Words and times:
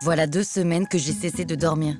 Voilà 0.00 0.28
deux 0.28 0.44
semaines 0.44 0.86
que 0.86 0.96
j'ai 0.96 1.12
cessé 1.12 1.44
de 1.44 1.56
dormir. 1.56 1.96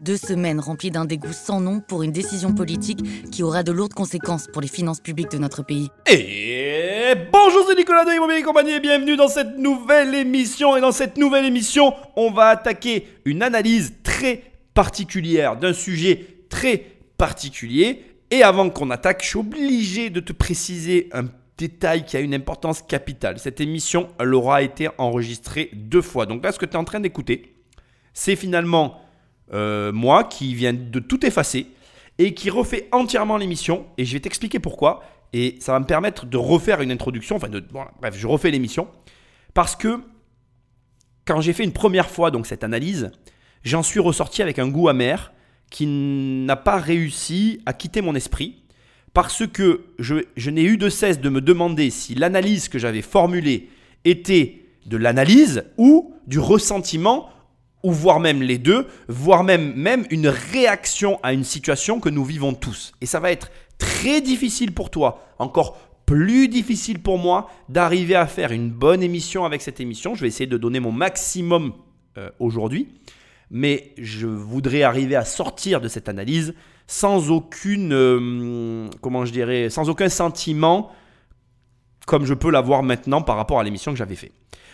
Deux 0.00 0.16
semaines 0.16 0.58
remplies 0.58 0.90
d'un 0.90 1.04
dégoût 1.04 1.32
sans 1.32 1.60
nom 1.60 1.78
pour 1.78 2.02
une 2.02 2.10
décision 2.10 2.52
politique 2.52 3.30
qui 3.30 3.44
aura 3.44 3.62
de 3.62 3.70
lourdes 3.70 3.94
conséquences 3.94 4.48
pour 4.52 4.60
les 4.60 4.66
finances 4.66 4.98
publiques 4.98 5.30
de 5.30 5.38
notre 5.38 5.62
pays. 5.62 5.88
Et 6.10 7.14
bonjour, 7.32 7.64
c'est 7.68 7.76
Nicolas 7.76 8.04
de 8.04 8.10
Immobilier 8.10 8.42
compagnie 8.42 8.72
et 8.72 8.80
bienvenue 8.80 9.16
dans 9.16 9.28
cette 9.28 9.56
nouvelle 9.56 10.16
émission. 10.16 10.76
Et 10.76 10.80
dans 10.80 10.90
cette 10.90 11.16
nouvelle 11.16 11.44
émission, 11.44 11.94
on 12.16 12.32
va 12.32 12.48
attaquer 12.48 13.06
une 13.24 13.44
analyse 13.44 13.94
très 14.02 14.42
particulière 14.74 15.56
d'un 15.56 15.72
sujet 15.72 16.26
très 16.48 16.86
particulier. 17.18 18.02
Et 18.32 18.42
avant 18.42 18.68
qu'on 18.68 18.90
attaque, 18.90 19.22
je 19.22 19.28
suis 19.28 19.38
obligé 19.38 20.10
de 20.10 20.18
te 20.18 20.32
préciser 20.32 21.08
un 21.12 21.24
détail 21.58 22.04
qui 22.04 22.16
a 22.16 22.20
une 22.20 22.34
importance 22.34 22.80
capitale. 22.80 23.38
Cette 23.38 23.60
émission, 23.60 24.08
elle 24.18 24.32
aura 24.32 24.62
été 24.62 24.88
enregistrée 24.96 25.70
deux 25.74 26.02
fois. 26.02 26.24
Donc 26.24 26.42
là, 26.44 26.52
ce 26.52 26.58
que 26.58 26.66
tu 26.66 26.72
es 26.72 26.76
en 26.76 26.84
train 26.84 27.00
d'écouter, 27.00 27.54
c'est 28.14 28.36
finalement 28.36 29.00
euh, 29.52 29.92
moi 29.92 30.24
qui 30.24 30.54
viens 30.54 30.72
de 30.72 31.00
tout 31.00 31.26
effacer 31.26 31.66
et 32.18 32.32
qui 32.34 32.48
refait 32.48 32.88
entièrement 32.92 33.36
l'émission. 33.36 33.86
Et 33.98 34.04
je 34.04 34.12
vais 34.12 34.20
t'expliquer 34.20 34.60
pourquoi. 34.60 35.02
Et 35.32 35.56
ça 35.60 35.72
va 35.72 35.80
me 35.80 35.84
permettre 35.84 36.24
de 36.24 36.36
refaire 36.36 36.80
une 36.80 36.90
introduction. 36.90 37.36
Enfin, 37.36 37.48
bref, 38.00 38.14
je 38.16 38.26
refais 38.26 38.50
l'émission. 38.50 38.88
Parce 39.52 39.76
que 39.76 40.00
quand 41.26 41.40
j'ai 41.40 41.52
fait 41.52 41.64
une 41.64 41.72
première 41.72 42.08
fois 42.08 42.30
donc 42.30 42.46
cette 42.46 42.64
analyse, 42.64 43.10
j'en 43.62 43.82
suis 43.82 44.00
ressorti 44.00 44.40
avec 44.42 44.58
un 44.58 44.68
goût 44.68 44.88
amer 44.88 45.32
qui 45.70 45.86
n'a 45.86 46.56
pas 46.56 46.78
réussi 46.78 47.60
à 47.66 47.72
quitter 47.72 48.00
mon 48.00 48.14
esprit 48.14 48.62
parce 49.14 49.46
que 49.46 49.82
je, 49.98 50.50
n'ai 50.50 50.64
eu 50.64 50.76
de 50.76 50.88
cesse 50.88 51.20
de 51.20 51.28
me 51.28 51.40
demander 51.40 51.90
si 51.90 52.14
l'analyse 52.14 52.68
que 52.68 52.78
j'avais 52.78 53.02
formulée 53.02 53.68
était 54.04 54.62
de 54.86 54.96
l'analyse 54.96 55.64
ou 55.76 56.14
du 56.26 56.38
ressentiment, 56.38 57.28
ou 57.82 57.92
voire 57.92 58.20
même 58.20 58.42
les 58.42 58.58
deux, 58.58 58.86
voire 59.08 59.44
même, 59.44 59.74
même 59.74 60.04
une 60.10 60.28
réaction 60.28 61.18
à 61.22 61.32
une 61.32 61.44
situation 61.44 62.00
que 62.00 62.08
nous 62.08 62.24
vivons 62.24 62.54
tous. 62.54 62.92
Et 63.00 63.06
ça 63.06 63.20
va 63.20 63.30
être 63.30 63.50
très 63.78 64.20
difficile 64.20 64.72
pour 64.72 64.90
toi, 64.90 65.24
encore 65.38 65.78
plus 66.04 66.48
difficile 66.48 67.00
pour 67.00 67.18
moi 67.18 67.50
d'arriver 67.68 68.14
à 68.14 68.26
faire 68.26 68.50
une 68.52 68.70
bonne 68.70 69.02
émission 69.02 69.44
avec 69.44 69.60
cette 69.60 69.78
émission. 69.78 70.14
Je 70.14 70.22
vais 70.22 70.28
essayer 70.28 70.46
de 70.46 70.56
donner 70.56 70.80
mon 70.80 70.90
maximum 70.90 71.74
euh, 72.16 72.30
aujourd'hui, 72.38 72.88
mais 73.50 73.92
je 73.98 74.26
voudrais 74.26 74.82
arriver 74.82 75.16
à 75.16 75.24
sortir 75.24 75.80
de 75.80 75.88
cette 75.88 76.08
analyse 76.08 76.54
sans 76.88 77.30
aucune, 77.30 77.92
euh, 77.92 78.88
comment 79.00 79.24
je 79.24 79.32
dirais, 79.32 79.70
sans 79.70 79.88
aucun 79.88 80.08
sentiment 80.08 80.90
comme 82.06 82.24
je 82.24 82.34
peux 82.34 82.50
l'avoir 82.50 82.82
maintenant 82.82 83.20
par 83.20 83.36
rapport 83.36 83.60
à 83.60 83.62
l'émission 83.62 83.92
que 83.92 83.98
j'avais 83.98 84.16
fait. 84.16 84.32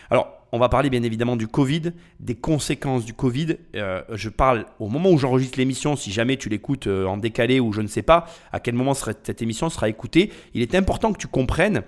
Alors, 0.09 0.29
on 0.53 0.57
va 0.57 0.69
parler 0.69 0.89
bien 0.89 1.03
évidemment 1.03 1.35
du 1.35 1.47
Covid, 1.47 1.91
des 2.21 2.35
conséquences 2.35 3.03
du 3.03 3.13
Covid. 3.13 3.57
Euh, 3.75 4.01
je 4.13 4.29
parle 4.29 4.65
au 4.79 4.87
moment 4.87 5.09
où 5.09 5.17
j'enregistre 5.17 5.59
l'émission, 5.59 5.97
si 5.97 6.13
jamais 6.13 6.37
tu 6.37 6.47
l'écoutes 6.47 6.87
euh, 6.87 7.05
en 7.05 7.17
décalé 7.17 7.59
ou 7.59 7.73
je 7.73 7.81
ne 7.81 7.87
sais 7.87 8.03
pas 8.03 8.25
à 8.53 8.61
quel 8.61 8.73
moment 8.75 8.93
cette 8.93 9.41
émission 9.41 9.69
sera 9.69 9.89
écoutée, 9.89 10.31
il 10.53 10.61
est 10.61 10.75
important 10.75 11.11
que 11.11 11.17
tu 11.17 11.27
comprennes 11.27 11.83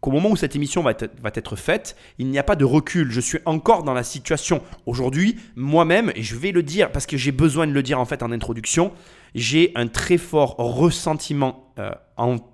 qu'au 0.00 0.10
moment 0.10 0.30
où 0.30 0.36
cette 0.36 0.56
émission 0.56 0.82
va 0.82 0.94
va 1.22 1.30
être 1.34 1.56
faite, 1.56 1.96
il 2.18 2.28
n'y 2.28 2.38
a 2.38 2.42
pas 2.42 2.56
de 2.56 2.64
recul. 2.64 3.10
Je 3.10 3.20
suis 3.20 3.38
encore 3.44 3.82
dans 3.82 3.94
la 3.94 4.02
situation. 4.02 4.62
Aujourd'hui, 4.86 5.36
moi-même, 5.56 6.10
et 6.14 6.22
je 6.22 6.36
vais 6.36 6.52
le 6.52 6.62
dire 6.62 6.92
parce 6.92 7.04
que 7.04 7.18
j'ai 7.18 7.32
besoin 7.32 7.66
de 7.66 7.72
le 7.72 7.82
dire 7.82 8.00
en 8.00 8.06
fait 8.06 8.22
en 8.22 8.32
introduction, 8.32 8.92
j'ai 9.36 9.70
un 9.74 9.86
très 9.86 10.16
fort 10.16 10.56
ressentiment 10.56 11.72
euh, 11.78 11.90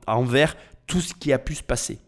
envers 0.07 0.57
tout 0.87 1.01
ce 1.01 1.15
qui 1.15 1.33
a 1.33 1.39
pu 1.39 1.55
se 1.55 1.63
passer. 1.63 2.01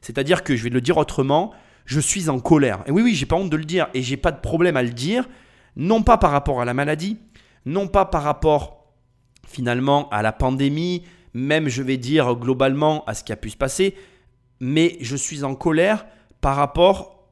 C'est-à-dire 0.00 0.44
que 0.44 0.54
je 0.56 0.62
vais 0.62 0.70
le 0.70 0.80
dire 0.80 0.96
autrement, 0.96 1.52
je 1.84 1.98
suis 1.98 2.28
en 2.28 2.38
colère. 2.38 2.84
Et 2.86 2.92
oui, 2.92 3.02
oui, 3.02 3.14
j'ai 3.14 3.26
pas 3.26 3.36
honte 3.36 3.50
de 3.50 3.56
le 3.56 3.64
dire 3.64 3.88
et 3.94 4.02
j'ai 4.02 4.16
pas 4.16 4.30
de 4.30 4.40
problème 4.40 4.76
à 4.76 4.82
le 4.82 4.90
dire, 4.90 5.28
non 5.76 6.02
pas 6.02 6.18
par 6.18 6.30
rapport 6.30 6.60
à 6.60 6.64
la 6.64 6.72
maladie, 6.72 7.18
non 7.66 7.88
pas 7.88 8.04
par 8.04 8.22
rapport 8.22 8.94
finalement 9.46 10.08
à 10.10 10.22
la 10.22 10.32
pandémie, 10.32 11.02
même 11.34 11.68
je 11.68 11.82
vais 11.82 11.96
dire 11.96 12.36
globalement 12.36 13.04
à 13.06 13.14
ce 13.14 13.24
qui 13.24 13.32
a 13.32 13.36
pu 13.36 13.50
se 13.50 13.56
passer, 13.56 13.96
mais 14.60 14.98
je 15.00 15.16
suis 15.16 15.42
en 15.42 15.56
colère 15.56 16.06
par 16.40 16.54
rapport 16.54 17.28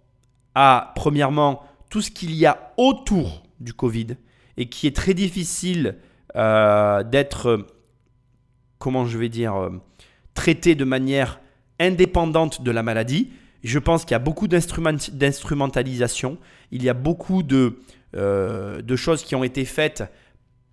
à, 0.57 0.93
premièrement, 0.97 1.63
tout 1.89 2.01
ce 2.01 2.11
qu'il 2.11 2.35
y 2.35 2.47
a 2.47 2.73
autour 2.77 3.45
du 3.61 3.75
Covid 3.75 4.17
et 4.57 4.69
qui 4.69 4.89
est 4.89 4.97
très 4.97 5.15
difficile 5.15 5.97
euh, 6.37 7.03
d'être, 7.03 7.67
comment 8.79 9.07
je 9.07 9.19
vais 9.19 9.29
dire, 9.29 9.57
euh, 9.57 9.71
traité 10.35 10.75
de 10.75 10.85
manière 10.85 11.41
indépendante 11.79 12.63
de 12.63 12.71
la 12.71 12.83
maladie. 12.83 13.31
Je 13.63 13.79
pense 13.79 14.05
qu'il 14.05 14.13
y 14.13 14.15
a 14.15 14.21
beaucoup 14.21 14.49
d'instrumentalisation, 14.49 16.39
il 16.71 16.83
y 16.83 16.89
a 16.89 16.95
beaucoup 16.95 17.43
euh, 18.15 18.83
de 18.83 18.97
choses 18.97 19.23
qui 19.23 19.35
ont 19.35 19.45
été 19.45 19.65
faites 19.65 20.05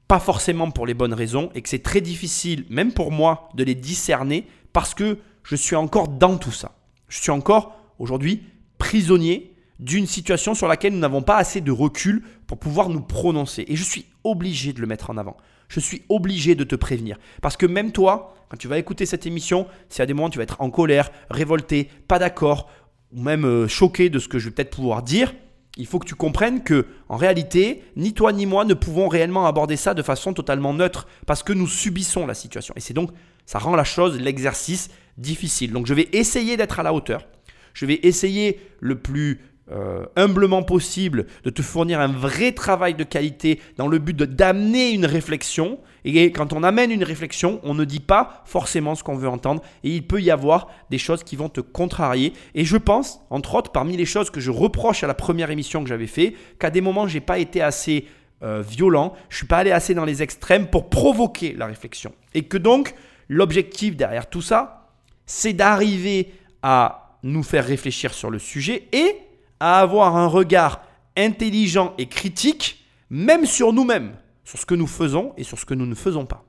pas 0.07 0.19
forcément 0.19 0.71
pour 0.71 0.85
les 0.85 0.93
bonnes 0.93 1.13
raisons 1.13 1.49
et 1.53 1.61
que 1.61 1.67
c'est 1.67 1.83
très 1.83 1.99
difficile, 1.99 2.65
même 2.69 2.93
pour 2.93 3.11
moi, 3.11 3.49
de 3.55 3.63
les 3.65 3.75
discerner 3.75 4.47
parce 4.71 4.93
que 4.93 5.17
je 5.43 5.55
suis 5.55 5.75
encore 5.75 6.07
dans 6.07 6.37
tout 6.37 6.51
ça. 6.51 6.77
Je 7.09 7.21
suis 7.21 7.31
encore 7.31 7.77
aujourd'hui 7.99 8.43
prisonnier 8.77 9.53
d'une 9.79 10.07
situation 10.07 10.55
sur 10.55 10.67
laquelle 10.67 10.93
nous 10.93 10.99
n'avons 10.99 11.21
pas 11.21 11.37
assez 11.37 11.61
de 11.61 11.71
recul 11.71 12.23
pour 12.47 12.57
pouvoir 12.57 12.89
nous 12.89 13.01
prononcer. 13.01 13.65
Et 13.67 13.75
je 13.75 13.83
suis 13.83 14.05
obligé 14.23 14.73
de 14.73 14.81
le 14.81 14.87
mettre 14.87 15.09
en 15.09 15.17
avant. 15.17 15.37
Je 15.69 15.79
suis 15.79 16.03
obligé 16.09 16.55
de 16.55 16.63
te 16.63 16.75
prévenir. 16.75 17.17
Parce 17.41 17.57
que 17.57 17.65
même 17.65 17.91
toi, 17.91 18.33
quand 18.49 18.57
tu 18.57 18.67
vas 18.67 18.77
écouter 18.77 19.05
cette 19.05 19.25
émission, 19.25 19.67
si 19.89 20.01
à 20.01 20.05
des 20.05 20.13
moments 20.13 20.29
tu 20.29 20.37
vas 20.37 20.43
être 20.43 20.61
en 20.61 20.69
colère, 20.69 21.11
révolté, 21.29 21.89
pas 22.07 22.19
d'accord, 22.19 22.69
ou 23.11 23.21
même 23.21 23.45
euh, 23.45 23.67
choqué 23.67 24.09
de 24.09 24.19
ce 24.19 24.27
que 24.27 24.39
je 24.39 24.45
vais 24.45 24.55
peut-être 24.55 24.75
pouvoir 24.75 25.03
dire, 25.03 25.33
il 25.77 25.85
faut 25.85 25.99
que 25.99 26.07
tu 26.07 26.15
comprennes 26.15 26.63
que, 26.63 26.87
en 27.07 27.17
réalité, 27.17 27.83
ni 27.95 28.13
toi 28.13 28.33
ni 28.33 28.45
moi 28.45 28.65
ne 28.65 28.73
pouvons 28.73 29.07
réellement 29.07 29.45
aborder 29.45 29.75
ça 29.75 29.93
de 29.93 30.01
façon 30.01 30.33
totalement 30.33 30.73
neutre 30.73 31.07
parce 31.27 31.43
que 31.43 31.53
nous 31.53 31.67
subissons 31.67 32.25
la 32.25 32.33
situation. 32.33 32.73
Et 32.75 32.79
c'est 32.79 32.95
donc, 32.95 33.11
ça 33.45 33.59
rend 33.59 33.75
la 33.75 33.83
chose, 33.83 34.19
l'exercice 34.19 34.89
difficile. 35.17 35.71
Donc 35.71 35.85
je 35.85 35.93
vais 35.93 36.09
essayer 36.13 36.57
d'être 36.57 36.79
à 36.79 36.83
la 36.83 36.93
hauteur. 36.93 37.27
Je 37.73 37.85
vais 37.85 37.99
essayer 38.03 38.59
le 38.79 38.99
plus 38.99 39.41
euh, 39.69 40.05
humblement 40.15 40.63
possible 40.63 41.25
de 41.43 41.49
te 41.49 41.61
fournir 41.61 41.99
un 41.99 42.07
vrai 42.07 42.53
travail 42.53 42.95
de 42.95 43.03
qualité 43.03 43.59
dans 43.75 43.89
le 43.89 43.99
but 43.99 44.15
d'amener 44.15 44.91
une 44.91 45.05
réflexion. 45.05 45.79
Et 46.05 46.31
quand 46.31 46.53
on 46.53 46.63
amène 46.63 46.89
une 46.89 47.03
réflexion, 47.03 47.59
on 47.63 47.73
ne 47.73 47.83
dit 47.83 47.99
pas 47.99 48.43
forcément 48.45 48.95
ce 48.95 49.03
qu'on 49.03 49.15
veut 49.15 49.27
entendre. 49.27 49.61
Et 49.83 49.89
il 49.89 50.07
peut 50.07 50.21
y 50.21 50.31
avoir 50.31 50.67
des 50.89 50.97
choses 50.97 51.23
qui 51.23 51.35
vont 51.35 51.49
te 51.49 51.59
contrarier. 51.59 52.31
Et 52.55 52.63
je 52.63 52.77
pense, 52.77 53.19
entre 53.29 53.55
autres, 53.55 53.73
parmi 53.73 53.97
les 53.97 54.05
choses 54.05 54.29
que 54.29 54.39
je 54.39 54.51
reproche 54.51 55.03
à 55.03 55.07
la 55.07 55.13
première 55.13 55.51
émission 55.51 55.83
que 55.83 55.89
j'avais 55.89 56.07
fait, 56.07 56.33
qu'à 56.59 56.69
des 56.69 56.79
moments, 56.79 57.07
j'ai 57.07 57.19
pas 57.19 57.37
été 57.37 57.61
assez 57.61 58.05
euh, 58.43 58.61
violent, 58.61 59.15
je 59.27 59.35
suis 59.35 59.47
pas 59.47 59.57
allé 59.57 59.71
assez 59.71 59.93
dans 59.93 60.05
les 60.05 60.23
extrêmes 60.23 60.67
pour 60.67 60.89
provoquer 60.89 61.53
la 61.57 61.65
réflexion. 61.65 62.13
Et 62.33 62.43
que 62.43 62.57
donc, 62.57 62.95
l'objectif 63.27 63.97
derrière 63.97 64.29
tout 64.29 64.41
ça, 64.41 64.91
c'est 65.25 65.51
d'arriver 65.53 66.31
à 66.61 67.17
nous 67.23 67.43
faire 67.43 67.65
réfléchir 67.65 68.13
sur 68.13 68.29
le 68.29 68.39
sujet 68.39 68.87
et 68.93 69.26
à 69.59 69.79
avoir 69.79 70.15
un 70.15 70.27
regard 70.27 70.81
intelligent 71.15 71.93
et 71.97 72.07
critique, 72.07 72.85
même 73.09 73.45
sur 73.45 73.73
nous-mêmes, 73.73 74.15
sur 74.43 74.59
ce 74.59 74.65
que 74.65 74.75
nous 74.75 74.87
faisons 74.87 75.33
et 75.37 75.43
sur 75.43 75.59
ce 75.59 75.65
que 75.65 75.73
nous 75.73 75.85
ne 75.85 75.95
faisons 75.95 76.25
pas. 76.25 76.45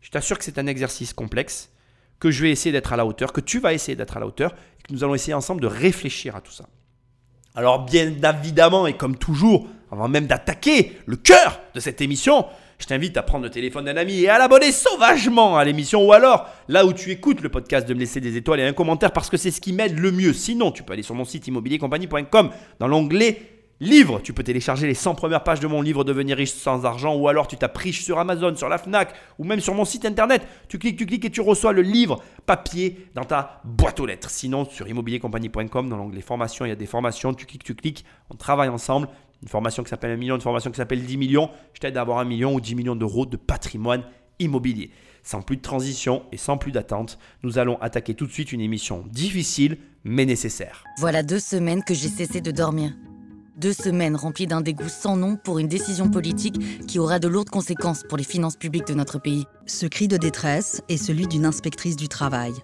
Je 0.00 0.10
t'assure 0.10 0.38
que 0.38 0.44
c'est 0.44 0.58
un 0.58 0.66
exercice 0.66 1.12
complexe, 1.12 1.70
que 2.18 2.30
je 2.30 2.42
vais 2.42 2.50
essayer 2.50 2.72
d'être 2.72 2.92
à 2.92 2.96
la 2.96 3.06
hauteur, 3.06 3.32
que 3.32 3.40
tu 3.40 3.60
vas 3.60 3.72
essayer 3.72 3.96
d'être 3.96 4.16
à 4.16 4.20
la 4.20 4.26
hauteur, 4.26 4.54
et 4.78 4.82
que 4.82 4.92
nous 4.92 5.04
allons 5.04 5.14
essayer 5.14 5.34
ensemble 5.34 5.60
de 5.60 5.66
réfléchir 5.66 6.36
à 6.36 6.40
tout 6.40 6.52
ça. 6.52 6.66
Alors 7.54 7.84
bien 7.84 8.12
évidemment, 8.22 8.86
et 8.86 8.96
comme 8.96 9.16
toujours, 9.16 9.66
avant 9.90 10.08
même 10.08 10.26
d'attaquer 10.26 10.98
le 11.06 11.16
cœur 11.16 11.60
de 11.74 11.80
cette 11.80 12.00
émission, 12.00 12.46
je 12.80 12.86
t'invite 12.86 13.16
à 13.16 13.22
prendre 13.22 13.44
le 13.44 13.50
téléphone 13.50 13.84
d'un 13.84 13.96
ami 13.96 14.20
et 14.20 14.28
à 14.28 14.38
l'abonner 14.38 14.72
sauvagement 14.72 15.56
à 15.56 15.64
l'émission 15.64 16.06
ou 16.06 16.12
alors 16.12 16.48
là 16.68 16.86
où 16.86 16.92
tu 16.92 17.10
écoutes 17.10 17.42
le 17.42 17.48
podcast 17.48 17.86
de 17.86 17.94
me 17.94 18.00
laisser 18.00 18.20
des 18.20 18.36
étoiles 18.36 18.60
et 18.60 18.64
un 18.64 18.72
commentaire 18.72 19.12
parce 19.12 19.28
que 19.28 19.36
c'est 19.36 19.50
ce 19.50 19.60
qui 19.60 19.72
m'aide 19.72 19.98
le 19.98 20.10
mieux. 20.12 20.32
Sinon, 20.32 20.72
tu 20.72 20.82
peux 20.82 20.94
aller 20.94 21.02
sur 21.02 21.14
mon 21.14 21.24
site 21.24 21.46
immobiliercompagnie.com 21.46 22.50
dans 22.78 22.88
l'onglet 22.88 23.60
Livre, 23.82 24.20
tu 24.22 24.34
peux 24.34 24.42
télécharger 24.42 24.86
les 24.86 24.92
100 24.92 25.14
premières 25.14 25.42
pages 25.42 25.60
de 25.60 25.66
mon 25.66 25.80
livre 25.80 26.04
Devenir 26.04 26.36
riche 26.36 26.52
sans 26.52 26.84
argent 26.84 27.16
ou 27.16 27.28
alors 27.28 27.48
tu 27.48 27.56
tapes 27.56 27.80
sur 27.92 28.18
Amazon, 28.18 28.54
sur 28.54 28.68
la 28.68 28.76
Fnac 28.76 29.14
ou 29.38 29.44
même 29.44 29.60
sur 29.60 29.74
mon 29.74 29.86
site 29.86 30.04
internet. 30.04 30.46
Tu 30.68 30.78
cliques, 30.78 30.98
tu 30.98 31.06
cliques 31.06 31.24
et 31.24 31.30
tu 31.30 31.40
reçois 31.40 31.72
le 31.72 31.80
livre 31.80 32.22
papier 32.44 33.08
dans 33.14 33.24
ta 33.24 33.62
boîte 33.64 33.98
aux 33.98 34.04
lettres. 34.04 34.28
Sinon, 34.28 34.66
sur 34.66 34.86
immobiliercompagnie.com, 34.86 35.88
dans 35.88 35.96
l'onglet 35.96 36.20
formation, 36.20 36.66
il 36.66 36.68
y 36.68 36.72
a 36.72 36.76
des 36.76 36.84
formations. 36.84 37.32
Tu 37.32 37.46
cliques, 37.46 37.64
tu 37.64 37.74
cliques, 37.74 38.04
on 38.28 38.34
travaille 38.34 38.68
ensemble 38.68 39.08
une 39.42 39.48
formation 39.48 39.82
qui 39.82 39.90
s'appelle 39.90 40.10
un 40.10 40.16
million, 40.16 40.34
une 40.34 40.40
formation 40.40 40.70
qui 40.70 40.76
s'appelle 40.76 41.04
10 41.04 41.16
millions. 41.16 41.50
Je 41.72 41.80
t'aide 41.80 41.96
à 41.96 42.02
avoir 42.02 42.18
un 42.18 42.24
million 42.24 42.54
ou 42.54 42.60
10 42.60 42.74
millions 42.74 42.96
d'euros 42.96 43.26
de 43.26 43.36
patrimoine 43.36 44.02
immobilier. 44.38 44.90
Sans 45.22 45.42
plus 45.42 45.56
de 45.56 45.62
transition 45.62 46.22
et 46.32 46.36
sans 46.36 46.56
plus 46.56 46.72
d'attente, 46.72 47.18
nous 47.42 47.58
allons 47.58 47.78
attaquer 47.80 48.14
tout 48.14 48.26
de 48.26 48.32
suite 48.32 48.52
une 48.52 48.60
émission 48.60 49.04
difficile 49.10 49.78
mais 50.02 50.24
nécessaire. 50.24 50.84
Voilà 50.98 51.22
deux 51.22 51.38
semaines 51.38 51.84
que 51.84 51.94
j'ai 51.94 52.08
cessé 52.08 52.40
de 52.40 52.50
dormir. 52.50 52.92
Deux 53.58 53.74
semaines 53.74 54.16
remplies 54.16 54.46
d'un 54.46 54.62
dégoût 54.62 54.88
sans 54.88 55.16
nom 55.16 55.36
pour 55.36 55.58
une 55.58 55.68
décision 55.68 56.08
politique 56.08 56.86
qui 56.86 56.98
aura 56.98 57.18
de 57.18 57.28
lourdes 57.28 57.50
conséquences 57.50 58.04
pour 58.08 58.16
les 58.16 58.24
finances 58.24 58.56
publiques 58.56 58.86
de 58.86 58.94
notre 58.94 59.18
pays. 59.18 59.44
Ce 59.66 59.84
cri 59.84 60.08
de 60.08 60.16
détresse 60.16 60.80
est 60.88 60.96
celui 60.96 61.26
d'une 61.26 61.44
inspectrice 61.44 61.96
du 61.96 62.08
travail. 62.08 62.54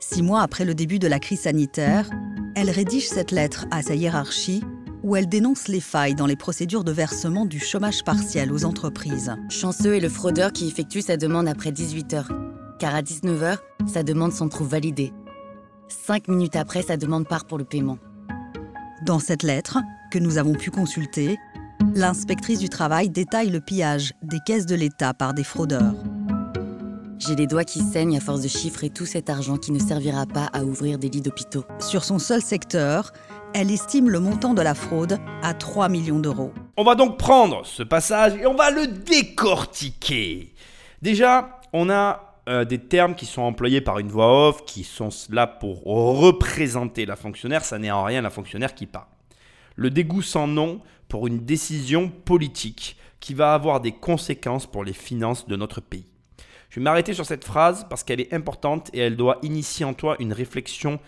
Six 0.00 0.22
mois 0.22 0.40
après 0.40 0.64
le 0.64 0.74
début 0.74 0.98
de 0.98 1.08
la 1.08 1.18
crise 1.18 1.40
sanitaire, 1.40 2.08
elle 2.56 2.70
rédige 2.70 3.08
cette 3.08 3.30
lettre 3.30 3.66
à 3.70 3.82
sa 3.82 3.94
hiérarchie 3.94 4.62
où 5.02 5.16
elle 5.16 5.28
dénonce 5.28 5.68
les 5.68 5.80
failles 5.80 6.14
dans 6.14 6.26
les 6.26 6.36
procédures 6.36 6.84
de 6.84 6.92
versement 6.92 7.46
du 7.46 7.58
chômage 7.58 8.04
partiel 8.04 8.52
aux 8.52 8.64
entreprises. 8.64 9.34
Chanceux 9.48 9.94
est 9.94 10.00
le 10.00 10.08
fraudeur 10.08 10.52
qui 10.52 10.66
effectue 10.68 11.02
sa 11.02 11.16
demande 11.16 11.48
après 11.48 11.72
18 11.72 12.14
heures, 12.14 12.32
car 12.78 12.94
à 12.94 13.02
19 13.02 13.42
heures, 13.42 13.62
sa 13.86 14.02
demande 14.02 14.32
s'en 14.32 14.48
trouve 14.48 14.68
validée. 14.68 15.12
Cinq 15.88 16.28
minutes 16.28 16.56
après, 16.56 16.82
sa 16.82 16.96
demande 16.96 17.26
part 17.26 17.46
pour 17.46 17.58
le 17.58 17.64
paiement. 17.64 17.98
Dans 19.04 19.18
cette 19.18 19.42
lettre, 19.42 19.78
que 20.10 20.18
nous 20.18 20.38
avons 20.38 20.54
pu 20.54 20.70
consulter, 20.70 21.38
l'inspectrice 21.94 22.58
du 22.58 22.68
travail 22.68 23.10
détaille 23.10 23.50
le 23.50 23.60
pillage 23.60 24.12
des 24.22 24.38
caisses 24.44 24.66
de 24.66 24.74
l'État 24.74 25.14
par 25.14 25.34
des 25.34 25.44
fraudeurs. 25.44 25.94
J'ai 27.18 27.34
les 27.34 27.46
doigts 27.46 27.64
qui 27.64 27.80
saignent 27.80 28.16
à 28.16 28.20
force 28.20 28.42
de 28.42 28.48
chiffrer 28.48 28.90
tout 28.90 29.04
cet 29.04 29.28
argent 29.28 29.56
qui 29.56 29.72
ne 29.72 29.78
servira 29.78 30.24
pas 30.24 30.48
à 30.52 30.62
ouvrir 30.62 30.98
des 30.98 31.08
lits 31.08 31.20
d'hôpitaux. 31.20 31.64
Sur 31.80 32.04
son 32.04 32.18
seul 32.18 32.40
secteur, 32.40 33.12
elle 33.54 33.70
estime 33.70 34.08
le 34.10 34.20
montant 34.20 34.54
de 34.54 34.62
la 34.62 34.74
fraude 34.74 35.18
à 35.42 35.54
3 35.54 35.88
millions 35.88 36.18
d'euros. 36.18 36.52
On 36.76 36.84
va 36.84 36.94
donc 36.94 37.18
prendre 37.18 37.64
ce 37.64 37.82
passage 37.82 38.34
et 38.34 38.46
on 38.46 38.54
va 38.54 38.70
le 38.70 38.86
décortiquer. 38.86 40.54
Déjà, 41.02 41.60
on 41.72 41.90
a 41.90 42.34
euh, 42.48 42.64
des 42.64 42.78
termes 42.78 43.14
qui 43.14 43.26
sont 43.26 43.42
employés 43.42 43.80
par 43.80 43.98
une 43.98 44.08
voix 44.08 44.48
off, 44.48 44.64
qui 44.64 44.84
sont 44.84 45.10
là 45.30 45.46
pour 45.46 45.84
représenter 45.84 47.06
la 47.06 47.16
fonctionnaire. 47.16 47.64
Ça 47.64 47.78
n'est 47.78 47.90
en 47.90 48.04
rien 48.04 48.22
la 48.22 48.30
fonctionnaire 48.30 48.74
qui 48.74 48.86
parle. 48.86 49.06
Le 49.76 49.90
dégoût 49.90 50.22
sans 50.22 50.46
nom 50.46 50.80
pour 51.08 51.26
une 51.26 51.44
décision 51.44 52.08
politique 52.08 52.96
qui 53.20 53.34
va 53.34 53.54
avoir 53.54 53.80
des 53.80 53.92
conséquences 53.92 54.66
pour 54.66 54.84
les 54.84 54.92
finances 54.92 55.46
de 55.46 55.56
notre 55.56 55.80
pays. 55.80 56.06
Je 56.70 56.76
vais 56.76 56.84
m'arrêter 56.84 57.14
sur 57.14 57.24
cette 57.24 57.44
phrase 57.44 57.86
parce 57.88 58.04
qu'elle 58.04 58.20
est 58.20 58.32
importante 58.34 58.90
et 58.92 58.98
elle 58.98 59.16
doit 59.16 59.38
initier 59.42 59.84
en 59.84 59.94
toi 59.94 60.16
une 60.18 60.32
réflexion 60.32 61.00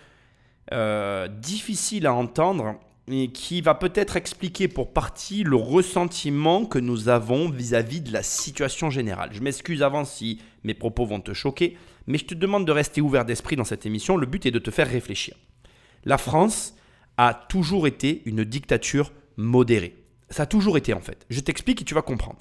euh, 0.73 1.29
difficile 1.29 2.07
à 2.07 2.15
entendre 2.15 2.77
et 3.11 3.33
qui 3.33 3.61
va 3.61 3.75
peut-être 3.75 4.17
expliquer 4.17 4.69
pour 4.69 4.93
partie 4.93 5.43
le 5.43 5.57
ressentiment 5.57 6.65
que 6.65 6.79
nous 6.79 7.09
avons 7.09 7.49
vis-à-vis 7.49 8.01
de 8.01 8.13
la 8.13 8.23
situation 8.23 8.91
générale. 8.91 9.31
Je 9.33 9.41
m'excuse 9.41 9.83
avant 9.83 10.05
si 10.05 10.41
mes 10.63 10.75
propos 10.75 11.07
vont 11.07 11.21
te 11.21 11.33
choquer, 11.33 11.77
mais 12.07 12.19
je 12.19 12.27
te 12.27 12.35
demande 12.35 12.67
de 12.67 12.73
rester 12.73 13.01
ouvert 13.01 13.25
d'esprit 13.25 13.57
dans 13.57 13.65
cette 13.65 13.87
émission. 13.87 14.17
Le 14.17 14.27
but 14.27 14.47
est 14.47 14.51
de 14.51 14.59
te 14.59 14.71
faire 14.71 14.89
réfléchir. 14.89 15.35
La 16.05 16.19
France 16.19 16.75
a 17.17 17.35
toujours 17.35 17.87
été 17.87 18.23
une 18.25 18.45
dictature 18.45 19.13
modérée. 19.37 19.97
Ça 20.31 20.45
a 20.45 20.47
toujours 20.47 20.77
été 20.77 20.95
en 20.95 21.01
fait. 21.01 21.27
Je 21.31 21.41
t'explique 21.41 21.83
et 21.83 21.85
tu 21.85 21.95
vas 21.95 22.03
comprendre. 22.03 22.39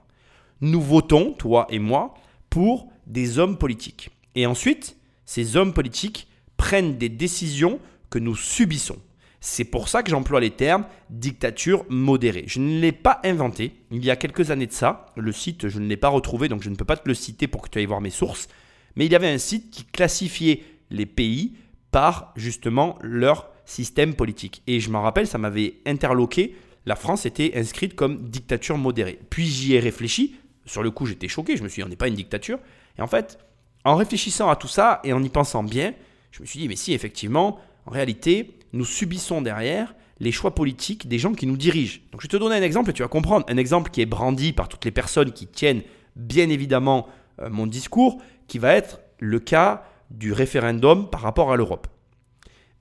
Nous 0.62 0.82
votons, 0.82 1.34
toi 1.34 1.66
et 1.70 1.80
moi, 1.80 2.14
pour 2.50 2.92
des 3.08 3.40
hommes 3.40 3.58
politiques. 3.58 4.10
Et 4.36 4.46
ensuite, 4.46 4.96
ces 5.26 5.58
hommes 5.58 5.74
politiques 5.74 6.28
prennent 6.58 6.98
des 6.98 7.10
décisions 7.10 7.80
que 8.10 8.20
nous 8.20 8.36
subissons. 8.36 8.98
C'est 9.42 9.64
pour 9.64 9.88
ça 9.88 10.04
que 10.04 10.10
j'emploie 10.10 10.42
les 10.42 10.52
termes 10.52 10.86
dictature 11.10 11.86
modérée. 11.90 12.44
Je 12.48 12.60
ne 12.60 12.80
l'ai 12.80 12.92
pas 12.92 13.22
inventé. 13.24 13.74
Il 13.92 14.04
y 14.04 14.12
a 14.12 14.18
quelques 14.18 14.52
années 14.52 14.68
de 14.68 14.74
ça, 14.74 15.06
le 15.16 15.32
site, 15.32 15.70
je 15.70 15.80
ne 15.80 15.88
l'ai 15.88 15.98
pas 15.98 16.10
retrouvé, 16.10 16.50
donc 16.50 16.62
je 16.62 16.70
ne 16.70 16.76
peux 16.76 16.86
pas 16.86 16.98
te 16.98 17.08
le 17.08 17.14
citer 17.14 17.48
pour 17.48 17.62
que 17.62 17.70
tu 17.70 17.80
ailles 17.80 17.86
voir 17.86 18.02
mes 18.02 18.10
sources. 18.10 18.50
Mais 18.96 19.06
il 19.06 19.12
y 19.12 19.16
avait 19.16 19.30
un 19.30 19.38
site 19.38 19.72
qui 19.72 19.86
classifiait 19.86 20.64
les 20.90 21.06
pays 21.06 21.54
par 21.92 22.34
justement 22.36 22.98
leur 23.02 23.50
système 23.66 24.14
politique. 24.16 24.62
Et 24.68 24.80
je 24.80 24.90
m'en 24.90 25.02
rappelle, 25.02 25.28
ça 25.28 25.38
m'avait 25.38 25.76
interloqué. 25.86 26.56
La 26.86 26.96
France 26.96 27.26
était 27.26 27.54
inscrite 27.56 27.96
comme 27.96 28.30
dictature 28.30 28.78
modérée. 28.78 29.20
Puis 29.30 29.46
j'y 29.46 29.76
ai 29.76 29.80
réfléchi. 29.80 30.36
Sur 30.66 30.84
le 30.84 30.92
coup, 30.92 31.06
j'étais 31.06 31.28
choqué. 31.28 31.56
Je 31.56 31.64
me 31.64 31.70
suis 31.70 31.82
dit, 31.82 31.86
on 31.86 31.90
n'est 31.90 31.96
pas 31.96 32.08
une 32.08 32.16
dictature. 32.16 32.60
Et 32.98 33.02
en 33.02 33.08
fait, 33.08 33.40
en 33.86 33.96
réfléchissant 33.96 34.50
à 34.50 34.56
tout 34.56 34.68
ça 34.68 35.00
et 35.04 35.14
en 35.14 35.24
y 35.24 35.30
pensant 35.30 35.64
bien, 35.64 35.94
je 36.32 36.42
me 36.42 36.46
suis 36.46 36.60
dit, 36.60 36.68
mais 36.68 36.76
si, 36.76 36.94
effectivement, 36.94 37.60
en 37.90 37.92
réalité, 37.92 38.60
nous 38.72 38.86
subissons 38.86 39.42
derrière 39.42 39.96
les 40.20 40.32
choix 40.32 40.54
politiques 40.54 41.08
des 41.08 41.18
gens 41.18 41.34
qui 41.34 41.48
nous 41.48 41.58
dirigent. 41.58 42.02
Donc 42.12 42.22
je 42.22 42.28
vais 42.28 42.32
te 42.32 42.38
donner 42.38 42.56
un 42.56 42.62
exemple 42.62 42.92
et 42.92 42.94
tu 42.94 43.02
vas 43.02 43.08
comprendre. 43.08 43.48
Un 43.50 43.58
exemple 43.58 43.90
qui 43.90 44.02
est 44.02 44.06
brandi 44.06 44.54
par 44.54 44.70
toutes 44.70 44.86
les 44.86 44.92
personnes 44.92 45.32
qui 45.32 45.48
tiennent 45.48 45.82
bien 46.16 46.50
évidemment 46.50 47.08
euh, 47.42 47.50
mon 47.50 47.66
discours, 47.66 48.22
qui 48.48 48.60
va 48.60 48.76
être 48.76 49.00
le 49.18 49.40
cas 49.40 49.86
du 50.12 50.34
référendum 50.34 51.10
par 51.10 51.22
rapport 51.22 51.52
à 51.52 51.58
l'Europe. 51.58 51.88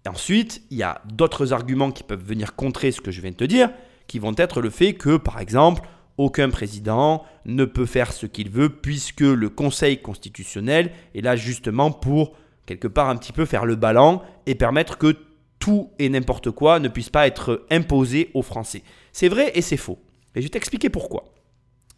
Ensuite, 0.07 0.63
il 0.71 0.77
y 0.77 0.83
a 0.83 1.01
d'autres 1.11 1.55
arguments 1.55 1.91
qui 1.91 2.03
peuvent 2.03 2.23
venir 2.23 2.55
contrer 2.55 2.93
ce 2.93 3.01
que 3.01 3.11
je 3.11 3.23
viens 3.23 3.31
de 3.31 3.37
te 3.37 3.45
dire, 3.45 3.71
qui 4.09 4.19
vont 4.19 4.35
être 4.37 4.61
le 4.61 4.69
fait 4.69 4.93
que, 4.93 5.17
par 5.17 5.41
exemple, 5.41 5.89
aucun 6.19 6.51
président 6.51 7.25
ne 7.47 7.65
peut 7.65 7.87
faire 7.87 8.13
ce 8.13 8.27
qu'il 8.27 8.51
veut 8.51 8.69
puisque 8.69 9.21
le 9.21 9.49
Conseil 9.49 10.03
constitutionnel 10.03 10.93
est 11.15 11.23
là 11.23 11.35
justement 11.35 11.93
pour 11.93 12.35
quelque 12.69 12.87
part 12.87 13.09
un 13.09 13.17
petit 13.17 13.33
peu 13.33 13.47
faire 13.47 13.65
le 13.65 13.75
ballon 13.75 14.21
et 14.47 14.55
permettre 14.55 14.99
que 14.99 15.17
tout 15.59 15.91
et 15.99 16.09
n'importe 16.09 16.51
quoi 16.51 16.79
ne 16.79 16.89
puisse 16.89 17.09
pas 17.09 17.27
être 17.27 17.67
imposé 17.71 18.31
aux 18.35 18.43
Français. 18.43 18.83
C'est 19.13 19.29
vrai 19.29 19.51
et 19.55 19.63
c'est 19.63 19.79
faux. 19.79 19.99
Et 20.35 20.41
je 20.41 20.47
vais 20.47 20.51
t'expliquer 20.51 20.91
pourquoi. 20.91 21.25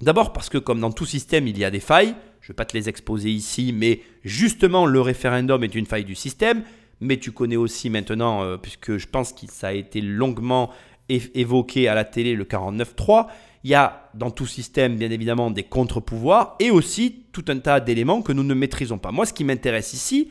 D'abord 0.00 0.32
parce 0.32 0.48
que 0.48 0.58
comme 0.58 0.80
dans 0.80 0.92
tout 0.92 1.04
système, 1.04 1.46
il 1.46 1.58
y 1.58 1.64
a 1.64 1.70
des 1.70 1.80
failles. 1.80 2.14
Je 2.40 2.46
ne 2.46 2.48
vais 2.48 2.54
pas 2.54 2.64
te 2.64 2.76
les 2.76 2.88
exposer 2.88 3.30
ici, 3.30 3.74
mais 3.76 4.00
justement, 4.24 4.86
le 4.86 5.00
référendum 5.00 5.62
est 5.62 5.74
une 5.74 5.84
faille 5.84 6.04
du 6.04 6.14
système. 6.14 6.62
Mais 7.00 7.18
tu 7.18 7.32
connais 7.32 7.56
aussi 7.56 7.90
maintenant, 7.90 8.42
euh, 8.42 8.56
puisque 8.56 8.96
je 8.96 9.06
pense 9.06 9.32
que 9.32 9.46
ça 9.48 9.68
a 9.68 9.72
été 9.72 10.00
longuement 10.00 10.70
évoqué 11.08 11.88
à 11.88 11.94
la 11.94 12.04
télé, 12.04 12.34
le 12.34 12.44
49.3, 12.44 13.26
il 13.64 13.70
y 13.70 13.74
a 13.74 14.10
dans 14.14 14.30
tout 14.30 14.46
système, 14.46 14.96
bien 14.96 15.10
évidemment, 15.10 15.50
des 15.50 15.64
contre-pouvoirs 15.64 16.56
et 16.60 16.70
aussi 16.70 17.24
tout 17.32 17.44
un 17.48 17.58
tas 17.58 17.80
d'éléments 17.80 18.22
que 18.22 18.32
nous 18.32 18.44
ne 18.44 18.54
maîtrisons 18.54 18.98
pas. 18.98 19.10
Moi, 19.10 19.26
ce 19.26 19.32
qui 19.32 19.44
m'intéresse 19.44 19.92
ici, 19.92 20.30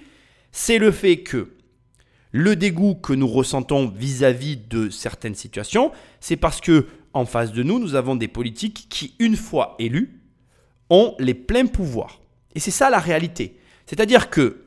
c'est 0.51 0.77
le 0.77 0.91
fait 0.91 1.17
que 1.17 1.55
le 2.31 2.55
dégoût 2.55 2.95
que 2.95 3.13
nous 3.13 3.27
ressentons 3.27 3.87
vis-à-vis 3.87 4.57
de 4.57 4.89
certaines 4.89 5.35
situations, 5.35 5.91
c'est 6.19 6.37
parce 6.37 6.61
que 6.61 6.87
en 7.13 7.25
face 7.25 7.51
de 7.51 7.63
nous, 7.63 7.79
nous 7.79 7.95
avons 7.95 8.15
des 8.15 8.27
politiques 8.27 8.87
qui, 8.89 9.15
une 9.19 9.35
fois 9.35 9.75
élus, 9.79 10.21
ont 10.89 11.15
les 11.19 11.33
pleins 11.33 11.65
pouvoirs. 11.65 12.21
Et 12.53 12.59
c'est 12.59 12.71
ça 12.71 12.89
la 12.89 12.99
réalité. 12.99 13.57
C'est-à-dire 13.85 14.29
que, 14.29 14.65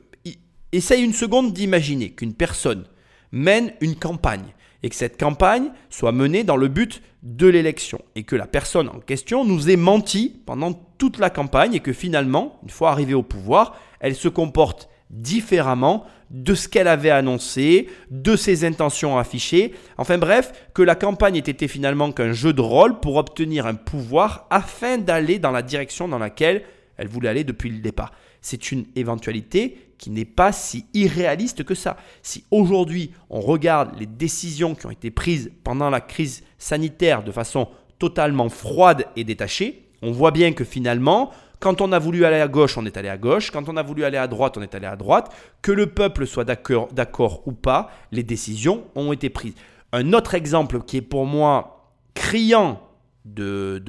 essaye 0.73 1.03
une 1.03 1.13
seconde 1.13 1.53
d'imaginer 1.53 2.09
qu'une 2.11 2.33
personne 2.33 2.85
mène 3.31 3.73
une 3.79 3.95
campagne 3.95 4.53
et 4.81 4.89
que 4.89 4.95
cette 4.95 5.19
campagne 5.19 5.71
soit 5.89 6.11
menée 6.11 6.43
dans 6.43 6.57
le 6.57 6.67
but 6.67 7.01
de 7.21 7.47
l'élection 7.47 8.01
et 8.15 8.23
que 8.23 8.35
la 8.35 8.47
personne 8.47 8.89
en 8.89 8.99
question 8.99 9.45
nous 9.45 9.69
ait 9.69 9.77
menti 9.77 10.41
pendant 10.45 10.73
toute 10.97 11.19
la 11.19 11.29
campagne 11.29 11.75
et 11.75 11.79
que 11.79 11.93
finalement, 11.93 12.59
une 12.63 12.69
fois 12.69 12.91
arrivée 12.91 13.13
au 13.13 13.23
pouvoir, 13.23 13.79
elle 13.99 14.15
se 14.15 14.27
comporte 14.27 14.89
différemment 15.13 16.05
de 16.31 16.55
ce 16.55 16.67
qu'elle 16.67 16.87
avait 16.87 17.11
annoncé, 17.11 17.87
de 18.09 18.35
ses 18.35 18.65
intentions 18.65 19.17
affichées. 19.17 19.73
Enfin 19.97 20.17
bref, 20.17 20.51
que 20.73 20.81
la 20.81 20.95
campagne 20.95 21.35
ait 21.35 21.39
été 21.39 21.67
finalement 21.67 22.11
qu'un 22.11 22.33
jeu 22.33 22.53
de 22.53 22.61
rôle 22.61 22.99
pour 22.99 23.17
obtenir 23.17 23.67
un 23.67 23.75
pouvoir 23.75 24.47
afin 24.49 24.97
d'aller 24.97 25.37
dans 25.37 25.51
la 25.51 25.61
direction 25.61 26.07
dans 26.07 26.17
laquelle 26.17 26.63
elle 26.97 27.07
voulait 27.07 27.29
aller 27.29 27.43
depuis 27.43 27.69
le 27.69 27.79
départ. 27.79 28.11
C'est 28.41 28.71
une 28.71 28.85
éventualité 28.95 29.77
qui 29.97 30.09
n'est 30.09 30.25
pas 30.25 30.51
si 30.51 30.85
irréaliste 30.93 31.63
que 31.63 31.75
ça. 31.75 31.97
Si 32.23 32.43
aujourd'hui 32.51 33.11
on 33.29 33.39
regarde 33.39 33.97
les 33.99 34.07
décisions 34.07 34.75
qui 34.75 34.87
ont 34.87 34.91
été 34.91 35.11
prises 35.11 35.51
pendant 35.63 35.89
la 35.89 36.01
crise 36.01 36.43
sanitaire 36.57 37.23
de 37.23 37.31
façon 37.31 37.69
totalement 37.99 38.49
froide 38.49 39.05
et 39.15 39.23
détachée, 39.23 39.83
on 40.01 40.11
voit 40.11 40.31
bien 40.31 40.51
que 40.51 40.65
finalement, 40.65 41.31
quand 41.63 41.79
on 41.79 41.93
a 41.93 41.99
voulu 41.99 42.25
aller 42.25 42.41
à 42.41 42.49
gauche, 42.49 42.77
on 42.77 42.85
est 42.85 42.97
allé 42.97 43.07
à 43.07 43.17
gauche. 43.17 43.49
Quand 43.49 43.69
on 43.69 43.77
a 43.77 43.83
voulu 43.83 44.03
aller 44.03 44.17
à 44.17 44.27
droite, 44.27 44.57
on 44.57 44.61
est 44.61 44.75
allé 44.75 44.85
à 44.85 44.97
droite. 44.97 45.33
Que 45.61 45.71
le 45.71 45.87
peuple 45.87 46.27
soit 46.27 46.43
d'accord 46.43 47.47
ou 47.47 47.53
pas, 47.53 47.89
les 48.11 48.21
décisions 48.21 48.83
ont 48.95 49.13
été 49.13 49.29
prises. 49.29 49.55
Un 49.93 50.11
autre 50.11 50.35
exemple 50.35 50.81
qui 50.81 50.97
est 50.97 51.01
pour 51.01 51.25
moi 51.25 51.93
criant 52.15 52.81
de, 53.23 53.81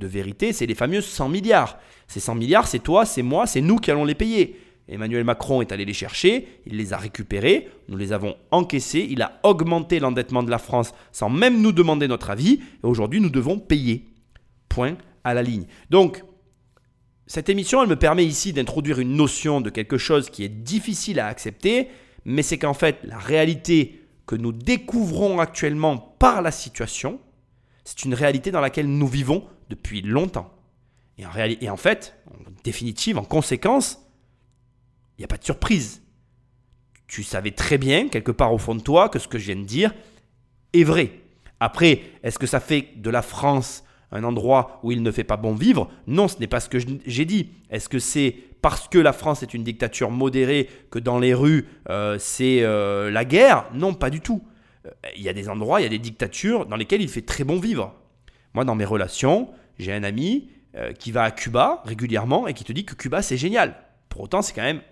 vérité, 0.00 0.54
c'est 0.54 0.64
les 0.64 0.74
fameux 0.74 1.02
100 1.02 1.28
milliards. 1.28 1.78
Ces 2.06 2.18
100 2.18 2.34
milliards, 2.36 2.66
c'est 2.66 2.78
toi, 2.78 3.04
c'est 3.04 3.20
moi, 3.20 3.46
c'est 3.46 3.60
nous 3.60 3.76
qui 3.76 3.90
allons 3.90 4.06
les 4.06 4.14
payer. 4.14 4.58
Emmanuel 4.88 5.22
Macron 5.22 5.60
est 5.60 5.70
allé 5.70 5.84
les 5.84 5.92
chercher, 5.92 6.48
il 6.64 6.78
les 6.78 6.94
a 6.94 6.96
récupérés, 6.96 7.68
nous 7.90 7.98
les 7.98 8.14
avons 8.14 8.36
encaissés, 8.50 9.06
il 9.10 9.20
a 9.20 9.38
augmenté 9.42 10.00
l'endettement 10.00 10.42
de 10.42 10.50
la 10.50 10.56
France 10.56 10.94
sans 11.12 11.28
même 11.28 11.60
nous 11.60 11.72
demander 11.72 12.08
notre 12.08 12.30
avis, 12.30 12.60
et 12.82 12.86
aujourd'hui 12.86 13.20
nous 13.20 13.28
devons 13.28 13.58
payer. 13.58 14.06
Point 14.70 14.96
à 15.24 15.34
la 15.34 15.42
ligne. 15.42 15.66
Donc, 15.90 16.22
cette 17.28 17.50
émission, 17.50 17.82
elle 17.82 17.90
me 17.90 17.96
permet 17.96 18.24
ici 18.24 18.54
d'introduire 18.54 18.98
une 19.00 19.14
notion 19.14 19.60
de 19.60 19.68
quelque 19.68 19.98
chose 19.98 20.30
qui 20.30 20.44
est 20.44 20.48
difficile 20.48 21.20
à 21.20 21.26
accepter, 21.26 21.90
mais 22.24 22.42
c'est 22.42 22.56
qu'en 22.56 22.72
fait, 22.72 23.00
la 23.04 23.18
réalité 23.18 24.02
que 24.26 24.34
nous 24.34 24.52
découvrons 24.52 25.38
actuellement 25.38 25.98
par 25.98 26.40
la 26.40 26.50
situation, 26.50 27.20
c'est 27.84 28.04
une 28.06 28.14
réalité 28.14 28.50
dans 28.50 28.62
laquelle 28.62 28.88
nous 28.88 29.06
vivons 29.06 29.44
depuis 29.68 30.00
longtemps. 30.00 30.54
Et 31.18 31.26
en, 31.26 31.30
et 31.36 31.68
en 31.68 31.76
fait, 31.76 32.16
en 32.30 32.50
définitive, 32.64 33.18
en 33.18 33.24
conséquence, 33.24 33.98
il 35.18 35.20
n'y 35.20 35.24
a 35.26 35.28
pas 35.28 35.36
de 35.36 35.44
surprise. 35.44 36.00
Tu 37.08 37.22
savais 37.22 37.50
très 37.50 37.76
bien, 37.76 38.08
quelque 38.08 38.32
part 38.32 38.54
au 38.54 38.58
fond 38.58 38.74
de 38.74 38.80
toi, 38.80 39.10
que 39.10 39.18
ce 39.18 39.28
que 39.28 39.38
je 39.38 39.52
viens 39.52 39.62
de 39.62 39.66
dire 39.66 39.92
est 40.72 40.84
vrai. 40.84 41.20
Après, 41.60 42.04
est-ce 42.22 42.38
que 42.38 42.46
ça 42.46 42.60
fait 42.60 42.88
de 42.96 43.10
la 43.10 43.20
France 43.20 43.84
un 44.12 44.24
endroit 44.24 44.80
où 44.82 44.92
il 44.92 45.02
ne 45.02 45.10
fait 45.10 45.24
pas 45.24 45.36
bon 45.36 45.54
vivre. 45.54 45.90
Non, 46.06 46.28
ce 46.28 46.38
n'est 46.38 46.46
pas 46.46 46.60
ce 46.60 46.68
que 46.68 46.78
j'ai 47.06 47.24
dit. 47.24 47.50
Est-ce 47.70 47.88
que 47.88 47.98
c'est 47.98 48.34
parce 48.62 48.88
que 48.88 48.98
la 48.98 49.12
France 49.12 49.42
est 49.42 49.54
une 49.54 49.62
dictature 49.62 50.10
modérée 50.10 50.68
que 50.90 50.98
dans 50.98 51.18
les 51.18 51.34
rues, 51.34 51.66
euh, 51.90 52.16
c'est 52.18 52.62
euh, 52.62 53.10
la 53.10 53.24
guerre? 53.24 53.66
Non, 53.74 53.94
pas 53.94 54.10
du 54.10 54.20
tout. 54.20 54.42
euh, 54.86 54.90
il 55.16 55.22
y 55.22 55.28
a 55.28 55.32
des 55.32 55.48
endroits, 55.48 55.80
il 55.80 55.84
y 55.84 55.86
a 55.86 55.90
des 55.90 55.98
dictatures 55.98 56.66
dans 56.66 56.76
lesquelles 56.76 57.02
il 57.02 57.08
fait 57.08 57.22
très 57.22 57.44
bon 57.44 57.58
vivre. 57.58 57.94
Moi, 58.54 58.64
dans 58.64 58.74
mes 58.74 58.84
relations, 58.84 59.50
j'ai 59.78 59.92
un 59.92 60.02
ami 60.02 60.50
qui 60.98 61.10
va 61.10 61.24
à 61.24 61.30
Cuba 61.32 61.82
régulièrement 61.86 62.46
et 62.46 62.54
qui 62.54 62.62
te 62.62 62.72
dit 62.72 62.84
que 62.84 62.94
Cuba, 62.94 63.20
c'est 63.20 63.36
génial. 63.36 63.74
Pour 64.08 64.20
autant, 64.22 64.42
c'est 64.42 64.52
quand 64.52 64.62
même 64.62 64.82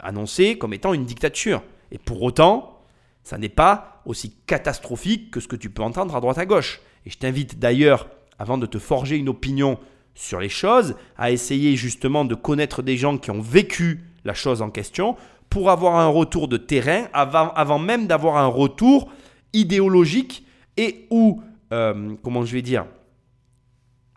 annoncé 0.00 0.56
comme 0.56 0.72
étant 0.72 0.94
une 0.94 1.04
dictature. 1.04 1.62
Et 1.92 1.98
pour 1.98 2.22
autant, 2.22 2.80
ça 3.24 3.36
n'est 3.36 3.50
pas 3.50 4.00
aussi 4.06 4.34
catastrophique 4.46 5.30
que 5.30 5.40
ce 5.40 5.48
que 5.48 5.56
tu 5.56 5.68
peux 5.70 5.82
entendre 5.82 6.16
à 6.16 6.20
droite 6.20 6.38
à 6.38 6.46
gauche. 6.46 6.80
Et 7.04 7.10
je 7.10 7.18
t'invite 7.18 7.58
d'ailleurs, 7.58 8.08
avant 8.38 8.58
de 8.58 8.66
te 8.66 8.78
forger 8.78 9.16
une 9.16 9.28
opinion 9.28 9.78
sur 10.14 10.40
les 10.40 10.48
choses, 10.48 10.96
à 11.16 11.30
essayer 11.30 11.76
justement 11.76 12.24
de 12.24 12.34
connaître 12.34 12.82
des 12.82 12.96
gens 12.96 13.18
qui 13.18 13.30
ont 13.30 13.40
vécu 13.40 14.04
la 14.24 14.34
chose 14.34 14.62
en 14.62 14.70
question 14.70 15.16
pour 15.48 15.70
avoir 15.70 15.96
un 15.96 16.08
retour 16.08 16.48
de 16.48 16.56
terrain 16.56 17.06
avant, 17.12 17.78
même 17.78 18.06
d'avoir 18.06 18.36
un 18.36 18.46
retour 18.46 19.10
idéologique 19.52 20.44
et 20.76 21.06
ou, 21.10 21.40
euh, 21.72 22.14
comment 22.22 22.44
je 22.44 22.52
vais 22.52 22.62
dire, 22.62 22.86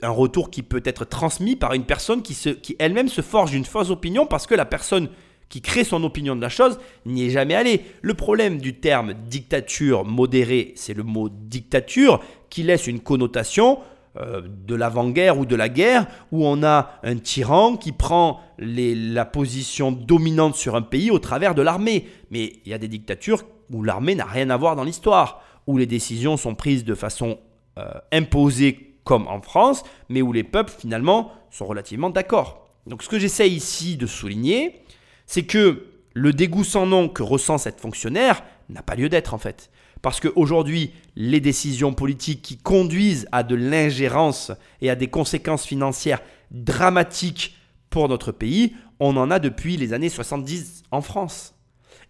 un 0.02 0.10
retour 0.10 0.50
qui 0.50 0.64
peut 0.64 0.82
être 0.84 1.06
transmis 1.06 1.56
par 1.56 1.74
une 1.74 1.86
personne 1.86 2.22
qui, 2.22 2.34
qui 2.34 2.76
elle-même 2.80 3.08
se 3.08 3.22
forge 3.22 3.54
une 3.54 3.66
fausse 3.66 3.92
opinion 3.92 4.26
parce 4.26 4.48
que 4.48 4.56
la 4.56 4.66
personne 4.66 5.10
qui 5.52 5.62
crée 5.62 5.84
son 5.84 6.04
opinion 6.04 6.36
de 6.36 6.42
la 6.42 6.50
chose 6.50 6.80
n'y 7.06 7.26
est 7.26 7.30
jamais 7.30 7.56
allée. 7.56 7.82
Le 8.02 8.14
problème 8.14 8.60
du 8.60 8.80
terme 8.80 9.14
dictature 9.14 10.06
modérée, 10.06 10.72
c'est 10.76 10.94
le 10.94 11.04
mot 11.04 11.30
dictature 11.30 12.22
qui 12.50 12.64
laisse 12.64 12.88
une 12.88 13.02
connotation 13.02 13.80
euh, 14.18 14.42
de 14.46 14.76
l'avant-guerre 14.76 15.40
ou 15.40 15.46
de 15.46 15.56
la 15.56 15.70
guerre, 15.70 16.06
où 16.34 16.46
on 16.46 16.64
a 16.64 17.00
un 17.04 17.16
tyran 17.16 17.78
qui 17.78 17.94
prend 17.94 18.42
la 18.58 19.24
position 19.24 19.94
dominante 19.94 20.56
sur 20.56 20.76
un 20.76 20.82
pays 20.82 21.12
au 21.12 21.20
travers 21.20 21.56
de 21.56 21.62
l'armée. 21.62 22.08
Mais 22.30 22.54
il 22.66 22.72
y 22.72 22.74
a 22.74 22.78
des 22.78 22.90
dictatures 22.90 23.44
où 23.72 23.84
l'armée 23.84 24.16
n'a 24.16 24.26
rien 24.26 24.50
à 24.50 24.58
voir 24.58 24.76
dans 24.76 24.84
l'histoire, 24.84 25.42
où 25.66 25.78
les 25.78 25.86
décisions 25.86 26.36
sont 26.36 26.56
prises 26.56 26.84
de 26.84 26.94
façon 26.94 27.40
euh, 27.78 27.90
imposée 28.12 28.98
comme 29.06 29.28
en 29.28 29.42
France, 29.42 29.84
mais 30.10 30.22
où 30.22 30.34
les 30.34 30.44
peuples 30.44 30.74
finalement 30.78 31.32
sont 31.50 31.66
relativement 31.66 32.10
d'accord. 32.10 32.68
Donc 32.88 33.04
ce 33.04 33.10
que 33.10 33.18
j'essaie 33.18 33.50
ici 33.50 33.96
de 33.96 34.08
souligner, 34.08 34.82
c'est 35.26 35.44
que 35.44 35.88
le 36.14 36.34
dégoût 36.34 36.66
sans 36.66 36.86
nom 36.86 37.08
que 37.08 37.24
ressent 37.24 37.58
cette 37.58 37.80
fonctionnaire 37.80 38.44
n'a 38.70 38.82
pas 38.82 38.96
lieu 38.96 39.08
d'être 39.08 39.34
en 39.34 39.38
fait. 39.38 39.70
Parce 40.02 40.20
qu'aujourd'hui, 40.20 40.94
les 41.16 41.40
décisions 41.40 41.94
politiques 41.94 42.42
qui 42.42 42.58
conduisent 42.58 43.28
à 43.32 43.44
de 43.44 43.56
l'ingérence 43.56 44.52
et 44.82 44.90
à 44.90 44.96
des 44.96 45.08
conséquences 45.08 45.66
financières 45.66 46.22
dramatiques 46.50 47.56
pour 47.90 48.10
notre 48.10 48.32
pays, 48.32 48.74
on 49.00 49.18
en 49.18 49.30
a 49.32 49.40
depuis 49.40 49.78
les 49.78 49.94
années 49.94 50.10
70 50.10 50.84
en 50.92 51.02
France. 51.02 51.54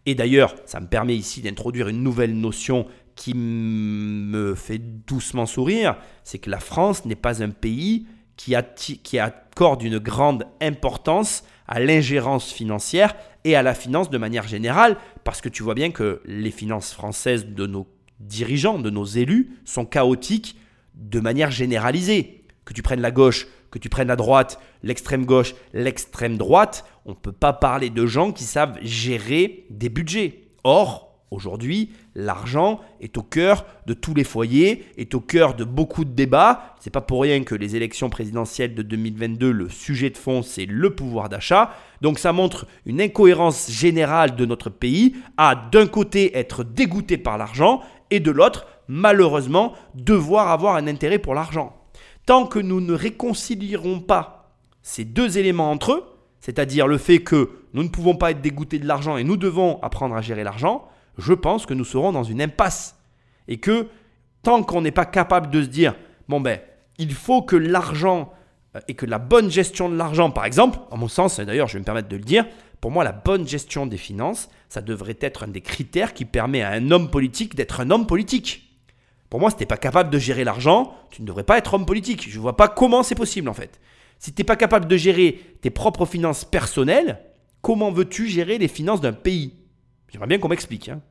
Et 0.06 0.16
d'ailleurs, 0.16 0.56
ça 0.66 0.80
me 0.80 0.88
permet 0.88 1.16
ici 1.16 1.42
d'introduire 1.42 1.88
une 1.88 2.04
nouvelle 2.04 2.36
notion 2.36 2.88
qui 3.16 3.34
me 3.36 4.56
fait 4.56 4.80
doucement 4.80 5.46
sourire, 5.46 5.98
c'est 6.24 6.40
que 6.40 6.50
la 6.50 6.60
France 6.60 7.06
n'est 7.06 7.16
pas 7.16 7.44
un 7.44 7.50
pays 7.50 8.08
qui, 8.36 8.56
accorde 9.20 9.84
une 9.84 10.00
grande 10.00 10.46
importance 10.60 11.44
à 11.68 11.80
l'ingérence 11.80 12.52
financière 12.52 13.16
et 13.44 13.56
à 13.56 13.64
la 13.64 13.74
finance 13.74 14.10
de 14.10 14.18
manière 14.18 14.48
générale, 14.48 14.98
parce 15.24 15.42
que 15.42 15.50
tu 15.50 15.64
vois 15.64 15.76
bien 15.76 15.92
que 15.92 16.22
les 16.26 16.52
finances 16.52 16.94
françaises 16.94 17.48
de 17.48 17.66
nos 17.66 17.88
dirigeants, 18.20 18.80
de 18.80 18.90
nos 18.90 19.06
élus, 19.06 19.58
sont 19.66 19.86
chaotiques 19.86 20.58
de 20.94 21.20
manière 21.20 21.52
généralisée. 21.52 22.46
Que 22.66 22.74
tu 22.74 22.84
prennes 22.84 23.02
la 23.02 23.12
gauche, 23.12 23.48
que 23.72 23.80
tu 23.80 23.90
prennes 23.90 24.10
la 24.10 24.16
droite, 24.16 24.60
l'extrême 24.84 25.26
gauche, 25.26 25.56
l'extrême 25.74 26.38
droite, 26.38 26.86
on 27.06 27.12
ne 27.12 27.16
peut 27.16 27.32
pas 27.32 27.54
parler 27.54 27.90
de 27.90 28.06
gens 28.06 28.32
qui 28.32 28.44
savent 28.44 28.78
gérer 28.82 29.66
des 29.70 29.90
budgets. 29.90 30.44
Or, 30.64 31.11
Aujourd'hui, 31.32 31.92
l'argent 32.14 32.82
est 33.00 33.18
au 33.18 33.24
cœur 33.24 33.66
de 33.88 33.94
tous 33.94 34.14
les 34.14 34.26
foyers, 34.26 34.86
est 34.98 35.16
au 35.16 35.22
cœur 35.22 35.54
de 35.54 35.64
beaucoup 35.64 36.04
de 36.04 36.12
débats. 36.12 36.76
C'est 36.82 36.90
pas 36.90 37.00
pour 37.00 37.22
rien 37.22 37.42
que 37.46 37.56
les 37.56 37.78
élections 37.78 38.10
présidentielles 38.10 38.76
de 38.76 38.82
2022, 38.82 39.50
le 39.50 39.70
sujet 39.70 40.10
de 40.10 40.18
fond, 40.18 40.42
c'est 40.42 40.66
le 40.66 40.94
pouvoir 40.94 41.30
d'achat. 41.30 41.72
Donc 42.02 42.20
ça 42.20 42.34
montre 42.34 42.68
une 42.86 43.00
incohérence 43.00 43.72
générale 43.72 44.36
de 44.36 44.46
notre 44.46 44.70
pays 44.70 45.16
à 45.38 45.56
d'un 45.56 45.88
côté 45.88 46.38
être 46.38 46.66
dégoûté 46.66 47.18
par 47.18 47.38
l'argent 47.38 47.80
et 48.10 48.20
de 48.20 48.32
l'autre, 48.32 48.68
malheureusement, 48.90 49.72
devoir 49.96 50.50
avoir 50.50 50.76
un 50.76 50.86
intérêt 50.86 51.20
pour 51.20 51.34
l'argent. 51.34 51.74
Tant 52.26 52.46
que 52.46 52.60
nous 52.60 52.82
ne 52.82 52.94
réconcilierons 52.94 54.02
pas 54.02 54.52
ces 54.82 55.06
deux 55.06 55.38
éléments 55.38 55.72
entre 55.72 55.94
eux, 55.94 56.04
c'est-à-dire 56.42 56.88
le 56.88 56.98
fait 56.98 57.20
que 57.20 57.52
nous 57.74 57.84
ne 57.84 57.88
pouvons 57.88 58.16
pas 58.16 58.32
être 58.32 58.42
dégoûtés 58.42 58.80
de 58.80 58.88
l'argent 58.88 59.16
et 59.16 59.24
nous 59.24 59.38
devons 59.38 59.80
apprendre 59.82 60.16
à 60.16 60.22
gérer 60.22 60.44
l'argent, 60.44 60.90
je 61.18 61.34
pense 61.34 61.66
que 61.66 61.74
nous 61.74 61.86
serons 61.86 62.12
dans 62.12 62.24
une 62.24 62.42
impasse. 62.42 62.98
Et 63.48 63.58
que 63.58 63.88
tant 64.44 64.64
qu'on 64.64 64.82
n'est 64.82 64.92
pas 64.92 65.06
capable 65.06 65.52
de 65.52 65.64
se 65.64 65.68
dire, 65.68 65.96
bon 66.30 66.40
ben, 66.40 66.60
il 66.98 67.14
faut 67.14 67.42
que 67.42 67.56
l'argent 67.56 68.32
euh, 68.76 68.80
et 68.88 68.94
que 68.94 69.06
la 69.06 69.20
bonne 69.20 69.50
gestion 69.50 69.90
de 69.90 69.96
l'argent, 69.96 70.32
par 70.32 70.46
exemple, 70.46 70.80
en 70.90 70.98
mon 70.98 71.08
sens, 71.08 71.40
d'ailleurs 71.40 71.68
je 71.68 71.74
vais 71.74 71.80
me 71.80 71.86
permettre 71.86 72.08
de 72.08 72.16
le 72.16 72.24
dire, 72.24 72.46
pour 72.80 72.92
moi 72.92 73.04
la 73.04 73.12
bonne 73.12 73.48
gestion 73.48 73.86
des 73.86 73.98
finances, 73.98 74.50
ça 74.70 74.82
devrait 74.82 75.18
être 75.22 75.44
un 75.44 75.48
des 75.48 75.62
critères 75.62 76.14
qui 76.14 76.26
permet 76.26 76.62
à 76.62 76.72
un 76.72 76.92
homme 76.92 77.10
politique 77.10 77.56
d'être 77.56 77.80
un 77.80 77.92
homme 77.92 78.08
politique. 78.08 78.68
Pour 79.30 79.40
moi, 79.40 79.50
si 79.50 79.56
tu 79.56 79.62
n'es 79.62 79.68
pas 79.68 79.78
capable 79.78 80.10
de 80.10 80.20
gérer 80.20 80.44
l'argent, 80.44 80.94
tu 81.10 81.22
ne 81.22 81.28
devrais 81.28 81.46
pas 81.46 81.58
être 81.58 81.74
homme 81.74 81.86
politique. 81.86 82.30
Je 82.30 82.36
ne 82.36 82.42
vois 82.42 82.58
pas 82.58 82.68
comment 82.68 83.02
c'est 83.02 83.16
possible 83.16 83.48
en 83.48 83.54
fait. 83.54 83.80
Si 84.20 84.34
tu 84.34 84.42
n'es 84.42 84.46
pas 84.46 84.56
capable 84.56 84.88
de 84.88 84.98
gérer 84.98 85.40
tes 85.62 85.70
propres 85.70 86.06
finances 86.06 86.44
personnelles, 86.44 87.20
comment 87.62 87.92
veux-tu 87.92 88.28
gérer 88.28 88.58
les 88.58 88.68
finances 88.68 89.00
d'un 89.00 89.14
pays? 89.14 89.54
J'aimerais 90.12 90.28
bien 90.28 90.38
qu'on 90.38 90.50
m'explique. 90.50 90.90
Hein. 90.90 91.02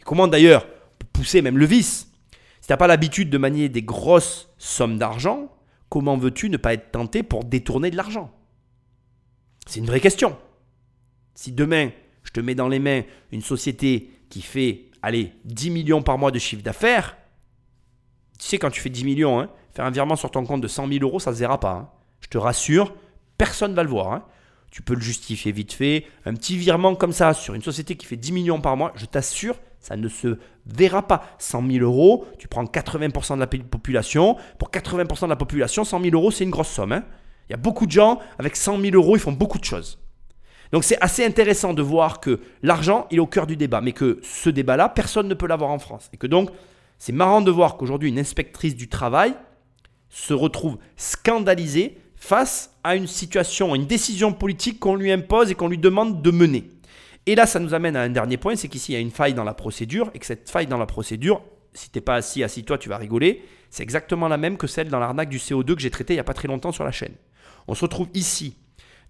Et 0.00 0.02
comment 0.04 0.28
d'ailleurs 0.28 0.66
pousser 1.12 1.42
même 1.42 1.58
le 1.58 1.66
vice 1.66 2.12
Si 2.60 2.68
tu 2.68 2.76
pas 2.76 2.86
l'habitude 2.86 3.30
de 3.30 3.38
manier 3.38 3.68
des 3.68 3.82
grosses 3.82 4.52
sommes 4.58 4.98
d'argent, 4.98 5.50
comment 5.88 6.16
veux-tu 6.16 6.50
ne 6.50 6.56
pas 6.56 6.74
être 6.74 6.90
tenté 6.90 7.22
pour 7.22 7.44
détourner 7.44 7.90
de 7.90 7.96
l'argent? 7.96 8.32
C'est 9.66 9.80
une 9.80 9.86
vraie 9.86 10.00
question. 10.00 10.36
Si 11.34 11.52
demain, 11.52 11.90
je 12.22 12.30
te 12.30 12.40
mets 12.40 12.54
dans 12.54 12.68
les 12.68 12.78
mains 12.78 13.02
une 13.32 13.42
société 13.42 14.10
qui 14.28 14.42
fait, 14.42 14.90
allez, 15.02 15.32
10 15.44 15.70
millions 15.70 16.02
par 16.02 16.18
mois 16.18 16.30
de 16.30 16.38
chiffre 16.38 16.62
d'affaires, 16.62 17.16
tu 18.38 18.46
sais, 18.46 18.58
quand 18.58 18.70
tu 18.70 18.80
fais 18.80 18.90
10 18.90 19.04
millions, 19.04 19.40
hein, 19.40 19.48
faire 19.72 19.84
un 19.84 19.90
virement 19.90 20.16
sur 20.16 20.30
ton 20.30 20.44
compte 20.44 20.60
de 20.60 20.68
100 20.68 20.88
000 20.88 21.02
euros, 21.02 21.20
ça 21.20 21.30
ne 21.30 21.36
se 21.36 21.40
verra 21.40 21.60
pas. 21.60 21.72
Hein. 21.72 21.88
Je 22.20 22.28
te 22.28 22.38
rassure, 22.38 22.94
personne 23.38 23.70
ne 23.70 23.76
va 23.76 23.82
le 23.82 23.88
voir. 23.88 24.12
Hein 24.12 24.24
tu 24.74 24.82
peux 24.82 24.94
le 24.94 25.00
justifier 25.00 25.52
vite 25.52 25.72
fait. 25.72 26.04
Un 26.26 26.34
petit 26.34 26.56
virement 26.56 26.96
comme 26.96 27.12
ça 27.12 27.32
sur 27.32 27.54
une 27.54 27.62
société 27.62 27.94
qui 27.94 28.06
fait 28.06 28.16
10 28.16 28.32
millions 28.32 28.60
par 28.60 28.76
mois, 28.76 28.92
je 28.96 29.06
t'assure, 29.06 29.54
ça 29.78 29.96
ne 29.96 30.08
se 30.08 30.36
verra 30.66 31.06
pas. 31.06 31.22
100 31.38 31.70
000 31.70 31.84
euros, 31.84 32.26
tu 32.40 32.48
prends 32.48 32.64
80% 32.64 33.36
de 33.36 33.40
la 33.40 33.46
population. 33.46 34.36
Pour 34.58 34.72
80% 34.72 35.26
de 35.26 35.28
la 35.28 35.36
population, 35.36 35.84
100 35.84 36.00
000 36.00 36.16
euros, 36.16 36.32
c'est 36.32 36.42
une 36.42 36.50
grosse 36.50 36.70
somme. 36.70 36.90
Hein. 36.90 37.04
Il 37.48 37.52
y 37.52 37.54
a 37.54 37.56
beaucoup 37.56 37.86
de 37.86 37.92
gens, 37.92 38.18
avec 38.40 38.56
100 38.56 38.80
000 38.80 38.96
euros, 38.96 39.14
ils 39.14 39.20
font 39.20 39.30
beaucoup 39.30 39.60
de 39.60 39.64
choses. 39.64 40.00
Donc 40.72 40.82
c'est 40.82 41.00
assez 41.00 41.24
intéressant 41.24 41.72
de 41.72 41.82
voir 41.82 42.18
que 42.18 42.40
l'argent, 42.64 43.06
il 43.12 43.18
est 43.18 43.20
au 43.20 43.28
cœur 43.28 43.46
du 43.46 43.56
débat, 43.56 43.80
mais 43.80 43.92
que 43.92 44.18
ce 44.24 44.50
débat-là, 44.50 44.88
personne 44.88 45.28
ne 45.28 45.34
peut 45.34 45.46
l'avoir 45.46 45.70
en 45.70 45.78
France. 45.78 46.10
Et 46.12 46.16
que 46.16 46.26
donc, 46.26 46.50
c'est 46.98 47.12
marrant 47.12 47.42
de 47.42 47.50
voir 47.52 47.76
qu'aujourd'hui, 47.76 48.08
une 48.08 48.18
inspectrice 48.18 48.74
du 48.74 48.88
travail 48.88 49.34
se 50.08 50.34
retrouve 50.34 50.78
scandalisée 50.96 51.96
face 52.24 52.70
à 52.82 52.96
une 52.96 53.06
situation, 53.06 53.74
une 53.74 53.86
décision 53.86 54.32
politique 54.32 54.80
qu'on 54.80 54.96
lui 54.96 55.12
impose 55.12 55.50
et 55.50 55.54
qu'on 55.54 55.68
lui 55.68 55.76
demande 55.76 56.22
de 56.22 56.30
mener. 56.30 56.70
Et 57.26 57.34
là, 57.34 57.44
ça 57.44 57.60
nous 57.60 57.74
amène 57.74 57.96
à 57.96 58.02
un 58.02 58.08
dernier 58.08 58.38
point, 58.38 58.56
c'est 58.56 58.68
qu'ici, 58.68 58.92
il 58.92 58.94
y 58.94 58.98
a 58.98 59.00
une 59.00 59.10
faille 59.10 59.34
dans 59.34 59.44
la 59.44 59.52
procédure, 59.52 60.10
et 60.14 60.18
que 60.18 60.24
cette 60.24 60.48
faille 60.48 60.66
dans 60.66 60.78
la 60.78 60.86
procédure, 60.86 61.42
si 61.74 61.90
tu 61.90 61.98
n'es 61.98 62.02
pas 62.02 62.14
assis, 62.14 62.42
assis-toi, 62.42 62.78
tu 62.78 62.88
vas 62.88 62.96
rigoler, 62.96 63.44
c'est 63.68 63.82
exactement 63.82 64.26
la 64.26 64.38
même 64.38 64.56
que 64.56 64.66
celle 64.66 64.88
dans 64.88 65.00
l'arnaque 65.00 65.28
du 65.28 65.36
CO2 65.36 65.74
que 65.74 65.82
j'ai 65.82 65.90
traité 65.90 66.14
il 66.14 66.16
n'y 66.16 66.20
a 66.20 66.24
pas 66.24 66.32
très 66.32 66.48
longtemps 66.48 66.72
sur 66.72 66.84
la 66.84 66.92
chaîne. 66.92 67.14
On 67.68 67.74
se 67.74 67.82
retrouve 67.82 68.08
ici 68.14 68.56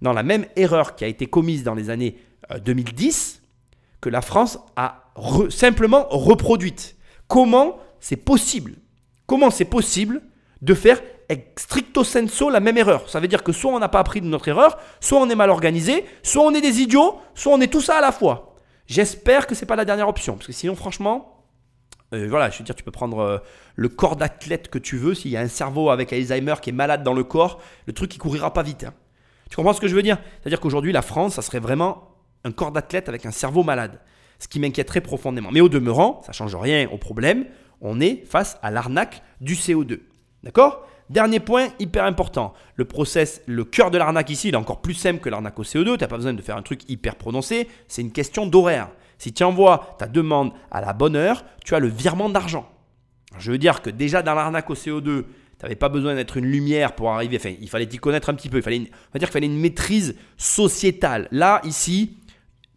dans 0.02 0.12
la 0.12 0.24
même 0.24 0.46
erreur 0.56 0.96
qui 0.96 1.04
a 1.04 1.06
été 1.08 1.26
commise 1.26 1.62
dans 1.62 1.74
les 1.74 1.90
années 1.90 2.16
2010, 2.64 3.42
euh, 3.42 3.46
que 4.00 4.08
la 4.08 4.22
France 4.22 4.58
a 4.74 5.12
simplement 5.50 6.08
reproduite. 6.10 6.96
Comment 7.28 7.78
c'est 8.00 8.16
possible 8.16 8.74
Comment 9.26 9.50
c'est 9.50 9.64
possible 9.64 10.20
de 10.62 10.74
faire 10.74 11.00
stricto 11.56 12.04
senso 12.04 12.50
la 12.50 12.60
même 12.60 12.76
erreur. 12.76 13.08
Ça 13.08 13.20
veut 13.20 13.28
dire 13.28 13.42
que 13.42 13.52
soit 13.52 13.72
on 13.72 13.78
n'a 13.78 13.88
pas 13.88 14.00
appris 14.00 14.20
de 14.20 14.26
notre 14.26 14.48
erreur, 14.48 14.78
soit 15.00 15.18
on 15.18 15.28
est 15.28 15.34
mal 15.34 15.50
organisé, 15.50 16.04
soit 16.22 16.42
on 16.42 16.52
est 16.52 16.60
des 16.60 16.80
idiots, 16.80 17.20
soit 17.34 17.52
on 17.52 17.60
est 17.60 17.72
tout 17.72 17.80
ça 17.80 17.98
à 17.98 18.00
la 18.00 18.12
fois. 18.12 18.56
J'espère 18.86 19.46
que 19.46 19.54
ce 19.54 19.62
n'est 19.62 19.66
pas 19.66 19.76
la 19.76 19.84
dernière 19.84 20.08
option, 20.08 20.34
parce 20.34 20.46
que 20.46 20.52
sinon 20.52 20.74
franchement, 20.74 21.46
euh, 22.12 22.26
voilà, 22.28 22.50
je 22.50 22.58
veux 22.58 22.64
dire, 22.64 22.74
tu 22.74 22.84
peux 22.84 22.90
prendre 22.90 23.18
euh, 23.18 23.38
le 23.76 23.88
corps 23.88 24.16
d'athlète 24.16 24.68
que 24.68 24.78
tu 24.78 24.96
veux, 24.96 25.14
s'il 25.14 25.30
y 25.30 25.36
a 25.36 25.40
un 25.40 25.48
cerveau 25.48 25.90
avec 25.90 26.12
Alzheimer 26.12 26.54
qui 26.60 26.70
est 26.70 26.74
malade 26.74 27.02
dans 27.02 27.14
le 27.14 27.24
corps, 27.24 27.60
le 27.86 27.92
truc 27.92 28.14
il 28.14 28.18
courira 28.18 28.52
pas 28.52 28.62
vite. 28.62 28.84
Hein. 28.84 28.94
Tu 29.50 29.56
comprends 29.56 29.72
ce 29.72 29.80
que 29.80 29.88
je 29.88 29.94
veux 29.94 30.02
dire? 30.02 30.18
C'est-à-dire 30.40 30.60
qu'aujourd'hui 30.60 30.92
la 30.92 31.02
France, 31.02 31.34
ça 31.34 31.42
serait 31.42 31.60
vraiment 31.60 32.10
un 32.44 32.52
corps 32.52 32.72
d'athlète 32.72 33.08
avec 33.08 33.24
un 33.24 33.30
cerveau 33.30 33.62
malade, 33.62 34.00
ce 34.38 34.48
qui 34.48 34.60
m'inquiéterait 34.60 35.00
profondément. 35.00 35.50
Mais 35.50 35.60
au 35.60 35.68
demeurant, 35.68 36.22
ça 36.26 36.32
change 36.32 36.54
rien 36.54 36.88
au 36.92 36.98
problème, 36.98 37.46
on 37.80 38.00
est 38.00 38.24
face 38.26 38.58
à 38.62 38.70
l'arnaque 38.70 39.22
du 39.40 39.54
CO2. 39.54 40.00
D'accord? 40.42 40.86
Dernier 41.10 41.40
point 41.40 41.68
hyper 41.78 42.04
important, 42.04 42.54
le 42.76 42.86
process, 42.86 43.42
le 43.46 43.64
cœur 43.64 43.90
de 43.90 43.98
l'arnaque 43.98 44.30
ici, 44.30 44.48
il 44.48 44.54
est 44.54 44.58
encore 44.58 44.80
plus 44.80 44.94
simple 44.94 45.20
que 45.20 45.28
l'arnaque 45.28 45.58
au 45.58 45.62
CO2, 45.62 45.84
tu 45.84 45.90
n'as 46.00 46.08
pas 46.08 46.16
besoin 46.16 46.32
de 46.32 46.40
faire 46.40 46.56
un 46.56 46.62
truc 46.62 46.88
hyper 46.88 47.16
prononcé, 47.16 47.68
c'est 47.88 48.00
une 48.00 48.12
question 48.12 48.46
d'horaire. 48.46 48.88
Si 49.18 49.32
tu 49.32 49.44
envoies 49.44 49.96
ta 49.98 50.06
demande 50.06 50.52
à 50.70 50.80
la 50.80 50.92
bonne 50.92 51.14
heure, 51.14 51.44
tu 51.64 51.74
as 51.74 51.78
le 51.78 51.88
virement 51.88 52.30
d'argent. 52.30 52.68
Je 53.38 53.52
veux 53.52 53.58
dire 53.58 53.82
que 53.82 53.90
déjà 53.90 54.22
dans 54.22 54.34
l'arnaque 54.34 54.70
au 54.70 54.74
CO2, 54.74 55.02
tu 55.02 55.24
n'avais 55.62 55.76
pas 55.76 55.88
besoin 55.88 56.14
d'être 56.14 56.36
une 56.36 56.46
lumière 56.46 56.94
pour 56.94 57.10
arriver. 57.10 57.36
Enfin, 57.36 57.54
il 57.60 57.68
fallait 57.68 57.86
t'y 57.86 57.98
connaître 57.98 58.30
un 58.30 58.34
petit 58.34 58.48
peu. 58.48 58.58
Il 58.58 58.62
fallait, 58.62 58.90
va 59.12 59.18
dire 59.18 59.28
fallait 59.28 59.46
une 59.46 59.58
maîtrise 59.58 60.16
sociétale. 60.36 61.28
Là, 61.30 61.60
ici, 61.64 62.18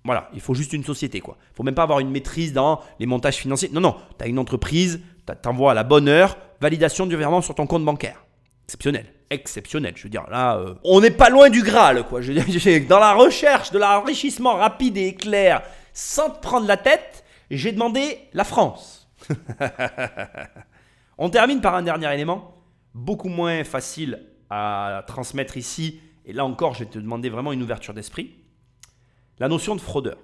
voilà, 0.04 0.30
il 0.34 0.40
faut 0.40 0.54
juste 0.54 0.74
une 0.74 0.84
société. 0.84 1.22
Il 1.26 1.34
faut 1.54 1.64
même 1.64 1.76
pas 1.76 1.84
avoir 1.84 2.00
une 2.00 2.12
maîtrise 2.12 2.54
dans 2.54 2.82
les 3.00 3.06
montages 3.06 3.36
financiers. 3.36 3.70
Non, 3.74 3.82
non, 3.82 3.96
tu 4.18 4.24
as 4.24 4.28
une 4.28 4.40
entreprise, 4.40 5.02
tu 5.26 5.50
envoies 5.50 5.72
à 5.72 5.74
la 5.74 5.84
bonne 5.84 6.08
heure, 6.08 6.38
validation 6.62 7.06
du 7.06 7.16
virement 7.18 7.42
sur 7.42 7.56
ton 7.56 7.68
compte 7.68 7.86
bancaire. 7.86 8.26
Exceptionnel. 8.66 9.06
Exceptionnel. 9.30 9.94
Je 9.96 10.04
veux 10.04 10.10
dire, 10.10 10.26
là, 10.30 10.58
euh, 10.58 10.76
on 10.84 11.02
n'est 11.02 11.12
pas 11.12 11.30
loin 11.30 11.50
du 11.50 11.64
Graal, 11.64 12.04
quoi. 12.04 12.22
Je 12.22 12.34
veux 12.34 12.42
dire, 12.42 12.86
dans 12.90 13.00
la 13.00 13.14
recherche 13.14 13.72
de 13.72 13.80
l'enrichissement 13.80 14.56
rapide 14.56 14.98
et 14.98 15.08
éclair, 15.08 15.62
sans 15.94 16.30
te 16.30 16.42
prendre 16.42 16.68
la 16.68 16.78
tête, 16.78 17.24
j'ai 17.50 17.72
demandé 17.72 18.20
la 18.34 18.44
France. 18.44 19.10
on 21.18 21.30
termine 21.30 21.62
par 21.62 21.76
un 21.76 21.82
dernier 21.82 22.14
élément, 22.14 22.56
beaucoup 22.94 23.30
moins 23.30 23.64
facile 23.64 24.22
à 24.50 25.04
transmettre 25.08 25.58
ici. 25.58 26.02
Et 26.26 26.34
là 26.34 26.46
encore, 26.46 26.74
je 26.74 26.80
vais 26.80 26.90
te 26.90 27.00
demander 27.00 27.30
vraiment 27.30 27.54
une 27.54 27.64
ouverture 27.64 27.94
d'esprit. 27.94 28.36
La 29.40 29.48
notion 29.48 29.76
de 29.76 29.82
fraudeur. 29.82 30.18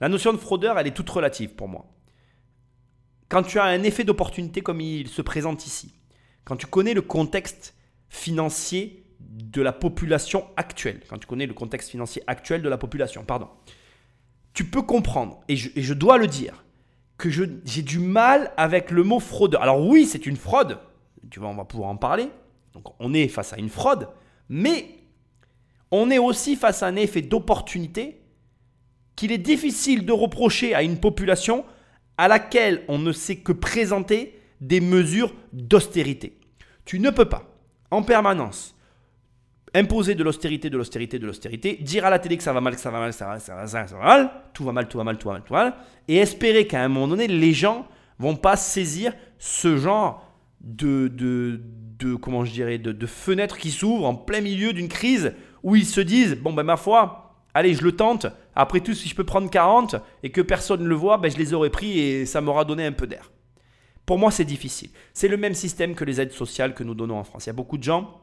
La 0.00 0.08
notion 0.08 0.32
de 0.32 0.38
fraudeur, 0.38 0.78
elle 0.78 0.86
est 0.86 0.92
toute 0.92 1.10
relative 1.10 1.54
pour 1.54 1.68
moi. 1.68 1.86
Quand 3.28 3.42
tu 3.42 3.58
as 3.58 3.64
un 3.64 3.82
effet 3.82 4.04
d'opportunité 4.04 4.62
comme 4.62 4.80
il 4.80 5.08
se 5.08 5.20
présente 5.20 5.66
ici, 5.66 5.94
quand 6.44 6.56
tu 6.56 6.66
connais 6.66 6.94
le 6.94 7.02
contexte 7.02 7.74
financier 8.08 9.04
de 9.20 9.60
la 9.60 9.72
population 9.72 10.46
actuelle, 10.56 11.02
quand 11.08 11.18
tu 11.18 11.26
connais 11.26 11.46
le 11.46 11.52
contexte 11.52 11.90
financier 11.90 12.22
actuel 12.26 12.62
de 12.62 12.68
la 12.68 12.78
population, 12.78 13.24
pardon, 13.24 13.48
tu 14.54 14.64
peux 14.64 14.82
comprendre, 14.82 15.40
et 15.48 15.56
je, 15.56 15.94
dois 15.94 16.16
le 16.16 16.26
dire, 16.26 16.64
que 17.18 17.28
j'ai 17.28 17.82
du 17.82 17.98
mal 17.98 18.52
avec 18.56 18.90
le 18.90 19.02
mot 19.02 19.20
fraudeur. 19.20 19.62
Alors 19.62 19.86
oui, 19.86 20.06
c'est 20.06 20.24
une 20.24 20.36
fraude, 20.36 20.78
tu 21.30 21.38
vois, 21.38 21.48
on 21.48 21.54
va 21.54 21.64
pouvoir 21.64 21.90
en 21.90 21.96
parler, 21.96 22.30
donc 22.72 22.84
on 22.98 23.12
est 23.12 23.28
face 23.28 23.52
à 23.52 23.58
une 23.58 23.68
fraude, 23.68 24.08
mais 24.48 24.86
on 25.90 26.10
est 26.10 26.18
aussi 26.18 26.56
face 26.56 26.82
à 26.82 26.86
un 26.86 26.96
effet 26.96 27.22
d'opportunité 27.22 28.22
qu'il 29.16 29.32
est 29.32 29.38
difficile 29.38 30.06
de 30.06 30.12
reprocher 30.12 30.74
à 30.74 30.82
une 30.82 30.98
population 30.98 31.64
à 32.18 32.28
laquelle 32.28 32.82
on 32.88 32.98
ne 32.98 33.12
sait 33.12 33.36
que 33.36 33.52
présenter 33.52 34.38
des 34.60 34.80
mesures 34.80 35.32
d'austérité. 35.52 36.38
Tu 36.84 36.98
ne 36.98 37.10
peux 37.10 37.26
pas, 37.26 37.48
en 37.90 38.02
permanence, 38.02 38.74
imposer 39.74 40.14
de 40.14 40.24
l'austérité, 40.24 40.70
de 40.70 40.76
l'austérité, 40.76 41.18
de 41.18 41.26
l'austérité, 41.26 41.76
dire 41.76 42.04
à 42.04 42.10
la 42.10 42.18
télé 42.18 42.36
que 42.36 42.42
ça 42.42 42.52
va 42.52 42.60
mal, 42.60 42.74
que 42.74 42.80
ça 42.80 42.90
va 42.90 42.98
mal, 42.98 43.12
ça 43.12 43.26
va 43.26 43.30
mal, 43.32 43.40
ça 43.40 43.54
va 43.54 43.60
mal, 43.60 43.68
ça 43.68 43.96
va 43.96 44.04
mal, 44.04 44.30
tout 44.52 44.64
va 44.64 44.72
mal, 44.72 44.88
tout 44.88 44.98
va 44.98 45.04
mal, 45.04 45.18
tout 45.18 45.28
va 45.28 45.34
mal, 45.34 45.42
tout 45.42 45.54
va 45.54 45.64
mal, 45.64 45.74
et 46.08 46.16
espérer 46.16 46.66
qu'à 46.66 46.82
un 46.82 46.88
moment 46.88 47.08
donné, 47.08 47.28
les 47.28 47.52
gens 47.52 47.86
vont 48.18 48.36
pas 48.36 48.56
saisir 48.56 49.12
ce 49.38 49.76
genre 49.76 50.26
de, 50.60 51.08
de, 51.08 52.14
comment 52.16 52.44
je 52.44 52.52
dirais, 52.52 52.78
de, 52.78 52.92
de 52.92 53.06
fenêtre 53.06 53.56
qui 53.56 53.70
s'ouvre 53.70 54.06
en 54.06 54.14
plein 54.14 54.40
milieu 54.40 54.72
d'une 54.72 54.88
crise 54.88 55.34
où 55.62 55.76
ils 55.76 55.86
se 55.86 56.00
disent, 56.00 56.36
bon 56.36 56.52
ben 56.52 56.62
ma 56.64 56.76
foi, 56.76 57.36
allez, 57.54 57.74
je 57.74 57.82
le 57.82 57.92
tente, 57.92 58.26
après 58.58 58.80
tout, 58.80 58.92
si 58.92 59.08
je 59.08 59.14
peux 59.14 59.24
prendre 59.24 59.48
40 59.48 59.94
et 60.24 60.30
que 60.30 60.40
personne 60.40 60.82
ne 60.82 60.88
le 60.88 60.96
voit, 60.96 61.16
ben, 61.16 61.30
je 61.30 61.38
les 61.38 61.54
aurais 61.54 61.70
pris 61.70 62.00
et 62.00 62.26
ça 62.26 62.40
m'aura 62.40 62.64
donné 62.64 62.84
un 62.84 62.92
peu 62.92 63.06
d'air. 63.06 63.30
Pour 64.04 64.18
moi, 64.18 64.32
c'est 64.32 64.44
difficile. 64.44 64.90
C'est 65.14 65.28
le 65.28 65.36
même 65.36 65.54
système 65.54 65.94
que 65.94 66.04
les 66.04 66.20
aides 66.20 66.32
sociales 66.32 66.74
que 66.74 66.82
nous 66.82 66.94
donnons 66.94 67.18
en 67.18 67.22
France. 67.22 67.46
Il 67.46 67.50
y 67.50 67.50
a 67.50 67.52
beaucoup 67.52 67.78
de 67.78 67.84
gens, 67.84 68.20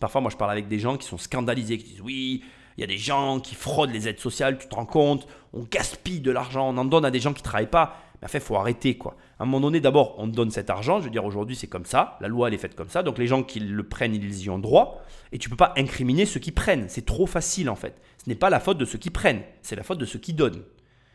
parfois 0.00 0.22
moi 0.22 0.30
je 0.30 0.38
parle 0.38 0.52
avec 0.52 0.68
des 0.68 0.78
gens 0.78 0.96
qui 0.96 1.06
sont 1.06 1.18
scandalisés, 1.18 1.76
qui 1.76 1.84
disent 1.84 2.00
oui, 2.00 2.42
il 2.78 2.80
y 2.80 2.84
a 2.84 2.86
des 2.86 2.96
gens 2.96 3.40
qui 3.40 3.54
fraudent 3.54 3.92
les 3.92 4.08
aides 4.08 4.20
sociales, 4.20 4.56
tu 4.56 4.66
te 4.68 4.74
rends 4.74 4.86
compte, 4.86 5.28
on 5.52 5.64
gaspille 5.64 6.20
de 6.20 6.30
l'argent, 6.30 6.70
on 6.70 6.78
en 6.78 6.86
donne 6.86 7.04
à 7.04 7.10
des 7.10 7.20
gens 7.20 7.34
qui 7.34 7.42
ne 7.42 7.44
travaillent 7.44 7.66
pas. 7.66 7.98
En 8.24 8.28
fait, 8.28 8.38
il 8.38 8.44
faut 8.44 8.56
arrêter 8.56 8.96
quoi. 8.96 9.16
À 9.38 9.42
un 9.42 9.46
moment 9.46 9.60
donné, 9.60 9.80
d'abord, 9.80 10.14
on 10.18 10.26
donne 10.26 10.50
cet 10.50 10.70
argent, 10.70 11.00
je 11.00 11.04
veux 11.04 11.10
dire 11.10 11.24
aujourd'hui 11.24 11.56
c'est 11.56 11.66
comme 11.66 11.84
ça, 11.84 12.16
la 12.20 12.28
loi 12.28 12.48
elle 12.48 12.54
est 12.54 12.58
faite 12.58 12.74
comme 12.74 12.88
ça, 12.88 13.02
donc 13.02 13.18
les 13.18 13.26
gens 13.26 13.42
qui 13.42 13.60
le 13.60 13.82
prennent, 13.82 14.14
ils 14.14 14.42
y 14.42 14.50
ont 14.50 14.58
droit, 14.58 15.02
et 15.32 15.38
tu 15.38 15.48
ne 15.48 15.50
peux 15.50 15.56
pas 15.56 15.74
incriminer 15.76 16.24
ceux 16.24 16.40
qui 16.40 16.52
prennent, 16.52 16.86
c'est 16.88 17.04
trop 17.04 17.26
facile 17.26 17.68
en 17.68 17.76
fait. 17.76 18.00
Ce 18.22 18.28
n'est 18.28 18.36
pas 18.36 18.50
la 18.50 18.60
faute 18.60 18.78
de 18.78 18.84
ceux 18.84 18.98
qui 18.98 19.10
prennent, 19.10 19.42
c'est 19.62 19.76
la 19.76 19.82
faute 19.82 19.98
de 19.98 20.06
ceux 20.06 20.18
qui 20.18 20.32
donnent. 20.32 20.62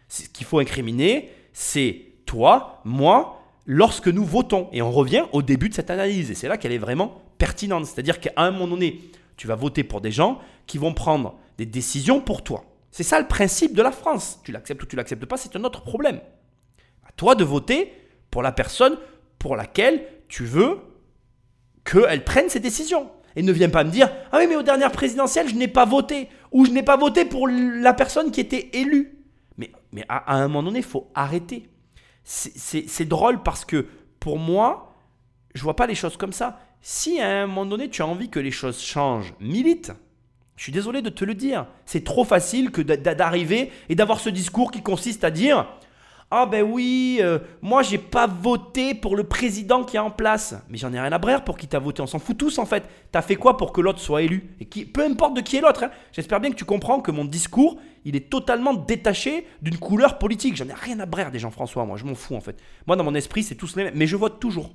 Ce 0.08 0.28
qu'il 0.30 0.46
faut 0.46 0.60
incriminer, 0.60 1.30
c'est 1.54 2.06
toi, 2.26 2.82
moi, 2.86 3.42
lorsque 3.66 4.08
nous 4.08 4.26
votons. 4.26 4.68
Et 4.72 4.82
on 4.82 4.92
revient 4.92 5.26
au 5.32 5.42
début 5.42 5.70
de 5.70 5.74
cette 5.74 5.90
analyse, 5.90 6.30
et 6.32 6.36
c'est 6.36 6.48
là 6.48 6.58
qu'elle 6.58 6.72
est 6.72 6.80
vraiment 6.80 7.22
pertinente. 7.38 7.86
C'est-à-dire 7.86 8.20
qu'à 8.20 8.34
un 8.38 8.52
moment 8.52 8.68
donné, 8.68 9.02
tu 9.38 9.48
vas 9.48 9.56
voter 9.56 9.84
pour 9.84 10.02
des 10.02 10.12
gens 10.12 10.40
qui 10.68 10.78
vont 10.78 10.94
prendre 10.94 11.36
des 11.58 11.66
décisions 11.66 12.22
pour 12.22 12.44
toi. 12.44 12.66
C'est 12.92 13.04
ça 13.04 13.20
le 13.20 13.28
principe 13.28 13.76
de 13.76 13.82
la 13.82 13.92
France. 13.92 14.40
Tu 14.44 14.52
l'acceptes 14.52 14.84
ou 14.84 14.86
tu 14.86 14.96
l'acceptes 14.96 15.26
pas, 15.26 15.38
c'est 15.38 15.56
un 15.56 15.64
autre 15.64 15.82
problème. 15.82 16.20
Toi 17.20 17.36
de 17.36 17.44
voter 17.44 17.92
pour 18.32 18.42
la 18.42 18.54
personne 18.54 18.98
pour 19.40 19.58
laquelle 19.58 20.06
tu 20.30 20.46
veux 20.46 20.78
qu'elle 21.84 22.24
prenne 22.24 22.48
ses 22.48 22.62
décisions. 22.62 23.12
Et 23.36 23.44
ne 23.44 23.52
viens 23.52 23.68
pas 23.68 23.84
me 23.84 23.90
dire 23.90 24.10
Ah 24.32 24.38
oui, 24.38 24.46
mais 24.48 24.56
aux 24.56 24.64
dernières 24.64 24.94
présidentielles, 24.94 25.50
je 25.50 25.56
n'ai 25.56 25.68
pas 25.68 25.84
voté. 25.84 26.30
Ou 26.54 26.66
je 26.66 26.72
n'ai 26.72 26.82
pas 26.82 26.96
voté 26.96 27.26
pour 27.26 27.50
la 27.50 27.94
personne 27.94 28.32
qui 28.32 28.40
était 28.40 28.70
élue. 28.72 29.20
Mais, 29.58 29.70
mais 29.92 30.06
à, 30.08 30.34
un 30.34 30.48
moment 30.48 30.64
donné, 30.64 30.80
il 30.80 30.86
faut 30.86 31.12
arrêter. 31.14 31.68
C'est 32.24 33.10
drôle 33.10 33.44
parce 33.44 33.66
que 33.66 33.88
pour 34.22 34.40
moi, 34.40 34.96
je 35.54 35.62
vois 35.62 35.76
pas 35.76 35.88
les 35.88 35.96
choses 35.96 36.16
comme 36.16 36.32
ça. 36.32 36.62
Si 36.80 37.20
à 37.20 37.44
un 37.44 37.48
moment 37.48 37.66
donné, 37.66 37.90
tu 37.90 38.02
as 38.02 38.08
envie 38.08 38.30
que 38.30 38.40
les 38.40 38.52
choses 38.52 38.82
changent, 38.82 39.34
milite. 39.42 39.92
Je 40.56 40.64
suis 40.64 40.72
désolé 40.72 41.02
de 41.02 41.10
te 41.10 41.26
le 41.26 41.34
dire. 41.34 41.68
C'est 41.86 42.06
trop 42.06 42.24
facile 42.24 42.72
que 42.72 42.82
d'arriver 42.82 43.74
et 43.90 43.96
d'avoir 43.96 44.22
ce 44.22 44.30
discours 44.30 44.72
qui 44.72 44.82
consiste 44.82 45.26
à 45.26 45.32
dire 45.32 45.68
ah 46.32 46.46
ben 46.46 46.62
oui, 46.62 47.18
euh, 47.22 47.40
moi 47.64 47.82
j'ai 47.82 47.98
pas 47.98 48.28
voté 48.28 48.94
pour 48.94 49.16
le 49.16 49.24
président 49.24 49.84
qui 49.84 49.98
est 49.98 50.00
en 50.00 50.12
place. 50.12 50.54
Mais 50.70 50.78
j'en 50.78 50.94
ai 50.94 51.00
rien 51.00 51.12
à 51.12 51.18
brère 51.18 51.44
pour 51.44 51.58
qui 51.58 51.68
t'as 51.68 51.80
voté, 51.80 52.04
on 52.04 52.08
s'en 52.08 52.20
fout 52.20 52.38
tous 52.38 52.60
en 52.60 52.68
fait. 52.68 52.84
T'as 53.12 53.24
fait 53.24 53.36
quoi 53.36 53.58
pour 53.58 53.74
que 53.74 53.82
l'autre 53.82 54.00
soit 54.00 54.22
élu 54.22 54.56
Et 54.60 54.66
qui, 54.66 54.86
peu 54.86 55.04
importe 55.04 55.36
de 55.36 55.42
qui 55.42 55.58
est 55.58 55.62
l'autre, 55.62 55.84
hein. 55.86 55.92
j'espère 56.12 56.40
bien 56.40 56.52
que 56.52 56.56
tu 56.56 56.66
comprends 56.66 57.02
que 57.02 57.10
mon 57.10 57.26
discours, 57.26 57.80
il 58.06 58.16
est 58.16 58.30
totalement 58.30 58.76
détaché 58.76 59.48
d'une 59.64 59.78
couleur 59.78 60.20
politique. 60.20 60.56
J'en 60.56 60.68
ai 60.68 60.74
rien 60.74 61.00
à 61.00 61.08
brère 61.08 61.32
des 61.32 61.40
Jean-François, 61.40 61.84
moi 61.86 61.98
je 61.98 62.06
m'en 62.06 62.16
fous 62.16 62.36
en 62.36 62.42
fait. 62.42 62.62
Moi 62.86 62.96
dans 62.96 63.04
mon 63.04 63.16
esprit 63.16 63.42
c'est 63.42 63.56
tous 63.56 63.76
les 63.76 63.86
mêmes, 63.86 63.96
mais 63.96 64.06
je 64.06 64.16
vote 64.16 64.40
toujours. 64.40 64.70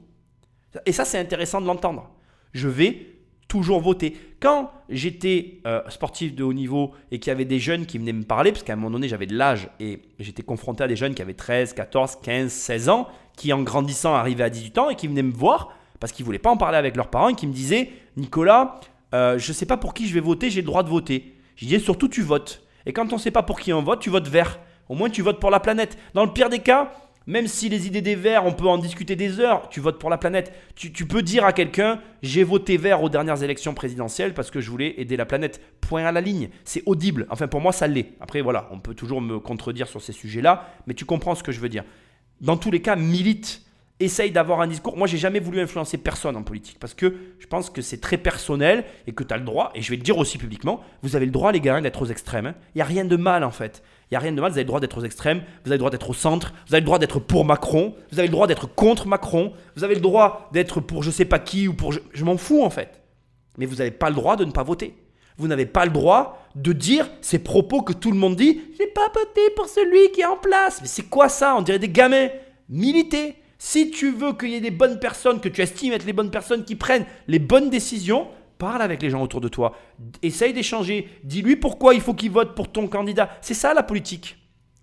Et 0.87 0.93
ça 0.93 1.05
c'est 1.05 1.19
intéressant 1.19 1.61
de 1.61 1.67
l'entendre. 1.67 2.11
Je 2.53 2.67
vais 2.69 3.13
toujours 3.49 3.81
voter. 3.81 4.17
Quand 4.41 4.71
j'étais 4.89 5.61
euh, 5.67 5.83
sportif 5.89 6.35
de 6.35 6.45
haut 6.45 6.53
niveau 6.53 6.93
et 7.11 7.19
qu'il 7.19 7.31
y 7.31 7.33
avait 7.33 7.45
des 7.45 7.59
jeunes 7.59 7.87
qui 7.87 7.99
venaient 7.99 8.13
me 8.13 8.25
parler, 8.25 8.53
parce 8.53 8.65
qu'à 8.65 8.73
un 8.73 8.77
moment 8.77 8.91
donné 8.91 9.09
j'avais 9.09 9.27
de 9.27 9.37
l'âge 9.37 9.69
et 9.81 10.01
j'étais 10.19 10.43
confronté 10.43 10.85
à 10.85 10.89
des 10.89 10.97
jeunes 10.97 11.15
qui 11.15 11.23
avaient 11.23 11.35
13, 11.35 11.73
14, 11.73 12.17
15, 12.23 12.53
16 12.53 12.89
ans, 12.89 13.09
qui 13.37 13.53
en 13.53 13.63
grandissant 13.63 14.15
arrivaient 14.15 14.45
à 14.45 14.51
18 14.51 14.79
ans 14.79 14.91
et 14.91 14.97
qui 14.97 15.09
venaient 15.09 15.23
me 15.23 15.33
voir 15.33 15.77
parce 16.01 16.13
qu'ils 16.13 16.25
ne 16.25 16.27
voulaient 16.27 16.39
pas 16.39 16.51
en 16.51 16.57
parler 16.57 16.77
avec 16.77 16.97
leurs 16.97 17.09
parents 17.09 17.31
et 17.31 17.35
qui 17.35 17.47
me 17.47 17.53
disaient 17.53 17.91
Nicolas, 18.17 18.81
euh, 19.15 19.39
je 19.39 19.49
ne 19.49 19.55
sais 19.55 19.67
pas 19.67 19.77
pour 19.77 19.95
qui 19.95 20.07
je 20.09 20.15
vais 20.15 20.21
voter, 20.21 20.51
j'ai 20.51 20.61
le 20.61 20.67
droit 20.67 20.83
de 20.83 20.89
voter. 20.89 21.35
Je 21.57 21.67
disais 21.67 21.79
surtout 21.79 22.09
tu 22.09 22.23
votes. 22.23 22.63
Et 22.87 22.93
quand 22.93 23.13
on 23.13 23.17
ne 23.17 23.21
sait 23.21 23.31
pas 23.31 23.43
pour 23.43 23.61
qui 23.61 23.73
on 23.73 23.83
vote, 23.83 24.01
tu 24.01 24.11
votes 24.11 24.29
vert. 24.29 24.59
Au 24.89 24.95
moins 24.95 25.09
tu 25.09 25.23
votes 25.23 25.41
pour 25.41 25.51
la 25.51 25.61
planète. 25.61 25.97
Dans 26.13 26.25
le 26.25 26.33
pire 26.33 26.51
des 26.51 26.59
cas, 26.59 26.93
même 27.27 27.47
si 27.47 27.69
les 27.69 27.87
idées 27.87 28.03
des 28.03 28.17
verts, 28.17 28.45
on 28.45 28.53
peut 28.53 28.67
en 28.67 28.79
discuter 28.79 29.17
des 29.17 29.41
heures, 29.41 29.69
tu 29.71 29.81
votes 29.81 29.99
pour 29.99 30.11
la 30.11 30.19
planète. 30.19 30.53
Tu, 30.75 30.91
peux 31.07 31.23
dire 31.23 31.45
à 31.45 31.53
quelqu'un, 31.53 32.01
j'ai 32.23 32.45
voté 32.45 32.77
vert 32.77 33.03
aux 33.03 33.09
dernières 33.09 33.43
élections 33.43 33.73
présidentielles 33.73 34.35
parce 34.35 34.51
que 34.51 34.61
je 34.61 34.71
voulais 34.71 34.95
aider 34.99 35.17
la 35.17 35.25
planète. 35.25 35.61
Point 35.81 36.05
à 36.05 36.13
la 36.13 36.21
ligne. 36.21 36.51
C'est 36.65 36.83
audible. 36.87 37.27
Enfin, 37.31 37.49
pour 37.49 37.61
moi, 37.61 37.73
ça 37.73 37.87
l'est. 37.87 38.13
Après, 38.21 38.43
voilà, 38.43 38.69
on 38.73 38.79
peut 38.79 38.95
toujours 38.95 39.21
me 39.21 39.39
contredire 39.39 39.89
sur 39.89 40.03
ces 40.03 40.13
sujets-là, 40.13 40.69
mais 40.87 40.95
tu 40.95 41.05
comprends 41.05 41.35
ce 41.35 41.43
que 41.43 41.53
je 41.53 41.61
veux 41.61 41.69
dire. 41.69 41.85
Dans 42.41 42.57
tous 42.57 42.71
les 42.71 42.83
cas, 42.83 42.97
milite. 42.97 43.63
Essaye 44.01 44.33
d'avoir 44.33 44.61
un 44.61 44.67
discours. 44.67 44.97
Moi, 44.97 45.07
j'ai 45.07 45.19
jamais 45.19 45.39
voulu 45.39 45.61
influencer 45.61 45.99
personne 45.99 46.35
en 46.35 46.43
politique 46.43 46.79
parce 46.81 46.95
que 46.95 47.15
je 47.39 47.47
pense 47.47 47.71
que 47.71 47.81
c'est 47.81 48.01
très 48.01 48.19
personnel 48.19 48.85
et 49.07 49.13
que 49.13 49.23
tu 49.23 49.33
as 49.33 49.37
le 49.37 49.45
droit, 49.45 49.71
et 49.77 49.83
je 49.83 49.91
vais 49.91 49.97
le 49.97 50.03
dire 50.03 50.19
aussi 50.19 50.37
publiquement, 50.37 50.83
vous 51.03 51.15
avez 51.15 51.27
le 51.27 51.31
droit, 51.31 51.53
les 51.53 51.61
gars, 51.61 51.81
d'être 51.81 52.03
aux 52.03 52.07
extrêmes. 52.07 52.47
Hein. 52.47 52.55
Il 52.75 52.79
n'y 52.79 52.83
a 52.83 52.87
rien 52.87 53.05
de 53.05 53.15
mal 53.15 53.45
en 53.45 53.53
fait. 53.53 53.85
Il 54.11 54.14
n'y 54.14 54.17
a 54.17 54.21
rien 54.21 54.33
de 54.33 54.40
mal, 54.40 54.51
vous 54.51 54.57
avez 54.57 54.64
le 54.64 54.69
droit 54.69 54.81
d'être 54.81 54.99
aux 54.99 55.05
extrêmes, 55.05 55.38
vous 55.64 55.71
avez 55.71 55.77
le 55.77 55.79
droit 55.79 55.90
d'être 55.90 56.11
au 56.11 56.14
centre, 56.14 56.53
vous 56.69 56.75
avez 56.75 56.81
le 56.81 56.87
droit 56.87 56.99
d'être 56.99 57.19
pour 57.19 57.45
Macron, 57.45 57.95
vous 58.12 58.19
avez 58.19 58.29
le 58.29 58.33
droit 58.33 58.47
d'être 58.47 58.67
contre 58.67 59.07
Macron, 59.09 59.53
vous 59.77 59.85
avez 59.85 59.95
le 59.95 60.01
droit 60.01 60.49
d'être 60.53 60.81
pour 60.81 61.03
je 61.03 61.11
sais 61.11 61.25
pas 61.25 61.38
qui 61.38 61.69
ou 61.69 61.75
pour 61.75 61.93
je, 61.93 62.25
m'en 62.25 62.37
fous 62.37 62.62
en 62.62 62.71
fait. 62.71 63.03
Mais 63.57 63.67
vous 63.67 63.77
n'avez 63.77 63.90
pas 63.90 64.11
le 64.11 64.17
droit 64.17 64.37
de 64.37 64.45
ne 64.45 64.51
pas 64.51 64.62
voter. 64.62 64.95
Vous 65.37 65.49
n'avez 65.49 65.67
pas 65.67 65.85
le 65.85 65.90
droit 65.90 66.47
de 66.55 66.73
dire 66.73 67.09
ces 67.21 67.38
propos 67.38 67.83
que 67.83 67.93
tout 67.93 68.12
le 68.12 68.19
monde 68.19 68.37
dit 68.37 68.61
J'ai 68.79 68.87
pas 68.87 69.09
voté 69.14 69.40
pour 69.57 69.69
celui 69.69 70.12
qui 70.12 70.21
est 70.21 70.27
en 70.27 70.37
place. 70.37 70.81
Mais 70.81 70.87
c'est 70.87 71.05
quoi 71.09 71.29
ça? 71.29 71.57
On 71.57 71.62
dirait 71.62 71.79
des 71.79 71.88
gamins. 71.88 72.29
Militer. 72.69 73.37
Si 73.59 73.90
tu 73.90 74.12
veux 74.12 74.35
qu'il 74.35 74.51
y 74.51 74.55
ait 74.55 74.61
des 74.61 74.71
bonnes 74.71 74.99
personnes, 74.99 75.40
que 75.40 75.49
tu 75.49 75.62
estimes 75.62 75.93
être 75.93 76.05
les 76.05 76.12
bonnes 76.12 76.31
personnes 76.31 76.64
qui 76.64 76.77
prennent 76.77 77.07
les 77.27 77.38
bonnes 77.38 77.71
décisions, 77.71 78.29
Parle 78.64 78.81
avec 78.81 79.03
les 79.03 79.11
gens 79.11 79.20
autour 79.20 79.42
de 79.42 79.48
toi. 79.48 79.77
Essaye 80.22 80.55
d'échanger. 80.55 81.11
Dis-lui 81.22 81.57
pourquoi 81.57 81.92
il 81.92 82.00
faut 82.00 82.14
qu'il 82.14 82.31
vote 82.31 82.55
pour 82.55 82.72
ton 82.72 82.87
candidat. 82.87 83.29
C'est 83.42 83.53
ça 83.53 83.74
la 83.74 83.83
politique. 83.83 84.38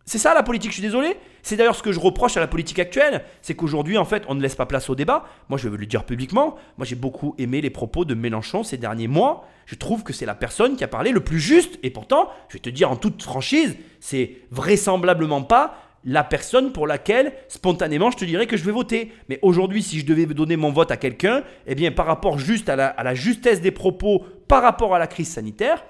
C'est 0.06 0.20
ça 0.20 0.36
la 0.36 0.44
politique, 0.44 0.70
je 0.70 0.76
suis 0.76 0.84
désolé. 0.84 1.18
C'est 1.42 1.56
d'ailleurs 1.56 1.76
ce 1.76 1.82
que 1.82 1.92
je 1.92 2.00
reproche 2.00 2.38
à 2.38 2.40
la 2.40 2.46
politique 2.46 2.78
actuelle, 2.78 3.24
c'est 3.42 3.56
qu'aujourd'hui, 3.56 3.98
en 3.98 4.06
fait, 4.06 4.24
on 4.28 4.36
ne 4.36 4.42
laisse 4.42 4.54
pas 4.54 4.68
place 4.68 4.88
au 4.92 4.94
débat. 4.94 5.24
Moi, 5.50 5.58
je 5.58 5.68
vais 5.68 5.76
le 5.76 5.86
dire 5.88 6.04
publiquement, 6.04 6.58
moi 6.78 6.86
j'ai 6.86 6.96
beaucoup 6.96 7.34
aimé 7.40 7.60
les 7.60 7.72
propos 7.72 8.06
de 8.06 8.14
Mélenchon 8.14 8.62
ces 8.62 8.78
derniers 8.78 9.08
mois. 9.08 9.48
Je 9.66 9.74
trouve 9.74 10.04
que 10.04 10.14
c'est 10.14 10.28
la 10.28 10.36
personne 10.36 10.76
qui 10.76 10.84
a 10.84 10.88
parlé 10.88 11.10
le 11.12 11.22
plus 11.22 11.40
juste, 11.40 11.80
et 11.82 11.90
pourtant, 11.90 12.30
je 12.50 12.54
vais 12.54 12.60
te 12.60 12.70
dire 12.70 12.92
en 12.92 12.98
toute 12.98 13.24
franchise, 13.24 13.78
c'est 14.00 14.42
vraisemblablement 14.52 15.42
pas 15.42 15.76
la 16.04 16.24
personne 16.24 16.72
pour 16.72 16.88
laquelle, 16.88 17.34
spontanément, 17.48 18.12
je 18.12 18.18
te 18.18 18.26
dirais 18.26 18.48
que 18.48 18.58
je 18.58 18.64
vais 18.64 18.72
voter. 18.72 19.12
Mais 19.30 19.40
aujourd'hui, 19.42 19.84
si 19.84 20.00
je 20.00 20.06
devais 20.06 20.26
donner 20.26 20.58
mon 20.58 20.72
vote 20.72 20.92
à 20.92 20.98
quelqu'un, 20.98 21.44
eh 21.68 21.76
bien, 21.76 21.92
par 21.92 22.06
rapport 22.06 22.40
juste 22.40 22.70
à 22.70 22.76
la, 22.76 23.16
justesse 23.16 23.62
des 23.62 23.72
propos, 23.72 24.26
par 24.48 24.64
rapport 24.64 24.96
à 24.96 25.00
la 25.00 25.08
crise 25.08 25.30
sanitaire, 25.30 25.84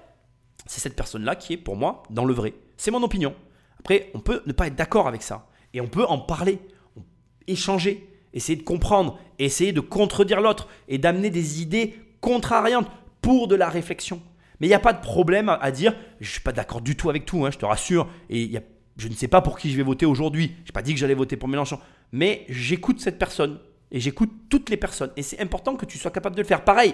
c'est 0.66 0.82
cette 0.82 0.96
personne-là 0.96 1.36
qui 1.36 1.54
est 1.54 1.58
pour 1.58 1.76
moi 1.76 2.04
dans 2.10 2.26
le 2.26 2.34
vrai. 2.34 2.54
C'est 2.78 2.92
mon 2.92 3.04
opinion. 3.04 3.34
Après, 3.80 4.12
on 4.14 4.20
peut 4.20 4.42
ne 4.46 4.54
pas 4.54 4.68
être 4.68 4.76
d'accord 4.76 5.08
avec 5.08 5.24
ça. 5.24 5.48
Et 5.74 5.82
on 5.82 5.88
peut 5.88 6.06
en 6.06 6.20
parler, 6.20 6.60
échanger, 7.48 8.08
essayer 8.34 8.58
de 8.58 8.64
comprendre, 8.64 9.18
essayer 9.40 9.72
de 9.72 9.80
contredire 9.80 10.42
l'autre 10.42 10.68
et 10.88 10.98
d'amener 10.98 11.30
des 11.30 11.62
idées 11.62 11.96
contrariantes 12.20 12.90
pour 13.22 13.48
de 13.48 13.56
la 13.56 13.70
réflexion. 13.70 14.22
Mais 14.60 14.68
il 14.68 14.70
n'y 14.70 14.76
a 14.76 14.80
pas 14.80 14.94
de 14.94 15.02
problème 15.02 15.50
à 15.50 15.72
dire, 15.72 15.96
je 16.20 16.28
ne 16.28 16.32
suis 16.32 16.42
pas 16.42 16.52
d'accord 16.52 16.82
du 16.82 16.96
tout 16.96 17.10
avec 17.10 17.26
tout, 17.26 17.46
hein, 17.46 17.52
je 17.52 17.58
te 17.58 17.66
rassure, 17.66 18.08
et 18.30 18.44
y 18.44 18.58
a, 18.58 18.62
je 19.02 19.08
ne 19.08 19.14
sais 19.16 19.28
pas 19.28 19.42
pour 19.42 19.58
qui 19.58 19.72
je 19.72 19.78
vais 19.78 19.84
voter 19.84 20.06
aujourd'hui. 20.06 20.52
Je 20.64 20.70
n'ai 20.70 20.74
pas 20.74 20.84
dit 20.84 20.94
que 20.94 21.00
j'allais 21.00 21.16
voter 21.16 21.36
pour 21.36 21.50
Mélenchon, 21.50 21.80
mais 22.12 22.46
j'écoute 22.50 23.00
cette 23.00 23.18
personne, 23.18 23.60
et 23.92 24.00
j'écoute 24.00 24.32
toutes 24.48 24.70
les 24.70 24.78
personnes, 24.78 25.12
et 25.18 25.24
c'est 25.24 25.40
important 25.40 25.76
que 25.76 25.86
tu 25.86 25.98
sois 25.98 26.12
capable 26.12 26.36
de 26.36 26.42
le 26.42 26.48
faire. 26.48 26.64
Pareil, 26.64 26.94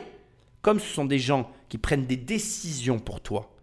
comme 0.61 0.79
ce 0.79 0.87
sont 0.87 1.05
des 1.05 1.19
gens 1.19 1.51
qui 1.67 1.77
prennent 1.77 2.05
des 2.05 2.15
décisions 2.15 2.99
pour 2.99 3.19
toi, 3.19 3.53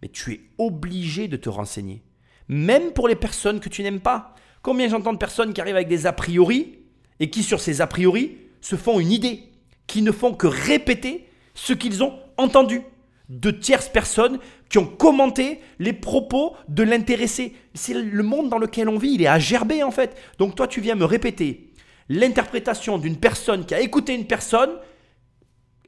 mais 0.00 0.08
tu 0.08 0.32
es 0.32 0.40
obligé 0.58 1.28
de 1.28 1.36
te 1.36 1.50
renseigner 1.50 2.02
même 2.48 2.92
pour 2.92 3.08
les 3.08 3.16
personnes 3.16 3.60
que 3.60 3.68
tu 3.68 3.82
n'aimes 3.82 4.00
pas. 4.00 4.34
Combien 4.62 4.88
j'entends 4.88 5.12
de 5.12 5.18
personnes 5.18 5.52
qui 5.52 5.60
arrivent 5.60 5.76
avec 5.76 5.88
des 5.88 6.06
a 6.06 6.12
priori 6.12 6.78
et 7.20 7.30
qui, 7.30 7.42
sur 7.42 7.60
ces 7.60 7.80
a 7.80 7.86
priori, 7.86 8.36
se 8.60 8.76
font 8.76 9.00
une 9.00 9.12
idée, 9.12 9.44
qui 9.86 10.02
ne 10.02 10.12
font 10.12 10.34
que 10.34 10.46
répéter 10.46 11.28
ce 11.54 11.72
qu'ils 11.72 12.02
ont 12.02 12.18
entendu 12.36 12.82
de 13.28 13.50
tierces 13.50 13.88
personnes 13.88 14.38
qui 14.68 14.78
ont 14.78 14.86
commenté 14.86 15.60
les 15.78 15.92
propos 15.92 16.54
de 16.68 16.82
l'intéressé. 16.82 17.54
C'est 17.74 17.94
le 17.94 18.22
monde 18.22 18.48
dans 18.48 18.58
lequel 18.58 18.88
on 18.88 18.98
vit, 18.98 19.14
il 19.14 19.22
est 19.22 19.26
à 19.26 19.38
gerber 19.38 19.82
en 19.82 19.90
fait. 19.90 20.16
Donc 20.38 20.54
toi, 20.54 20.68
tu 20.68 20.80
viens 20.80 20.94
me 20.94 21.04
répéter 21.04 21.72
l'interprétation 22.08 22.98
d'une 22.98 23.16
personne 23.16 23.64
qui 23.64 23.74
a 23.74 23.80
écouté 23.80 24.14
une 24.14 24.26
personne 24.26 24.70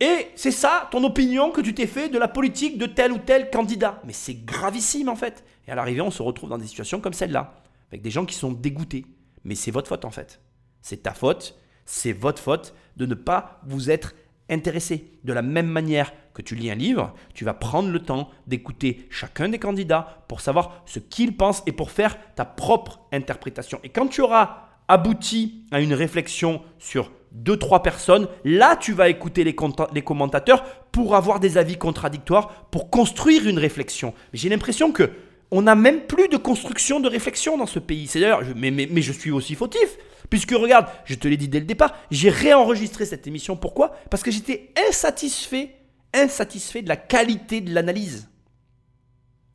et 0.01 0.29
c'est 0.35 0.51
ça 0.51 0.88
ton 0.90 1.05
opinion 1.05 1.51
que 1.51 1.61
tu 1.61 1.75
t'es 1.75 1.87
fait 1.87 2.09
de 2.09 2.18
la 2.18 2.29
politique 2.29 2.79
de 2.79 2.87
tel 2.87 3.12
ou 3.12 3.18
tel 3.18 3.51
candidat. 3.51 4.01
Mais 4.05 4.12
c'est 4.12 4.44
gravissime 4.44 5.09
en 5.09 5.16
fait. 5.16 5.44
Et 5.66 5.70
à 5.70 5.75
l'arrivée, 5.75 6.03
on 6.03 6.11
se 6.11 6.22
retrouve 6.22 6.51
dans 6.51 6.59
des 6.59 6.66
situations 6.66 7.01
comme 7.01 7.14
celle-là, 7.14 7.62
avec 7.90 8.03
des 8.03 8.11
gens 8.11 8.27
qui 8.27 8.35
sont 8.35 8.53
dégoûtés. 8.53 9.07
Mais 9.44 9.55
c'est 9.55 9.70
votre 9.70 9.88
faute 9.88 10.05
en 10.05 10.11
fait. 10.11 10.40
C'est 10.83 11.05
ta 11.05 11.12
faute, 11.12 11.59
c'est 11.87 12.12
votre 12.12 12.42
faute 12.42 12.75
de 12.96 13.07
ne 13.07 13.14
pas 13.14 13.61
vous 13.66 13.90
être 13.90 14.14
intéressé. 14.51 15.12
De 15.25 15.33
la 15.33 15.42
même 15.42 15.66
manière 15.66 16.12
que 16.37 16.42
tu 16.42 16.55
lis 16.55 16.70
un 16.70 16.75
livre, 16.75 17.14
tu 17.33 17.46
vas 17.46 17.55
prendre 17.55 17.88
le 17.88 17.99
temps 17.99 18.29
d'écouter 18.46 19.07
chacun 19.09 19.49
des 19.49 19.59
candidats 19.59 20.22
pour 20.29 20.42
savoir 20.42 20.83
ce 20.85 20.99
qu'ils 20.99 21.35
pensent 21.35 21.62
et 21.64 21.72
pour 21.72 21.90
faire 21.90 22.18
ta 22.35 22.44
propre 22.44 23.01
interprétation. 23.11 23.81
Et 23.85 23.88
quand 23.88 24.07
tu 24.09 24.20
auras 24.20 24.64
abouti 24.87 25.62
à 25.70 25.81
une 25.81 25.94
réflexion 25.94 26.61
sur 26.79 27.11
deux, 27.33 27.57
trois 27.57 27.83
personnes, 27.83 28.29
là 28.44 28.77
tu 28.77 28.92
vas 28.92 29.09
écouter 29.09 29.44
les, 29.44 29.55
commentateurs 29.55 30.62
pour 30.92 31.16
avoir 31.16 31.40
des 31.40 31.57
avis 31.57 31.79
contradictoires, 31.79 32.66
pour 32.70 32.90
construire 32.90 33.49
une 33.49 33.59
réflexion. 33.59 34.12
Mais 34.35 34.38
j'ai 34.38 34.51
l'impression 34.51 34.92
que 34.92 35.11
on 35.51 35.62
n'a 35.62 35.75
même 35.75 36.03
plus 36.03 36.29
de 36.29 36.37
construction 36.37 37.01
de 37.01 37.09
réflexion 37.09 37.57
dans 37.57 37.66
ce 37.66 37.79
pays. 37.79 38.09
C'est 38.09 38.20
d'ailleurs, 38.20 38.42
mais, 38.57 38.70
mais, 38.70 39.01
je 39.01 39.12
suis 39.12 39.31
aussi 39.31 39.55
fautif. 39.55 39.96
Puisque 40.29 40.51
regarde, 40.51 40.87
je 41.05 41.14
te 41.14 41.29
l'ai 41.29 41.37
dit 41.37 41.49
dès 41.49 41.61
le 41.61 41.66
départ, 41.66 41.94
j'ai 42.11 42.31
réenregistré 42.31 43.07
cette 43.07 43.27
émission. 43.29 43.57
Pourquoi? 43.57 43.96
Parce 44.11 44.25
que 44.25 44.33
j'étais 44.33 44.72
insatisfait, 44.88 45.70
insatisfait 46.17 46.83
de 46.83 46.89
la 46.89 46.97
qualité 46.97 47.61
de 47.61 47.73
l'analyse. 47.73 48.29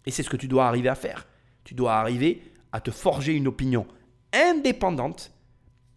Et 0.06 0.12
c'est 0.12 0.24
ce 0.24 0.30
que 0.30 0.38
tu 0.38 0.48
dois 0.48 0.68
arriver 0.68 0.90
à 0.90 0.96
faire. 0.96 1.28
Tu 1.64 1.74
dois 1.74 1.96
arriver 1.96 2.42
à 2.72 2.80
te 2.80 2.92
forger 2.92 3.34
une 3.34 3.48
opinion 3.48 3.86
indépendante 4.34 5.32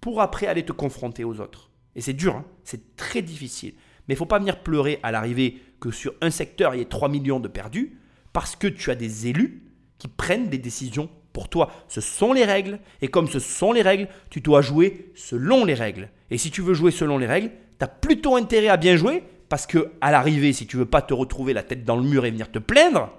pour 0.01 0.21
après 0.21 0.47
aller 0.47 0.65
te 0.65 0.73
confronter 0.73 1.25
aux 1.25 1.41
autres. 1.41 1.71
Et 1.95 2.01
c'est 2.01 2.13
dur, 2.13 2.37
hein 2.37 2.45
c'est 2.65 2.97
très 2.97 3.23
difficile. 3.23 3.75
Mais 4.07 4.15
il 4.15 4.17
faut 4.17 4.27
pas 4.27 4.39
venir 4.39 4.63
pleurer 4.63 4.99
à 5.03 5.13
l'arrivée 5.13 5.63
que 5.81 5.91
sur 5.91 6.15
un 6.21 6.31
secteur, 6.31 6.75
il 6.75 6.79
y 6.79 6.83
ait 6.83 6.87
3 6.87 7.09
millions 7.09 7.41
de 7.41 7.49
perdus, 7.49 7.99
parce 8.33 8.57
que 8.57 8.67
tu 8.67 8.91
as 8.91 8.95
des 8.95 9.29
élus 9.29 9.63
qui 9.99 10.09
prennent 10.09 10.49
des 10.49 10.59
décisions 10.59 11.09
pour 11.33 11.49
toi. 11.49 11.73
Ce 11.89 12.01
sont 12.01 12.33
les 12.33 12.45
règles, 12.45 12.81
et 13.01 13.09
comme 13.09 13.29
ce 13.29 13.39
sont 13.39 13.73
les 13.73 13.83
règles, 13.83 14.09
tu 14.31 14.41
dois 14.41 14.61
jouer 14.61 15.13
selon 15.15 15.65
les 15.65 15.75
règles. 15.75 16.11
Et 16.31 16.39
si 16.39 16.51
tu 16.51 16.61
veux 16.61 16.75
jouer 16.75 16.91
selon 16.91 17.17
les 17.17 17.27
règles, 17.27 17.51
tu 17.79 17.85
as 17.85 17.89
plutôt 17.89 18.37
intérêt 18.37 18.69
à 18.69 18.77
bien 18.77 18.97
jouer, 18.97 19.23
parce 19.49 19.67
que 19.67 19.93
à 20.01 20.11
l'arrivée, 20.11 20.53
si 20.53 20.67
tu 20.67 20.77
veux 20.77 20.87
pas 20.87 21.03
te 21.03 21.15
retrouver 21.15 21.53
la 21.53 21.63
tête 21.63 21.85
dans 21.85 21.97
le 21.97 22.03
mur 22.03 22.25
et 22.25 22.31
venir 22.31 22.51
te 22.51 22.59
plaindre, 22.59 23.11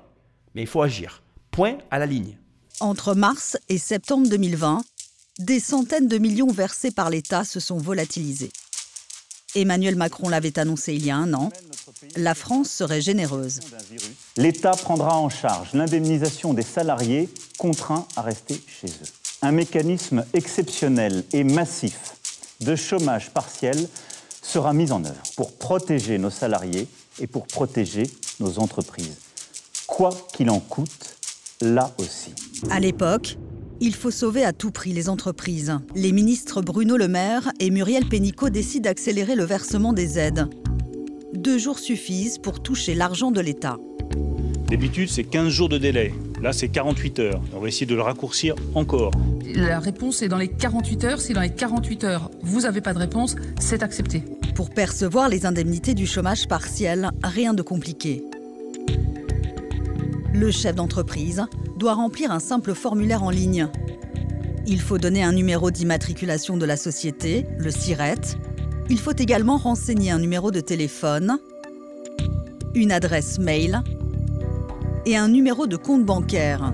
mais 0.53 0.61
il 0.61 0.67
faut 0.67 0.81
agir. 0.81 1.21
Point 1.51 1.77
à 1.91 1.99
la 1.99 2.05
ligne. 2.05 2.37
Entre 2.79 3.13
mars 3.15 3.57
et 3.69 3.77
septembre 3.77 4.27
2020, 4.27 4.81
des 5.39 5.59
centaines 5.59 6.07
de 6.07 6.17
millions 6.17 6.51
versés 6.51 6.91
par 6.91 7.09
l'État 7.09 7.43
se 7.43 7.59
sont 7.59 7.77
volatilisés. 7.77 8.51
Emmanuel 9.55 9.95
Macron 9.95 10.27
l'avait 10.27 10.59
annoncé 10.59 10.93
il 10.93 11.05
y 11.05 11.11
a 11.11 11.15
un 11.15 11.33
an, 11.33 11.49
la 12.17 12.35
France 12.35 12.69
serait 12.69 13.01
généreuse. 13.01 13.61
L'État 14.35 14.71
prendra 14.71 15.17
en 15.17 15.29
charge 15.29 15.73
l'indemnisation 15.73 16.53
des 16.53 16.61
salariés 16.61 17.29
contraints 17.57 18.05
à 18.17 18.21
rester 18.21 18.61
chez 18.67 18.87
eux. 18.87 19.07
Un 19.41 19.53
mécanisme 19.53 20.25
exceptionnel 20.33 21.23
et 21.31 21.45
massif 21.45 22.15
de 22.61 22.75
chômage 22.75 23.29
partiel 23.31 23.87
sera 24.45 24.73
mis 24.73 24.91
en 24.91 25.03
œuvre 25.03 25.21
pour 25.35 25.53
protéger 25.57 26.17
nos 26.17 26.29
salariés 26.29 26.87
et 27.19 27.27
pour 27.27 27.47
protéger 27.47 28.03
nos 28.39 28.59
entreprises. 28.59 29.17
Quoi 29.87 30.11
qu'il 30.33 30.49
en 30.49 30.59
coûte, 30.59 31.17
là 31.61 31.91
aussi. 31.97 32.31
À 32.69 32.79
l'époque, 32.79 33.37
il 33.81 33.93
faut 33.95 34.11
sauver 34.11 34.45
à 34.45 34.53
tout 34.53 34.71
prix 34.71 34.93
les 34.93 35.09
entreprises. 35.09 35.77
Les 35.95 36.11
ministres 36.11 36.61
Bruno 36.61 36.95
Le 36.95 37.07
Maire 37.07 37.51
et 37.59 37.71
Muriel 37.71 38.05
Pénicaud 38.05 38.49
décident 38.49 38.89
d'accélérer 38.89 39.35
le 39.35 39.43
versement 39.43 39.93
des 39.93 40.19
aides. 40.19 40.47
Deux 41.33 41.57
jours 41.57 41.79
suffisent 41.79 42.37
pour 42.37 42.61
toucher 42.61 42.93
l'argent 42.95 43.31
de 43.31 43.41
l'État. 43.41 43.77
D'habitude, 44.69 45.09
c'est 45.09 45.23
15 45.23 45.49
jours 45.49 45.69
de 45.69 45.77
délai. 45.77 46.13
Là, 46.41 46.53
c'est 46.53 46.69
48 46.69 47.19
heures. 47.19 47.41
On 47.53 47.59
va 47.59 47.67
essayer 47.67 47.85
de 47.85 47.95
le 47.95 48.01
raccourcir 48.01 48.55
encore. 48.73 49.11
La 49.53 49.79
réponse 49.79 50.21
est 50.21 50.27
dans 50.27 50.37
les 50.37 50.47
48 50.47 51.03
heures. 51.03 51.21
Si 51.21 51.33
dans 51.33 51.41
les 51.41 51.53
48 51.53 52.03
heures, 52.03 52.31
vous 52.41 52.61
n'avez 52.61 52.81
pas 52.81 52.93
de 52.93 52.99
réponse, 52.99 53.35
c'est 53.59 53.83
accepté. 53.83 54.23
Pour 54.55 54.69
percevoir 54.69 55.27
les 55.27 55.45
indemnités 55.45 55.93
du 55.93 56.07
chômage 56.07 56.47
partiel, 56.47 57.11
rien 57.21 57.53
de 57.53 57.61
compliqué. 57.61 58.23
Le 60.33 60.49
chef 60.49 60.75
d'entreprise 60.75 61.43
doit 61.77 61.93
remplir 61.93 62.31
un 62.31 62.39
simple 62.39 62.73
formulaire 62.73 63.23
en 63.23 63.31
ligne. 63.31 63.67
Il 64.65 64.79
faut 64.79 64.97
donner 64.97 65.23
un 65.23 65.33
numéro 65.33 65.71
d'immatriculation 65.71 66.55
de 66.55 66.65
la 66.65 66.77
société, 66.77 67.45
le 67.57 67.69
SIRET. 67.69 68.37
Il 68.89 68.97
faut 68.97 69.11
également 69.11 69.57
renseigner 69.57 70.11
un 70.11 70.19
numéro 70.19 70.51
de 70.51 70.61
téléphone, 70.61 71.37
une 72.75 72.93
adresse 72.93 73.39
mail 73.39 73.83
et 75.05 75.17
un 75.17 75.27
numéro 75.27 75.67
de 75.67 75.75
compte 75.75 76.05
bancaire. 76.05 76.73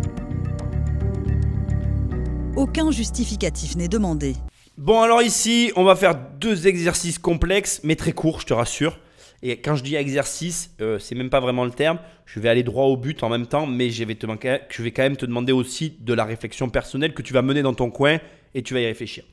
Aucun 2.55 2.91
justificatif 2.91 3.75
n'est 3.75 3.87
demandé. 3.87 4.35
Bon 4.81 4.99
alors 5.03 5.21
ici, 5.21 5.71
on 5.75 5.83
va 5.83 5.95
faire 5.95 6.15
deux 6.15 6.65
exercices 6.65 7.19
complexes, 7.19 7.81
mais 7.83 7.95
très 7.95 8.13
courts, 8.13 8.39
je 8.39 8.47
te 8.47 8.53
rassure. 8.55 8.97
Et 9.43 9.57
quand 9.57 9.75
je 9.75 9.83
dis 9.83 9.95
exercice, 9.95 10.73
euh, 10.81 10.97
c'est 10.97 11.13
même 11.13 11.29
pas 11.29 11.39
vraiment 11.39 11.65
le 11.65 11.69
terme. 11.69 11.99
Je 12.25 12.39
vais 12.39 12.49
aller 12.49 12.63
droit 12.63 12.85
au 12.85 12.97
but 12.97 13.21
en 13.21 13.29
même 13.29 13.45
temps, 13.45 13.67
mais 13.67 13.91
je 13.91 14.03
vais, 14.03 14.15
te 14.15 14.25
je 14.25 14.81
vais 14.81 14.89
quand 14.89 15.03
même 15.03 15.17
te 15.17 15.27
demander 15.27 15.51
aussi 15.51 15.97
de 15.99 16.15
la 16.15 16.25
réflexion 16.25 16.67
personnelle 16.67 17.13
que 17.13 17.21
tu 17.21 17.31
vas 17.31 17.43
mener 17.43 17.61
dans 17.61 17.75
ton 17.75 17.91
coin 17.91 18.17
et 18.55 18.63
tu 18.63 18.73
vas 18.73 18.79
y 18.79 18.87
réfléchir. 18.87 19.23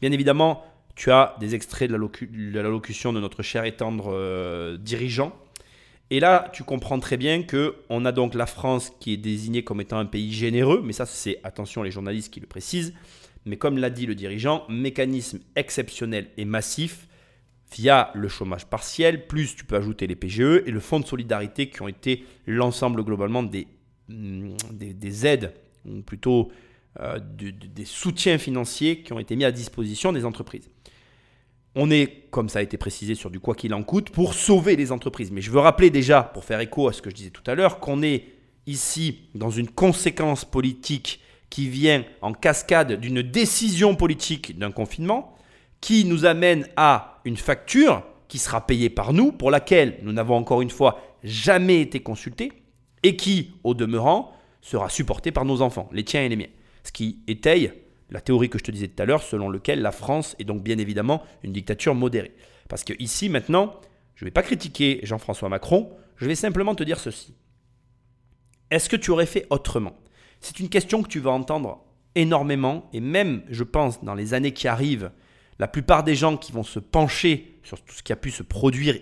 Bien 0.00 0.10
évidemment, 0.10 0.64
tu 0.94 1.10
as 1.10 1.36
des 1.38 1.54
extraits 1.54 1.90
de 1.90 1.96
la, 2.54 2.62
locution 2.62 3.12
de 3.12 3.20
notre 3.20 3.42
cher 3.42 3.66
et 3.66 3.72
tendre 3.72 4.10
euh, 4.10 4.78
dirigeant. 4.78 5.36
Et 6.08 6.18
là, 6.18 6.48
tu 6.54 6.64
comprends 6.64 6.98
très 6.98 7.18
bien 7.18 7.42
que 7.42 7.74
on 7.90 8.06
a 8.06 8.12
donc 8.12 8.32
la 8.32 8.46
France 8.46 8.90
qui 9.00 9.12
est 9.12 9.18
désignée 9.18 9.64
comme 9.64 9.82
étant 9.82 9.98
un 9.98 10.06
pays 10.06 10.32
généreux, 10.32 10.80
mais 10.82 10.94
ça, 10.94 11.04
c'est 11.04 11.40
attention 11.44 11.82
les 11.82 11.90
journalistes 11.90 12.32
qui 12.32 12.40
le 12.40 12.46
précisent. 12.46 12.94
Mais 13.46 13.56
comme 13.56 13.78
l'a 13.78 13.90
dit 13.90 14.06
le 14.06 14.14
dirigeant, 14.14 14.64
mécanisme 14.68 15.40
exceptionnel 15.56 16.28
et 16.36 16.44
massif 16.44 17.08
via 17.72 18.10
le 18.14 18.28
chômage 18.28 18.66
partiel, 18.66 19.26
plus 19.26 19.56
tu 19.56 19.64
peux 19.64 19.76
ajouter 19.76 20.06
les 20.06 20.16
PGE 20.16 20.62
et 20.66 20.70
le 20.70 20.80
fonds 20.80 21.00
de 21.00 21.06
solidarité 21.06 21.68
qui 21.68 21.82
ont 21.82 21.88
été 21.88 22.24
l'ensemble 22.46 23.02
globalement 23.04 23.42
des, 23.42 23.66
mm, 24.08 24.56
des, 24.72 25.26
aides, 25.26 25.52
ou 25.84 26.00
plutôt 26.02 26.50
euh, 27.00 27.18
des 27.18 27.84
soutiens 27.84 28.38
financiers 28.38 29.02
qui 29.02 29.12
ont 29.12 29.18
été 29.18 29.36
mis 29.36 29.44
à 29.44 29.52
disposition 29.52 30.12
des 30.12 30.24
entreprises. 30.24 30.70
On 31.74 31.90
est, 31.90 32.28
comme 32.30 32.48
ça 32.48 32.60
a 32.60 32.62
été 32.62 32.76
précisé, 32.76 33.16
sur 33.16 33.30
du 33.30 33.40
quoi 33.40 33.56
qu'il 33.56 33.74
en 33.74 33.82
coûte 33.82 34.10
pour 34.10 34.34
sauver 34.34 34.76
les 34.76 34.92
entreprises. 34.92 35.32
Mais 35.32 35.40
je 35.40 35.50
veux 35.50 35.58
rappeler 35.58 35.90
déjà, 35.90 36.22
pour 36.22 36.44
faire 36.44 36.60
écho 36.60 36.86
à 36.88 36.92
ce 36.92 37.02
que 37.02 37.10
je 37.10 37.16
disais 37.16 37.30
tout 37.30 37.42
à 37.50 37.56
l'heure, 37.56 37.80
qu'on 37.80 38.02
est 38.02 38.26
ici 38.66 39.28
dans 39.34 39.50
une 39.50 39.68
conséquence 39.68 40.44
politique 40.44 41.20
qui 41.50 41.68
vient 41.68 42.04
en 42.22 42.32
cascade 42.32 42.94
d'une 42.94 43.22
décision 43.22 43.94
politique 43.94 44.58
d'un 44.58 44.72
confinement, 44.72 45.34
qui 45.80 46.04
nous 46.04 46.24
amène 46.24 46.66
à 46.76 47.20
une 47.24 47.36
facture 47.36 48.02
qui 48.28 48.38
sera 48.38 48.66
payée 48.66 48.90
par 48.90 49.12
nous, 49.12 49.32
pour 49.32 49.50
laquelle 49.50 49.98
nous 50.02 50.12
n'avons 50.12 50.36
encore 50.36 50.62
une 50.62 50.70
fois 50.70 51.00
jamais 51.22 51.80
été 51.80 52.00
consultés, 52.00 52.52
et 53.02 53.16
qui, 53.16 53.52
au 53.64 53.74
demeurant, 53.74 54.32
sera 54.62 54.88
supportée 54.88 55.30
par 55.30 55.44
nos 55.44 55.60
enfants, 55.60 55.88
les 55.92 56.04
tiens 56.04 56.22
et 56.22 56.28
les 56.28 56.36
miens. 56.36 56.48
Ce 56.82 56.90
qui 56.90 57.20
étaye 57.28 57.72
la 58.10 58.20
théorie 58.20 58.48
que 58.48 58.58
je 58.58 58.64
te 58.64 58.70
disais 58.70 58.88
tout 58.88 59.02
à 59.02 59.06
l'heure, 59.06 59.22
selon 59.22 59.50
laquelle 59.50 59.82
la 59.82 59.92
France 59.92 60.36
est 60.38 60.44
donc 60.44 60.62
bien 60.62 60.78
évidemment 60.78 61.22
une 61.42 61.52
dictature 61.52 61.94
modérée. 61.94 62.34
Parce 62.68 62.84
que 62.84 62.94
ici, 62.98 63.28
maintenant, 63.28 63.74
je 64.14 64.24
ne 64.24 64.28
vais 64.28 64.32
pas 64.32 64.42
critiquer 64.42 65.00
Jean-François 65.02 65.48
Macron, 65.48 65.90
je 66.16 66.26
vais 66.26 66.34
simplement 66.34 66.74
te 66.74 66.84
dire 66.84 66.98
ceci. 66.98 67.34
Est-ce 68.70 68.88
que 68.88 68.96
tu 68.96 69.10
aurais 69.10 69.26
fait 69.26 69.46
autrement? 69.50 69.94
C'est 70.44 70.60
une 70.60 70.68
question 70.68 71.02
que 71.02 71.08
tu 71.08 71.20
vas 71.20 71.30
entendre 71.30 71.82
énormément, 72.14 72.90
et 72.92 73.00
même, 73.00 73.44
je 73.48 73.64
pense, 73.64 74.04
dans 74.04 74.14
les 74.14 74.34
années 74.34 74.52
qui 74.52 74.68
arrivent, 74.68 75.10
la 75.58 75.66
plupart 75.66 76.04
des 76.04 76.14
gens 76.14 76.36
qui 76.36 76.52
vont 76.52 76.62
se 76.62 76.78
pencher 76.78 77.58
sur 77.62 77.80
tout 77.80 77.94
ce 77.94 78.02
qui 78.02 78.12
a 78.12 78.16
pu 78.16 78.30
se 78.30 78.42
produire 78.42 78.94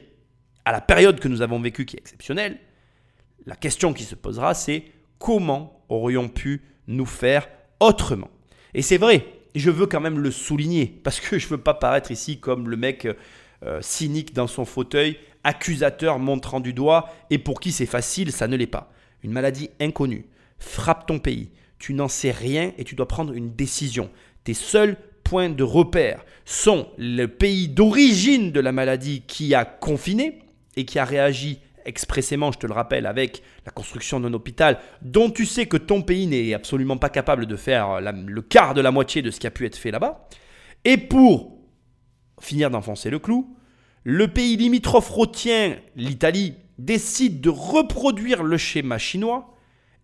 à 0.65 0.71
la 0.71 0.81
période 0.81 1.19
que 1.19 1.27
nous 1.27 1.43
avons 1.43 1.59
vécue 1.59 1.85
qui 1.85 1.97
est 1.97 1.99
exceptionnelle, 1.99 2.61
la 3.45 3.57
question 3.57 3.93
qui 3.93 4.05
se 4.05 4.15
posera, 4.15 4.55
c'est 4.55 4.85
comment 5.19 5.85
aurions 5.89 6.29
pu 6.29 6.63
nous 6.87 7.07
faire 7.07 7.49
autrement? 7.81 8.31
Et 8.73 8.83
c'est 8.83 8.99
vrai, 8.99 9.27
je 9.57 9.73
veux 9.73 9.87
quand 9.87 10.01
même 10.01 10.21
le 10.21 10.31
souligner, 10.31 10.87
parce 11.03 11.19
que 11.19 11.41
je 11.41 11.47
ne 11.47 11.51
veux 11.51 11.61
pas 11.61 11.75
paraître 11.75 12.13
ici 12.13 12.39
comme 12.39 12.69
le 12.69 12.77
mec 12.77 13.09
euh, 13.65 13.83
cynique 13.83 14.33
dans 14.33 14.47
son 14.47 14.65
fauteuil, 14.65 15.19
accusateur 15.43 16.21
montrant 16.21 16.61
du 16.61 16.73
doigt, 16.73 17.13
et 17.31 17.39
pour 17.39 17.59
qui 17.59 17.73
c'est 17.73 17.85
facile, 17.85 18.31
ça 18.31 18.47
ne 18.47 18.55
l'est 18.55 18.69
pas. 18.69 18.93
Une 19.25 19.33
maladie 19.33 19.71
inconnue 19.81 20.27
frappe 20.63 21.07
ton 21.07 21.19
pays, 21.19 21.51
tu 21.79 21.95
n'en 21.95 22.09
sais 22.09 22.31
rien 22.31 22.73
et 22.79 22.85
tu 22.85 22.95
dois 22.95 23.09
prendre 23.09 23.33
une 23.33 23.55
décision. 23.55 24.11
Tes 24.45 24.55
seuls 24.55 24.97
points 25.25 25.51
de 25.51 25.63
repère 25.63 26.25
sont 26.45 26.89
le 26.99 27.27
pays 27.27 27.69
d'origine 27.69 28.53
de 28.53 28.61
la 28.61 28.73
maladie 28.73 29.23
qui 29.27 29.55
a 29.55 29.65
confiné 29.65 30.41
et 30.77 30.85
qui 30.85 30.99
a 30.99 31.05
réagi 31.05 31.59
expressément, 31.85 32.53
je 32.53 32.59
te 32.59 32.67
le 32.67 32.73
rappelle, 32.73 33.07
avec 33.07 33.43
la 33.67 33.73
construction 33.73 34.21
d'un 34.21 34.33
hôpital 34.33 34.79
dont 35.03 35.31
tu 35.31 35.47
sais 35.47 35.67
que 35.67 35.77
ton 35.77 36.03
pays 36.03 36.27
n'est 36.27 36.55
absolument 36.55 36.97
pas 36.97 37.09
capable 37.09 37.47
de 37.47 37.57
faire 37.57 38.01
le 38.01 38.43
quart 38.43 38.75
de 38.75 38.81
la 38.81 38.91
moitié 38.91 39.23
de 39.23 39.31
ce 39.31 39.41
qui 39.41 39.47
a 39.47 39.51
pu 39.51 39.67
être 39.67 39.77
fait 39.77 39.91
là-bas. 39.91 40.29
Et 40.85 40.97
pour 40.97 41.59
finir 42.41 42.71
d'enfoncer 42.71 43.11
le 43.11 43.19
clou, 43.19 43.57
le 44.05 44.29
pays 44.29 44.57
limitrophe 44.57 45.11
retient, 45.11 45.77
l'Italie, 45.97 46.55
décide 46.79 47.41
de 47.41 47.51
reproduire 47.51 48.43
le 48.43 48.57
schéma 48.57 48.99
chinois. 48.99 49.52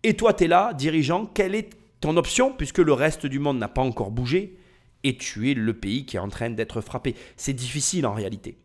Et 0.03 0.13
toi, 0.15 0.33
tu 0.33 0.45
es 0.45 0.47
là, 0.47 0.73
dirigeant, 0.73 1.25
quelle 1.25 1.55
est 1.55 1.71
ton 1.99 2.15
option 2.17 2.53
puisque 2.53 2.77
le 2.79 2.93
reste 2.93 3.25
du 3.25 3.39
monde 3.39 3.59
n'a 3.59 3.67
pas 3.67 3.81
encore 3.81 4.11
bougé 4.11 4.57
et 5.03 5.17
tu 5.17 5.51
es 5.51 5.53
le 5.53 5.73
pays 5.73 6.05
qui 6.05 6.17
est 6.17 6.19
en 6.19 6.29
train 6.29 6.49
d'être 6.49 6.81
frappé. 6.81 7.15
C'est 7.37 7.53
difficile 7.53 8.05
en 8.05 8.13
réalité 8.13 8.57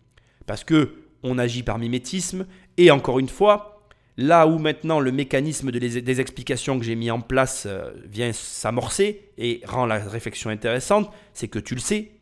parce 0.47 0.65
que 0.65 0.95
on 1.23 1.39
agit 1.39 1.63
par 1.63 1.79
mimétisme 1.79 2.47
et 2.77 2.91
encore 2.91 3.19
une 3.19 3.29
fois, 3.29 3.83
là 4.17 4.47
où 4.47 4.59
maintenant 4.59 5.01
le 5.01 5.11
mécanisme 5.11 5.73
des 5.73 6.21
explications 6.21 6.79
que 6.79 6.85
j'ai 6.85 6.97
mis 6.97 7.11
en 7.11 7.21
place 7.21 7.65
euh, 7.67 7.91
vient 8.07 8.33
s'amorcer 8.33 9.31
et 9.39 9.61
rend 9.65 9.87
la 9.87 9.99
réflexion 9.99 10.51
intéressante, 10.51 11.11
c'est 11.33 11.49
que 11.49 11.59
tu 11.59 11.75
le 11.75 11.81
sais, 11.81 12.13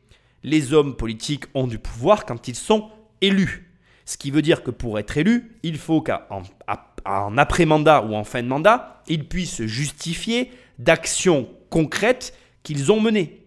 les 0.44 0.72
hommes 0.72 0.96
politiques 0.96 1.44
ont 1.54 1.66
du 1.66 1.78
pouvoir 1.78 2.24
quand 2.24 2.48
ils 2.48 2.56
sont 2.56 2.90
élus. 3.20 3.72
Ce 4.04 4.16
qui 4.16 4.30
veut 4.30 4.42
dire 4.42 4.62
que 4.62 4.70
pour 4.70 4.98
être 4.98 5.16
élu, 5.16 5.52
il 5.62 5.78
faut 5.78 6.02
qu'en 7.04 7.36
après-mandat 7.36 8.04
ou 8.04 8.14
en 8.14 8.24
fin 8.24 8.42
de 8.42 8.48
mandat, 8.48 9.02
ils 9.08 9.28
puissent 9.28 9.62
justifier 9.62 10.50
d'actions 10.78 11.48
concrètes 11.70 12.34
qu'ils 12.62 12.92
ont 12.92 13.00
menées. 13.00 13.46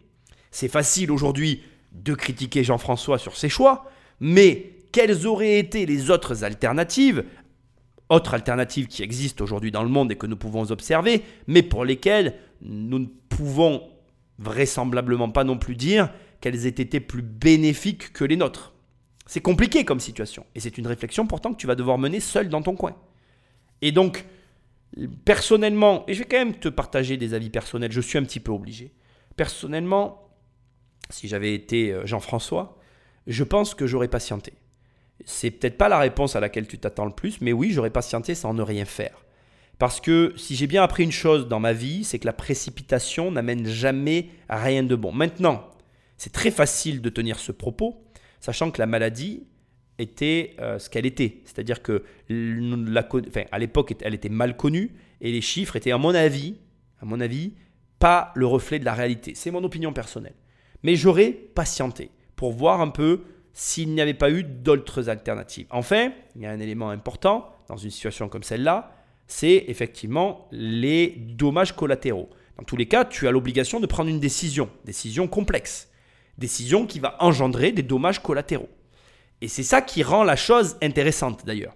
C'est 0.51 0.67
facile 0.67 1.11
aujourd'hui 1.11 1.63
de 1.91 2.13
critiquer 2.13 2.63
Jean-François 2.63 3.17
sur 3.17 3.37
ses 3.37 3.49
choix, 3.49 3.85
mais 4.19 4.73
quelles 4.91 5.27
auraient 5.27 5.59
été 5.59 5.85
les 5.85 6.09
autres 6.09 6.43
alternatives 6.43 7.23
Autres 8.09 8.35
alternatives 8.35 8.87
qui 8.87 9.03
existent 9.03 9.43
aujourd'hui 9.43 9.71
dans 9.71 9.83
le 9.83 9.89
monde 9.89 10.11
et 10.11 10.15
que 10.15 10.27
nous 10.27 10.37
pouvons 10.37 10.71
observer, 10.71 11.23
mais 11.47 11.63
pour 11.63 11.85
lesquelles 11.85 12.35
nous 12.61 12.99
ne 12.99 13.07
pouvons 13.29 13.81
vraisemblablement 14.37 15.29
pas 15.29 15.43
non 15.43 15.57
plus 15.57 15.75
dire 15.75 16.09
qu'elles 16.39 16.65
aient 16.65 16.69
été 16.69 16.99
plus 16.99 17.21
bénéfiques 17.21 18.13
que 18.13 18.23
les 18.23 18.37
nôtres. 18.37 18.73
C'est 19.25 19.41
compliqué 19.41 19.85
comme 19.85 19.99
situation. 19.99 20.45
Et 20.53 20.59
c'est 20.59 20.77
une 20.77 20.87
réflexion 20.87 21.25
pourtant 21.25 21.51
que 21.51 21.57
tu 21.57 21.67
vas 21.67 21.75
devoir 21.75 21.97
mener 21.97 22.19
seul 22.19 22.49
dans 22.49 22.61
ton 22.61 22.75
coin. 22.75 22.95
Et 23.81 23.91
donc, 23.91 24.25
personnellement, 25.25 26.03
et 26.07 26.13
je 26.13 26.19
vais 26.19 26.25
quand 26.25 26.37
même 26.37 26.55
te 26.55 26.69
partager 26.69 27.17
des 27.17 27.33
avis 27.33 27.49
personnels, 27.49 27.91
je 27.91 28.01
suis 28.01 28.17
un 28.17 28.23
petit 28.23 28.39
peu 28.39 28.51
obligé. 28.51 28.93
Personnellement, 29.35 30.29
si 31.09 31.27
j'avais 31.27 31.53
été 31.53 31.91
euh, 31.91 32.05
Jean-François, 32.05 32.77
je 33.27 33.43
pense 33.43 33.75
que 33.75 33.87
j'aurais 33.87 34.07
patienté. 34.07 34.53
C'est 35.25 35.51
peut-être 35.51 35.77
pas 35.77 35.89
la 35.89 35.99
réponse 35.99 36.35
à 36.35 36.39
laquelle 36.39 36.67
tu 36.67 36.77
t'attends 36.77 37.05
le 37.05 37.11
plus, 37.11 37.41
mais 37.41 37.53
oui, 37.53 37.71
j'aurais 37.71 37.89
patienté 37.89 38.35
sans 38.35 38.53
ne 38.53 38.61
rien 38.61 38.85
faire. 38.85 39.25
Parce 39.77 39.99
que 39.99 40.33
si 40.37 40.55
j'ai 40.55 40.67
bien 40.67 40.83
appris 40.83 41.03
une 41.03 41.11
chose 41.11 41.47
dans 41.47 41.59
ma 41.59 41.73
vie, 41.73 42.03
c'est 42.03 42.19
que 42.19 42.25
la 42.25 42.33
précipitation 42.33 43.31
n'amène 43.31 43.67
jamais 43.67 44.29
à 44.47 44.61
rien 44.61 44.83
de 44.83 44.95
bon. 44.95 45.11
Maintenant, 45.11 45.69
c'est 46.17 46.31
très 46.31 46.51
facile 46.51 47.01
de 47.01 47.09
tenir 47.09 47.39
ce 47.39 47.51
propos, 47.51 48.01
sachant 48.39 48.71
que 48.71 48.79
la 48.79 48.85
maladie 48.85 49.43
était 49.99 50.55
euh, 50.59 50.79
ce 50.79 50.89
qu'elle 50.89 51.05
était. 51.05 51.41
C'est-à-dire 51.45 51.81
que 51.81 52.03
à 53.51 53.59
l'époque, 53.59 53.93
elle 54.01 54.13
était 54.13 54.29
mal 54.29 54.57
connue 54.57 54.91
et 55.21 55.31
les 55.31 55.41
chiffres 55.41 55.75
étaient, 55.75 55.91
à 55.91 55.97
mon 55.97 56.13
avis, 56.13 56.55
à 57.01 57.05
mon 57.05 57.19
avis, 57.19 57.53
pas 57.99 58.31
le 58.35 58.45
reflet 58.45 58.79
de 58.79 58.85
la 58.85 58.93
réalité. 58.93 59.33
C'est 59.35 59.51
mon 59.51 59.63
opinion 59.63 59.93
personnelle. 59.93 60.35
Mais 60.83 60.95
j'aurais 60.95 61.31
patienté 61.31 62.11
pour 62.35 62.51
voir 62.51 62.81
un 62.81 62.89
peu 62.89 63.21
s'il 63.53 63.93
n'y 63.93 64.01
avait 64.01 64.13
pas 64.13 64.29
eu 64.31 64.43
d'autres 64.43 65.09
alternatives. 65.09 65.67
Enfin, 65.69 66.11
il 66.35 66.41
y 66.41 66.45
a 66.45 66.51
un 66.51 66.59
élément 66.59 66.89
important 66.89 67.55
dans 67.69 67.77
une 67.77 67.89
situation 67.89 68.27
comme 68.27 68.43
celle-là, 68.43 68.91
c'est 69.27 69.65
effectivement 69.67 70.47
les 70.51 71.15
dommages 71.17 71.75
collatéraux. 71.75 72.29
Dans 72.57 72.63
tous 72.63 72.77
les 72.77 72.85
cas, 72.85 73.05
tu 73.05 73.27
as 73.27 73.31
l'obligation 73.31 73.79
de 73.79 73.85
prendre 73.85 74.09
une 74.09 74.19
décision, 74.19 74.69
décision 74.83 75.27
complexe, 75.27 75.89
décision 76.37 76.85
qui 76.85 76.99
va 76.99 77.15
engendrer 77.19 77.71
des 77.71 77.81
dommages 77.81 78.21
collatéraux. 78.21 78.69
Et 79.41 79.47
c'est 79.47 79.63
ça 79.63 79.81
qui 79.81 80.03
rend 80.03 80.23
la 80.23 80.35
chose 80.35 80.77
intéressante 80.81 81.45
d'ailleurs. 81.45 81.75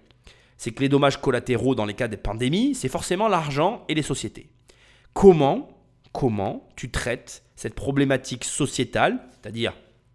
C'est 0.56 0.72
que 0.72 0.82
les 0.82 0.88
dommages 0.88 1.20
collatéraux 1.20 1.74
dans 1.74 1.86
les 1.86 1.94
cas 1.94 2.08
des 2.08 2.16
pandémies, 2.16 2.74
c'est 2.74 2.88
forcément 2.88 3.28
l'argent 3.28 3.84
et 3.88 3.94
les 3.94 4.02
sociétés. 4.02 4.50
Comment, 5.14 5.68
comment 6.12 6.68
tu 6.76 6.90
traites 6.90 7.42
cette 7.56 7.74
problématique 7.74 8.44
sociétale, 8.44 9.20
c'est-à-dire 9.30 9.74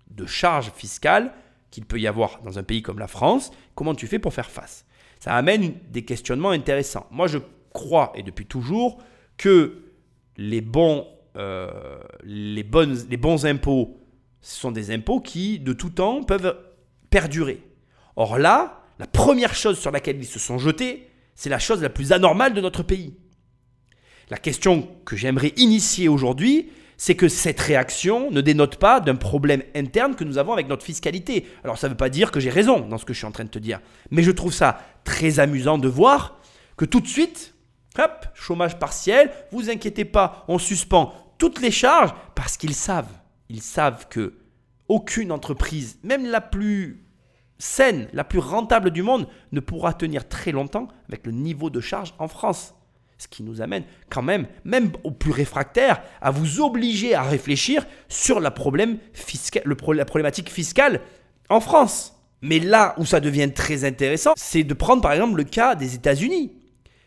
de 0.09 0.25
charges 0.25 0.71
fiscales, 0.75 1.33
qu'il 1.71 1.85
peut 1.85 1.99
y 1.99 2.07
avoir 2.07 2.41
dans 2.41 2.57
un 2.57 2.63
pays 2.63 2.81
comme 2.81 2.99
la 2.99 3.07
France, 3.07 3.51
comment 3.75 3.95
tu 3.95 4.07
fais 4.07 4.19
pour 4.19 4.33
faire 4.33 4.49
face? 4.49 4.85
Ça 5.19 5.35
amène 5.35 5.73
des 5.89 6.05
questionnements 6.05 6.51
intéressants. 6.51 7.07
Moi, 7.11 7.27
je 7.27 7.39
crois, 7.73 8.13
et 8.15 8.23
depuis 8.23 8.45
toujours, 8.45 8.99
que 9.37 9.83
les 10.37 10.61
bons, 10.61 11.07
euh, 11.35 11.99
les, 12.23 12.63
bonnes, 12.63 12.97
les 13.09 13.17
bons 13.17 13.45
impôts, 13.45 13.99
ce 14.41 14.59
sont 14.59 14.71
des 14.71 14.91
impôts 14.91 15.19
qui, 15.19 15.59
de 15.59 15.73
tout 15.73 15.89
temps, 15.89 16.23
peuvent 16.23 16.55
perdurer. 17.15 17.63
Or 18.17 18.37
là, 18.37 18.83
la 18.99 19.07
première 19.07 19.55
chose 19.55 19.79
sur 19.79 19.89
laquelle 19.89 20.17
ils 20.17 20.25
se 20.25 20.37
sont 20.37 20.57
jetés, 20.57 21.07
c'est 21.33 21.49
la 21.49 21.59
chose 21.59 21.81
la 21.81 21.87
plus 21.87 22.11
anormale 22.11 22.53
de 22.53 22.59
notre 22.59 22.83
pays. 22.83 23.15
La 24.29 24.35
question 24.35 24.89
que 25.05 25.15
j'aimerais 25.15 25.53
initier 25.55 26.09
aujourd'hui, 26.09 26.71
c'est 26.97 27.15
que 27.15 27.29
cette 27.29 27.61
réaction 27.61 28.31
ne 28.31 28.41
dénote 28.41 28.75
pas 28.75 28.99
d'un 28.99 29.15
problème 29.15 29.63
interne 29.75 30.15
que 30.15 30.25
nous 30.25 30.37
avons 30.37 30.51
avec 30.51 30.67
notre 30.67 30.83
fiscalité. 30.83 31.45
Alors 31.63 31.77
ça 31.77 31.87
ne 31.87 31.93
veut 31.93 31.97
pas 31.97 32.09
dire 32.09 32.31
que 32.31 32.41
j'ai 32.41 32.49
raison 32.49 32.81
dans 32.81 32.97
ce 32.97 33.05
que 33.05 33.13
je 33.13 33.19
suis 33.19 33.27
en 33.27 33.31
train 33.31 33.45
de 33.45 33.49
te 33.49 33.59
dire, 33.59 33.79
mais 34.11 34.21
je 34.21 34.31
trouve 34.31 34.51
ça 34.51 34.81
très 35.05 35.39
amusant 35.39 35.77
de 35.77 35.87
voir 35.87 36.41
que 36.75 36.83
tout 36.83 36.99
de 36.99 37.07
suite, 37.07 37.53
hop, 37.97 38.25
chômage 38.33 38.77
partiel, 38.77 39.31
vous 39.53 39.69
inquiétez 39.69 40.03
pas, 40.03 40.43
on 40.49 40.59
suspend 40.59 41.13
toutes 41.37 41.61
les 41.61 41.71
charges 41.71 42.13
parce 42.35 42.57
qu'ils 42.57 42.75
savent, 42.75 43.13
ils 43.47 43.61
savent 43.61 44.09
que 44.09 44.33
aucune 44.89 45.31
entreprise, 45.31 45.97
même 46.03 46.25
la 46.25 46.41
plus 46.41 47.04
saine, 47.57 48.07
la 48.13 48.23
plus 48.23 48.39
rentable 48.39 48.91
du 48.91 49.01
monde, 49.01 49.27
ne 49.51 49.59
pourra 49.59 49.93
tenir 49.93 50.27
très 50.27 50.51
longtemps 50.51 50.87
avec 51.07 51.25
le 51.25 51.31
niveau 51.31 51.69
de 51.69 51.79
charge 51.79 52.13
en 52.19 52.27
France. 52.27 52.73
Ce 53.17 53.27
qui 53.29 53.43
nous 53.43 53.61
amène 53.61 53.85
quand 54.09 54.21
même, 54.21 54.45
même 54.65 54.91
aux 55.03 55.11
plus 55.11 55.31
réfractaires, 55.31 56.01
à 56.21 56.31
vous 56.31 56.59
obliger 56.59 57.15
à 57.15 57.23
réfléchir 57.23 57.85
sur 58.09 58.41
la, 58.41 58.51
problème 58.51 58.97
la 59.63 60.05
problématique 60.05 60.49
fiscale 60.49 60.99
en 61.49 61.61
France. 61.61 62.13
Mais 62.41 62.59
là 62.59 62.93
où 62.97 63.05
ça 63.05 63.21
devient 63.21 63.51
très 63.53 63.85
intéressant, 63.85 64.33
c'est 64.35 64.63
de 64.63 64.73
prendre 64.73 65.01
par 65.01 65.13
exemple 65.13 65.37
le 65.37 65.45
cas 65.45 65.75
des 65.75 65.95
États-Unis, 65.95 66.51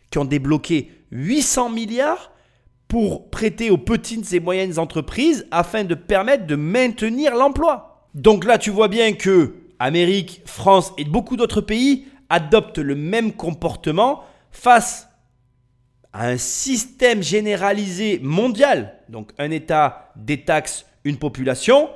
qui 0.09 0.17
ont 0.17 0.25
débloqué 0.25 0.91
800 1.11 1.69
milliards 1.69 2.31
pour 2.87 3.29
prêter 3.29 3.69
aux 3.69 3.77
petites 3.77 4.33
et 4.33 4.39
moyennes 4.39 4.79
entreprises 4.79 5.47
afin 5.51 5.83
de 5.83 5.93
permettre 5.93 6.47
de 6.47 6.55
maintenir 6.55 7.35
l'emploi. 7.35 8.09
Donc 8.15 8.45
là, 8.45 8.57
tu 8.57 8.71
vois 8.71 8.87
bien 8.87 9.13
que 9.13 9.53
Amérique, 9.79 10.41
France 10.45 10.93
et 10.97 11.05
beaucoup 11.05 11.37
d'autres 11.37 11.61
pays 11.61 12.05
adoptent 12.29 12.77
le 12.77 12.95
même 12.95 13.33
comportement 13.33 14.23
face 14.51 15.09
à 16.13 16.27
un 16.27 16.37
système 16.37 17.23
généralisé 17.23 18.19
mondial, 18.21 18.95
donc 19.09 19.31
un 19.37 19.51
État 19.51 20.11
détaxe 20.15 20.85
une 21.03 21.17
population, 21.17 21.89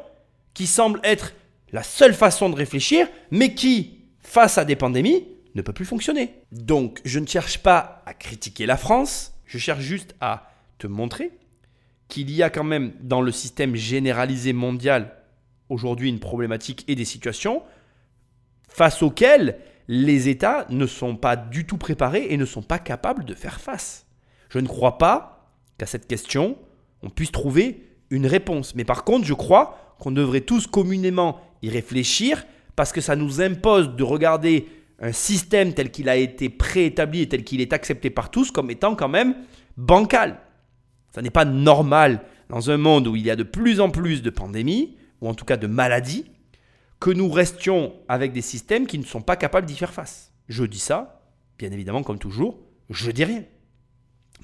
qui 0.54 0.68
semble 0.68 1.00
être 1.04 1.34
la 1.72 1.84
seule 1.84 2.14
façon 2.14 2.50
de 2.50 2.56
réfléchir, 2.56 3.08
mais 3.32 3.54
qui, 3.56 4.00
face 4.20 4.58
à 4.58 4.66
des 4.66 4.76
pandémies, 4.76 5.28
ne 5.56 5.62
peut 5.62 5.74
plus 5.74 5.86
fonctionner. 5.86 6.34
Donc, 6.52 7.00
je 7.06 7.20
ne 7.20 7.28
cherche 7.28 7.60
pas 7.60 8.04
à 8.06 8.14
critiquer 8.14 8.66
la 8.66 8.78
France, 8.78 9.34
je 9.46 9.58
cherche 9.58 9.82
juste 9.82 10.16
à 10.22 10.52
te 10.78 10.88
montrer 10.88 11.32
qu'il 12.08 12.30
y 12.32 12.44
a 12.44 12.50
quand 12.50 12.64
même 12.64 12.94
dans 13.02 13.22
le 13.22 13.32
système 13.32 13.76
généralisé 13.76 14.54
mondial 14.54 15.16
aujourd'hui 15.70 16.10
une 16.10 16.20
problématique 16.20 16.84
et 16.88 16.96
des 16.96 17.06
situations 17.06 17.64
face 18.74 19.02
auxquelles 19.02 19.58
les 19.88 20.30
États 20.30 20.66
ne 20.70 20.86
sont 20.86 21.16
pas 21.16 21.36
du 21.36 21.66
tout 21.66 21.78
préparés 21.78 22.28
et 22.30 22.38
ne 22.38 22.46
sont 22.46 22.62
pas 22.62 22.80
capables 22.80 23.26
de 23.26 23.34
faire 23.34 23.60
face. 23.60 24.06
Je 24.50 24.60
ne 24.60 24.68
crois 24.68 24.98
pas 24.98 25.52
qu'à 25.78 25.86
cette 25.86 26.08
question, 26.08 26.58
on 27.02 27.10
puisse 27.10 27.32
trouver 27.32 27.84
une 28.10 28.28
réponse. 28.28 28.76
Mais 28.76 28.86
par 28.86 29.04
contre, 29.04 29.26
je 29.26 29.34
crois 29.34 29.96
qu'on 30.00 30.12
devrait 30.12 30.42
tous 30.42 30.68
communément 30.68 31.40
y 31.62 31.70
réfléchir 31.70 32.46
parce 32.76 32.92
que 32.92 33.02
ça 33.02 33.16
nous 33.16 33.42
impose 33.42 33.96
de 33.96 34.04
regarder 34.04 34.68
un 35.00 35.12
système 35.12 35.74
tel 35.74 35.92
qu'il 35.92 36.10
a 36.10 36.16
été 36.16 36.50
préétabli 36.50 37.22
et 37.22 37.30
tel 37.30 37.44
qu'il 37.44 37.62
est 37.62 37.74
accepté 37.74 38.10
par 38.10 38.32
tous 38.32 38.52
comme 38.52 38.72
étant 38.72 38.96
quand 38.96 39.10
même 39.10 39.36
bancal. 39.78 40.40
Ça 41.14 41.22
n'est 41.22 41.30
pas 41.30 41.46
normal 41.46 42.22
dans 42.50 42.72
un 42.72 42.78
monde 42.78 43.08
où 43.08 43.16
il 43.16 43.24
y 43.24 43.32
a 43.32 43.36
de 43.36 43.44
plus 43.44 43.80
en 43.80 43.90
plus 43.90 44.22
de 44.22 44.30
pandémies, 44.30 44.98
ou 45.22 45.28
en 45.28 45.34
tout 45.34 45.46
cas 45.46 45.58
de 45.58 45.68
maladies, 45.68 46.26
que 47.04 47.12
nous 47.12 47.30
restions 47.30 47.94
avec 48.08 48.32
des 48.32 48.42
systèmes 48.42 48.88
qui 48.88 48.98
ne 48.98 49.04
sont 49.04 49.22
pas 49.22 49.36
capables 49.36 49.68
d'y 49.68 49.76
faire 49.76 49.92
face. 49.92 50.32
Je 50.48 50.64
dis 50.64 50.80
ça, 50.80 51.22
bien 51.60 51.70
évidemment, 51.70 52.02
comme 52.02 52.18
toujours, 52.18 52.62
je 52.90 53.12
dis 53.12 53.26
rien. 53.26 53.44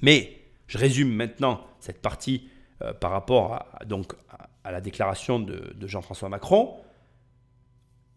Mais 0.01 0.41
je 0.67 0.77
résume 0.77 1.09
maintenant 1.09 1.65
cette 1.79 2.01
partie 2.01 2.49
euh, 2.81 2.91
par 2.91 3.11
rapport 3.11 3.53
à, 3.53 3.85
donc, 3.85 4.11
à, 4.65 4.73
la 4.73 4.81
déclaration 4.81 5.39
de, 5.39 5.73
de 5.73 5.87
Jean-François 5.87 6.27
Macron. 6.27 6.75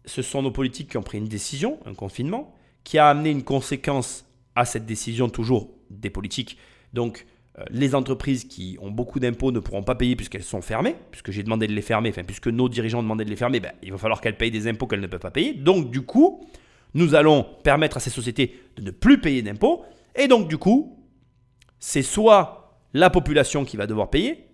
Ce 0.03 0.21
sont 0.21 0.41
nos 0.41 0.51
politiques 0.51 0.89
qui 0.89 0.97
ont 0.97 1.03
pris 1.03 1.19
une 1.19 1.29
décision, 1.29 1.79
un 1.85 1.93
confinement, 1.93 2.53
qui 2.83 2.97
a 2.97 3.07
amené 3.07 3.29
une 3.29 3.43
conséquence 3.43 4.25
à 4.57 4.65
cette 4.65 4.85
décision, 4.85 5.29
toujours 5.29 5.69
des 5.89 6.09
politiques. 6.09 6.57
Donc, 6.91 7.25
les 7.69 7.93
entreprises 7.93 8.45
qui 8.45 8.77
ont 8.81 8.89
beaucoup 8.89 9.19
d'impôts 9.19 9.51
ne 9.51 9.59
pourront 9.59 9.83
pas 9.83 9.95
payer 9.95 10.15
puisqu'elles 10.15 10.43
sont 10.43 10.61
fermées, 10.61 10.95
puisque 11.11 11.31
j'ai 11.31 11.43
demandé 11.43 11.67
de 11.67 11.73
les 11.73 11.81
fermer, 11.81 12.11
puisque 12.11 12.47
nos 12.47 12.67
dirigeants 12.67 12.99
ont 12.99 13.03
demandé 13.03 13.25
de 13.25 13.29
les 13.29 13.35
fermer, 13.35 13.59
ben, 13.59 13.71
il 13.83 13.91
va 13.91 13.97
falloir 13.97 14.21
qu'elles 14.21 14.37
payent 14.37 14.51
des 14.51 14.67
impôts 14.67 14.87
qu'elles 14.87 15.01
ne 15.01 15.07
peuvent 15.07 15.19
pas 15.19 15.31
payer. 15.31 15.53
Donc, 15.53 15.91
du 15.91 16.01
coup, 16.01 16.41
nous 16.95 17.15
allons 17.15 17.45
permettre 17.63 17.97
à 17.97 17.99
ces 17.99 18.09
sociétés 18.09 18.59
de 18.75 18.81
ne 18.81 18.91
plus 18.91 19.21
payer 19.21 19.41
d'impôts. 19.41 19.85
Et 20.15 20.27
donc, 20.27 20.47
du 20.47 20.57
coup, 20.57 20.99
c'est 21.79 22.01
soit 22.01 22.79
la 22.93 23.09
population 23.09 23.65
qui 23.65 23.77
va 23.77 23.87
devoir 23.87 24.09
payer, 24.09 24.47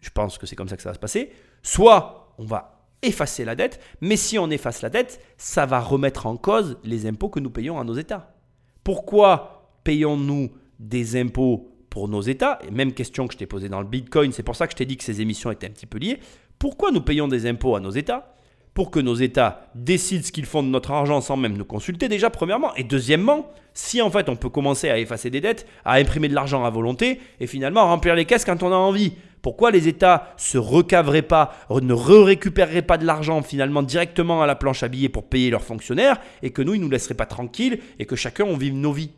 je 0.00 0.10
pense 0.10 0.38
que 0.38 0.46
c'est 0.46 0.56
comme 0.56 0.68
ça 0.68 0.76
que 0.76 0.82
ça 0.82 0.90
va 0.90 0.94
se 0.94 1.00
passer, 1.00 1.30
soit 1.62 2.34
on 2.38 2.44
va 2.44 2.88
effacer 3.02 3.44
la 3.44 3.54
dette, 3.54 3.80
mais 4.00 4.16
si 4.16 4.38
on 4.38 4.50
efface 4.50 4.82
la 4.82 4.90
dette, 4.90 5.20
ça 5.36 5.66
va 5.66 5.80
remettre 5.80 6.26
en 6.26 6.36
cause 6.36 6.78
les 6.84 7.06
impôts 7.06 7.28
que 7.28 7.40
nous 7.40 7.50
payons 7.50 7.78
à 7.78 7.84
nos 7.84 7.94
États. 7.94 8.34
Pourquoi 8.82 9.72
payons-nous 9.84 10.50
des 10.78 11.16
impôts 11.20 11.73
pour 11.94 12.08
nos 12.08 12.22
États, 12.22 12.58
et 12.66 12.72
même 12.72 12.92
question 12.92 13.28
que 13.28 13.34
je 13.34 13.38
t'ai 13.38 13.46
posée 13.46 13.68
dans 13.68 13.80
le 13.80 13.86
Bitcoin, 13.86 14.32
c'est 14.32 14.42
pour 14.42 14.56
ça 14.56 14.66
que 14.66 14.72
je 14.72 14.76
t'ai 14.76 14.84
dit 14.84 14.96
que 14.96 15.04
ces 15.04 15.20
émissions 15.20 15.52
étaient 15.52 15.68
un 15.68 15.70
petit 15.70 15.86
peu 15.86 15.98
liées, 15.98 16.18
pourquoi 16.58 16.90
nous 16.90 17.00
payons 17.00 17.28
des 17.28 17.46
impôts 17.46 17.76
à 17.76 17.80
nos 17.80 17.92
États 17.92 18.34
Pour 18.74 18.90
que 18.90 18.98
nos 18.98 19.14
États 19.14 19.70
décident 19.76 20.24
ce 20.24 20.32
qu'ils 20.32 20.44
font 20.44 20.64
de 20.64 20.68
notre 20.68 20.90
argent 20.90 21.20
sans 21.20 21.36
même 21.36 21.56
nous 21.56 21.64
consulter 21.64 22.08
déjà, 22.08 22.30
premièrement. 22.30 22.74
Et 22.74 22.82
deuxièmement, 22.82 23.48
si 23.74 24.02
en 24.02 24.10
fait 24.10 24.28
on 24.28 24.34
peut 24.34 24.48
commencer 24.48 24.90
à 24.90 24.98
effacer 24.98 25.30
des 25.30 25.40
dettes, 25.40 25.68
à 25.84 25.94
imprimer 25.94 26.26
de 26.26 26.34
l'argent 26.34 26.64
à 26.64 26.70
volonté, 26.70 27.20
et 27.38 27.46
finalement 27.46 27.84
remplir 27.84 28.16
les 28.16 28.24
caisses 28.24 28.44
quand 28.44 28.64
on 28.64 28.72
a 28.72 28.76
envie. 28.76 29.12
Pourquoi 29.40 29.70
les 29.70 29.86
États 29.86 30.34
se 30.36 30.58
recaveraient 30.58 31.22
pas, 31.22 31.54
ne 31.70 31.92
récupéreraient 31.92 32.82
pas 32.82 32.98
de 32.98 33.06
l'argent 33.06 33.40
finalement 33.42 33.84
directement 33.84 34.42
à 34.42 34.48
la 34.48 34.56
planche 34.56 34.82
à 34.82 34.88
billets 34.88 35.08
pour 35.08 35.28
payer 35.28 35.48
leurs 35.50 35.62
fonctionnaires, 35.62 36.20
et 36.42 36.50
que 36.50 36.60
nous, 36.60 36.74
ils 36.74 36.80
nous 36.80 36.90
laisseraient 36.90 37.14
pas 37.14 37.26
tranquilles, 37.26 37.78
et 38.00 38.04
que 38.04 38.16
chacun, 38.16 38.46
on 38.46 38.56
vive 38.56 38.74
nos 38.74 38.92
vies? 38.92 39.12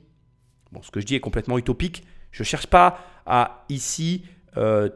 Bon, 0.73 0.83
ce 0.83 0.91
que 0.91 1.01
je 1.01 1.07
dis 1.07 1.15
est 1.15 1.21
complètement 1.21 1.57
utopique, 1.57 2.03
je 2.37 2.43
ne 2.43 2.45
cherche 2.45 2.67
pas 2.67 2.99
à 3.25 3.65
ici 3.71 4.23
euh, 4.59 4.91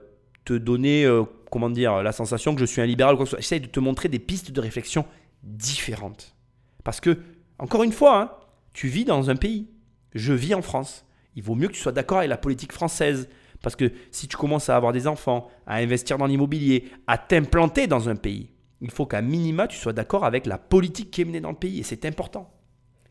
te 0.45 0.53
donner, 0.53 1.07
euh, 1.07 1.23
comment 1.51 1.71
dire, 1.71 2.03
la 2.03 2.13
sensation 2.13 2.55
que 2.55 2.61
je 2.61 2.67
suis 2.67 2.83
un 2.83 2.87
libéral 2.87 3.15
ou 3.15 3.17
quoi 3.17 3.25
que 3.25 3.31
ce 3.31 3.37
soit. 3.37 3.41
J'essaie 3.41 3.61
de 3.61 3.67
te 3.67 3.81
montrer 3.81 4.11
des 4.11 4.19
pistes 4.19 4.51
de 4.51 4.61
réflexion 4.61 5.07
différentes. 5.43 6.37
Parce 6.85 7.01
que, 7.01 7.17
encore 7.59 7.83
une 7.83 7.93
fois, 7.93 8.21
hein, 8.21 8.31
tu 8.75 8.89
vis 8.89 9.07
dans 9.07 9.31
un 9.31 9.37
pays. 9.37 9.71
Je 10.15 10.35
vis 10.35 10.55
en 10.55 10.61
France. 10.61 11.07
Il 11.35 11.43
vaut 11.43 11.55
mieux 11.55 11.69
que 11.69 11.73
tu 11.73 11.81
sois 11.81 11.93
d'accord 11.93 12.19
avec 12.19 12.29
la 12.29 12.37
politique 12.37 12.75
française. 12.75 13.27
Parce 13.63 13.75
que 13.75 13.91
si 14.11 14.29
tu 14.29 14.37
commences 14.37 14.69
à 14.69 14.77
avoir 14.77 14.93
des 14.93 15.07
enfants, 15.07 15.49
à 15.67 15.77
investir 15.77 16.19
dans 16.19 16.27
l'immobilier, 16.27 16.91
à 17.07 17.17
t'implanter 17.17 17.87
dans 17.87 18.11
un 18.11 18.17
pays, 18.17 18.51
il 18.83 18.91
faut 18.91 19.07
qu'à 19.07 19.23
minima, 19.23 19.67
tu 19.67 19.79
sois 19.79 19.95
d'accord 19.95 20.27
avec 20.27 20.45
la 20.45 20.59
politique 20.59 21.11
qui 21.11 21.23
est 21.23 21.25
menée 21.25 21.41
dans 21.41 21.53
le 21.53 21.57
pays. 21.57 21.79
Et 21.79 21.85
c'est 21.85 22.05
important. 22.05 22.53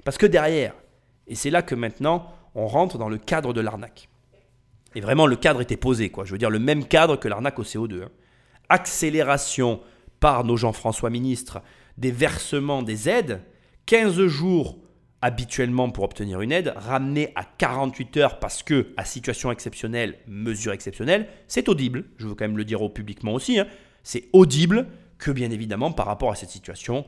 Parce 0.06 0.20
que 0.20 0.28
derrière, 0.28 0.76
et 1.26 1.34
c'est 1.34 1.50
là 1.50 1.64
que 1.64 1.74
maintenant, 1.74 2.32
on 2.54 2.68
rentre 2.68 3.00
dans 3.00 3.10
le 3.10 3.18
cadre 3.18 3.54
de 3.54 3.62
l'arnaque. 3.62 4.08
Et 4.96 5.02
vraiment, 5.02 5.28
le 5.28 5.36
cadre 5.36 5.62
était 5.62 5.78
posé, 5.78 6.10
quoi. 6.10 6.26
Je 6.26 6.32
veux 6.32 6.38
dire, 6.38 6.50
le 6.50 6.60
même 6.60 6.86
cadre 6.86 7.16
que 7.16 7.28
l'arnaque 7.28 7.60
au 7.60 7.64
CO2. 7.64 8.04
Hein. 8.04 8.10
Accélération 8.70 9.82
par 10.20 10.44
nos 10.44 10.58
Jean-François 10.58 11.10
ministres 11.10 11.62
des 11.98 12.12
versements 12.12 12.82
des 12.82 13.10
aides, 13.10 13.42
15 13.86 14.26
jours 14.28 14.78
habituellement 15.22 15.90
pour 15.90 16.06
obtenir 16.06 16.40
une 16.42 16.52
aide, 16.52 16.74
ramené 16.76 17.34
à 17.36 17.44
48 17.44 18.18
heures 18.18 18.40
parce 18.40 18.64
que, 18.64 18.94
à 18.96 19.04
situation 19.04 19.52
exceptionnelle, 19.52 20.18
mesure 20.28 20.72
exceptionnelle, 20.72 21.28
c'est 21.48 21.68
audible. 21.68 22.06
Je 22.18 22.28
veux 22.28 22.36
quand 22.36 22.46
même 22.46 22.58
le 22.58 22.64
dire 22.64 22.82
au 22.82 22.90
publiquement 22.90 23.34
aussi. 23.34 23.60
Hein. 23.60 23.68
C'est 24.04 24.30
audible 24.32 24.88
que, 25.18 25.32
bien 25.32 25.52
évidemment, 25.52 25.92
par 25.92 26.06
rapport 26.06 26.32
à 26.32 26.36
cette 26.36 26.50
situation, 26.50 27.06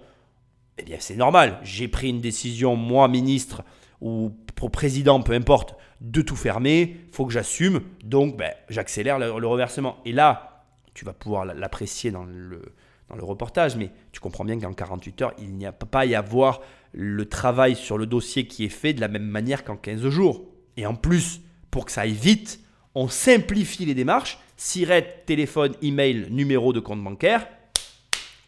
eh 0.77 0.83
bien, 0.83 0.97
c'est 0.99 1.15
normal. 1.15 1.59
J'ai 1.63 1.87
pris 1.87 2.09
une 2.09 2.19
décision, 2.19 2.75
moi, 2.75 3.07
ministre, 3.07 3.63
ou 4.01 4.31
président, 4.71 5.21
peu 5.21 5.33
importe, 5.33 5.75
de 6.01 6.21
tout 6.21 6.35
fermer, 6.35 6.97
faut 7.11 7.25
que 7.25 7.31
j'assume, 7.31 7.81
donc 8.03 8.35
ben, 8.35 8.51
j'accélère 8.69 9.19
le, 9.19 9.47
reversement. 9.47 9.97
Et 10.03 10.11
là, 10.11 10.65
tu 10.93 11.05
vas 11.05 11.13
pouvoir 11.13 11.45
l'apprécier 11.45 12.09
dans 12.09 12.23
le, 12.23 12.73
dans 13.07 13.15
le 13.15 13.23
reportage, 13.23 13.75
mais 13.77 13.91
tu 14.11 14.19
comprends 14.19 14.43
bien 14.43 14.59
qu'en 14.59 14.73
48 14.73 15.21
heures, 15.21 15.33
il 15.37 15.53
n'y 15.53 15.65
a 15.65 15.71
pas 15.71 16.05
y 16.05 16.15
avoir 16.15 16.59
le 16.91 17.25
travail 17.25 17.75
sur 17.75 17.97
le 17.97 18.07
dossier 18.07 18.47
qui 18.47 18.65
est 18.65 18.69
fait 18.69 18.93
de 18.93 18.99
la 18.99 19.07
même 19.07 19.27
manière 19.27 19.63
qu'en 19.63 19.77
15 19.77 20.09
jours. 20.09 20.43
Et 20.75 20.87
en 20.87 20.95
plus, 20.95 21.41
pour 21.69 21.85
que 21.85 21.91
ça 21.91 22.01
aille 22.01 22.13
vite, 22.13 22.59
on 22.95 23.07
simplifie 23.07 23.85
les 23.85 23.93
démarches. 23.93 24.39
SIRET, 24.57 25.23
téléphone, 25.25 25.75
email, 25.81 26.27
numéro 26.31 26.73
de 26.73 26.79
compte 26.79 27.03
bancaire. 27.03 27.47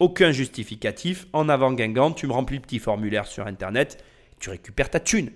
Aucun 0.00 0.32
justificatif. 0.32 1.26
En 1.32 1.48
avant 1.48 1.72
Guingamp, 1.72 2.12
tu 2.12 2.26
me 2.26 2.32
remplis 2.32 2.56
le 2.56 2.62
petit 2.62 2.80
formulaire 2.80 3.26
sur 3.26 3.46
Internet. 3.46 4.02
Tu 4.40 4.50
récupères 4.50 4.90
ta 4.90 5.00
thune. 5.00 5.30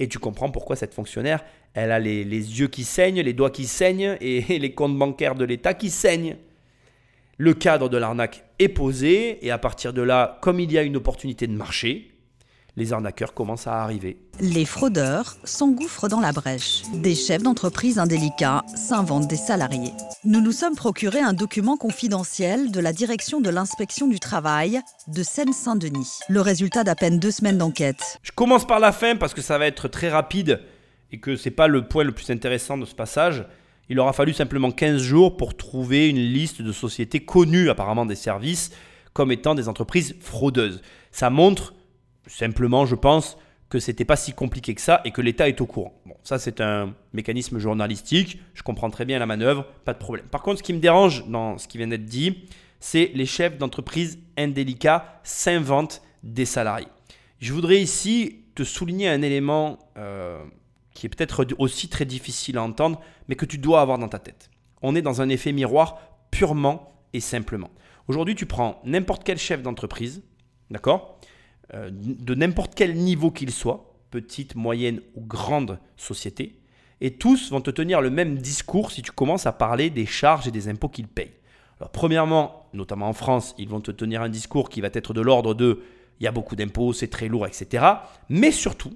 Et 0.00 0.08
tu 0.08 0.18
comprends 0.18 0.50
pourquoi 0.50 0.76
cette 0.76 0.94
fonctionnaire, 0.94 1.44
elle 1.74 1.92
a 1.92 1.98
les, 2.00 2.24
yeux 2.24 2.68
qui 2.68 2.84
saignent, 2.84 3.20
les 3.20 3.34
doigts 3.34 3.50
qui 3.50 3.66
saignent 3.66 4.16
et 4.20 4.40
les 4.58 4.72
comptes 4.72 4.98
bancaires 4.98 5.34
de 5.36 5.44
l'État 5.44 5.74
qui 5.74 5.90
saignent. 5.90 6.36
Le 7.36 7.54
cadre 7.54 7.88
de 7.88 7.98
l'arnaque 7.98 8.44
est 8.58 8.68
posé 8.68 9.44
et 9.46 9.50
à 9.50 9.58
partir 9.58 9.92
de 9.92 10.02
là, 10.02 10.38
comme 10.40 10.58
il 10.58 10.72
y 10.72 10.78
a 10.78 10.82
une 10.82 10.96
opportunité 10.96 11.46
de 11.46 11.52
marché, 11.52 12.10
les 12.76 12.92
arnaqueurs 12.92 13.34
commencent 13.34 13.66
à 13.66 13.82
arriver. 13.82 14.18
Les 14.40 14.64
fraudeurs 14.64 15.36
s'engouffrent 15.44 16.08
dans 16.08 16.20
la 16.20 16.32
brèche. 16.32 16.82
Des 16.94 17.14
chefs 17.14 17.42
d'entreprise 17.42 17.98
indélicats 17.98 18.64
s'inventent 18.74 19.28
des 19.28 19.36
salariés. 19.36 19.92
Nous 20.24 20.40
nous 20.40 20.52
sommes 20.52 20.76
procuré 20.76 21.20
un 21.20 21.32
document 21.32 21.76
confidentiel 21.76 22.70
de 22.70 22.80
la 22.80 22.92
direction 22.92 23.40
de 23.40 23.50
l'inspection 23.50 24.06
du 24.06 24.18
travail 24.18 24.80
de 25.08 25.22
Seine-Saint-Denis. 25.22 26.20
Le 26.28 26.40
résultat 26.40 26.84
d'à 26.84 26.94
peine 26.94 27.18
deux 27.18 27.30
semaines 27.30 27.58
d'enquête. 27.58 28.18
Je 28.22 28.32
commence 28.32 28.66
par 28.66 28.80
la 28.80 28.92
fin 28.92 29.16
parce 29.16 29.34
que 29.34 29.42
ça 29.42 29.58
va 29.58 29.66
être 29.66 29.88
très 29.88 30.08
rapide 30.08 30.60
et 31.12 31.18
que 31.18 31.36
c'est 31.36 31.50
pas 31.50 31.68
le 31.68 31.86
point 31.86 32.04
le 32.04 32.12
plus 32.12 32.30
intéressant 32.30 32.78
de 32.78 32.84
ce 32.84 32.94
passage. 32.94 33.44
Il 33.88 33.98
aura 33.98 34.12
fallu 34.12 34.32
simplement 34.32 34.70
15 34.70 35.02
jours 35.02 35.36
pour 35.36 35.56
trouver 35.56 36.08
une 36.08 36.16
liste 36.16 36.62
de 36.62 36.72
sociétés 36.72 37.20
connues 37.20 37.70
apparemment 37.70 38.06
des 38.06 38.14
services 38.14 38.70
comme 39.12 39.32
étant 39.32 39.56
des 39.56 39.68
entreprises 39.68 40.14
fraudeuses. 40.20 40.80
Ça 41.10 41.30
montre 41.30 41.74
simplement, 42.26 42.86
je 42.86 42.94
pense, 42.94 43.36
que 43.70 43.78
c'était 43.78 44.04
pas 44.04 44.16
si 44.16 44.32
compliqué 44.32 44.74
que 44.74 44.80
ça 44.80 45.00
et 45.04 45.12
que 45.12 45.22
l'État 45.22 45.48
est 45.48 45.60
au 45.60 45.66
courant. 45.66 45.94
Bon, 46.04 46.16
ça 46.24 46.38
c'est 46.38 46.60
un 46.60 46.94
mécanisme 47.12 47.58
journalistique, 47.58 48.40
je 48.52 48.62
comprends 48.62 48.90
très 48.90 49.04
bien 49.04 49.18
la 49.18 49.26
manœuvre, 49.26 49.64
pas 49.84 49.92
de 49.92 49.98
problème. 49.98 50.26
Par 50.26 50.42
contre, 50.42 50.58
ce 50.58 50.62
qui 50.62 50.72
me 50.72 50.80
dérange 50.80 51.26
dans 51.28 51.56
ce 51.56 51.68
qui 51.68 51.78
vient 51.78 51.86
d'être 51.86 52.04
dit, 52.04 52.44
c'est 52.80 53.12
les 53.14 53.26
chefs 53.26 53.58
d'entreprise 53.58 54.18
indélicats 54.36 55.20
s'inventent 55.22 56.02
des 56.24 56.46
salariés. 56.46 56.88
Je 57.38 57.52
voudrais 57.52 57.80
ici 57.80 58.40
te 58.54 58.64
souligner 58.64 59.08
un 59.08 59.22
élément 59.22 59.78
euh, 59.96 60.42
qui 60.92 61.06
est 61.06 61.08
peut-être 61.08 61.46
aussi 61.58 61.88
très 61.88 62.04
difficile 62.04 62.58
à 62.58 62.62
entendre, 62.62 63.00
mais 63.28 63.36
que 63.36 63.46
tu 63.46 63.56
dois 63.56 63.80
avoir 63.80 63.98
dans 63.98 64.08
ta 64.08 64.18
tête. 64.18 64.50
On 64.82 64.96
est 64.96 65.02
dans 65.02 65.22
un 65.22 65.28
effet 65.28 65.52
miroir 65.52 66.00
purement 66.30 66.92
et 67.12 67.20
simplement. 67.20 67.70
Aujourd'hui, 68.08 68.34
tu 68.34 68.46
prends 68.46 68.80
n'importe 68.84 69.22
quel 69.24 69.38
chef 69.38 69.62
d'entreprise, 69.62 70.22
d'accord? 70.70 71.18
Euh, 71.74 71.90
de 71.92 72.34
n'importe 72.34 72.74
quel 72.74 72.94
niveau 72.94 73.30
qu'il 73.30 73.50
soit, 73.50 73.94
petite, 74.10 74.54
moyenne 74.54 75.00
ou 75.14 75.20
grande 75.20 75.78
société, 75.96 76.60
et 77.00 77.12
tous 77.12 77.50
vont 77.50 77.60
te 77.60 77.70
tenir 77.70 78.00
le 78.00 78.10
même 78.10 78.38
discours 78.38 78.92
si 78.92 79.02
tu 79.02 79.12
commences 79.12 79.46
à 79.46 79.52
parler 79.52 79.88
des 79.88 80.06
charges 80.06 80.46
et 80.46 80.50
des 80.50 80.68
impôts 80.68 80.88
qu'ils 80.88 81.08
payent. 81.08 81.32
Premièrement, 81.92 82.66
notamment 82.74 83.08
en 83.08 83.14
France, 83.14 83.54
ils 83.56 83.68
vont 83.68 83.80
te 83.80 83.90
tenir 83.90 84.20
un 84.20 84.28
discours 84.28 84.68
qui 84.68 84.82
va 84.82 84.90
être 84.92 85.14
de 85.14 85.22
l'ordre 85.22 85.54
de 85.54 85.80
il 86.20 86.24
y 86.24 86.26
a 86.26 86.32
beaucoup 86.32 86.54
d'impôts, 86.54 86.92
c'est 86.92 87.08
très 87.08 87.28
lourd, 87.28 87.46
etc. 87.46 87.84
Mais 88.28 88.50
surtout, 88.50 88.92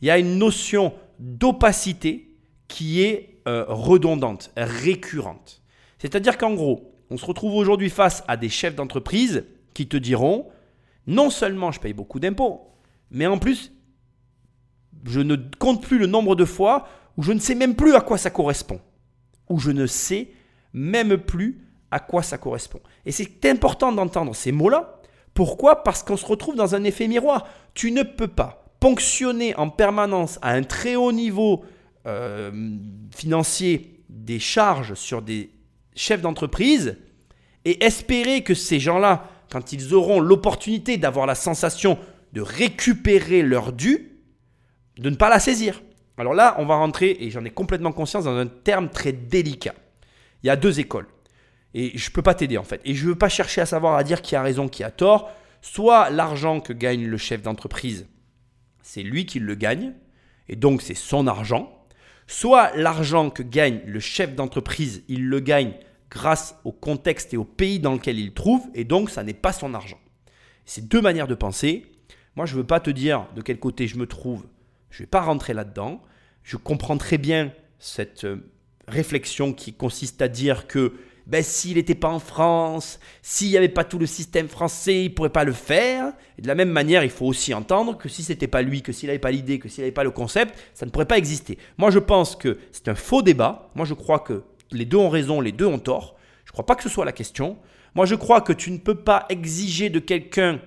il 0.00 0.08
y 0.08 0.10
a 0.10 0.18
une 0.18 0.38
notion 0.38 0.94
d'opacité 1.18 2.34
qui 2.66 3.02
est 3.02 3.40
euh, 3.46 3.64
redondante, 3.68 4.50
récurrente. 4.56 5.62
C'est-à-dire 5.98 6.38
qu'en 6.38 6.54
gros, 6.54 6.94
on 7.10 7.18
se 7.18 7.26
retrouve 7.26 7.54
aujourd'hui 7.54 7.90
face 7.90 8.24
à 8.26 8.38
des 8.38 8.48
chefs 8.48 8.74
d'entreprise 8.74 9.44
qui 9.74 9.86
te 9.86 9.98
diront 9.98 10.48
non 11.06 11.30
seulement 11.30 11.72
je 11.72 11.80
paye 11.80 11.92
beaucoup 11.92 12.20
d'impôts, 12.20 12.70
mais 13.10 13.26
en 13.26 13.38
plus, 13.38 13.72
je 15.04 15.20
ne 15.20 15.36
compte 15.58 15.82
plus 15.82 15.98
le 15.98 16.06
nombre 16.06 16.34
de 16.34 16.44
fois 16.44 16.88
où 17.16 17.22
je 17.22 17.32
ne 17.32 17.38
sais 17.38 17.54
même 17.54 17.74
plus 17.74 17.94
à 17.94 18.00
quoi 18.00 18.18
ça 18.18 18.30
correspond. 18.30 18.80
Où 19.48 19.58
je 19.58 19.70
ne 19.70 19.86
sais 19.86 20.28
même 20.72 21.18
plus 21.18 21.64
à 21.90 22.00
quoi 22.00 22.22
ça 22.22 22.38
correspond. 22.38 22.80
Et 23.04 23.12
c'est 23.12 23.44
important 23.46 23.92
d'entendre 23.92 24.34
ces 24.34 24.52
mots-là. 24.52 25.00
Pourquoi? 25.34 25.82
Parce 25.82 26.02
qu'on 26.02 26.16
se 26.16 26.26
retrouve 26.26 26.56
dans 26.56 26.74
un 26.74 26.84
effet 26.84 27.08
miroir. 27.08 27.46
Tu 27.74 27.92
ne 27.92 28.02
peux 28.02 28.28
pas 28.28 28.64
ponctionner 28.80 29.54
en 29.56 29.70
permanence 29.70 30.38
à 30.42 30.50
un 30.52 30.62
très 30.62 30.96
haut 30.96 31.12
niveau 31.12 31.64
euh, 32.06 32.76
financier 33.14 34.04
des 34.08 34.38
charges 34.38 34.94
sur 34.94 35.22
des 35.22 35.50
chefs 35.94 36.20
d'entreprise 36.20 36.98
et 37.64 37.84
espérer 37.84 38.42
que 38.42 38.54
ces 38.54 38.78
gens-là, 38.78 39.28
quand 39.50 39.72
ils 39.72 39.94
auront 39.94 40.20
l'opportunité 40.20 40.96
d'avoir 40.96 41.26
la 41.26 41.34
sensation 41.34 41.98
de 42.32 42.40
récupérer 42.40 43.42
leur 43.42 43.72
dû, 43.72 44.12
de 44.98 45.10
ne 45.10 45.16
pas 45.16 45.28
la 45.28 45.38
saisir. 45.38 45.82
Alors 46.18 46.34
là, 46.34 46.54
on 46.58 46.66
va 46.66 46.76
rentrer, 46.76 47.16
et 47.20 47.30
j'en 47.30 47.44
ai 47.44 47.50
complètement 47.50 47.92
conscience, 47.92 48.24
dans 48.24 48.36
un 48.36 48.46
terme 48.46 48.88
très 48.88 49.12
délicat. 49.12 49.74
Il 50.42 50.46
y 50.46 50.50
a 50.50 50.56
deux 50.56 50.80
écoles. 50.80 51.06
Et 51.74 51.96
je 51.96 52.08
ne 52.08 52.12
peux 52.12 52.22
pas 52.22 52.34
t'aider 52.34 52.56
en 52.56 52.64
fait. 52.64 52.80
Et 52.84 52.94
je 52.94 53.04
ne 53.04 53.10
veux 53.10 53.18
pas 53.18 53.28
chercher 53.28 53.60
à 53.60 53.66
savoir 53.66 54.02
dire 54.02 54.22
qui 54.22 54.34
a 54.34 54.42
raison, 54.42 54.68
qui 54.68 54.82
a 54.82 54.90
tort. 54.90 55.30
Soit 55.60 56.10
l'argent 56.10 56.60
que 56.60 56.72
gagne 56.72 57.06
le 57.06 57.18
chef 57.18 57.42
d'entreprise, 57.42 58.06
c'est 58.82 59.02
lui 59.02 59.26
qui 59.26 59.40
le 59.40 59.54
gagne, 59.54 59.92
et 60.48 60.56
donc 60.56 60.80
c'est 60.80 60.94
son 60.94 61.26
argent. 61.26 61.84
Soit 62.26 62.74
l'argent 62.76 63.30
que 63.30 63.42
gagne 63.42 63.80
le 63.86 64.00
chef 64.00 64.34
d'entreprise, 64.34 65.02
il 65.08 65.28
le 65.28 65.40
gagne 65.40 65.74
grâce 66.10 66.56
au 66.64 66.72
contexte 66.72 67.34
et 67.34 67.36
au 67.36 67.44
pays 67.44 67.78
dans 67.78 67.94
lequel 67.94 68.18
il 68.18 68.32
trouve, 68.32 68.62
et 68.74 68.84
donc 68.84 69.10
ça 69.10 69.22
n'est 69.22 69.34
pas 69.34 69.52
son 69.52 69.74
argent. 69.74 69.98
C'est 70.64 70.88
deux 70.88 71.00
manières 71.00 71.28
de 71.28 71.34
penser. 71.34 71.86
Moi, 72.34 72.46
je 72.46 72.54
ne 72.54 72.60
veux 72.60 72.66
pas 72.66 72.80
te 72.80 72.90
dire 72.90 73.26
de 73.34 73.42
quel 73.42 73.58
côté 73.58 73.86
je 73.86 73.96
me 73.96 74.06
trouve 74.06 74.44
je 74.96 75.02
ne 75.02 75.06
vais 75.06 75.10
pas 75.10 75.20
rentrer 75.20 75.52
là-dedans. 75.52 76.00
Je 76.42 76.56
comprends 76.56 76.96
très 76.96 77.18
bien 77.18 77.52
cette 77.78 78.24
euh, 78.24 78.50
réflexion 78.88 79.52
qui 79.52 79.74
consiste 79.74 80.22
à 80.22 80.28
dire 80.28 80.66
que 80.66 80.94
ben, 81.26 81.42
s'il 81.42 81.76
n'était 81.76 81.94
pas 81.94 82.08
en 82.08 82.18
France, 82.18 82.98
s'il 83.20 83.48
n'y 83.50 83.58
avait 83.58 83.68
pas 83.68 83.84
tout 83.84 83.98
le 83.98 84.06
système 84.06 84.48
français, 84.48 85.04
il 85.04 85.10
ne 85.10 85.14
pourrait 85.14 85.28
pas 85.28 85.44
le 85.44 85.52
faire. 85.52 86.12
Et 86.38 86.42
de 86.42 86.46
la 86.46 86.54
même 86.54 86.70
manière, 86.70 87.04
il 87.04 87.10
faut 87.10 87.26
aussi 87.26 87.52
entendre 87.52 87.98
que 87.98 88.08
si 88.08 88.22
ce 88.22 88.32
n'était 88.32 88.46
pas 88.46 88.62
lui, 88.62 88.80
que 88.80 88.92
s'il 88.92 89.08
n'avait 89.08 89.18
pas 89.18 89.32
l'idée, 89.32 89.58
que 89.58 89.68
s'il 89.68 89.82
n'avait 89.82 89.92
pas 89.92 90.04
le 90.04 90.12
concept, 90.12 90.58
ça 90.72 90.86
ne 90.86 90.90
pourrait 90.90 91.04
pas 91.04 91.18
exister. 91.18 91.58
Moi, 91.76 91.90
je 91.90 91.98
pense 91.98 92.34
que 92.34 92.58
c'est 92.72 92.88
un 92.88 92.94
faux 92.94 93.20
débat. 93.20 93.70
Moi, 93.74 93.84
je 93.84 93.92
crois 93.92 94.20
que 94.20 94.44
les 94.72 94.84
deux 94.84 94.96
ont 94.96 95.08
raison, 95.08 95.40
les 95.40 95.52
deux 95.52 95.66
ont 95.66 95.78
tort. 95.78 96.16
Je 96.44 96.50
ne 96.50 96.52
crois 96.52 96.66
pas 96.66 96.74
que 96.74 96.82
ce 96.82 96.88
soit 96.88 97.04
la 97.04 97.12
question. 97.12 97.58
Moi, 97.94 98.06
je 98.06 98.14
crois 98.14 98.40
que 98.40 98.52
tu 98.52 98.70
ne 98.70 98.78
peux 98.78 98.94
pas 98.94 99.26
exiger 99.28 99.90
de 99.90 99.98
quelqu'un 99.98 100.60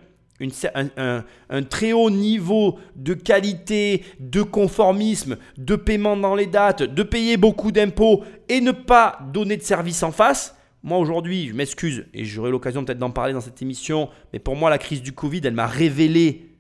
un, 1.50 1.64
très 1.64 1.92
haut 1.92 2.10
niveau 2.10 2.80
de 2.96 3.14
qualité, 3.14 4.04
de 4.20 4.42
conformisme, 4.42 5.38
de 5.58 5.76
paiement 5.76 6.16
dans 6.16 6.36
les 6.36 6.48
dates, 6.48 6.84
de 6.84 7.04
payer 7.04 7.38
beaucoup 7.38 7.72
d'impôts 7.72 8.24
et 8.48 8.62
ne 8.62 8.72
pas 8.72 9.20
donner 9.34 9.58
de 9.58 9.62
service 9.62 10.04
en 10.04 10.12
face. 10.12 10.56
Moi 10.82 10.98
aujourd'hui, 10.98 11.50
je 11.50 11.54
m'excuse 11.54 12.06
et 12.14 12.24
j'aurai 12.24 12.52
l'occasion 12.52 12.86
peut-être 12.86 13.00
d'en 13.00 13.12
parler 13.12 13.34
dans 13.34 13.42
cette 13.42 13.62
émission, 13.62 14.10
mais 14.32 14.40
pour 14.40 14.56
moi 14.56 14.70
la 14.70 14.78
crise 14.78 15.02
du 15.02 15.12
Covid, 15.12 15.42
elle 15.44 15.54
m'a 15.54 15.68
révélé 15.68 16.56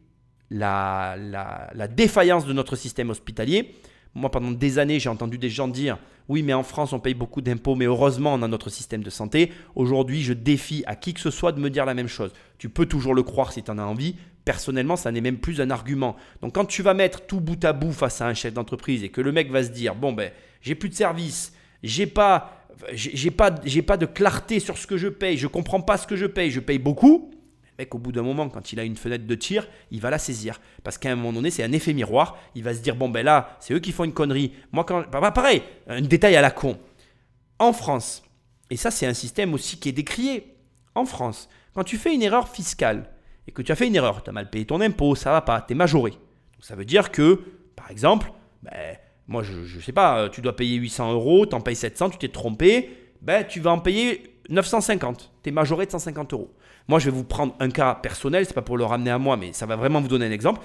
la, 0.51 1.15
la 1.17 1.87
défaillance 1.87 2.45
de 2.45 2.53
notre 2.53 2.75
système 2.75 3.11
hospitalier. 3.11 3.75
Moi, 4.15 4.31
pendant 4.31 4.51
des 4.51 4.79
années, 4.79 4.99
j'ai 4.99 5.09
entendu 5.09 5.37
des 5.37 5.49
gens 5.49 5.67
dire 5.67 5.97
Oui, 6.27 6.43
mais 6.43 6.53
en 6.53 6.63
France, 6.63 6.93
on 6.93 6.99
paye 6.99 7.13
beaucoup 7.13 7.41
d'impôts, 7.41 7.75
mais 7.75 7.85
heureusement, 7.85 8.33
on 8.33 8.41
a 8.41 8.47
notre 8.47 8.69
système 8.69 9.03
de 9.03 9.09
santé. 9.09 9.51
Aujourd'hui, 9.75 10.21
je 10.21 10.33
défie 10.33 10.83
à 10.87 10.95
qui 10.95 11.13
que 11.13 11.19
ce 11.19 11.31
soit 11.31 11.51
de 11.51 11.59
me 11.59 11.69
dire 11.69 11.85
la 11.85 11.93
même 11.93 12.07
chose. 12.07 12.33
Tu 12.57 12.69
peux 12.69 12.85
toujours 12.85 13.13
le 13.13 13.23
croire 13.23 13.51
si 13.51 13.63
tu 13.63 13.71
en 13.71 13.77
as 13.77 13.83
envie. 13.83 14.15
Personnellement, 14.45 14.95
ça 14.95 15.11
n'est 15.11 15.21
même 15.21 15.37
plus 15.37 15.61
un 15.61 15.69
argument. 15.69 16.15
Donc, 16.41 16.55
quand 16.55 16.65
tu 16.65 16.81
vas 16.81 16.93
mettre 16.93 17.27
tout 17.27 17.39
bout 17.39 17.63
à 17.63 17.73
bout 17.73 17.91
face 17.91 18.21
à 18.21 18.27
un 18.27 18.33
chef 18.33 18.53
d'entreprise 18.53 19.03
et 19.03 19.09
que 19.09 19.21
le 19.21 19.31
mec 19.31 19.51
va 19.51 19.63
se 19.63 19.69
dire 19.69 19.95
Bon, 19.95 20.11
ben, 20.11 20.31
j'ai 20.61 20.75
plus 20.75 20.89
de 20.89 20.95
service, 20.95 21.53
j'ai 21.83 22.07
pas. 22.07 22.55
J'ai 22.93 23.29
pas, 23.29 23.51
pas 23.51 23.97
de 23.97 24.05
clarté 24.05 24.61
sur 24.61 24.77
ce 24.77 24.87
que 24.87 24.95
je 24.95 25.09
paye, 25.09 25.35
je 25.35 25.47
comprends 25.47 25.81
pas 25.81 25.97
ce 25.97 26.07
que 26.07 26.15
je 26.15 26.25
paye, 26.25 26.49
je 26.49 26.61
paye 26.61 26.79
beaucoup 26.79 27.29
mec, 27.79 27.95
au 27.95 27.97
bout 27.97 28.11
d'un 28.11 28.21
moment, 28.21 28.49
quand 28.49 28.71
il 28.73 28.79
a 28.79 28.83
une 28.83 28.97
fenêtre 28.97 29.25
de 29.25 29.35
tir, 29.35 29.67
il 29.89 30.01
va 30.01 30.09
la 30.09 30.19
saisir. 30.19 30.61
Parce 30.83 30.97
qu'à 30.97 31.11
un 31.11 31.15
moment 31.15 31.33
donné, 31.33 31.49
c'est 31.49 31.63
un 31.63 31.71
effet 31.71 31.93
miroir. 31.93 32.37
Il 32.53 32.63
va 32.63 32.73
se 32.73 32.81
dire, 32.81 32.95
bon, 32.95 33.09
ben 33.09 33.25
là, 33.25 33.57
c'est 33.59 33.73
eux 33.73 33.79
qui 33.79 33.91
font 33.91 34.03
une 34.03 34.13
connerie. 34.13 34.53
Moi, 34.71 34.83
quand. 34.83 35.09
Bah, 35.09 35.19
bah, 35.21 35.31
pareil, 35.31 35.63
un 35.87 36.01
détail 36.01 36.35
à 36.35 36.41
la 36.41 36.51
con. 36.51 36.77
En 37.57 37.73
France, 37.73 38.23
et 38.69 38.77
ça, 38.77 38.91
c'est 38.91 39.05
un 39.05 39.13
système 39.13 39.53
aussi 39.53 39.79
qui 39.79 39.89
est 39.89 39.93
décrié. 39.93 40.55
En 40.95 41.05
France, 41.05 41.49
quand 41.73 41.83
tu 41.83 41.97
fais 41.97 42.13
une 42.13 42.21
erreur 42.21 42.49
fiscale 42.49 43.09
et 43.47 43.51
que 43.51 43.61
tu 43.61 43.71
as 43.71 43.75
fait 43.75 43.87
une 43.87 43.95
erreur, 43.95 44.23
tu 44.23 44.29
as 44.29 44.33
mal 44.33 44.49
payé 44.49 44.65
ton 44.65 44.81
impôt, 44.81 45.15
ça 45.15 45.31
va 45.31 45.41
pas, 45.41 45.61
tu 45.61 45.73
es 45.73 45.75
majoré. 45.75 46.13
ça 46.61 46.75
veut 46.75 46.85
dire 46.85 47.11
que, 47.11 47.41
par 47.75 47.89
exemple, 47.89 48.31
ben, 48.63 48.97
moi, 49.27 49.43
je 49.43 49.53
ne 49.53 49.81
sais 49.81 49.91
pas, 49.91 50.29
tu 50.29 50.41
dois 50.41 50.55
payer 50.55 50.75
800 50.75 51.13
euros, 51.13 51.45
tu 51.45 51.55
en 51.55 51.61
payes 51.61 51.75
700, 51.75 52.11
tu 52.11 52.17
t'es 52.17 52.29
trompé, 52.29 53.13
ben, 53.21 53.45
tu 53.45 53.59
vas 53.59 53.71
en 53.71 53.79
payer 53.79 54.41
950. 54.49 55.31
Tu 55.43 55.49
es 55.49 55.51
majoré 55.51 55.85
de 55.85 55.91
150 55.91 56.33
euros. 56.33 56.53
Moi, 56.89 56.97
je 56.97 57.05
vais 57.05 57.15
vous 57.15 57.23
prendre 57.23 57.53
un 57.59 57.69
cas 57.69 57.93
personnel, 57.93 58.47
c'est 58.47 58.55
pas 58.55 58.63
pour 58.63 58.75
le 58.75 58.83
ramener 58.83 59.11
à 59.11 59.19
moi, 59.19 59.37
mais 59.37 59.53
ça 59.53 59.67
va 59.67 59.75
vraiment 59.75 60.01
vous 60.01 60.07
donner 60.07 60.25
un 60.25 60.31
exemple. 60.31 60.61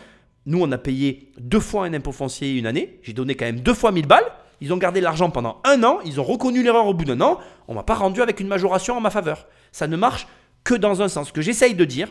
Nous, 0.46 0.58
on 0.58 0.72
a 0.72 0.78
payé 0.78 1.30
deux 1.38 1.60
fois 1.60 1.84
un 1.84 1.92
impôt 1.92 2.12
foncier 2.12 2.56
une 2.56 2.66
année. 2.66 2.98
J'ai 3.02 3.12
donné 3.12 3.34
quand 3.34 3.44
même 3.44 3.60
deux 3.60 3.74
fois 3.74 3.92
1000 3.92 4.06
balles. 4.06 4.24
Ils 4.62 4.72
ont 4.72 4.78
gardé 4.78 5.02
l'argent 5.02 5.28
pendant 5.28 5.60
un 5.64 5.84
an. 5.84 5.98
Ils 6.06 6.20
ont 6.20 6.24
reconnu 6.24 6.62
l'erreur 6.62 6.86
au 6.86 6.94
bout 6.94 7.04
d'un 7.04 7.20
an. 7.20 7.40
On 7.68 7.74
m'a 7.74 7.82
pas 7.82 7.94
rendu 7.94 8.22
avec 8.22 8.40
une 8.40 8.48
majoration 8.48 8.96
en 8.96 9.02
ma 9.02 9.10
faveur. 9.10 9.46
Ça 9.70 9.86
ne 9.86 9.98
marche 9.98 10.26
que 10.64 10.72
dans 10.72 11.02
un 11.02 11.08
sens. 11.08 11.28
Ce 11.28 11.32
que 11.34 11.42
j'essaye 11.42 11.74
de 11.74 11.84
dire, 11.84 12.08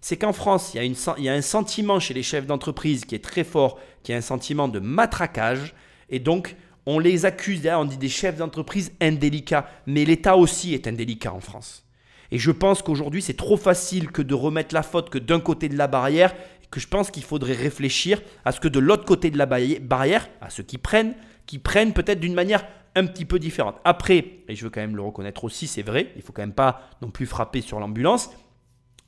c'est 0.00 0.16
qu'en 0.16 0.32
France, 0.32 0.72
il 0.74 0.96
y, 1.18 1.28
a 1.28 1.34
un 1.34 1.42
sentiment 1.42 2.00
chez 2.00 2.14
les 2.14 2.22
chefs 2.22 2.46
d'entreprise 2.46 3.04
qui 3.04 3.14
est 3.14 3.22
très 3.22 3.44
fort, 3.44 3.78
qui 4.02 4.12
est 4.12 4.16
un 4.16 4.22
sentiment 4.22 4.68
de 4.68 4.78
matraquage. 4.78 5.74
Et 6.08 6.18
donc, 6.18 6.56
on 6.86 6.98
les 6.98 7.26
accuse, 7.26 7.60
on 7.66 7.84
dit 7.84 7.98
des 7.98 8.08
chefs 8.08 8.38
d'entreprise 8.38 8.90
indélicats. 9.02 9.68
Mais 9.86 10.06
l'État 10.06 10.38
aussi 10.38 10.72
est 10.72 10.86
indélicat 10.86 11.34
en 11.34 11.40
France. 11.40 11.84
Et 12.32 12.38
je 12.38 12.50
pense 12.50 12.82
qu'aujourd'hui, 12.82 13.22
c'est 13.22 13.36
trop 13.36 13.56
facile 13.56 14.10
que 14.10 14.22
de 14.22 14.34
remettre 14.34 14.74
la 14.74 14.82
faute 14.82 15.10
que 15.10 15.18
d'un 15.18 15.40
côté 15.40 15.68
de 15.68 15.76
la 15.76 15.88
barrière, 15.88 16.34
que 16.70 16.80
je 16.80 16.86
pense 16.86 17.10
qu'il 17.10 17.24
faudrait 17.24 17.54
réfléchir 17.54 18.22
à 18.44 18.52
ce 18.52 18.60
que 18.60 18.68
de 18.68 18.78
l'autre 18.78 19.04
côté 19.04 19.30
de 19.30 19.38
la 19.38 19.46
barrière, 19.46 20.28
à 20.40 20.50
ceux 20.50 20.62
qui 20.62 20.78
prennent, 20.78 21.14
qui 21.46 21.58
prennent 21.58 21.92
peut-être 21.92 22.20
d'une 22.20 22.34
manière 22.34 22.64
un 22.94 23.06
petit 23.06 23.24
peu 23.24 23.38
différente. 23.38 23.76
Après, 23.84 24.42
et 24.48 24.54
je 24.54 24.64
veux 24.64 24.70
quand 24.70 24.80
même 24.80 24.96
le 24.96 25.02
reconnaître 25.02 25.44
aussi, 25.44 25.66
c'est 25.66 25.82
vrai, 25.82 26.12
il 26.16 26.22
faut 26.22 26.32
quand 26.32 26.42
même 26.42 26.52
pas 26.52 26.82
non 27.02 27.10
plus 27.10 27.26
frapper 27.26 27.60
sur 27.60 27.80
l'ambulance, 27.80 28.30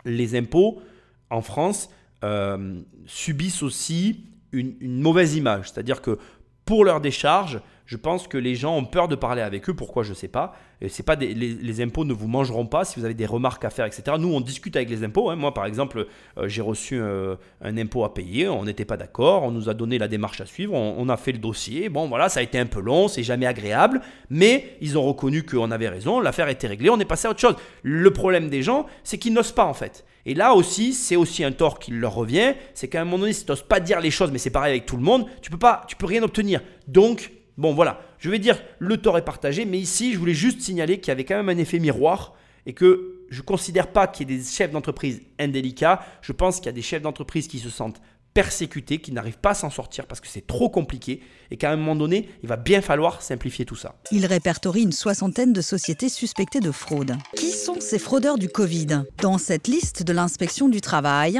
les 0.04 0.36
impôts 0.36 0.82
en 1.30 1.42
France 1.42 1.90
euh, 2.24 2.80
subissent 3.06 3.62
aussi 3.62 4.24
une, 4.52 4.74
une 4.80 5.00
mauvaise 5.00 5.36
image. 5.36 5.70
C'est-à-dire 5.70 6.02
que 6.02 6.18
pour 6.64 6.84
leur 6.84 7.00
décharge, 7.00 7.60
je 7.92 7.98
pense 7.98 8.26
que 8.26 8.38
les 8.38 8.54
gens 8.54 8.74
ont 8.74 8.86
peur 8.86 9.06
de 9.06 9.14
parler 9.14 9.42
avec 9.42 9.68
eux. 9.68 9.74
Pourquoi 9.74 10.02
Je 10.02 10.10
ne 10.10 10.14
sais 10.14 10.26
pas. 10.26 10.54
C'est 10.88 11.02
pas 11.02 11.14
les, 11.14 11.80
impôts 11.82 12.06
ne 12.06 12.14
vous 12.14 12.26
mangeront 12.26 12.64
pas 12.64 12.86
si 12.86 12.98
vous 12.98 13.04
avez 13.04 13.12
des 13.12 13.26
remarques 13.26 13.66
à 13.66 13.70
faire, 13.70 13.84
etc. 13.84 14.16
Nous, 14.18 14.32
on 14.32 14.40
discute 14.40 14.76
avec 14.76 14.88
les 14.88 15.04
impôts. 15.04 15.28
Hein. 15.28 15.36
Moi, 15.36 15.52
par 15.52 15.66
exemple, 15.66 16.06
euh, 16.38 16.48
j'ai 16.48 16.62
reçu 16.62 16.98
euh, 16.98 17.36
un 17.60 17.76
impôt 17.76 18.04
à 18.04 18.14
payer. 18.14 18.48
On 18.48 18.64
n'était 18.64 18.86
pas 18.86 18.96
d'accord. 18.96 19.42
On 19.42 19.50
nous 19.50 19.68
a 19.68 19.74
donné 19.74 19.98
la 19.98 20.08
démarche 20.08 20.40
à 20.40 20.46
suivre. 20.46 20.72
On, 20.72 21.06
a 21.10 21.18
fait 21.18 21.32
le 21.32 21.38
dossier. 21.38 21.90
Bon, 21.90 22.08
voilà, 22.08 22.30
ça 22.30 22.40
a 22.40 22.42
été 22.42 22.58
un 22.58 22.64
peu 22.64 22.80
long. 22.80 23.08
C'est 23.08 23.22
jamais 23.22 23.44
agréable. 23.44 24.00
Mais 24.30 24.78
ils 24.80 24.96
ont 24.96 25.02
reconnu 25.02 25.42
qu'on 25.42 25.70
avait 25.70 25.90
raison. 25.90 26.18
L'affaire 26.18 26.48
était 26.48 26.68
réglée. 26.68 26.88
On 26.88 26.98
est 26.98 27.04
passé 27.04 27.28
à 27.28 27.32
autre 27.32 27.40
chose. 27.40 27.56
Le 27.82 28.10
problème 28.10 28.48
des 28.48 28.62
gens, 28.62 28.86
c'est 29.04 29.18
qu'ils 29.18 29.34
n'osent 29.34 29.52
pas, 29.52 29.66
en 29.66 29.74
fait. 29.74 30.06
Et 30.24 30.32
là 30.32 30.54
aussi, 30.54 30.94
c'est 30.94 31.16
aussi 31.16 31.44
un 31.44 31.52
tort 31.52 31.78
qui 31.78 31.90
leur 31.90 32.14
revient. 32.14 32.54
C'est 32.72 32.88
qu'à 32.88 33.02
un 33.02 33.04
moment 33.04 33.18
donné, 33.18 33.34
si 33.34 33.44
tu 33.44 33.52
n'oses 33.52 33.60
pas 33.60 33.80
dire 33.80 34.00
les 34.00 34.10
choses, 34.10 34.32
mais 34.32 34.38
c'est 34.38 34.48
pareil 34.48 34.70
avec 34.70 34.86
tout 34.86 34.96
le 34.96 35.02
monde, 35.02 35.26
tu 35.42 35.50
peux 35.50 35.58
peux 35.58 36.06
rien 36.06 36.22
obtenir. 36.22 36.62
Donc, 36.88 37.30
Bon, 37.62 37.72
voilà, 37.74 38.00
je 38.18 38.28
vais 38.28 38.40
dire 38.40 38.60
le 38.80 38.96
tort 38.96 39.16
est 39.18 39.24
partagé, 39.24 39.64
mais 39.66 39.78
ici, 39.78 40.14
je 40.14 40.18
voulais 40.18 40.34
juste 40.34 40.60
signaler 40.60 40.98
qu'il 40.98 41.08
y 41.08 41.10
avait 41.12 41.24
quand 41.24 41.36
même 41.36 41.48
un 41.48 41.58
effet 41.58 41.78
miroir 41.78 42.34
et 42.66 42.72
que 42.72 43.20
je 43.30 43.38
ne 43.38 43.44
considère 43.44 43.92
pas 43.92 44.08
qu'il 44.08 44.28
y 44.28 44.34
ait 44.34 44.36
des 44.36 44.44
chefs 44.44 44.72
d'entreprise 44.72 45.22
indélicats. 45.38 46.04
Je 46.22 46.32
pense 46.32 46.56
qu'il 46.56 46.66
y 46.66 46.70
a 46.70 46.72
des 46.72 46.82
chefs 46.82 47.02
d'entreprise 47.02 47.46
qui 47.46 47.60
se 47.60 47.70
sentent 47.70 48.02
persécutés, 48.34 48.98
qui 48.98 49.12
n'arrivent 49.12 49.38
pas 49.38 49.50
à 49.50 49.54
s'en 49.54 49.70
sortir 49.70 50.06
parce 50.06 50.20
que 50.20 50.26
c'est 50.26 50.44
trop 50.44 50.70
compliqué 50.70 51.22
et 51.52 51.56
qu'à 51.56 51.70
un 51.70 51.76
moment 51.76 51.94
donné, 51.94 52.28
il 52.42 52.48
va 52.48 52.56
bien 52.56 52.82
falloir 52.82 53.22
simplifier 53.22 53.64
tout 53.64 53.76
ça. 53.76 53.94
Il 54.10 54.26
répertorie 54.26 54.82
une 54.82 54.90
soixantaine 54.90 55.52
de 55.52 55.60
sociétés 55.60 56.08
suspectées 56.08 56.58
de 56.58 56.72
fraude. 56.72 57.14
Qui 57.36 57.52
sont 57.52 57.78
ces 57.78 58.00
fraudeurs 58.00 58.38
du 58.38 58.48
Covid? 58.48 59.04
Dans 59.18 59.38
cette 59.38 59.68
liste 59.68 60.02
de 60.02 60.12
l'inspection 60.12 60.68
du 60.68 60.80
travail, 60.80 61.38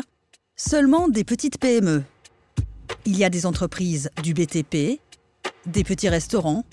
seulement 0.55 1.09
des 1.09 1.25
petites 1.25 1.59
PME. 1.59 2.05
Il 3.07 3.19
y 3.19 3.25
a 3.25 3.31
des 3.31 3.45
entreprises 3.45 4.09
du 4.23 4.35
BTP, 4.35 5.01
des 5.67 5.85
petits 5.85 6.09
restaurants 6.09 6.65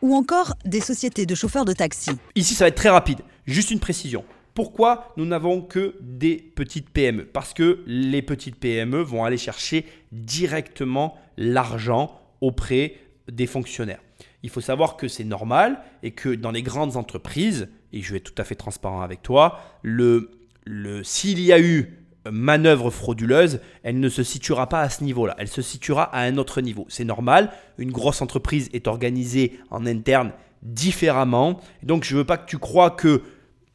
ou 0.00 0.14
encore 0.14 0.54
des 0.64 0.80
sociétés 0.80 1.26
de 1.26 1.34
chauffeurs 1.34 1.64
de 1.64 1.72
taxi. 1.72 2.10
Ici, 2.34 2.54
ça 2.54 2.64
va 2.64 2.68
être 2.68 2.76
très 2.76 2.88
rapide. 2.88 3.20
Juste 3.46 3.70
une 3.70 3.78
précision. 3.78 4.24
Pourquoi 4.54 5.12
nous 5.16 5.24
n'avons 5.24 5.62
que 5.62 5.94
des 6.00 6.36
petites 6.36 6.90
PME 6.90 7.24
Parce 7.24 7.54
que 7.54 7.82
les 7.86 8.20
petites 8.20 8.56
PME 8.56 9.00
vont 9.00 9.24
aller 9.24 9.38
chercher 9.38 9.86
directement 10.10 11.16
l'argent 11.38 12.20
auprès 12.40 12.96
des 13.30 13.46
fonctionnaires. 13.46 14.02
Il 14.42 14.50
faut 14.50 14.60
savoir 14.60 14.96
que 14.96 15.08
c'est 15.08 15.24
normal 15.24 15.80
et 16.02 16.10
que 16.10 16.28
dans 16.28 16.50
les 16.50 16.62
grandes 16.62 16.96
entreprises, 16.96 17.68
et 17.92 18.02
je 18.02 18.10
vais 18.10 18.18
être 18.18 18.34
tout 18.34 18.42
à 18.42 18.44
fait 18.44 18.56
transparent 18.56 19.00
avec 19.00 19.22
toi, 19.22 19.60
le, 19.82 20.30
le, 20.64 21.02
s'il 21.02 21.40
y 21.40 21.52
a 21.52 21.60
eu 21.60 22.01
manœuvre 22.30 22.90
frauduleuse, 22.90 23.60
elle 23.82 24.00
ne 24.00 24.08
se 24.08 24.22
situera 24.22 24.68
pas 24.68 24.80
à 24.80 24.88
ce 24.88 25.04
niveau-là, 25.04 25.34
elle 25.38 25.48
se 25.48 25.62
situera 25.62 26.04
à 26.04 26.22
un 26.22 26.36
autre 26.36 26.60
niveau. 26.60 26.86
C'est 26.88 27.04
normal, 27.04 27.50
une 27.78 27.90
grosse 27.90 28.22
entreprise 28.22 28.68
est 28.72 28.86
organisée 28.86 29.58
en 29.70 29.86
interne 29.86 30.32
différemment, 30.62 31.60
donc 31.82 32.04
je 32.04 32.14
ne 32.14 32.20
veux 32.20 32.24
pas 32.24 32.36
que 32.36 32.48
tu 32.48 32.58
crois 32.58 32.90
que 32.90 33.22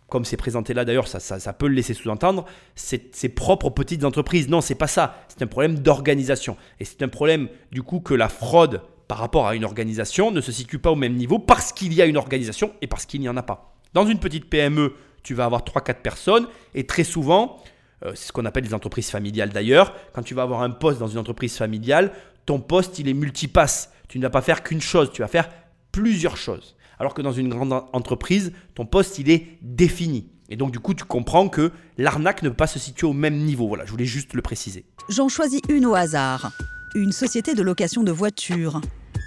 comme 0.09 0.23
c'est 0.23 0.37
présenté 0.37 0.73
là 0.73 0.85
d'ailleurs, 0.85 1.07
ça, 1.07 1.19
ça, 1.19 1.53
peut 1.53 1.67
le 1.67 1.73
laisser 1.73 1.93
sous-entendre, 1.93 2.45
c'est 2.75 3.13
ses 3.13 3.29
propres 3.29 3.69
petites 3.69 4.05
entreprises. 4.05 4.47
Non, 4.47 4.61
c'est 4.61 4.75
pas 4.75 4.87
ça. 4.87 5.17
C'est 5.27 5.41
un 5.41 5.47
problème 5.47 5.79
d'organisation. 5.79 6.55
Et 6.79 6.85
c'est 6.85 7.01
un 7.01 7.09
problème 7.09 7.49
du 7.71 7.83
coup 7.83 7.99
que 7.99 8.13
la 8.13 8.29
fraude 8.29 8.81
par 9.07 9.17
rapport 9.17 9.47
à 9.47 9.55
une 9.55 9.65
organisation 9.65 10.31
ne 10.31 10.41
se 10.41 10.51
situe 10.51 10.79
pas 10.79 10.91
au 10.91 10.95
même 10.95 11.15
niveau 11.15 11.39
parce 11.39 11.73
qu'il 11.73 11.93
y 11.93 12.01
a 12.01 12.05
une 12.05 12.17
organisation 12.17 12.71
et 12.81 12.87
parce 12.87 13.05
qu'il 13.05 13.21
n'y 13.21 13.29
en 13.29 13.37
a 13.37 13.43
pas. 13.43 13.75
Dans 13.93 14.05
une 14.05 14.19
petite 14.19 14.49
PME, 14.49 14.93
tu 15.23 15.33
vas 15.33 15.45
avoir 15.45 15.63
3-4 15.63 16.01
personnes 16.01 16.47
et 16.73 16.85
très 16.85 17.03
souvent, 17.03 17.57
c'est 18.01 18.27
ce 18.27 18.31
qu'on 18.31 18.45
appelle 18.45 18.63
les 18.63 18.73
entreprises 18.73 19.09
familiales 19.09 19.49
d'ailleurs, 19.49 19.93
quand 20.13 20.23
tu 20.23 20.33
vas 20.33 20.43
avoir 20.43 20.61
un 20.61 20.69
poste 20.69 20.99
dans 20.99 21.07
une 21.07 21.17
entreprise 21.17 21.57
familiale, 21.57 22.11
ton 22.45 22.59
poste 22.59 22.99
il 22.99 23.07
est 23.07 23.13
multipasse. 23.13 23.91
Tu 24.07 24.19
ne 24.19 24.23
vas 24.23 24.29
pas 24.29 24.41
faire 24.41 24.63
qu'une 24.63 24.81
chose, 24.81 25.11
tu 25.11 25.21
vas 25.21 25.27
faire 25.27 25.49
plusieurs 25.91 26.37
choses. 26.37 26.75
Alors 26.99 27.13
que 27.13 27.21
dans 27.21 27.31
une 27.31 27.49
grande 27.49 27.73
entreprise, 27.93 28.53
ton 28.75 28.85
poste 28.85 29.19
il 29.19 29.29
est 29.29 29.57
défini. 29.61 30.29
Et 30.49 30.55
donc 30.55 30.71
du 30.71 30.79
coup, 30.79 30.93
tu 30.93 31.03
comprends 31.03 31.49
que 31.49 31.71
l'arnaque 31.97 32.41
ne 32.41 32.49
peut 32.49 32.55
pas 32.55 32.67
se 32.67 32.79
situer 32.79 33.05
au 33.05 33.13
même 33.13 33.37
niveau. 33.37 33.67
Voilà, 33.67 33.85
je 33.85 33.91
voulais 33.91 34.05
juste 34.05 34.33
le 34.33 34.41
préciser. 34.41 34.85
J'en 35.09 35.29
choisis 35.29 35.61
une 35.69 35.85
au 35.85 35.93
hasard. 35.93 36.51
Une 36.95 37.11
société 37.11 37.53
de 37.53 37.61
location 37.61 38.03
de 38.03 38.11
voitures. 38.11 38.81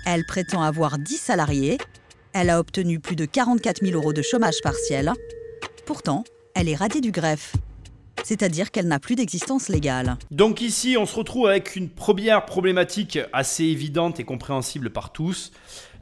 Elle 0.06 0.24
prétend 0.24 0.62
avoir 0.62 0.98
10 0.98 1.16
salariés. 1.16 1.78
Elle 2.32 2.50
a 2.50 2.58
obtenu 2.58 3.00
plus 3.00 3.16
de 3.16 3.26
44 3.26 3.84
000 3.84 3.96
euros 3.96 4.12
de 4.12 4.22
chômage 4.22 4.60
partiel. 4.62 5.12
Pourtant, 5.84 6.24
elle 6.54 6.68
est 6.68 6.76
radiée 6.76 7.00
du 7.00 7.10
greffe. 7.10 7.54
C'est-à-dire 8.24 8.70
qu'elle 8.70 8.86
n'a 8.86 8.98
plus 8.98 9.16
d'existence 9.16 9.68
légale. 9.68 10.16
Donc 10.30 10.60
ici, 10.60 10.96
on 10.98 11.06
se 11.06 11.16
retrouve 11.16 11.48
avec 11.48 11.76
une 11.76 11.88
première 11.88 12.44
problématique 12.44 13.18
assez 13.32 13.64
évidente 13.64 14.20
et 14.20 14.24
compréhensible 14.24 14.90
par 14.90 15.12
tous. 15.12 15.52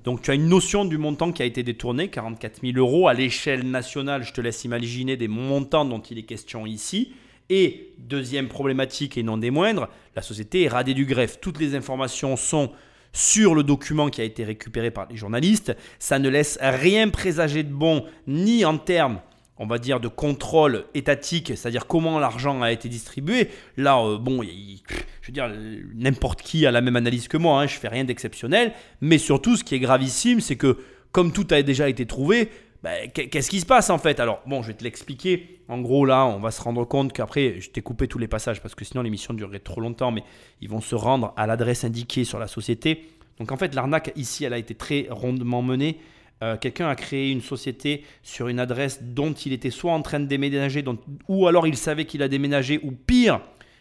Donc 0.04 0.22
tu 0.22 0.30
as 0.30 0.34
une 0.34 0.48
notion 0.48 0.84
du 0.84 0.98
montant 0.98 1.32
qui 1.32 1.42
a 1.42 1.44
été 1.44 1.62
détourné, 1.62 2.08
44 2.08 2.60
000 2.62 2.78
euros 2.78 3.08
à 3.08 3.14
l'échelle 3.14 3.68
nationale. 3.68 4.24
Je 4.24 4.32
te 4.32 4.40
laisse 4.40 4.64
imaginer 4.64 5.16
des 5.16 5.28
montants 5.28 5.84
dont 5.84 6.00
il 6.00 6.18
est 6.18 6.22
question 6.22 6.66
ici. 6.66 7.12
Et 7.50 7.94
deuxième 7.98 8.48
problématique 8.48 9.16
et 9.16 9.22
non 9.22 9.38
des 9.38 9.50
moindres, 9.50 9.88
la 10.14 10.22
société 10.22 10.64
est 10.64 10.68
radée 10.68 10.94
du 10.94 11.06
greffe. 11.06 11.40
Toutes 11.40 11.58
les 11.58 11.74
informations 11.74 12.36
sont 12.36 12.72
sur 13.12 13.54
le 13.54 13.62
document 13.62 14.10
qui 14.10 14.20
a 14.20 14.24
été 14.24 14.44
récupéré 14.44 14.90
par 14.90 15.08
les 15.08 15.16
journalistes. 15.16 15.74
Ça 15.98 16.18
ne 16.18 16.28
laisse 16.28 16.58
rien 16.60 17.08
présager 17.08 17.62
de 17.62 17.72
bon, 17.72 18.04
ni 18.26 18.64
en 18.64 18.76
termes 18.76 19.20
on 19.58 19.66
va 19.66 19.78
dire, 19.78 20.00
de 20.00 20.08
contrôle 20.08 20.84
étatique, 20.94 21.48
c'est-à-dire 21.56 21.86
comment 21.86 22.18
l'argent 22.18 22.62
a 22.62 22.72
été 22.72 22.88
distribué. 22.88 23.48
Là, 23.76 24.00
euh, 24.00 24.18
bon, 24.18 24.42
je 24.42 25.26
veux 25.26 25.32
dire, 25.32 25.50
n'importe 25.94 26.42
qui 26.42 26.66
a 26.66 26.70
la 26.70 26.80
même 26.80 26.96
analyse 26.96 27.28
que 27.28 27.36
moi, 27.36 27.60
hein, 27.60 27.66
je 27.66 27.76
fais 27.76 27.88
rien 27.88 28.04
d'exceptionnel. 28.04 28.72
Mais 29.00 29.18
surtout, 29.18 29.56
ce 29.56 29.64
qui 29.64 29.74
est 29.74 29.80
gravissime, 29.80 30.40
c'est 30.40 30.56
que 30.56 30.78
comme 31.12 31.32
tout 31.32 31.46
a 31.50 31.62
déjà 31.62 31.88
été 31.88 32.06
trouvé, 32.06 32.50
bah, 32.82 33.08
qu'est-ce 33.08 33.50
qui 33.50 33.60
se 33.60 33.66
passe 33.66 33.90
en 33.90 33.98
fait? 33.98 34.20
Alors, 34.20 34.40
bon, 34.46 34.62
je 34.62 34.68
vais 34.68 34.74
te 34.74 34.84
l'expliquer. 34.84 35.60
En 35.68 35.80
gros, 35.80 36.06
là, 36.06 36.26
on 36.26 36.38
va 36.38 36.50
se 36.50 36.62
rendre 36.62 36.84
compte 36.84 37.12
qu'après, 37.12 37.60
je 37.60 37.70
t'ai 37.70 37.82
coupé 37.82 38.06
tous 38.06 38.18
les 38.18 38.28
passages 38.28 38.62
parce 38.62 38.74
que 38.74 38.84
sinon 38.84 39.02
l'émission 39.02 39.34
durerait 39.34 39.58
trop 39.58 39.80
longtemps, 39.80 40.12
mais 40.12 40.22
ils 40.60 40.68
vont 40.68 40.80
se 40.80 40.94
rendre 40.94 41.32
à 41.36 41.46
l'adresse 41.46 41.84
indiquée 41.84 42.24
sur 42.24 42.38
la 42.38 42.46
société. 42.46 43.08
Donc, 43.40 43.52
en 43.52 43.56
fait, 43.56 43.74
l'arnaque 43.74 44.12
ici, 44.16 44.44
elle 44.44 44.52
a 44.52 44.58
été 44.58 44.74
très 44.74 45.08
rondement 45.10 45.62
menée. 45.62 45.98
Euh, 46.42 46.56
quelqu'un 46.56 46.88
a 46.88 46.94
créé 46.94 47.30
une 47.30 47.40
société 47.40 48.04
sur 48.22 48.48
une 48.48 48.60
adresse 48.60 49.02
dont 49.02 49.32
il 49.32 49.52
était 49.52 49.70
soit 49.70 49.92
en 49.92 50.02
train 50.02 50.20
de 50.20 50.26
déménager, 50.26 50.84
ou 51.26 51.48
alors 51.48 51.66
il 51.66 51.76
savait 51.76 52.04
qu'il 52.04 52.22
a 52.22 52.28
déménagé, 52.28 52.78
ou 52.84 52.92
pire, 52.92 53.40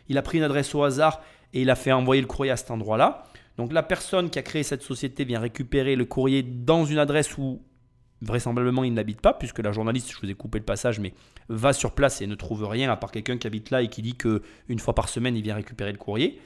il 0.10 0.18
a 0.18 0.22
pris 0.22 0.39
une 0.39 0.43
adresse 0.43 0.74
au 0.74 0.84
hasard 0.84 1.22
et 1.53 1.62
il 1.62 1.70
a 1.70 1.76
fait 1.76 1.91
envoyer 1.91 2.22
le 2.22 2.28
courrier 2.28 2.51
à 2.51 2.58
cet 2.58 2.72
endroit-là. 2.72 3.26
Donc 3.58 3.74
la 3.74 3.84
personne 3.84 4.30
qui 4.30 4.39
a 4.39 4.41
créé 4.41 4.64
cette 4.64 4.82
société 4.82 5.24
vient 5.24 5.39
récupérer 5.39 5.95
le 5.95 6.05
courrier 6.05 6.43
dans 6.43 6.86
une 6.86 6.99
adresse 6.99 7.38
où 7.38 7.62
vraisemblablement 8.22 8.84
il 8.84 8.93
n'habite 8.93 9.22
pas, 9.22 9.34
puisque 9.34 9.60
la 9.60 9.72
journaliste, 9.72 10.12
je 10.12 10.20
vous 10.20 10.30
ai 10.30 10.34
coupé 10.34 10.58
le 10.58 10.66
passage, 10.66 10.99
mais 10.99 11.14
va 11.49 11.74
sur 11.74 11.91
place 11.91 12.22
et 12.22 12.28
ne 12.28 12.36
trouve 12.36 12.66
rien 12.66 12.91
à 12.91 12.97
part 12.97 13.12
quelqu'un 13.12 13.38
qui 13.38 13.45
habite 13.45 13.70
là 13.70 13.84
et 13.84 13.89
qui 13.89 14.01
dit 14.01 14.16
qu'une 14.16 14.80
fois 14.80 14.95
par 14.95 15.10
semaine 15.10 15.36
il 15.36 15.43
vient 15.43 15.55
récupérer 15.55 15.91
le 15.91 15.97
courrier. 15.97 16.39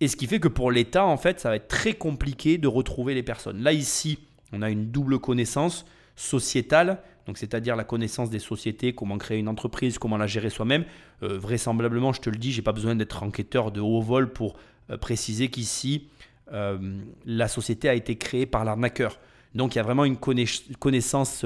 Et 0.00 0.08
ce 0.08 0.16
qui 0.16 0.26
fait 0.26 0.40
que 0.40 0.48
pour 0.48 0.70
l'État, 0.70 1.04
en 1.04 1.18
fait, 1.18 1.40
ça 1.40 1.50
va 1.50 1.56
être 1.56 1.68
très 1.68 1.92
compliqué 1.92 2.56
de 2.56 2.68
retrouver 2.68 3.14
les 3.14 3.22
personnes. 3.22 3.62
Là, 3.62 3.72
ici, 3.72 4.18
on 4.52 4.62
a 4.62 4.70
une 4.70 4.90
double 4.90 5.18
connaissance 5.18 5.84
sociétale, 6.16 6.98
donc 7.26 7.38
c'est-à-dire 7.38 7.76
la 7.76 7.84
connaissance 7.84 8.30
des 8.30 8.38
sociétés, 8.38 8.92
comment 8.92 9.18
créer 9.18 9.38
une 9.38 9.48
entreprise, 9.48 9.98
comment 9.98 10.16
la 10.16 10.26
gérer 10.26 10.50
soi-même. 10.50 10.84
Euh, 11.22 11.38
vraisemblablement, 11.38 12.12
je 12.12 12.20
te 12.20 12.30
le 12.30 12.36
dis, 12.36 12.52
j'ai 12.52 12.62
pas 12.62 12.72
besoin 12.72 12.94
d'être 12.94 13.22
enquêteur 13.22 13.70
de 13.70 13.80
haut 13.80 14.00
vol 14.00 14.32
pour 14.32 14.56
euh, 14.90 14.96
préciser 14.96 15.48
qu'ici, 15.48 16.08
euh, 16.52 16.78
la 17.24 17.48
société 17.48 17.88
a 17.88 17.94
été 17.94 18.16
créée 18.16 18.46
par 18.46 18.64
l'arnaqueur. 18.64 19.18
Donc 19.54 19.74
il 19.74 19.78
y 19.78 19.80
a 19.80 19.84
vraiment 19.84 20.04
une 20.04 20.16
connaissance 20.16 21.44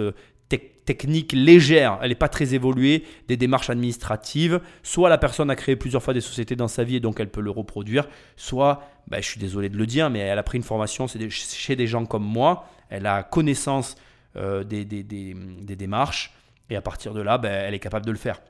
technique 0.84 1.32
légère, 1.32 1.98
elle 2.02 2.10
n'est 2.10 2.14
pas 2.14 2.28
très 2.28 2.54
évoluée, 2.54 3.04
des 3.28 3.36
démarches 3.36 3.70
administratives. 3.70 4.60
Soit 4.82 5.08
la 5.08 5.18
personne 5.18 5.50
a 5.50 5.56
créé 5.56 5.76
plusieurs 5.76 6.02
fois 6.02 6.14
des 6.14 6.20
sociétés 6.20 6.56
dans 6.56 6.68
sa 6.68 6.84
vie 6.84 6.96
et 6.96 7.00
donc 7.00 7.20
elle 7.20 7.30
peut 7.30 7.40
le 7.40 7.50
reproduire, 7.50 8.08
soit, 8.36 8.82
ben, 9.08 9.22
je 9.22 9.28
suis 9.28 9.40
désolé 9.40 9.68
de 9.68 9.76
le 9.76 9.86
dire, 9.86 10.10
mais 10.10 10.20
elle 10.20 10.38
a 10.38 10.42
pris 10.42 10.58
une 10.58 10.64
formation 10.64 11.06
chez 11.06 11.76
des 11.76 11.86
gens 11.86 12.04
comme 12.06 12.24
moi, 12.24 12.68
elle 12.90 13.06
a 13.06 13.22
connaissance 13.22 13.96
euh, 14.36 14.64
des, 14.64 14.84
démarches 14.84 16.32
et 16.70 16.76
à 16.76 16.82
partir 16.82 17.14
de 17.14 17.20
là, 17.20 17.38
ben, 17.38 17.52
elle 17.52 17.74
est 17.74 17.80
capable 17.80 18.06
de 18.06 18.12
le 18.12 18.18
faire. 18.18 18.40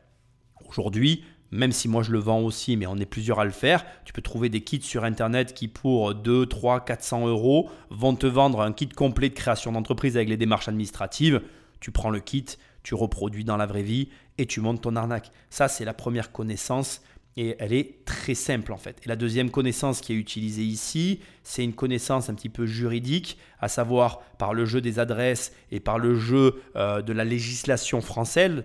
Aujourd'hui, 0.68 1.24
même 1.50 1.72
si 1.72 1.88
moi 1.88 2.02
je 2.02 2.10
le 2.10 2.18
vends 2.18 2.40
aussi, 2.40 2.76
mais 2.76 2.86
on 2.86 2.96
est 2.96 3.06
plusieurs 3.06 3.38
à 3.38 3.44
le 3.44 3.52
faire, 3.52 3.84
tu 4.04 4.12
peux 4.12 4.22
trouver 4.22 4.48
des 4.48 4.62
kits 4.62 4.82
sur 4.82 5.04
Internet 5.04 5.54
qui 5.54 5.68
pour 5.68 6.14
2, 6.14 6.46
3, 6.46 6.84
400 6.84 7.28
euros 7.28 7.70
vont 7.90 8.16
te 8.16 8.26
vendre 8.26 8.60
un 8.60 8.72
kit 8.72 8.88
complet 8.88 9.28
de 9.28 9.34
création 9.34 9.70
d'entreprise 9.70 10.16
avec 10.16 10.28
les 10.28 10.36
démarches 10.36 10.68
administratives. 10.68 11.40
Tu 11.84 11.90
prends 11.90 12.08
le 12.08 12.20
kit, 12.20 12.46
tu 12.82 12.94
reproduis 12.94 13.44
dans 13.44 13.58
la 13.58 13.66
vraie 13.66 13.82
vie 13.82 14.08
et 14.38 14.46
tu 14.46 14.62
montes 14.62 14.80
ton 14.80 14.96
arnaque. 14.96 15.30
Ça, 15.50 15.68
c'est 15.68 15.84
la 15.84 15.92
première 15.92 16.32
connaissance 16.32 17.02
et 17.36 17.56
elle 17.58 17.74
est 17.74 18.06
très 18.06 18.32
simple 18.32 18.72
en 18.72 18.78
fait. 18.78 19.02
Et 19.04 19.08
la 19.10 19.16
deuxième 19.16 19.50
connaissance 19.50 20.00
qui 20.00 20.14
est 20.14 20.16
utilisée 20.16 20.62
ici, 20.62 21.20
c'est 21.42 21.62
une 21.62 21.74
connaissance 21.74 22.30
un 22.30 22.34
petit 22.34 22.48
peu 22.48 22.64
juridique, 22.64 23.36
à 23.60 23.68
savoir 23.68 24.20
par 24.38 24.54
le 24.54 24.64
jeu 24.64 24.80
des 24.80 24.98
adresses 24.98 25.52
et 25.70 25.78
par 25.78 25.98
le 25.98 26.14
jeu 26.14 26.62
euh, 26.74 27.02
de 27.02 27.12
la 27.12 27.26
législation 27.26 28.00
française, 28.00 28.64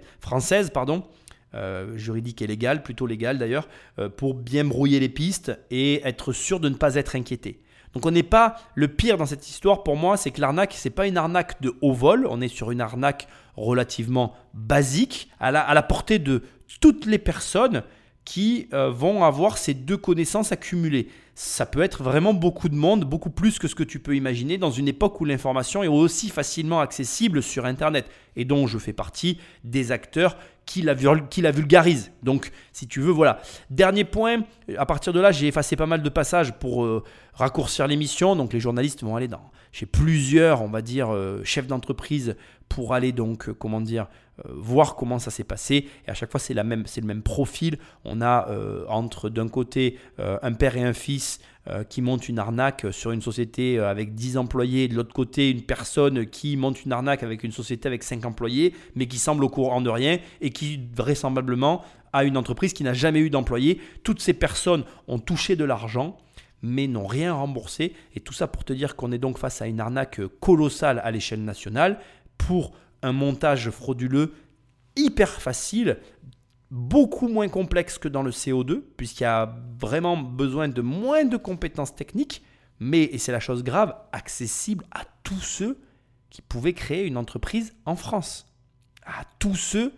pardon, 0.74 1.04
euh, 1.56 1.98
juridique 1.98 2.42
et 2.42 2.48
légale, 2.48 2.84
plutôt 2.84 3.06
légale 3.06 3.38
d'ailleurs, 3.38 3.68
euh, 4.00 4.08
pour 4.08 4.34
bien 4.34 4.64
brouiller 4.64 5.02
les 5.02 5.10
pistes 5.10 5.52
et 5.72 6.08
être 6.08 6.32
sûr 6.32 6.62
de 6.62 6.70
ne 6.70 6.76
pas 6.76 6.96
être 6.96 7.18
inquiété. 7.18 7.60
Donc 7.94 8.06
on 8.06 8.12
n'est 8.12 8.24
pas 8.24 8.56
le 8.76 8.88
pire 8.88 9.18
dans 9.18 9.26
cette 9.26 9.48
histoire 9.50 9.84
pour 9.84 9.96
moi, 9.96 10.18
c'est 10.18 10.32
que 10.32 10.42
l'arnaque 10.42 10.74
c'est 10.76 10.90
pas 10.90 11.08
une 11.08 11.18
arnaque 11.18 11.62
de 11.62 11.76
haut 11.82 11.94
vol, 11.94 12.28
on 12.30 12.42
est 12.42 12.48
sur 12.48 12.72
une 12.72 12.82
arnaque 12.82 13.28
relativement 13.56 14.34
basique 14.54 15.30
à 15.40 15.52
la, 15.52 15.62
à 15.62 15.74
la 15.74 15.84
portée 15.84 16.20
de 16.20 16.44
toutes 16.80 17.06
les 17.06 17.18
personnes 17.18 17.84
qui 18.30 18.68
euh, 18.74 18.92
vont 18.92 19.24
avoir 19.24 19.58
ces 19.58 19.74
deux 19.74 19.98
connaissances 19.98 20.52
accumulées. 20.52 21.08
Ça 21.34 21.66
peut 21.66 21.82
être 21.82 22.04
vraiment 22.04 22.32
beaucoup 22.32 22.70
de 22.70 22.76
monde, 22.76 23.04
beaucoup 23.04 23.32
plus 23.32 23.58
que 23.58 23.68
ce 23.68 23.74
que 23.74 23.84
tu 23.84 24.00
peux 24.00 24.16
imaginer 24.16 24.60
dans 24.60 24.70
une 24.70 24.88
époque 24.88 25.20
où 25.20 25.26
l'information 25.26 25.82
est 25.82 25.88
aussi 25.88 26.30
facilement 26.30 26.80
accessible 26.80 27.42
sur 27.42 27.66
Internet 27.66 28.06
et 28.36 28.46
dont 28.46 28.68
je 28.68 28.78
fais 28.78 28.94
partie 28.94 29.40
des 29.64 29.92
acteurs 29.92 30.38
qui 30.70 30.84
la, 30.84 31.52
vulgarisent. 31.52 32.12
Donc, 32.22 32.52
si 32.74 32.88
tu 32.88 33.00
veux, 33.02 33.12
voilà. 33.12 33.42
Dernier 33.72 34.04
point, 34.04 34.44
à 34.78 34.86
partir 34.86 35.14
de 35.14 35.20
là, 35.20 35.32
j'ai 35.32 35.48
effacé 35.48 35.76
pas 35.76 35.88
mal 35.88 36.04
de 36.04 36.10
passages 36.10 36.54
pour 36.54 36.86
euh, 36.86 37.04
raccourcir 37.34 37.88
l'émission. 37.88 38.36
Donc, 38.36 38.54
les 38.54 38.60
journalistes 38.60 39.04
vont 39.04 39.16
aller 39.16 39.28
chez 39.72 39.88
plusieurs, 39.88 40.62
on 40.62 40.70
va 40.70 40.84
dire, 40.84 41.12
euh, 41.12 41.42
chefs 41.44 41.66
d'entreprise 41.66 42.36
pour 42.70 42.94
aller 42.94 43.12
donc, 43.12 43.52
comment 43.54 43.82
dire, 43.82 44.08
euh, 44.46 44.54
voir 44.56 44.96
comment 44.96 45.20
ça 45.20 45.32
s'est 45.32 45.44
passé. 45.44 45.88
Et 46.08 46.12
à 46.12 46.14
chaque 46.14 46.32
fois, 46.32 46.40
c'est, 46.40 46.54
le 46.54 46.64
même 46.64 47.24
profil. 47.24 47.78
On 48.06 48.22
a 48.22 48.48
euh, 48.50 48.86
entre 48.88 49.30
d'un 49.30 49.48
côté 49.48 49.98
euh, 50.20 50.38
un 50.42 50.54
père 50.54 50.78
et 50.78 50.84
un 50.84 50.94
fils 50.94 51.40
qui 51.88 52.02
montent 52.02 52.28
une 52.28 52.40
arnaque 52.40 52.88
sur 52.90 53.12
une 53.12 53.22
société 53.22 53.78
avec 53.78 54.16
10 54.16 54.38
employés. 54.38 54.88
De 54.88 54.96
l'autre 54.96 55.14
côté, 55.14 55.52
une 55.52 55.62
personne 55.62 56.26
qui 56.26 56.58
monte 56.58 56.84
une 56.84 56.92
arnaque 56.92 57.22
avec 57.22 57.44
une 57.44 57.52
société 57.52 57.88
avec 57.88 58.02
5 58.02 58.26
employés, 58.26 58.74
mais 58.96 59.06
qui 59.06 59.20
semble 59.20 59.44
au 59.44 59.50
courant 59.50 59.80
de 59.80 59.90
rien 59.92 60.18
et 60.42 60.50
qui 60.50 60.82
vraisemblablement 60.96 61.84
a 62.12 62.24
une 62.24 62.38
entreprise 62.38 62.74
qui 62.74 62.84
n'a 62.84 62.94
jamais 62.94 63.20
eu 63.20 63.30
d'employés. 63.30 63.80
Toutes 64.02 64.20
ces 64.20 64.34
personnes 64.34 64.84
ont 65.08 65.20
touché 65.20 65.56
de 65.56 65.64
l'argent 65.64 66.18
mais 66.62 66.88
n'ont 66.88 67.08
rien 67.08 67.34
remboursé. 67.34 67.94
Et 68.16 68.20
tout 68.20 68.34
ça 68.34 68.48
pour 68.48 68.64
te 68.64 68.74
dire 68.74 68.96
qu'on 68.96 69.12
est 69.12 69.18
donc 69.18 69.38
face 69.38 69.62
à 69.62 69.68
une 69.68 69.80
arnaque 69.80 70.22
colossale 70.40 71.00
à 71.04 71.12
l'échelle 71.12 71.44
nationale 71.44 72.00
pour 72.40 72.74
un 73.04 73.14
montage 73.14 73.70
frauduleux 73.70 74.34
hyper 74.96 75.30
facile, 75.30 76.00
beaucoup 76.72 77.28
moins 77.28 77.48
complexe 77.48 77.98
que 77.98 78.08
dans 78.08 78.24
le 78.24 78.32
CO2, 78.32 78.82
puisqu'il 78.98 79.24
y 79.24 79.28
a 79.28 79.56
vraiment 79.78 80.18
besoin 80.18 80.68
de 80.68 80.82
moins 80.82 81.26
de 81.26 81.38
compétences 81.38 81.96
techniques, 81.96 82.44
mais, 82.80 83.04
et 83.04 83.18
c'est 83.18 83.32
la 83.32 83.40
chose 83.40 83.64
grave, 83.64 83.96
accessible 84.12 84.86
à 84.92 85.04
tous 85.24 85.42
ceux 85.42 85.80
qui 86.30 86.42
pouvaient 86.42 86.74
créer 86.74 87.06
une 87.06 87.18
entreprise 87.18 87.76
en 87.86 87.96
France. 87.96 88.48
À 89.06 89.24
tous 89.40 89.56
ceux 89.56 89.94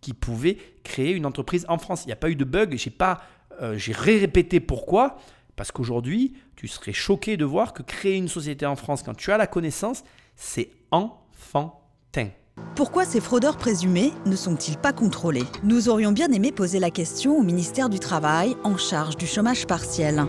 qui 0.00 0.14
pouvaient 0.14 0.58
créer 0.84 1.12
une 1.12 1.26
entreprise 1.26 1.64
en 1.68 1.78
France. 1.78 2.04
Il 2.04 2.08
n'y 2.08 2.12
a 2.12 2.16
pas 2.16 2.30
eu 2.30 2.36
de 2.36 2.44
bug, 2.44 2.76
j'ai 2.76 2.90
pas, 2.90 3.22
euh, 3.60 3.76
j'ai 3.76 3.92
répété 3.92 4.60
pourquoi, 4.60 5.16
parce 5.56 5.72
qu'aujourd'hui, 5.72 6.34
tu 6.56 6.68
serais 6.68 6.92
choqué 6.92 7.36
de 7.36 7.44
voir 7.44 7.72
que 7.72 7.82
créer 7.82 8.16
une 8.16 8.28
société 8.28 8.66
en 8.66 8.76
France 8.76 9.02
quand 9.02 9.14
tu 9.14 9.30
as 9.32 9.38
la 9.38 9.46
connaissance, 9.46 10.04
c'est 10.36 10.70
Pourquoi 12.74 13.04
ces 13.04 13.20
fraudeurs 13.20 13.58
présumés 13.58 14.12
ne 14.24 14.34
sont-ils 14.34 14.78
pas 14.78 14.92
contrôlés? 14.92 15.44
Nous 15.62 15.88
aurions 15.88 16.12
bien 16.12 16.32
aimé 16.32 16.52
poser 16.52 16.78
la 16.78 16.90
question 16.90 17.36
au 17.36 17.42
ministère 17.42 17.88
du 17.90 17.98
Travail 17.98 18.56
en 18.64 18.78
charge 18.78 19.16
du 19.16 19.26
chômage 19.26 19.66
partiel. 19.66 20.24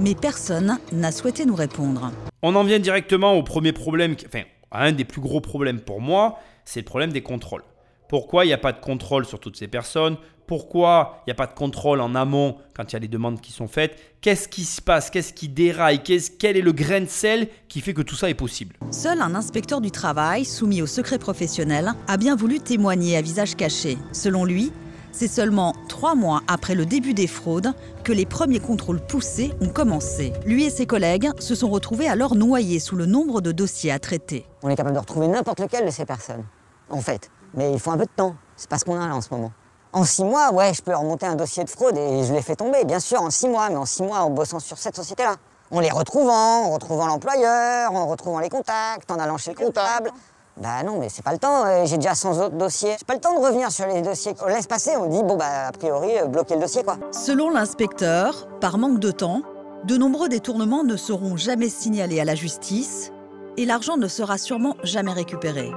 Mais 0.00 0.14
personne 0.14 0.78
n'a 0.92 1.12
souhaité 1.12 1.44
nous 1.44 1.54
répondre. 1.54 2.10
On 2.42 2.54
en 2.54 2.64
vient 2.64 2.78
directement 2.78 3.34
au 3.34 3.42
premier 3.42 3.72
problème, 3.72 4.16
enfin, 4.26 4.42
à 4.70 4.84
un 4.84 4.92
des 4.92 5.04
plus 5.04 5.20
gros 5.20 5.40
problèmes 5.40 5.80
pour 5.80 6.00
moi, 6.00 6.38
c'est 6.64 6.80
le 6.80 6.86
problème 6.86 7.12
des 7.12 7.22
contrôles. 7.22 7.64
Pourquoi 8.08 8.44
il 8.44 8.48
n'y 8.48 8.54
a 8.54 8.58
pas 8.58 8.72
de 8.72 8.80
contrôle 8.80 9.26
sur 9.26 9.40
toutes 9.40 9.56
ces 9.56 9.68
personnes? 9.68 10.16
Pourquoi 10.46 11.18
il 11.26 11.30
n'y 11.30 11.32
a 11.32 11.34
pas 11.34 11.46
de 11.46 11.54
contrôle 11.54 12.00
en 12.00 12.14
amont 12.14 12.56
quand 12.74 12.92
il 12.92 12.92
y 12.92 12.96
a 12.96 13.00
les 13.00 13.08
demandes 13.08 13.40
qui 13.40 13.52
sont 13.52 13.68
faites 13.68 13.96
Qu'est-ce 14.20 14.48
qui 14.48 14.64
se 14.64 14.80
passe? 14.80 15.10
Qu'est-ce 15.10 15.32
qui 15.32 15.48
déraille? 15.48 16.02
Quel 16.02 16.56
est 16.56 16.62
le 16.62 16.72
grain 16.72 17.00
de 17.00 17.06
sel 17.06 17.48
qui 17.68 17.80
fait 17.80 17.94
que 17.94 18.02
tout 18.02 18.14
ça 18.14 18.30
est 18.30 18.34
possible? 18.34 18.76
Seul 18.90 19.20
un 19.20 19.34
inspecteur 19.34 19.80
du 19.80 19.90
travail, 19.90 20.44
soumis 20.44 20.82
au 20.82 20.86
secret 20.86 21.18
professionnel, 21.18 21.92
a 22.08 22.16
bien 22.16 22.36
voulu 22.36 22.60
témoigner 22.60 23.16
à 23.16 23.22
visage 23.22 23.56
caché. 23.56 23.98
Selon 24.12 24.44
lui, 24.44 24.72
c'est 25.12 25.28
seulement 25.28 25.74
trois 25.88 26.14
mois 26.14 26.42
après 26.46 26.74
le 26.74 26.86
début 26.86 27.14
des 27.14 27.26
fraudes 27.26 27.72
que 28.04 28.12
les 28.12 28.26
premiers 28.26 28.60
contrôles 28.60 29.00
poussés 29.00 29.52
ont 29.60 29.68
commencé. 29.68 30.32
Lui 30.44 30.64
et 30.64 30.70
ses 30.70 30.86
collègues 30.86 31.30
se 31.38 31.54
sont 31.54 31.70
retrouvés 31.70 32.08
alors 32.08 32.36
noyés 32.36 32.80
sous 32.80 32.96
le 32.96 33.06
nombre 33.06 33.40
de 33.40 33.50
dossiers 33.50 33.90
à 33.92 33.98
traiter. 33.98 34.44
On 34.62 34.68
est 34.68 34.76
capable 34.76 34.94
de 34.94 35.00
retrouver 35.00 35.28
n'importe 35.28 35.60
lequel 35.60 35.86
de 35.86 35.90
ces 35.90 36.04
personnes, 36.04 36.44
en 36.90 37.00
fait. 37.00 37.30
Mais 37.54 37.72
il 37.72 37.78
faut 37.78 37.90
un 37.90 37.96
peu 37.96 38.04
de 38.04 38.10
temps. 38.14 38.36
C'est 38.56 38.68
pas 38.68 38.78
ce 38.78 38.84
qu'on 38.84 39.00
a 39.00 39.08
là 39.08 39.14
en 39.16 39.20
ce 39.20 39.32
moment. 39.32 39.52
En 39.92 40.04
six 40.04 40.24
mois, 40.24 40.52
ouais, 40.52 40.74
je 40.74 40.82
peux 40.82 40.94
remonter 40.94 41.26
un 41.26 41.36
dossier 41.36 41.64
de 41.64 41.70
fraude 41.70 41.96
et 41.96 42.24
je 42.24 42.32
l'ai 42.32 42.42
fait 42.42 42.56
tomber, 42.56 42.84
bien 42.84 43.00
sûr, 43.00 43.22
en 43.22 43.30
six 43.30 43.48
mois, 43.48 43.68
mais 43.70 43.76
en 43.76 43.86
six 43.86 44.02
mois 44.02 44.20
en 44.20 44.30
bossant 44.30 44.58
sur 44.58 44.78
cette 44.78 44.96
société-là. 44.96 45.36
En 45.70 45.80
les 45.80 45.90
retrouvant, 45.90 46.66
en 46.66 46.70
retrouvant 46.70 47.06
l'employeur, 47.06 47.92
en 47.92 48.06
retrouvant 48.06 48.38
les 48.40 48.48
contacts, 48.48 49.10
en 49.10 49.18
allant 49.18 49.38
chez 49.38 49.52
le 49.52 49.56
comptable. 49.56 50.12
Bah 50.58 50.82
non, 50.84 50.98
mais 50.98 51.08
c'est 51.10 51.22
pas 51.24 51.32
le 51.32 51.38
temps, 51.38 51.66
euh, 51.66 51.84
j'ai 51.84 51.96
déjà 51.96 52.14
100 52.14 52.40
autres 52.40 52.56
dossiers. 52.56 52.96
J'ai 52.98 53.04
pas 53.04 53.14
le 53.14 53.20
temps 53.20 53.38
de 53.38 53.44
revenir 53.44 53.70
sur 53.70 53.86
les 53.86 54.00
dossiers. 54.00 54.34
On 54.42 54.46
laisse 54.46 54.66
passer, 54.66 54.96
on 54.96 55.06
dit, 55.06 55.22
bon 55.22 55.36
bah 55.36 55.66
a 55.68 55.72
priori, 55.72 56.18
euh, 56.18 56.26
bloquer 56.26 56.54
le 56.54 56.62
dossier 56.62 56.82
quoi. 56.82 56.96
Selon 57.12 57.50
l'inspecteur, 57.50 58.48
par 58.60 58.78
manque 58.78 58.98
de 58.98 59.10
temps, 59.10 59.42
de 59.84 59.96
nombreux 59.96 60.30
détournements 60.30 60.82
ne 60.82 60.96
seront 60.96 61.36
jamais 61.36 61.68
signalés 61.68 62.20
à 62.20 62.24
la 62.24 62.34
justice 62.34 63.12
et 63.58 63.66
l'argent 63.66 63.98
ne 63.98 64.08
sera 64.08 64.38
sûrement 64.38 64.76
jamais 64.82 65.12
récupéré. 65.12 65.70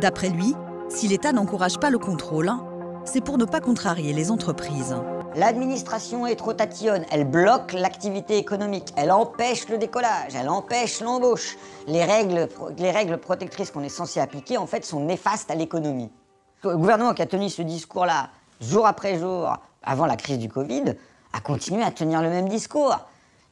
D'après 0.00 0.30
lui, 0.30 0.54
si 0.88 1.06
l'État 1.08 1.32
n'encourage 1.32 1.78
pas 1.78 1.90
le 1.90 1.98
contrôle, 1.98 2.50
c'est 3.06 3.20
pour 3.20 3.38
ne 3.38 3.44
pas 3.44 3.60
contrarier 3.60 4.12
les 4.12 4.30
entreprises. 4.30 4.94
L'administration 5.36 6.26
est 6.26 6.36
trop 6.36 6.52
tatillonne, 6.52 7.04
elle 7.10 7.24
bloque 7.24 7.72
l'activité 7.72 8.36
économique, 8.36 8.92
elle 8.96 9.12
empêche 9.12 9.68
le 9.68 9.78
décollage, 9.78 10.34
elle 10.34 10.48
empêche 10.48 11.00
l'embauche. 11.00 11.56
Les 11.86 12.04
règles, 12.04 12.48
les 12.78 12.90
règles 12.90 13.18
protectrices 13.18 13.70
qu'on 13.70 13.82
est 13.82 13.88
censé 13.88 14.18
appliquer, 14.18 14.58
en 14.58 14.66
fait, 14.66 14.84
sont 14.84 15.00
néfastes 15.00 15.50
à 15.50 15.54
l'économie. 15.54 16.10
Le 16.64 16.76
gouvernement 16.76 17.14
qui 17.14 17.22
a 17.22 17.26
tenu 17.26 17.48
ce 17.48 17.62
discours-là, 17.62 18.30
jour 18.60 18.86
après 18.86 19.18
jour, 19.18 19.56
avant 19.82 20.06
la 20.06 20.16
crise 20.16 20.38
du 20.38 20.48
Covid, 20.48 20.94
a 21.32 21.40
continué 21.40 21.82
à 21.82 21.90
tenir 21.90 22.22
le 22.22 22.30
même 22.30 22.48
discours. 22.48 22.98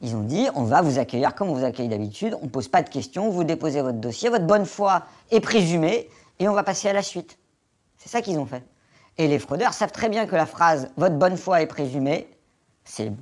Ils 0.01 0.15
ont 0.15 0.23
dit 0.23 0.47
on 0.55 0.63
va 0.63 0.81
vous 0.81 0.99
accueillir 0.99 1.33
comme 1.33 1.49
on 1.49 1.53
vous 1.53 1.63
accueille 1.63 1.87
d'habitude, 1.87 2.35
on 2.41 2.45
ne 2.45 2.49
pose 2.49 2.67
pas 2.67 2.81
de 2.81 2.89
questions, 2.89 3.29
vous 3.29 3.43
déposez 3.43 3.81
votre 3.81 3.99
dossier, 3.99 4.29
votre 4.29 4.45
bonne 4.45 4.65
foi 4.65 5.03
est 5.31 5.39
présumée, 5.39 6.09
et 6.39 6.49
on 6.49 6.53
va 6.53 6.63
passer 6.63 6.89
à 6.89 6.93
la 6.93 7.01
suite. 7.01 7.37
C'est 7.97 8.09
ça 8.09 8.21
qu'ils 8.21 8.37
ont 8.37 8.45
fait. 8.45 8.63
Et 9.17 9.29
les 9.29 9.39
fraudeurs 9.39 9.73
savent 9.73 9.93
très 9.93 10.09
bien 10.09 10.25
que 10.25 10.35
la 10.35 10.45
phrase 10.45 10.89
votre 10.97 11.15
bonne 11.15 11.37
foi 11.37 11.61
est 11.61 11.67
présumée, 11.67 12.27
c'est 12.83 13.13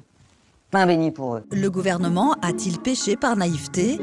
pain 0.71 0.87
béni 0.87 1.11
pour 1.11 1.35
eux. 1.35 1.43
Le 1.51 1.69
gouvernement 1.69 2.33
a-t-il 2.41 2.79
péché 2.79 3.15
par 3.15 3.35
naïveté 3.35 3.99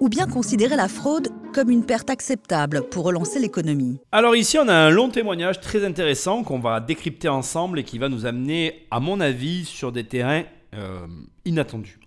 Ou 0.00 0.08
bien 0.08 0.26
considérer 0.26 0.74
la 0.74 0.88
fraude 0.88 1.28
comme 1.52 1.68
une 1.68 1.84
perte 1.84 2.08
acceptable 2.08 2.88
pour 2.88 3.04
relancer 3.04 3.40
l'économie? 3.40 3.98
Alors 4.10 4.34
ici, 4.36 4.58
on 4.58 4.66
a 4.68 4.74
un 4.74 4.88
long 4.88 5.10
témoignage 5.10 5.60
très 5.60 5.84
intéressant 5.84 6.42
qu'on 6.42 6.60
va 6.60 6.80
décrypter 6.80 7.28
ensemble 7.28 7.78
et 7.78 7.84
qui 7.84 7.98
va 7.98 8.08
nous 8.08 8.24
amener, 8.24 8.86
à 8.90 9.00
mon 9.00 9.20
avis, 9.20 9.66
sur 9.66 9.92
des 9.92 10.04
terrains 10.04 10.44
euh, 10.74 11.06
inattendus. 11.44 12.00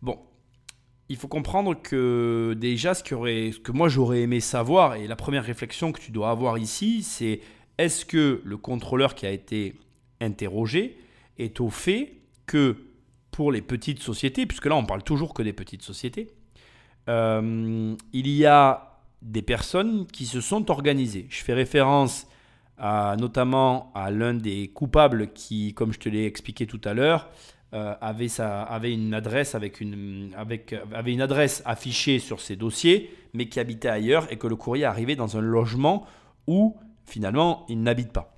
Bon, 0.00 0.18
il 1.10 1.16
faut 1.16 1.28
comprendre 1.28 1.74
que 1.74 2.56
déjà, 2.58 2.94
ce, 2.94 3.04
ce 3.04 3.58
que 3.60 3.72
moi 3.72 3.88
j'aurais 3.88 4.22
aimé 4.22 4.40
savoir, 4.40 4.94
et 4.94 5.06
la 5.06 5.14
première 5.14 5.44
réflexion 5.44 5.92
que 5.92 6.00
tu 6.00 6.10
dois 6.10 6.30
avoir 6.30 6.56
ici, 6.56 7.02
c'est 7.02 7.40
est-ce 7.78 8.04
que 8.04 8.40
le 8.44 8.56
contrôleur 8.56 9.14
qui 9.14 9.26
a 9.26 9.30
été 9.30 9.78
interrogé 10.20 10.98
est 11.38 11.60
au 11.60 11.70
fait 11.70 12.14
que 12.46 12.76
pour 13.30 13.52
les 13.52 13.60
petites 13.60 14.00
sociétés, 14.00 14.46
puisque 14.46 14.66
là 14.66 14.76
on 14.76 14.86
parle 14.86 15.02
toujours 15.02 15.34
que 15.34 15.42
des 15.42 15.52
petites 15.52 15.82
sociétés, 15.82 16.28
euh, 17.08 17.94
il 18.12 18.28
y 18.28 18.46
a 18.46 19.00
des 19.22 19.42
personnes 19.42 20.06
qui 20.06 20.26
se 20.26 20.40
sont 20.40 20.70
organisées. 20.70 21.26
Je 21.28 21.42
fais 21.42 21.52
référence 21.52 22.26
notamment 22.78 23.90
à 23.94 24.10
l'un 24.10 24.34
des 24.34 24.68
coupables 24.68 25.32
qui, 25.32 25.72
comme 25.72 25.92
je 25.92 25.98
te 25.98 26.08
l'ai 26.10 26.26
expliqué 26.26 26.66
tout 26.66 26.80
à 26.84 26.92
l'heure, 26.92 27.30
euh, 27.74 27.94
une 28.84 29.14
adresse 29.14 29.54
avait 29.54 29.72
une 29.78 31.20
adresse 31.20 31.62
affichée 31.64 32.18
sur 32.18 32.40
ses 32.40 32.56
dossiers, 32.56 33.10
mais 33.34 33.48
qui 33.48 33.60
habitait 33.60 33.88
ailleurs 33.88 34.30
et 34.30 34.36
que 34.36 34.46
le 34.46 34.56
courrier 34.56 34.84
arrivait 34.84 35.16
dans 35.16 35.36
un 35.36 35.40
logement 35.40 36.06
où 36.46 36.76
finalement, 37.06 37.64
il 37.68 37.82
n'habite 37.82 38.12
pas. 38.12 38.36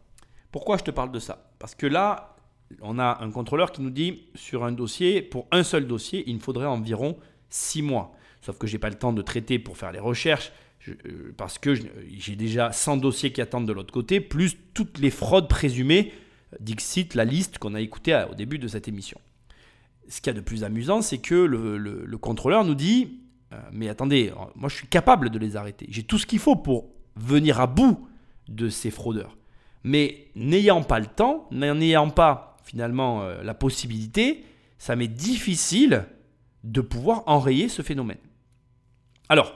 Pourquoi 0.53 0.77
je 0.77 0.85
te 0.85 0.91
parle 0.91 1.13
de 1.13 1.19
ça? 1.19 1.51
Parce 1.59 1.75
que 1.75 1.87
là, 1.87 2.37
on 2.83 2.99
a 2.99 3.19
un 3.23 3.31
contrôleur 3.31 3.73
qui 3.73 3.83
nous 3.83 3.91
dit 3.91 4.25
sur 4.35 4.65
un 4.65 4.73
dossier, 4.73 5.23
pour 5.23 5.47
un 5.51 5.63
seul 5.63 5.87
dossier, 5.87 6.25
il 6.27 6.37
me 6.37 6.41
faudrait 6.41 6.67
environ 6.67 7.17
6 7.51 7.83
mois. 7.83 8.13
Sauf 8.41 8.59
que 8.59 8.67
je 8.67 8.75
n'ai 8.75 8.79
pas 8.79 8.91
le 8.91 8.97
temps 8.97 9.13
de 9.13 9.23
traiter 9.23 9.59
pour 9.59 9.77
faire 9.77 9.93
les 9.93 9.99
recherches, 9.99 10.53
euh, 10.89 11.35
parce 11.37 11.59
que 11.59 11.75
j'ai 11.75 12.37
déjà 12.37 12.73
100 12.73 12.99
dossiers 12.99 13.33
qui 13.33 13.41
attendent 13.41 13.67
de 13.67 13.73
l'autre 13.73 13.93
côté, 13.93 14.21
plus 14.21 14.57
toutes 14.75 14.99
les 14.99 15.11
fraudes 15.11 15.49
présumées, 15.49 16.13
Dixit, 16.61 17.15
la 17.15 17.25
liste 17.25 17.59
qu'on 17.59 17.75
a 17.75 17.81
écoutée 17.81 18.25
au 18.31 18.35
début 18.35 18.59
de 18.59 18.69
cette 18.69 18.89
émission. 18.89 19.21
Ce 20.09 20.21
qu'il 20.21 20.33
y 20.33 20.37
a 20.37 20.39
de 20.39 20.45
plus 20.45 20.65
amusant, 20.65 21.03
c'est 21.03 21.19
que 21.19 21.35
le, 21.35 22.19
contrôleur 22.19 22.65
nous 22.65 22.75
dit, 22.75 23.21
euh, 23.53 23.61
mais 23.73 23.89
attendez, 23.89 24.33
moi 24.55 24.69
je 24.69 24.77
suis 24.77 24.87
capable 24.87 25.31
de 25.31 25.39
les 25.39 25.57
arrêter, 25.57 25.87
j'ai 25.91 26.05
tout 26.05 26.19
ce 26.19 26.27
qu'il 26.27 26.39
faut 26.39 26.57
pour 26.57 26.91
venir 27.17 27.61
à 27.61 27.67
bout 27.67 28.08
de 28.49 28.69
ces 28.69 28.91
fraudeurs. 28.91 29.37
Mais 29.85 30.29
n'ayant 30.35 30.83
pas 30.83 30.99
le 30.99 31.07
temps, 31.07 31.49
n'ayant 31.51 32.11
pas 32.11 32.57
finalement 32.65 33.23
euh, 33.23 33.43
la 33.43 33.55
possibilité, 33.55 34.45
ça 34.79 34.97
m'est 34.97 35.09
difficile 35.09 36.07
de 36.65 36.81
pouvoir 36.81 37.23
enrayer 37.27 37.69
ce 37.69 37.83
phénomène. 37.83 38.19
Alors, 39.29 39.55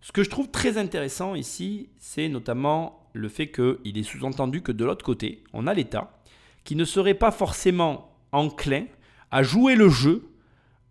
ce 0.00 0.12
que 0.12 0.22
je 0.22 0.30
trouve 0.30 0.50
très 0.50 0.76
intéressant 0.76 1.34
ici, 1.34 1.88
c'est 1.98 2.28
notamment 2.28 3.08
le 3.14 3.28
fait 3.28 3.50
qu'il 3.50 3.96
est 3.96 4.02
sous-entendu 4.02 4.60
que 4.60 4.72
de 4.72 4.84
l'autre 4.84 5.04
côté, 5.04 5.44
on 5.52 5.66
a 5.66 5.74
l'État 5.74 6.18
qui 6.64 6.76
ne 6.76 6.84
serait 6.84 7.14
pas 7.14 7.30
forcément 7.30 8.18
enclin 8.32 8.86
à 9.30 9.42
jouer 9.42 9.76
le 9.76 9.88
jeu 9.88 10.28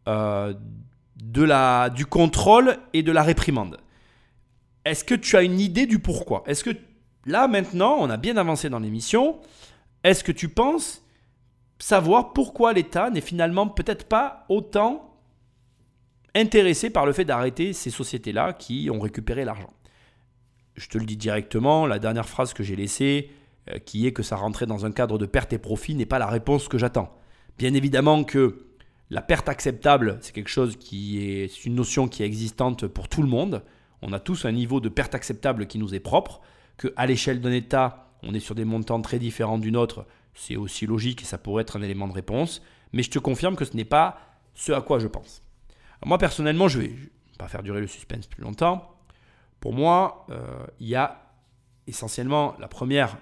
euh, 0.07 0.53
de 1.15 1.43
la, 1.43 1.89
du 1.89 2.05
contrôle 2.05 2.77
et 2.93 3.03
de 3.03 3.11
la 3.11 3.23
réprimande. 3.23 3.79
Est-ce 4.85 5.03
que 5.03 5.15
tu 5.15 5.37
as 5.37 5.43
une 5.43 5.59
idée 5.59 5.85
du 5.85 5.99
pourquoi? 5.99 6.43
Est-ce 6.45 6.63
que 6.63 6.75
Là, 7.25 7.47
maintenant, 7.47 7.95
on 7.99 8.09
a 8.09 8.17
bien 8.17 8.37
avancé 8.37 8.69
dans 8.69 8.79
l'émission. 8.79 9.39
Est-ce 10.03 10.23
que 10.23 10.31
tu 10.31 10.49
penses 10.49 11.05
savoir 11.79 12.33
pourquoi 12.33 12.73
l'État 12.73 13.09
n'est 13.09 13.21
finalement 13.21 13.67
peut-être 13.67 14.05
pas 14.05 14.45
autant 14.49 15.17
intéressé 16.35 16.89
par 16.89 17.05
le 17.05 17.13
fait 17.13 17.25
d'arrêter 17.25 17.73
ces 17.73 17.89
sociétés-là 17.89 18.53
qui 18.53 18.89
ont 18.91 18.99
récupéré 18.99 19.45
l'argent? 19.45 19.73
Je 20.75 20.89
te 20.89 20.97
le 20.97 21.05
dis 21.05 21.17
directement, 21.17 21.85
la 21.85 21.99
dernière 21.99 22.27
phrase 22.27 22.53
que 22.53 22.63
j'ai 22.63 22.75
laissée, 22.75 23.29
euh, 23.69 23.77
qui 23.79 24.07
est 24.07 24.11
que 24.11 24.23
ça 24.23 24.35
rentrait 24.35 24.65
dans 24.65 24.85
un 24.85 24.91
cadre 24.91 25.17
de 25.17 25.25
perte 25.25 25.53
et 25.53 25.59
profit, 25.59 25.95
n'est 25.95 26.05
pas 26.05 26.19
la 26.19 26.27
réponse 26.27 26.67
que 26.67 26.77
j'attends. 26.77 27.15
Bien 27.57 27.73
évidemment 27.73 28.23
que 28.23 28.65
la 29.09 29.21
perte 29.21 29.47
acceptable, 29.47 30.17
c'est 30.21 30.33
quelque 30.33 30.49
chose 30.49 30.75
qui 30.75 31.23
est 31.23 31.65
une 31.65 31.75
notion 31.75 32.07
qui 32.07 32.23
est 32.23 32.25
existante 32.25 32.87
pour 32.87 33.07
tout 33.07 33.21
le 33.21 33.29
monde. 33.29 33.63
On 34.01 34.11
a 34.11 34.19
tous 34.19 34.45
un 34.45 34.51
niveau 34.51 34.79
de 34.79 34.89
perte 34.89 35.15
acceptable 35.15 35.67
qui 35.67 35.77
nous 35.77 35.93
est 35.93 35.99
propre 35.99 36.41
qu'à 36.77 37.05
l'échelle 37.05 37.41
d'un 37.41 37.51
État, 37.51 38.11
on 38.23 38.33
est 38.33 38.39
sur 38.39 38.55
des 38.55 38.65
montants 38.65 39.01
très 39.01 39.19
différents 39.19 39.57
d'une 39.57 39.77
autre, 39.77 40.05
c'est 40.33 40.55
aussi 40.55 40.85
logique 40.85 41.21
et 41.21 41.25
ça 41.25 41.37
pourrait 41.37 41.61
être 41.61 41.77
un 41.77 41.81
élément 41.81 42.07
de 42.07 42.13
réponse. 42.13 42.61
Mais 42.91 43.03
je 43.03 43.09
te 43.09 43.19
confirme 43.19 43.55
que 43.55 43.65
ce 43.65 43.75
n'est 43.75 43.85
pas 43.85 44.17
ce 44.53 44.71
à 44.71 44.81
quoi 44.81 44.99
je 44.99 45.07
pense. 45.07 45.43
moi, 46.05 46.17
personnellement, 46.17 46.67
je 46.67 46.79
vais, 46.79 46.87
vais 46.87 47.11
pas 47.37 47.47
faire 47.47 47.63
durer 47.63 47.81
le 47.81 47.87
suspense 47.87 48.27
plus 48.27 48.43
longtemps. 48.43 48.95
Pour 49.59 49.73
moi, 49.73 50.25
euh, 50.29 50.65
il 50.79 50.87
y 50.87 50.95
a 50.95 51.23
essentiellement 51.87 52.55
la 52.59 52.67
première 52.67 53.17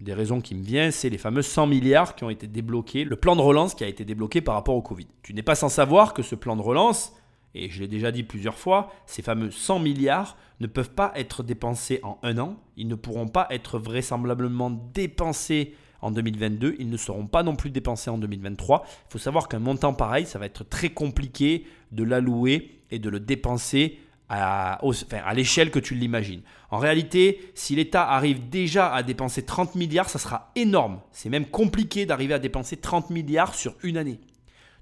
des 0.00 0.12
raisons 0.12 0.40
qui 0.40 0.54
me 0.54 0.62
vient, 0.62 0.90
c'est 0.90 1.08
les 1.08 1.18
fameux 1.18 1.42
100 1.42 1.66
milliards 1.66 2.14
qui 2.14 2.24
ont 2.24 2.30
été 2.30 2.46
débloqués, 2.46 3.04
le 3.04 3.16
plan 3.16 3.36
de 3.36 3.40
relance 3.40 3.74
qui 3.74 3.84
a 3.84 3.86
été 3.86 4.04
débloqué 4.04 4.40
par 4.40 4.54
rapport 4.54 4.74
au 4.74 4.82
Covid. 4.82 5.06
Tu 5.22 5.34
n'es 5.34 5.42
pas 5.42 5.54
sans 5.54 5.68
savoir 5.68 6.12
que 6.12 6.22
ce 6.22 6.34
plan 6.34 6.56
de 6.56 6.62
relance, 6.62 7.14
et 7.54 7.70
je 7.70 7.80
l'ai 7.80 7.88
déjà 7.88 8.10
dit 8.10 8.22
plusieurs 8.22 8.58
fois, 8.58 8.92
ces 9.06 9.22
fameux 9.22 9.50
100 9.50 9.78
milliards 9.78 10.36
ne 10.60 10.66
peuvent 10.66 10.90
pas 10.90 11.12
être 11.14 11.42
dépensés 11.42 12.00
en 12.02 12.18
un 12.22 12.38
an, 12.38 12.56
ils 12.76 12.88
ne 12.88 12.94
pourront 12.94 13.28
pas 13.28 13.46
être 13.50 13.78
vraisemblablement 13.78 14.70
dépensés 14.92 15.74
en 16.00 16.10
2022, 16.10 16.76
ils 16.78 16.90
ne 16.90 16.96
seront 16.96 17.26
pas 17.26 17.42
non 17.42 17.56
plus 17.56 17.70
dépensés 17.70 18.10
en 18.10 18.18
2023. 18.18 18.84
Il 18.86 19.12
faut 19.12 19.18
savoir 19.18 19.48
qu'un 19.48 19.58
montant 19.58 19.94
pareil, 19.94 20.26
ça 20.26 20.38
va 20.38 20.46
être 20.46 20.68
très 20.68 20.90
compliqué 20.90 21.64
de 21.92 22.04
l'allouer 22.04 22.82
et 22.90 22.98
de 22.98 23.08
le 23.08 23.20
dépenser 23.20 23.98
à, 24.28 24.80
à 25.12 25.34
l'échelle 25.34 25.70
que 25.70 25.78
tu 25.78 25.94
l'imagines. 25.94 26.42
En 26.70 26.78
réalité, 26.78 27.52
si 27.54 27.76
l'État 27.76 28.10
arrive 28.10 28.48
déjà 28.48 28.92
à 28.92 29.02
dépenser 29.02 29.44
30 29.44 29.76
milliards, 29.76 30.10
ça 30.10 30.18
sera 30.18 30.50
énorme. 30.56 31.00
C'est 31.12 31.28
même 31.28 31.46
compliqué 31.46 32.04
d'arriver 32.04 32.34
à 32.34 32.38
dépenser 32.38 32.76
30 32.76 33.10
milliards 33.10 33.54
sur 33.54 33.74
une 33.82 33.96
année. 33.96 34.18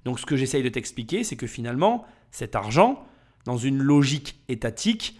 Donc 0.05 0.19
ce 0.19 0.25
que 0.25 0.35
j'essaye 0.35 0.63
de 0.63 0.69
t'expliquer, 0.69 1.23
c'est 1.23 1.35
que 1.35 1.47
finalement, 1.47 2.05
cet 2.33 2.55
argent, 2.55 3.05
dans 3.45 3.57
une 3.57 3.77
logique 3.77 4.41
étatique, 4.49 5.19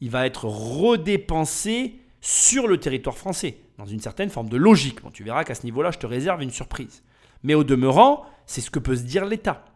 il 0.00 0.10
va 0.10 0.26
être 0.26 0.46
redépensé 0.46 2.00
sur 2.22 2.66
le 2.66 2.80
territoire 2.80 3.18
français, 3.18 3.58
dans 3.76 3.84
une 3.84 4.00
certaine 4.00 4.30
forme 4.30 4.48
de 4.48 4.56
logique. 4.56 5.02
Bon, 5.02 5.10
tu 5.10 5.24
verras 5.24 5.44
qu'à 5.44 5.54
ce 5.54 5.64
niveau-là, 5.64 5.90
je 5.90 5.98
te 5.98 6.06
réserve 6.06 6.42
une 6.42 6.50
surprise. 6.50 7.02
Mais 7.42 7.52
au 7.52 7.64
demeurant, 7.64 8.24
c'est 8.46 8.62
ce 8.62 8.70
que 8.70 8.78
peut 8.78 8.96
se 8.96 9.02
dire 9.02 9.26
l'État. 9.26 9.66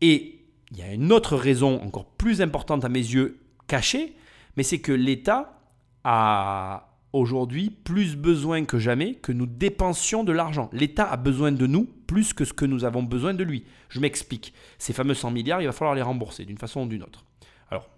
Et 0.00 0.46
il 0.70 0.78
y 0.78 0.82
a 0.82 0.90
une 0.90 1.12
autre 1.12 1.36
raison 1.36 1.82
encore 1.82 2.06
plus 2.06 2.40
importante 2.40 2.82
à 2.86 2.88
mes 2.88 2.98
yeux 2.98 3.38
cachée, 3.66 4.16
mais 4.56 4.62
c'est 4.62 4.80
que 4.80 4.92
l'État 4.92 5.60
a 6.02 6.91
aujourd'hui 7.12 7.70
plus 7.70 8.16
besoin 8.16 8.64
que 8.64 8.78
jamais 8.78 9.14
que 9.14 9.32
nous 9.32 9.46
dépensions 9.46 10.24
de 10.24 10.32
l'argent. 10.32 10.70
L'État 10.72 11.10
a 11.10 11.16
besoin 11.16 11.52
de 11.52 11.66
nous 11.66 11.84
plus 12.06 12.32
que 12.32 12.44
ce 12.44 12.52
que 12.52 12.64
nous 12.64 12.84
avons 12.84 13.02
besoin 13.02 13.34
de 13.34 13.44
lui. 13.44 13.64
Je 13.88 14.00
m'explique. 14.00 14.52
Ces 14.78 14.92
fameux 14.92 15.14
100 15.14 15.30
milliards, 15.30 15.60
il 15.60 15.66
va 15.66 15.72
falloir 15.72 15.94
les 15.94 16.02
rembourser 16.02 16.44
d'une 16.44 16.58
façon 16.58 16.82
ou 16.82 16.86
d'une 16.86 17.02
autre. 17.02 17.24
Alors, 17.70 17.88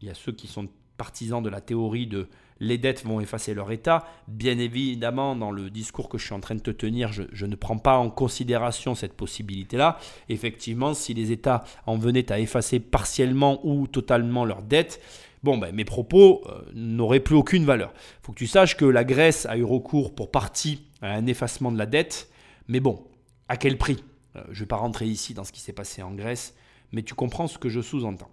il 0.00 0.08
y 0.08 0.10
a 0.10 0.14
ceux 0.14 0.32
qui 0.32 0.46
sont 0.46 0.68
partisans 0.96 1.42
de 1.42 1.48
la 1.48 1.60
théorie 1.60 2.06
de 2.06 2.28
les 2.60 2.76
dettes 2.76 3.04
vont 3.04 3.20
effacer 3.20 3.54
leur 3.54 3.72
état. 3.72 4.04
Bien 4.28 4.58
évidemment, 4.58 5.34
dans 5.34 5.50
le 5.50 5.70
discours 5.70 6.08
que 6.08 6.18
je 6.18 6.26
suis 6.26 6.34
en 6.34 6.40
train 6.40 6.54
de 6.54 6.60
te 6.60 6.70
tenir, 6.70 7.10
je, 7.10 7.46
ne 7.46 7.56
prends 7.56 7.78
pas 7.78 7.96
en 7.96 8.10
considération 8.10 8.94
cette 8.94 9.14
possibilité-là. 9.14 9.98
Effectivement, 10.28 10.92
si 10.94 11.14
les 11.14 11.32
États 11.32 11.64
en 11.86 11.96
venaient 11.96 12.30
à 12.30 12.38
effacer 12.38 12.78
partiellement 12.78 13.66
ou 13.66 13.86
totalement 13.86 14.44
leurs 14.44 14.62
dettes, 14.62 15.00
bon, 15.42 15.58
ben, 15.58 15.74
mes 15.74 15.84
propos 15.84 16.42
euh, 16.46 16.62
n'auraient 16.74 17.20
plus 17.20 17.36
aucune 17.36 17.64
valeur. 17.64 17.92
Il 17.94 18.26
faut 18.26 18.32
que 18.32 18.38
tu 18.38 18.46
saches 18.46 18.76
que 18.76 18.84
la 18.84 19.04
Grèce 19.04 19.46
a 19.46 19.56
eu 19.56 19.64
recours 19.64 20.14
pour 20.14 20.30
partie 20.30 20.86
à 21.02 21.12
un 21.12 21.26
effacement 21.26 21.72
de 21.72 21.78
la 21.78 21.86
dette, 21.86 22.30
mais 22.68 22.80
bon, 22.80 23.06
à 23.48 23.56
quel 23.56 23.78
prix? 23.78 24.02
Euh, 24.36 24.42
Je 24.46 24.50
ne 24.50 24.60
vais 24.60 24.66
pas 24.66 24.76
rentrer 24.76 25.06
ici 25.06 25.34
dans 25.34 25.44
ce 25.44 25.52
qui 25.52 25.60
s'est 25.60 25.72
passé 25.72 26.02
en 26.02 26.12
Grèce, 26.12 26.54
mais 26.92 27.02
tu 27.02 27.14
comprends 27.14 27.46
ce 27.46 27.58
que 27.58 27.68
je 27.68 27.80
sous-entends. 27.80 28.30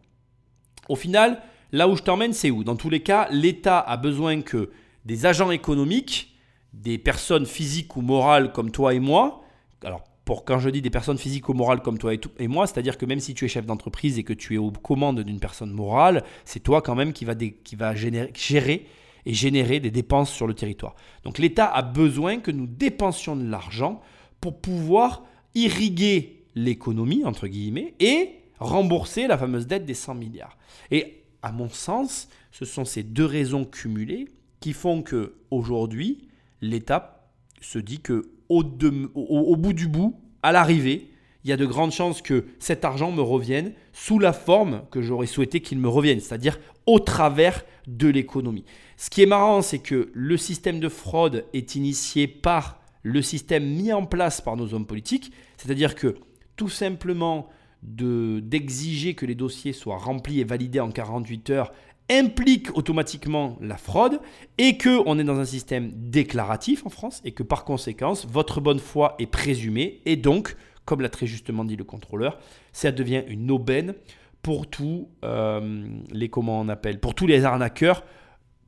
Au 0.90 0.96
final, 0.96 1.42
Là 1.72 1.88
où 1.88 1.96
je 1.96 2.04
t'emmène, 2.04 2.34
c'est 2.34 2.50
où? 2.50 2.64
Dans 2.64 2.76
tous 2.76 2.90
les 2.90 3.02
cas, 3.02 3.28
l'État 3.30 3.80
a 3.80 3.98
besoin 3.98 4.42
que 4.42 4.72
des 5.06 5.26
agents 5.26 5.52
économiques, 5.52 6.34
des 6.74 6.98
personnes 6.98 7.46
physiques 7.46 7.98
ou 7.98 8.02
morales 8.02 8.52
comme 8.54 8.72
toi 8.72 8.94
et 8.94 9.00
moi, 9.00 9.44
alors 9.84 10.04
pour 10.28 10.44
quand 10.44 10.60
je 10.60 10.70
dis 10.70 10.82
des 10.82 10.90
personnes 10.90 11.18
physiques 11.18 11.48
ou 11.48 11.54
morales 11.54 11.82
comme 11.82 11.98
toi 11.98 12.14
et, 12.14 12.48
moi, 12.50 12.68
c'est-à-dire 12.68 12.98
que 12.98 13.06
même 13.06 13.22
si 13.22 13.34
tu 13.34 13.46
es 13.46 13.48
chef 13.48 13.66
d'entreprise 13.66 14.20
et 14.20 14.24
que 14.24 14.34
tu 14.34 14.56
es 14.56 14.58
aux 14.58 14.72
commandes 14.72 15.22
d'une 15.22 15.40
personne 15.40 15.72
morale, 15.72 16.22
c'est 16.44 16.60
toi 16.60 16.82
quand 16.82 16.96
même 16.96 17.14
qui 17.14 17.24
va, 17.24 17.96
gérer 17.96 18.86
et 19.26 19.34
générer 19.34 19.80
des 19.80 19.90
dépenses 19.90 20.30
sur 20.30 20.46
le 20.46 20.54
territoire. 20.54 20.96
Donc 21.24 21.38
l'État 21.38 21.66
a 21.66 21.82
besoin 21.82 22.40
que 22.40 22.52
nous 22.52 22.68
dépensions 22.68 23.38
de 23.38 23.50
l'argent 23.50 24.02
pour 24.42 24.60
pouvoir 24.60 25.24
irriguer 25.56 26.44
l'économie, 26.56 27.24
entre 27.24 27.48
guillemets, 27.48 27.94
et 28.02 28.32
rembourser 28.60 29.28
la 29.28 29.38
fameuse 29.38 29.66
dette 29.66 29.86
des 29.86 29.94
100 29.94 30.16
milliards. 30.16 30.58
Et 30.92 31.24
à 31.42 31.54
mon 31.54 31.70
sens, 31.70 32.28
ce 32.52 32.66
sont 32.66 32.84
ces 32.84 33.04
deux 33.04 33.26
raisons 33.26 33.64
cumulées 33.64 34.28
qui 34.60 34.74
font 34.74 35.04
que 35.04 35.36
aujourd'hui, 35.52 36.28
l'État 36.60 37.32
se 37.62 37.80
dit 37.80 38.02
que 38.02 38.30
au, 38.50 38.64
bout 38.64 39.74
du 39.74 39.88
bout, 39.88 40.20
à 40.44 40.52
l'arrivée, 40.52 41.12
il 41.44 41.50
y 41.50 41.54
a 41.54 41.58
de 41.58 41.66
grandes 41.66 41.92
chances 41.92 42.22
que 42.22 42.46
cet 42.60 42.84
argent 42.86 43.12
me 43.12 43.22
revienne 43.22 43.74
sous 43.94 44.20
la 44.20 44.34
forme 44.34 44.84
que 44.92 45.02
j'aurais 45.02 45.28
souhaité 45.28 45.62
qu'il 45.62 45.80
me 45.80 45.88
revienne, 45.88 46.20
c'est-à-dire 46.20 46.60
au 46.86 47.00
travers 47.00 47.64
de 47.88 48.08
l'économie. 48.08 48.66
Ce 48.98 49.10
qui 49.10 49.22
est 49.22 49.28
marrant, 49.28 49.62
c'est 49.62 49.80
que 49.80 50.10
le 50.14 50.38
système 50.38 50.80
de 50.80 50.90
fraude 50.90 51.46
est 51.54 51.76
initié 51.76 52.28
par 52.28 52.82
le 53.04 53.22
système 53.22 53.66
mis 53.66 53.94
en 53.94 54.06
place 54.06 54.42
par 54.42 54.58
nos 54.58 54.74
hommes 54.74 54.86
politiques, 54.86 55.32
c'est-à-dire 55.58 55.96
que 55.96 56.16
tout 56.56 56.70
simplement 56.70 57.48
d'exiger 57.84 59.14
que 59.14 59.26
les 59.26 59.36
dossiers 59.36 59.72
soient 59.72 59.98
remplis 59.98 60.40
et 60.40 60.44
validés 60.44 60.80
en 60.80 60.92
48 60.92 61.50
heures 61.52 61.72
implique 62.10 62.76
automatiquement 62.78 63.58
la 63.60 63.78
fraude 63.78 64.20
et 64.58 64.78
que 64.78 65.02
on 65.06 65.20
est 65.20 65.24
dans 65.24 65.40
un 65.40 65.46
système 65.46 65.92
déclaratif 65.94 66.86
en 66.86 66.90
France 66.90 67.22
et 67.26 67.32
que 67.32 67.44
par 67.44 67.66
conséquence 67.66 68.26
votre 68.26 68.62
bonne 68.62 68.80
foi 68.80 69.16
est 69.20 69.28
présumée 69.28 70.02
et 70.06 70.16
donc 70.16 70.56
comme 70.86 71.02
l'a 71.02 71.10
très 71.10 71.28
justement 71.28 71.66
dit 71.66 71.76
le 71.76 71.84
contrôleur 71.84 72.40
ça 72.72 72.92
devient 72.92 73.24
une 73.28 73.52
aubaine 73.52 73.94
pour 74.42 74.70
tous 74.70 75.10
euh, 75.26 75.86
les 76.12 76.30
comment 76.30 76.62
on 76.62 76.70
appelle 76.70 77.00
pour 77.00 77.14
tous 77.14 77.28
les 77.28 77.44
arnaqueurs 77.44 78.04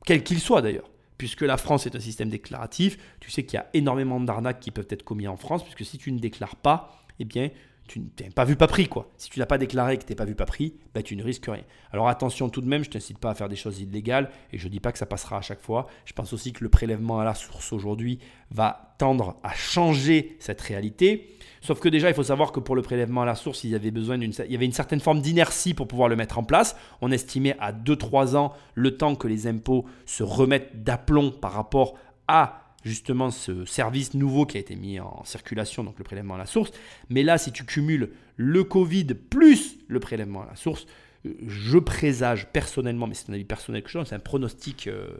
quels 0.04 0.22
qu'ils 0.22 0.40
soient 0.40 0.62
d'ailleurs. 0.62 0.90
Puisque 1.18 1.42
la 1.42 1.58
France 1.58 1.84
est 1.86 1.94
un 1.94 2.00
système 2.00 2.28
déclaratif 2.28 2.98
tu 3.20 3.30
sais 3.30 3.44
qu'il 3.44 3.56
y 3.56 3.60
a 3.60 3.68
énormément 3.72 4.20
d'arnaques 4.20 4.60
qui 4.60 4.70
peuvent 4.70 4.88
être 4.90 5.02
commises 5.02 5.28
en 5.28 5.36
France 5.36 5.64
puisque 5.64 5.84
si 5.84 5.96
tu 5.96 6.12
ne 6.12 6.18
déclares 6.18 6.56
pas 6.56 6.92
eh 7.18 7.24
bien 7.24 7.50
tu 7.90 7.98
n'es 7.98 8.30
pas 8.30 8.44
vu, 8.44 8.54
pas 8.54 8.68
pris, 8.68 8.86
quoi. 8.86 9.10
Si 9.16 9.30
tu 9.30 9.40
n'as 9.40 9.46
pas 9.46 9.58
déclaré 9.58 9.98
que 9.98 10.04
tu 10.04 10.12
n'es 10.12 10.14
pas 10.14 10.24
vu, 10.24 10.36
pas 10.36 10.46
pris, 10.46 10.74
bah, 10.94 11.02
tu 11.02 11.16
ne 11.16 11.24
risques 11.24 11.46
rien. 11.46 11.64
Alors 11.90 12.08
attention 12.08 12.48
tout 12.48 12.60
de 12.60 12.68
même, 12.68 12.84
je 12.84 12.88
ne 12.88 12.92
t'incite 12.92 13.18
pas 13.18 13.30
à 13.30 13.34
faire 13.34 13.48
des 13.48 13.56
choses 13.56 13.80
illégales 13.80 14.30
et 14.52 14.58
je 14.58 14.68
ne 14.68 14.70
dis 14.70 14.78
pas 14.78 14.92
que 14.92 14.98
ça 14.98 15.06
passera 15.06 15.38
à 15.38 15.40
chaque 15.40 15.60
fois. 15.60 15.88
Je 16.04 16.12
pense 16.12 16.32
aussi 16.32 16.52
que 16.52 16.62
le 16.62 16.70
prélèvement 16.70 17.18
à 17.18 17.24
la 17.24 17.34
source 17.34 17.72
aujourd'hui 17.72 18.20
va 18.52 18.94
tendre 18.98 19.38
à 19.42 19.52
changer 19.54 20.36
cette 20.38 20.60
réalité. 20.60 21.36
Sauf 21.62 21.80
que 21.80 21.88
déjà, 21.88 22.08
il 22.08 22.14
faut 22.14 22.22
savoir 22.22 22.52
que 22.52 22.60
pour 22.60 22.76
le 22.76 22.82
prélèvement 22.82 23.22
à 23.22 23.26
la 23.26 23.34
source, 23.34 23.64
il 23.64 23.70
y 23.70 23.74
avait 23.74 23.90
besoin 23.90 24.18
d'une, 24.18 24.34
il 24.46 24.52
y 24.52 24.54
avait 24.54 24.66
une 24.66 24.72
certaine 24.72 25.00
forme 25.00 25.20
d'inertie 25.20 25.74
pour 25.74 25.88
pouvoir 25.88 26.08
le 26.08 26.14
mettre 26.14 26.38
en 26.38 26.44
place. 26.44 26.76
On 27.00 27.10
estimait 27.10 27.56
à 27.58 27.72
2-3 27.72 28.36
ans 28.36 28.52
le 28.76 28.96
temps 28.96 29.16
que 29.16 29.26
les 29.26 29.48
impôts 29.48 29.84
se 30.06 30.22
remettent 30.22 30.84
d'aplomb 30.84 31.32
par 31.32 31.54
rapport 31.54 31.94
à 32.28 32.69
justement 32.84 33.30
ce 33.30 33.64
service 33.64 34.14
nouveau 34.14 34.46
qui 34.46 34.56
a 34.56 34.60
été 34.60 34.76
mis 34.76 35.00
en 35.00 35.24
circulation, 35.24 35.84
donc 35.84 35.98
le 35.98 36.04
prélèvement 36.04 36.34
à 36.34 36.38
la 36.38 36.46
source. 36.46 36.70
Mais 37.08 37.22
là, 37.22 37.38
si 37.38 37.52
tu 37.52 37.64
cumules 37.64 38.10
le 38.36 38.64
Covid 38.64 39.06
plus 39.14 39.78
le 39.88 40.00
prélèvement 40.00 40.42
à 40.42 40.46
la 40.46 40.56
source, 40.56 40.86
je 41.24 41.78
présage 41.78 42.46
personnellement, 42.52 43.06
mais 43.06 43.14
c'est 43.14 43.30
un 43.30 43.34
avis 43.34 43.44
personnel 43.44 43.82
que 43.82 43.90
je 43.90 43.98
donne, 43.98 44.06
c'est 44.06 44.14
un 44.14 44.20
pronostic 44.20 44.86
euh, 44.86 45.10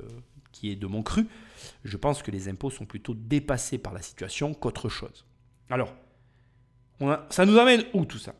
qui 0.53 0.71
est 0.71 0.77
de 0.77 0.87
mon 0.87 1.03
cru, 1.03 1.27
je 1.85 1.97
pense 1.97 2.23
que 2.23 2.31
les 2.31 2.49
impôts 2.49 2.71
sont 2.71 2.87
plutôt 2.87 3.15
dépassés 3.15 3.79
par 3.79 3.93
la 3.93 4.03
situation 4.03 4.55
qu'autre 4.55 4.89
chose. 4.89 5.27
Alors, 5.69 5.95
ça 7.31 7.47
nous 7.47 7.59
amène 7.59 7.85
où 7.95 8.05
tout 8.05 8.19
ça? 8.19 8.35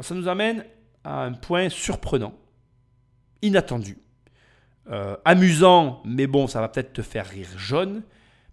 Ça 0.00 0.14
nous 0.14 0.28
amène 0.28 0.64
à 1.04 1.24
un 1.24 1.32
point 1.32 1.68
surprenant, 1.68 2.34
inattendu, 3.42 3.98
euh, 4.90 5.16
amusant, 5.24 6.02
mais 6.04 6.26
bon, 6.26 6.46
ça 6.46 6.60
va 6.60 6.68
peut-être 6.68 6.92
te 6.92 7.02
faire 7.02 7.26
rire 7.26 7.48
jaune, 7.56 8.02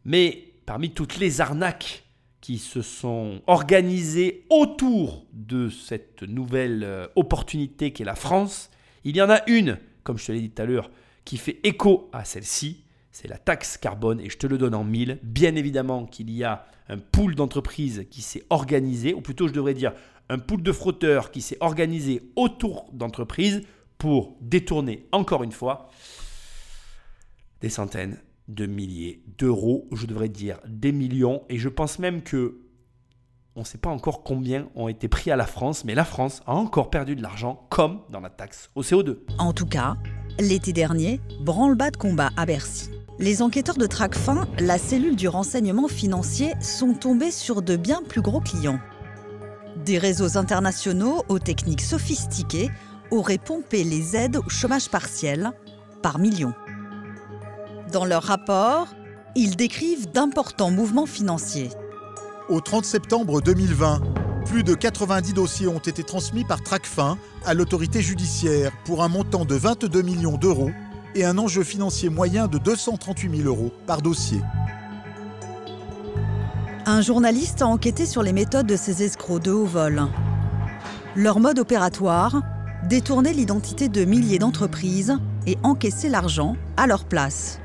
mais 0.05 0.53
parmi 0.65 0.91
toutes 0.91 1.17
les 1.17 1.41
arnaques 1.41 2.03
qui 2.41 2.57
se 2.57 2.81
sont 2.81 3.41
organisées 3.47 4.45
autour 4.49 5.25
de 5.33 5.69
cette 5.69 6.23
nouvelle 6.23 6.83
euh, 6.83 7.07
opportunité 7.15 7.91
qu'est 7.91 8.03
la 8.03 8.15
France, 8.15 8.69
il 9.03 9.15
y 9.15 9.21
en 9.21 9.29
a 9.29 9.41
une, 9.47 9.77
comme 10.03 10.17
je 10.17 10.25
te 10.25 10.31
l'ai 10.31 10.41
dit 10.41 10.49
tout 10.49 10.61
à 10.61 10.65
l'heure, 10.65 10.89
qui 11.25 11.37
fait 11.37 11.59
écho 11.63 12.09
à 12.13 12.23
celle-ci, 12.23 12.85
c'est 13.11 13.27
la 13.27 13.37
taxe 13.37 13.77
carbone, 13.77 14.19
et 14.19 14.29
je 14.29 14.37
te 14.37 14.47
le 14.47 14.57
donne 14.57 14.75
en 14.75 14.83
mille. 14.83 15.19
Bien 15.23 15.55
évidemment 15.55 16.05
qu'il 16.05 16.31
y 16.31 16.43
a 16.43 16.65
un 16.87 16.97
pool 16.97 17.35
d'entreprises 17.35 18.05
qui 18.09 18.21
s'est 18.21 18.45
organisé, 18.49 19.13
ou 19.13 19.21
plutôt 19.21 19.47
je 19.47 19.53
devrais 19.53 19.73
dire 19.73 19.93
un 20.29 20.39
pool 20.39 20.63
de 20.63 20.71
frotteurs 20.71 21.31
qui 21.31 21.41
s'est 21.41 21.57
organisé 21.59 22.31
autour 22.35 22.89
d'entreprises 22.93 23.61
pour 23.97 24.37
détourner 24.41 25.07
encore 25.11 25.43
une 25.43 25.51
fois 25.51 25.89
des 27.61 27.69
centaines 27.69 28.17
de 28.49 28.65
milliers 28.65 29.23
d'euros, 29.37 29.87
je 29.93 30.05
devrais 30.05 30.27
dire 30.27 30.59
des 30.67 30.91
millions, 30.91 31.43
et 31.49 31.57
je 31.57 31.69
pense 31.69 31.99
même 31.99 32.21
que 32.21 32.59
on 33.55 33.61
ne 33.61 33.65
sait 33.65 33.77
pas 33.77 33.89
encore 33.89 34.23
combien 34.23 34.69
ont 34.75 34.87
été 34.87 35.07
pris 35.07 35.31
à 35.31 35.35
la 35.35 35.45
France, 35.45 35.83
mais 35.83 35.95
la 35.95 36.05
France 36.05 36.41
a 36.45 36.53
encore 36.53 36.89
perdu 36.89 37.15
de 37.15 37.21
l'argent, 37.21 37.67
comme 37.69 38.01
dans 38.09 38.21
la 38.21 38.29
taxe 38.29 38.69
au 38.75 38.83
CO2. 38.83 39.17
En 39.37 39.53
tout 39.53 39.65
cas, 39.65 39.97
l'été 40.39 40.71
dernier, 40.71 41.19
branle-bas 41.41 41.91
de 41.91 41.97
combat 41.97 42.29
à 42.37 42.45
Bercy. 42.45 42.89
Les 43.17 43.41
enquêteurs 43.41 43.75
de 43.75 43.85
Tracfin, 43.85 44.47
la 44.59 44.77
cellule 44.77 45.17
du 45.17 45.27
renseignement 45.27 45.89
financier, 45.89 46.53
sont 46.61 46.93
tombés 46.93 47.31
sur 47.31 47.61
de 47.61 47.75
bien 47.75 48.01
plus 48.07 48.21
gros 48.21 48.39
clients. 48.39 48.79
Des 49.83 49.97
réseaux 49.97 50.37
internationaux 50.37 51.23
aux 51.27 51.39
techniques 51.39 51.81
sophistiquées 51.81 52.69
auraient 53.11 53.37
pompé 53.37 53.83
les 53.83 54.15
aides 54.15 54.37
au 54.37 54.49
chômage 54.49 54.89
partiel 54.89 55.51
par 56.01 56.17
millions. 56.17 56.53
Dans 57.91 58.05
leur 58.05 58.23
rapport, 58.23 58.87
ils 59.35 59.55
décrivent 59.55 60.11
d'importants 60.11 60.69
mouvements 60.69 61.07
financiers. 61.07 61.69
Au 62.47 62.61
30 62.61 62.85
septembre 62.85 63.41
2020, 63.41 64.01
plus 64.45 64.63
de 64.63 64.75
90 64.75 65.33
dossiers 65.33 65.67
ont 65.67 65.79
été 65.79 66.03
transmis 66.03 66.43
par 66.43 66.61
Tracfin 66.61 67.17
à 67.45 67.55
l'autorité 67.55 68.01
judiciaire 68.01 68.71
pour 68.85 69.03
un 69.03 69.07
montant 69.07 69.43
de 69.43 69.55
22 69.55 70.03
millions 70.03 70.37
d'euros 70.37 70.69
et 71.15 71.25
un 71.25 71.39
enjeu 71.39 71.63
financier 71.63 72.09
moyen 72.09 72.47
de 72.47 72.59
238 72.59 73.37
000 73.37 73.47
euros 73.47 73.71
par 73.87 74.03
dossier. 74.03 74.41
Un 76.85 77.01
journaliste 77.01 77.63
a 77.63 77.67
enquêté 77.67 78.05
sur 78.05 78.21
les 78.21 78.33
méthodes 78.33 78.67
de 78.67 78.75
ces 78.75 79.01
escrocs 79.01 79.41
de 79.41 79.51
haut 79.51 79.65
vol. 79.65 80.03
Leur 81.15 81.39
mode 81.39 81.57
opératoire 81.57 82.41
détourner 82.87 83.33
l'identité 83.33 83.89
de 83.89 84.05
milliers 84.05 84.39
d'entreprises 84.39 85.17
et 85.47 85.57
encaisser 85.63 86.07
l'argent 86.07 86.55
à 86.77 86.87
leur 86.87 87.05
place. 87.05 87.59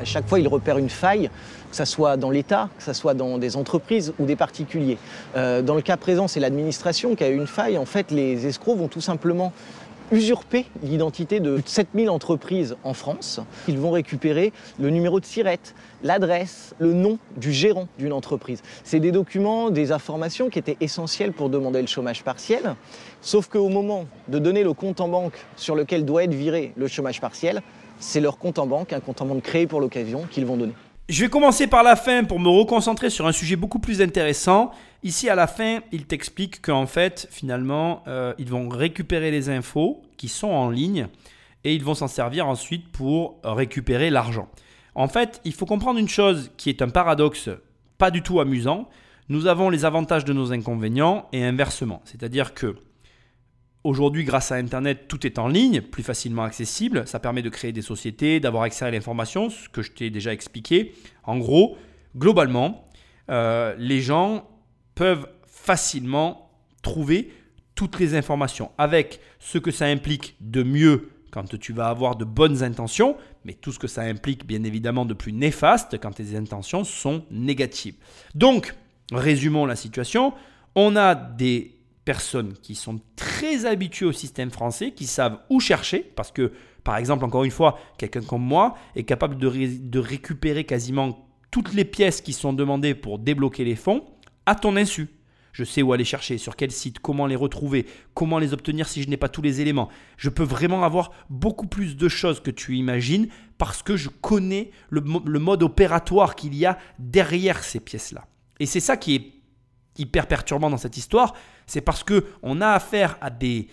À 0.00 0.04
chaque 0.06 0.26
fois, 0.26 0.40
ils 0.40 0.48
repèrent 0.48 0.78
une 0.78 0.88
faille, 0.88 1.28
que 1.70 1.76
ce 1.76 1.84
soit 1.84 2.16
dans 2.16 2.30
l'État, 2.30 2.70
que 2.78 2.82
ce 2.82 2.94
soit 2.94 3.12
dans 3.12 3.36
des 3.36 3.56
entreprises 3.56 4.14
ou 4.18 4.24
des 4.24 4.34
particuliers. 4.34 4.96
Euh, 5.36 5.60
dans 5.60 5.74
le 5.74 5.82
cas 5.82 5.98
présent, 5.98 6.26
c'est 6.26 6.40
l'administration 6.40 7.14
qui 7.14 7.22
a 7.22 7.28
eu 7.28 7.36
une 7.36 7.46
faille. 7.46 7.76
En 7.76 7.84
fait, 7.84 8.10
les 8.10 8.46
escrocs 8.46 8.78
vont 8.78 8.88
tout 8.88 9.02
simplement 9.02 9.52
usurper 10.10 10.64
l'identité 10.82 11.38
de 11.38 11.60
7000 11.64 12.08
entreprises 12.08 12.76
en 12.82 12.94
France. 12.94 13.40
Ils 13.68 13.78
vont 13.78 13.90
récupérer 13.90 14.52
le 14.80 14.88
numéro 14.88 15.20
de 15.20 15.24
SIRET, 15.26 15.60
l'adresse, 16.02 16.74
le 16.78 16.94
nom 16.94 17.18
du 17.36 17.52
gérant 17.52 17.86
d'une 17.98 18.14
entreprise. 18.14 18.62
C'est 18.82 19.00
des 19.00 19.12
documents, 19.12 19.70
des 19.70 19.92
informations 19.92 20.48
qui 20.48 20.58
étaient 20.58 20.78
essentielles 20.80 21.32
pour 21.32 21.50
demander 21.50 21.82
le 21.82 21.86
chômage 21.86 22.24
partiel. 22.24 22.74
Sauf 23.20 23.48
qu'au 23.48 23.68
moment 23.68 24.06
de 24.28 24.38
donner 24.38 24.64
le 24.64 24.72
compte 24.72 25.00
en 25.00 25.08
banque 25.08 25.38
sur 25.56 25.76
lequel 25.76 26.06
doit 26.06 26.24
être 26.24 26.34
viré 26.34 26.72
le 26.76 26.88
chômage 26.88 27.20
partiel, 27.20 27.62
c'est 28.00 28.20
leur 28.20 28.38
compte 28.38 28.58
en 28.58 28.66
banque, 28.66 28.92
un 28.92 29.00
compte 29.00 29.22
en 29.22 29.26
banque 29.26 29.42
créé 29.42 29.66
pour 29.66 29.80
l'occasion, 29.80 30.26
qu'ils 30.30 30.46
vont 30.46 30.56
donner. 30.56 30.72
Je 31.08 31.24
vais 31.24 31.28
commencer 31.28 31.66
par 31.66 31.82
la 31.82 31.96
fin 31.96 32.24
pour 32.24 32.38
me 32.38 32.48
reconcentrer 32.48 33.10
sur 33.10 33.26
un 33.26 33.32
sujet 33.32 33.56
beaucoup 33.56 33.80
plus 33.80 34.00
intéressant. 34.00 34.70
Ici, 35.02 35.28
à 35.28 35.34
la 35.34 35.46
fin, 35.46 35.80
il 35.92 36.06
t'explique 36.06 36.62
qu'en 36.62 36.86
fait, 36.86 37.26
finalement, 37.30 38.02
euh, 38.06 38.32
ils 38.38 38.48
vont 38.48 38.68
récupérer 38.68 39.30
les 39.30 39.48
infos 39.48 40.02
qui 40.16 40.28
sont 40.28 40.50
en 40.50 40.70
ligne 40.70 41.08
et 41.64 41.74
ils 41.74 41.84
vont 41.84 41.94
s'en 41.94 42.06
servir 42.06 42.46
ensuite 42.46 42.90
pour 42.92 43.38
récupérer 43.42 44.10
l'argent. 44.10 44.48
En 44.94 45.08
fait, 45.08 45.40
il 45.44 45.52
faut 45.52 45.66
comprendre 45.66 45.98
une 45.98 46.08
chose 46.08 46.50
qui 46.56 46.68
est 46.68 46.82
un 46.82 46.88
paradoxe 46.88 47.50
pas 47.98 48.10
du 48.10 48.22
tout 48.22 48.40
amusant. 48.40 48.88
Nous 49.28 49.46
avons 49.46 49.68
les 49.68 49.84
avantages 49.84 50.24
de 50.24 50.32
nos 50.32 50.52
inconvénients 50.52 51.28
et 51.32 51.44
inversement. 51.44 52.02
C'est-à-dire 52.04 52.54
que 52.54 52.76
Aujourd'hui, 53.82 54.24
grâce 54.24 54.52
à 54.52 54.56
Internet, 54.56 55.08
tout 55.08 55.26
est 55.26 55.38
en 55.38 55.48
ligne, 55.48 55.80
plus 55.80 56.02
facilement 56.02 56.42
accessible. 56.42 57.06
Ça 57.06 57.18
permet 57.18 57.40
de 57.40 57.48
créer 57.48 57.72
des 57.72 57.80
sociétés, 57.80 58.38
d'avoir 58.38 58.64
accès 58.64 58.84
à 58.84 58.90
l'information, 58.90 59.48
ce 59.48 59.70
que 59.70 59.80
je 59.80 59.92
t'ai 59.92 60.10
déjà 60.10 60.34
expliqué. 60.34 60.94
En 61.24 61.38
gros, 61.38 61.78
globalement, 62.14 62.84
euh, 63.30 63.74
les 63.78 64.02
gens 64.02 64.46
peuvent 64.94 65.26
facilement 65.46 66.50
trouver 66.82 67.32
toutes 67.74 67.98
les 67.98 68.14
informations 68.14 68.70
avec 68.76 69.20
ce 69.38 69.56
que 69.56 69.70
ça 69.70 69.86
implique 69.86 70.36
de 70.40 70.62
mieux 70.62 71.08
quand 71.30 71.58
tu 71.58 71.72
vas 71.72 71.88
avoir 71.88 72.16
de 72.16 72.26
bonnes 72.26 72.62
intentions, 72.62 73.16
mais 73.46 73.54
tout 73.54 73.72
ce 73.72 73.78
que 73.78 73.86
ça 73.86 74.02
implique 74.02 74.44
bien 74.46 74.64
évidemment 74.64 75.06
de 75.06 75.14
plus 75.14 75.32
néfaste 75.32 75.98
quand 76.02 76.10
tes 76.10 76.36
intentions 76.36 76.84
sont 76.84 77.24
négatives. 77.30 77.94
Donc, 78.34 78.74
résumons 79.10 79.64
la 79.64 79.76
situation. 79.76 80.34
On 80.74 80.96
a 80.96 81.14
des 81.14 81.79
personnes 82.10 82.54
qui 82.60 82.74
sont 82.74 82.98
très 83.14 83.66
habituées 83.66 84.06
au 84.06 84.10
système 84.10 84.50
français, 84.50 84.90
qui 84.90 85.06
savent 85.06 85.38
où 85.48 85.60
chercher, 85.60 86.00
parce 86.16 86.32
que, 86.32 86.50
par 86.82 86.96
exemple, 86.96 87.24
encore 87.24 87.44
une 87.44 87.52
fois, 87.52 87.78
quelqu'un 87.98 88.22
comme 88.22 88.42
moi 88.42 88.74
est 88.96 89.04
capable 89.04 89.38
de, 89.38 89.98
récupérer 90.00 90.64
quasiment 90.64 91.28
toutes 91.52 91.72
les 91.72 91.84
pièces 91.84 92.20
qui 92.20 92.32
sont 92.32 92.52
demandées 92.52 92.96
pour 92.96 93.20
débloquer 93.20 93.62
les 93.62 93.76
fonds 93.76 94.02
à 94.44 94.56
ton 94.56 94.74
insu. 94.74 95.08
Je 95.52 95.62
sais 95.62 95.82
où 95.82 95.92
aller 95.92 96.02
chercher, 96.02 96.36
sur 96.36 96.56
quel 96.56 96.72
site, 96.72 96.98
comment 96.98 97.28
les 97.28 97.36
retrouver, 97.36 97.86
comment 98.12 98.40
les 98.40 98.52
obtenir 98.52 98.88
si 98.88 99.04
je 99.04 99.08
n'ai 99.08 99.16
pas 99.16 99.28
tous 99.28 99.42
les 99.42 99.60
éléments. 99.60 99.88
Je 100.16 100.30
peux 100.30 100.42
vraiment 100.42 100.82
avoir 100.82 101.12
beaucoup 101.28 101.68
plus 101.68 101.96
de 101.96 102.08
choses 102.08 102.40
que 102.40 102.50
tu 102.50 102.76
imagines 102.76 103.28
parce 103.56 103.84
que 103.84 103.96
je 103.96 104.08
connais 104.08 104.72
le, 104.88 105.00
le 105.24 105.38
mode 105.38 105.62
opératoire 105.62 106.34
qu'il 106.34 106.56
y 106.56 106.66
a 106.66 106.76
derrière 106.98 107.62
ces 107.62 107.78
pièces-là. 107.78 108.26
Et 108.58 108.66
c'est 108.66 108.80
ça 108.80 108.96
qui 108.96 109.14
est 109.14 109.40
hyper 110.00 110.26
perturbant 110.26 110.70
dans 110.70 110.76
cette 110.76 110.96
histoire, 110.96 111.34
c'est 111.70 111.80
parce 111.80 112.02
que 112.02 112.24
on 112.42 112.60
a 112.60 112.70
affaire 112.70 113.16
à 113.20 113.30
des 113.30 113.68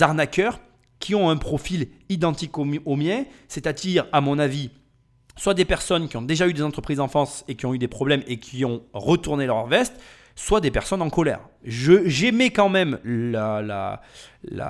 arnaqueurs 0.00 0.58
qui 0.98 1.14
ont 1.14 1.28
un 1.28 1.36
profil 1.36 1.88
identique 2.08 2.56
au, 2.56 2.64
mien, 2.64 3.24
c'est-à-dire, 3.46 4.06
à 4.10 4.22
mon 4.22 4.38
avis, 4.38 4.70
soit 5.36 5.52
des 5.52 5.66
personnes 5.66 6.08
qui 6.08 6.16
ont 6.16 6.22
déjà 6.22 6.48
eu 6.48 6.54
des 6.54 6.62
entreprises 6.62 6.98
en 6.98 7.08
France 7.08 7.44
et 7.48 7.54
qui 7.54 7.66
ont 7.66 7.74
eu 7.74 7.78
des 7.78 7.88
problèmes 7.88 8.22
et 8.26 8.38
qui 8.38 8.64
ont 8.64 8.82
retourné 8.94 9.44
leur 9.44 9.66
veste, 9.66 10.00
soit 10.34 10.62
des 10.62 10.70
personnes 10.70 11.02
en 11.02 11.10
colère. 11.10 11.40
J'aimais 11.64 12.50
quand 12.50 12.70
même 12.70 12.98
la, 13.04 13.60
la, 13.60 14.00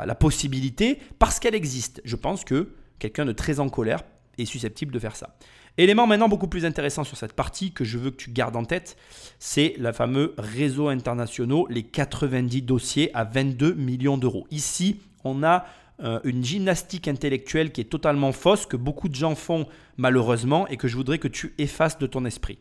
la 0.05 0.15
possibilité 0.17 0.99
parce 1.21 1.39
qu'elle 1.39 1.55
existe. 1.55 2.01
Je 2.05 2.17
pense 2.17 2.45
que 2.45 2.75
quelqu'un 2.99 3.27
de 3.27 3.33
très 3.33 3.61
en 3.61 3.69
colère 3.69 4.03
est 4.39 4.45
susceptible 4.45 4.93
de 4.93 4.99
faire 4.99 5.15
ça. 5.15 5.37
Élément 5.79 6.07
maintenant 6.07 6.29
beaucoup 6.29 6.49
plus 6.49 6.67
intéressant 6.67 7.03
sur 7.03 7.17
cette 7.17 7.33
partie 7.33 7.73
que 7.73 7.83
je 7.85 7.97
veux 7.97 8.11
que 8.11 8.17
tu 8.17 8.31
gardes 8.31 8.57
en 8.57 8.65
tête, 8.65 8.97
c'est 9.39 9.75
le 9.79 9.93
fameux 9.93 10.35
réseau 10.37 10.89
international, 10.89 11.65
les 11.71 11.83
90 11.83 12.63
dossiers 12.63 13.11
à 13.15 13.25
22 13.25 13.75
millions 13.75 14.19
d'euros. 14.19 14.47
Ici, 14.51 15.01
on 15.25 15.43
a 15.43 15.65
euh, 16.03 16.21
une 16.25 16.45
gymnastique 16.45 17.09
intellectuelle 17.09 17.73
qui 17.73 17.81
est 17.81 17.85
totalement 17.85 18.33
fausse, 18.33 18.67
que 18.67 18.77
beaucoup 18.77 19.09
de 19.09 19.15
gens 19.15 19.35
font 19.35 19.67
malheureusement 19.97 20.69
et 20.69 20.77
que 20.77 20.89
je 20.89 20.97
voudrais 20.97 21.19
que 21.19 21.29
tu 21.29 21.55
effaces 21.57 21.99
de 21.99 22.07
ton 22.07 22.27
esprit. 22.27 22.59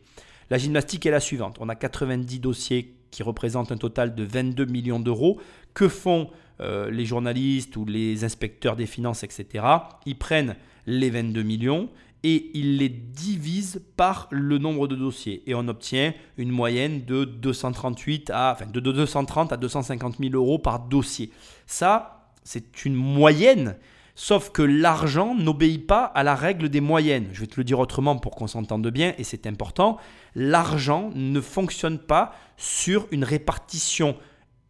La 0.48 0.56
gymnastique 0.58 1.04
est 1.04 1.10
la 1.10 1.20
suivante. 1.20 1.56
On 1.60 1.68
a 1.68 1.74
90 1.74 2.38
dossiers 2.38 2.94
qui 3.10 3.22
représentent 3.22 3.72
un 3.72 3.76
total 3.76 4.14
de 4.14 4.24
22 4.24 4.64
millions 4.64 5.00
d'euros. 5.00 5.40
Que 5.74 5.88
font 5.88 6.30
euh, 6.60 6.90
les 6.90 7.04
journalistes 7.04 7.76
ou 7.76 7.84
les 7.84 8.24
inspecteurs 8.24 8.76
des 8.76 8.86
finances, 8.86 9.22
etc. 9.22 9.64
Ils 10.06 10.16
prennent 10.16 10.56
les 10.86 11.10
22 11.10 11.42
millions 11.42 11.88
et 12.24 12.50
il 12.54 12.78
les 12.78 12.88
divise 12.88 13.82
par 13.96 14.28
le 14.30 14.58
nombre 14.58 14.86
de 14.86 14.94
dossiers. 14.94 15.42
Et 15.46 15.54
on 15.54 15.66
obtient 15.68 16.14
une 16.36 16.50
moyenne 16.50 17.04
de 17.04 17.24
238 17.24 18.30
à, 18.30 18.52
enfin 18.52 18.70
de 18.70 18.80
230 18.80 19.52
à 19.52 19.56
250 19.56 20.18
000 20.20 20.34
euros 20.34 20.58
par 20.58 20.80
dossier. 20.80 21.30
Ça, 21.66 22.30
c'est 22.44 22.84
une 22.84 22.94
moyenne. 22.94 23.76
Sauf 24.14 24.50
que 24.50 24.62
l'argent 24.62 25.34
n'obéit 25.34 25.86
pas 25.86 26.04
à 26.04 26.22
la 26.22 26.34
règle 26.34 26.68
des 26.68 26.80
moyennes. 26.80 27.28
Je 27.32 27.40
vais 27.40 27.46
te 27.46 27.56
le 27.56 27.64
dire 27.64 27.78
autrement 27.78 28.16
pour 28.16 28.36
qu'on 28.36 28.46
s'entende 28.46 28.86
bien, 28.88 29.14
et 29.16 29.24
c'est 29.24 29.46
important. 29.46 29.96
L'argent 30.34 31.10
ne 31.14 31.40
fonctionne 31.40 31.98
pas 31.98 32.34
sur 32.56 33.08
une 33.10 33.24
répartition 33.24 34.16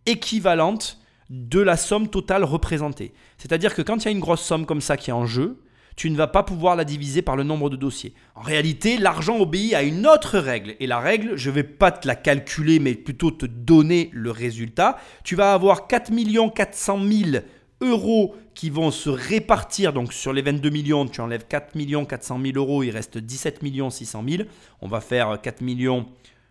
équivalente 0.06 1.00
de 1.28 1.60
la 1.60 1.76
somme 1.76 2.08
totale 2.08 2.44
représentée. 2.44 3.12
C'est-à-dire 3.36 3.74
que 3.74 3.82
quand 3.82 3.96
il 3.96 4.04
y 4.04 4.08
a 4.08 4.10
une 4.12 4.20
grosse 4.20 4.42
somme 4.42 4.64
comme 4.64 4.80
ça 4.80 4.96
qui 4.96 5.10
est 5.10 5.14
en 5.14 5.26
jeu, 5.26 5.61
tu 5.96 6.10
ne 6.10 6.16
vas 6.16 6.26
pas 6.26 6.42
pouvoir 6.42 6.76
la 6.76 6.84
diviser 6.84 7.22
par 7.22 7.36
le 7.36 7.42
nombre 7.42 7.70
de 7.70 7.76
dossiers. 7.76 8.14
En 8.34 8.40
réalité, 8.40 8.98
l'argent 8.98 9.38
obéit 9.38 9.74
à 9.74 9.82
une 9.82 10.06
autre 10.06 10.38
règle. 10.38 10.74
Et 10.80 10.86
la 10.86 10.98
règle, 10.98 11.36
je 11.36 11.50
ne 11.50 11.54
vais 11.54 11.64
pas 11.64 11.90
te 11.90 12.06
la 12.06 12.14
calculer, 12.14 12.78
mais 12.78 12.94
plutôt 12.94 13.30
te 13.30 13.46
donner 13.46 14.10
le 14.12 14.30
résultat. 14.30 14.98
Tu 15.24 15.36
vas 15.36 15.52
avoir 15.52 15.86
4 15.86 16.10
400 16.54 17.00
000 17.02 17.44
euros 17.80 18.34
qui 18.54 18.70
vont 18.70 18.90
se 18.90 19.10
répartir. 19.10 19.92
Donc 19.92 20.12
sur 20.12 20.32
les 20.32 20.42
22 20.42 20.70
millions, 20.70 21.06
tu 21.06 21.20
enlèves 21.20 21.46
4 21.46 21.72
400 22.06 22.40
000 22.42 22.56
euros, 22.56 22.82
il 22.82 22.90
reste 22.90 23.18
17 23.18 23.60
600 23.90 24.24
000. 24.28 24.42
On 24.80 24.88
va 24.88 25.00
faire 25.00 25.40
4 25.40 25.60
millions 25.60 26.06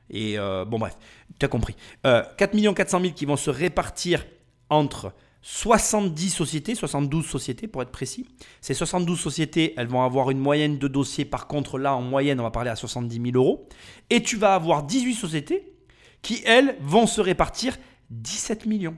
et 0.09 0.37
euh, 0.37 0.65
bon 0.65 0.77
bref, 0.77 0.97
tu 1.39 1.45
as 1.45 1.49
compris. 1.49 1.75
Euh, 2.05 2.23
4 2.37 2.73
400 2.73 3.01
000 3.01 3.13
qui 3.13 3.25
vont 3.25 3.37
se 3.37 3.49
répartir 3.49 4.25
entre 4.69 5.13
70 5.41 6.29
sociétés, 6.29 6.75
72 6.75 7.25
sociétés 7.25 7.67
pour 7.67 7.81
être 7.81 7.91
précis. 7.91 8.27
Ces 8.61 8.73
72 8.73 9.19
sociétés, 9.19 9.73
elles 9.77 9.87
vont 9.87 10.03
avoir 10.03 10.29
une 10.29 10.39
moyenne 10.39 10.77
de 10.77 10.87
dossiers. 10.87 11.25
Par 11.25 11.47
contre, 11.47 11.79
là, 11.79 11.95
en 11.95 12.01
moyenne, 12.01 12.39
on 12.39 12.43
va 12.43 12.51
parler 12.51 12.69
à 12.69 12.75
70 12.75 13.31
000 13.31 13.35
euros. 13.35 13.67
Et 14.09 14.21
tu 14.21 14.37
vas 14.37 14.53
avoir 14.53 14.83
18 14.83 15.15
sociétés 15.15 15.73
qui, 16.21 16.41
elles, 16.45 16.75
vont 16.81 17.07
se 17.07 17.21
répartir 17.21 17.77
17 18.11 18.65
millions. 18.65 18.97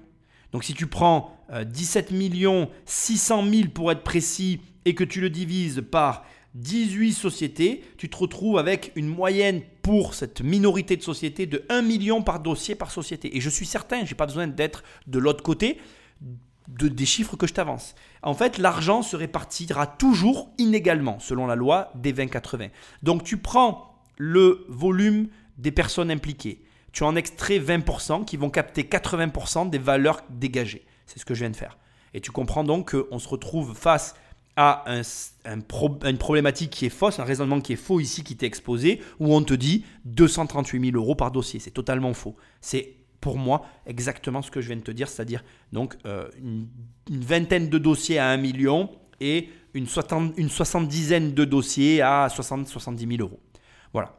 Donc 0.52 0.64
si 0.64 0.74
tu 0.74 0.88
prends 0.88 1.36
17 1.66 2.12
euh, 2.12 2.16
millions 2.16 2.70
600 2.86 3.44
000 3.50 3.70
pour 3.74 3.92
être 3.92 4.04
précis 4.04 4.62
et 4.86 4.94
que 4.94 5.04
tu 5.04 5.20
le 5.20 5.30
divises 5.30 5.84
par 5.90 6.26
18 6.56 7.14
sociétés, 7.14 7.84
tu 7.98 8.10
te 8.10 8.18
retrouves 8.18 8.60
avec 8.60 8.92
une 8.96 9.08
moyenne 9.08 9.62
pour 9.82 10.14
cette 10.14 10.42
minorité 10.42 10.96
de 10.96 11.02
sociétés 11.02 11.48
de 11.48 11.66
1 11.70 11.82
million 11.82 12.22
par 12.22 12.40
dossier 12.40 12.76
par 12.76 12.92
société. 12.92 13.36
Et 13.36 13.42
je 13.42 13.50
suis 13.50 13.66
certain, 13.66 14.06
je 14.06 14.12
n'ai 14.12 14.16
pas 14.16 14.28
besoin 14.28 14.48
d'être 14.48 14.84
de 15.08 15.18
l'autre 15.18 15.44
côté, 15.44 15.80
de, 16.68 16.88
des 16.88 17.06
chiffres 17.06 17.36
que 17.36 17.48
je 17.48 17.54
t'avance. 17.54 17.96
En 18.22 18.34
fait, 18.34 18.58
l'argent 18.58 19.02
se 19.02 19.16
répartira 19.16 19.88
toujours 19.88 20.52
inégalement 20.58 21.20
selon 21.20 21.48
la 21.48 21.56
loi 21.56 21.92
des 21.96 22.14
20-80. 22.14 22.70
Donc 23.04 23.24
tu 23.24 23.38
prends 23.38 24.00
le 24.18 24.66
volume 24.70 25.28
des 25.58 25.72
personnes 25.72 26.12
impliquées, 26.12 26.64
tu 26.92 27.04
en 27.04 27.16
extrais 27.16 27.60
20% 27.60 28.26
qui 28.26 28.38
vont 28.38 28.50
capter 28.50 28.84
80% 28.84 29.70
des 29.70 29.78
valeurs 29.78 30.22
dégagées. 30.30 30.86
C'est 31.08 31.20
ce 31.20 31.26
que 31.26 31.34
je 31.34 31.42
viens 31.42 31.50
de 31.50 31.56
faire. 31.56 31.78
Et 32.14 32.22
tu 32.22 32.32
comprends 32.32 32.64
donc 32.64 32.92
qu'on 32.92 33.20
se 33.20 33.28
retrouve 33.28 33.76
face 33.76 34.16
à 34.56 34.86
une 35.46 35.64
problématique 36.18 36.70
qui 36.70 36.86
est 36.86 36.90
fausse, 36.90 37.20
un 37.20 37.24
raisonnement 37.24 37.60
qui 37.60 37.74
est 37.74 37.78
faux 37.78 38.00
ici 38.00 38.24
qui 38.24 38.38
t'est 38.38 38.46
exposé, 38.46 39.02
où 39.20 39.34
on 39.34 39.42
te 39.42 39.56
dit 39.56 39.84
238 40.06 40.92
000 40.92 40.96
euros 40.96 41.16
par 41.16 41.32
dossier. 41.32 41.60
C'est 41.60 41.72
totalement 41.72 42.14
faux. 42.14 42.36
C'est 42.62 42.94
pour 43.24 43.38
moi 43.38 43.66
exactement 43.86 44.42
ce 44.42 44.52
que 44.52 44.60
je 44.60 44.68
viens 44.68 44.76
de 44.76 44.82
te 44.82 44.92
dire, 44.92 45.08
c'est-à-dire 45.08 45.46
donc 45.72 45.96
euh, 46.06 46.28
une, 46.38 46.68
vingtaine 47.08 47.70
de 47.70 47.78
dossiers 47.78 48.20
à 48.20 48.28
1 48.28 48.38
million 48.38 48.90
et 49.22 49.48
une, 49.74 49.88
soixante, 49.88 50.34
une 50.36 50.50
soixante-dizaine 50.50 51.34
de 51.34 51.46
dossiers 51.46 52.02
à 52.02 52.28
60-70 52.28 53.18
000 53.18 53.22
euros. 53.22 53.40
Voilà. 53.94 54.18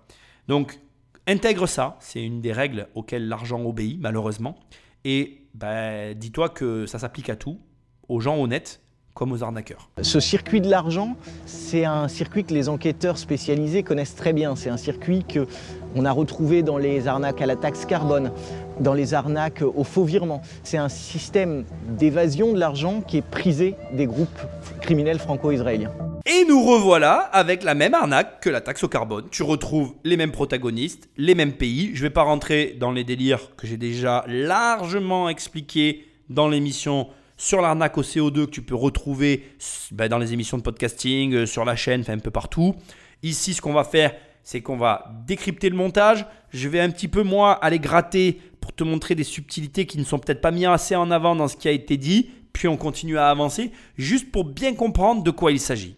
Donc 0.48 0.80
intègre 1.26 1.66
ça, 1.66 1.98
c'est 2.00 2.24
une 2.24 2.40
des 2.40 2.52
règles 2.52 2.88
auxquelles 2.94 3.28
l'argent 3.28 3.62
obéit 3.62 4.00
malheureusement. 4.00 4.58
Et 5.04 5.42
ben, 5.52 6.14
dis-toi 6.16 6.48
que 6.48 6.86
ça 6.86 6.98
s'applique 6.98 7.28
à 7.28 7.36
tout, 7.36 7.60
aux 8.08 8.20
gens 8.20 8.40
honnêtes 8.40 8.80
comme 9.14 9.30
aux 9.30 9.44
arnaqueurs. 9.44 9.90
Ce 10.02 10.18
circuit 10.18 10.60
de 10.60 10.68
l'argent, 10.68 11.16
c'est 11.46 11.84
un 11.84 12.08
circuit 12.08 12.44
que 12.44 12.52
les 12.52 12.68
enquêteurs 12.68 13.16
spécialisés 13.16 13.84
connaissent 13.84 14.16
très 14.16 14.32
bien. 14.32 14.56
C'est 14.56 14.70
un 14.70 14.76
circuit 14.76 15.24
que 15.24 15.46
on 15.94 16.04
a 16.04 16.10
retrouvé 16.10 16.64
dans 16.64 16.76
les 16.76 17.06
arnaques 17.06 17.40
à 17.40 17.46
la 17.46 17.54
taxe 17.54 17.86
carbone, 17.86 18.32
dans 18.80 18.94
les 18.94 19.14
arnaques 19.14 19.62
au 19.62 19.84
faux 19.84 20.04
virement. 20.04 20.42
C'est 20.62 20.78
un 20.78 20.88
système 20.88 21.64
d'évasion 21.88 22.52
de 22.52 22.58
l'argent 22.58 23.00
qui 23.00 23.18
est 23.18 23.22
prisé 23.22 23.74
des 23.92 24.06
groupes 24.06 24.40
criminels 24.80 25.18
franco-israéliens. 25.18 25.92
Et 26.26 26.44
nous 26.48 26.62
revoilà 26.64 27.16
avec 27.32 27.62
la 27.62 27.74
même 27.74 27.92
arnaque 27.92 28.40
que 28.40 28.48
la 28.48 28.60
taxe 28.62 28.82
au 28.84 28.88
carbone. 28.88 29.26
Tu 29.30 29.42
retrouves 29.42 29.94
les 30.04 30.16
mêmes 30.16 30.32
protagonistes, 30.32 31.08
les 31.18 31.34
mêmes 31.34 31.52
pays. 31.52 31.90
Je 31.94 32.02
ne 32.02 32.08
vais 32.08 32.14
pas 32.14 32.22
rentrer 32.22 32.76
dans 32.80 32.92
les 32.92 33.04
délires 33.04 33.54
que 33.56 33.66
j'ai 33.66 33.76
déjà 33.76 34.24
largement 34.26 35.28
expliqués 35.28 36.06
dans 36.30 36.48
l'émission 36.48 37.08
sur 37.36 37.60
l'arnaque 37.60 37.98
au 37.98 38.02
CO2 38.02 38.46
que 38.46 38.50
tu 38.50 38.62
peux 38.62 38.74
retrouver 38.74 39.44
ben, 39.92 40.08
dans 40.08 40.18
les 40.18 40.32
émissions 40.32 40.56
de 40.56 40.62
podcasting, 40.62 41.34
euh, 41.34 41.46
sur 41.46 41.64
la 41.64 41.76
chaîne, 41.76 42.04
un 42.08 42.18
peu 42.18 42.30
partout. 42.30 42.74
Ici, 43.22 43.54
ce 43.54 43.60
qu'on 43.60 43.72
va 43.72 43.84
faire, 43.84 44.14
c'est 44.42 44.60
qu'on 44.60 44.76
va 44.76 45.10
décrypter 45.26 45.70
le 45.70 45.76
montage. 45.76 46.26
Je 46.50 46.68
vais 46.68 46.80
un 46.80 46.90
petit 46.90 47.08
peu, 47.08 47.22
moi, 47.22 47.52
aller 47.52 47.78
gratter 47.78 48.40
pour 48.64 48.72
te 48.72 48.82
montrer 48.82 49.14
des 49.14 49.24
subtilités 49.24 49.84
qui 49.84 49.98
ne 49.98 50.04
sont 50.04 50.18
peut-être 50.18 50.40
pas 50.40 50.50
mises 50.50 50.64
assez 50.64 50.96
en 50.96 51.10
avant 51.10 51.36
dans 51.36 51.48
ce 51.48 51.56
qui 51.58 51.68
a 51.68 51.70
été 51.70 51.98
dit. 51.98 52.30
Puis 52.54 52.66
on 52.66 52.78
continue 52.78 53.18
à 53.18 53.28
avancer, 53.28 53.72
juste 53.98 54.32
pour 54.32 54.46
bien 54.46 54.74
comprendre 54.74 55.22
de 55.22 55.30
quoi 55.30 55.52
il 55.52 55.60
s'agit. 55.60 55.96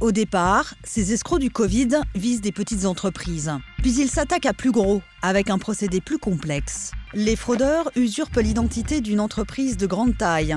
Au 0.00 0.10
départ, 0.10 0.74
ces 0.82 1.12
escrocs 1.12 1.38
du 1.38 1.50
Covid 1.50 1.90
visent 2.16 2.40
des 2.40 2.50
petites 2.50 2.86
entreprises. 2.86 3.52
Puis 3.82 4.00
ils 4.00 4.08
s'attaquent 4.08 4.46
à 4.46 4.52
plus 4.52 4.72
gros, 4.72 5.00
avec 5.22 5.48
un 5.48 5.58
procédé 5.58 6.00
plus 6.00 6.18
complexe. 6.18 6.90
Les 7.14 7.36
fraudeurs 7.36 7.88
usurpent 7.94 8.40
l'identité 8.42 9.00
d'une 9.00 9.20
entreprise 9.20 9.76
de 9.76 9.86
grande 9.86 10.18
taille, 10.18 10.56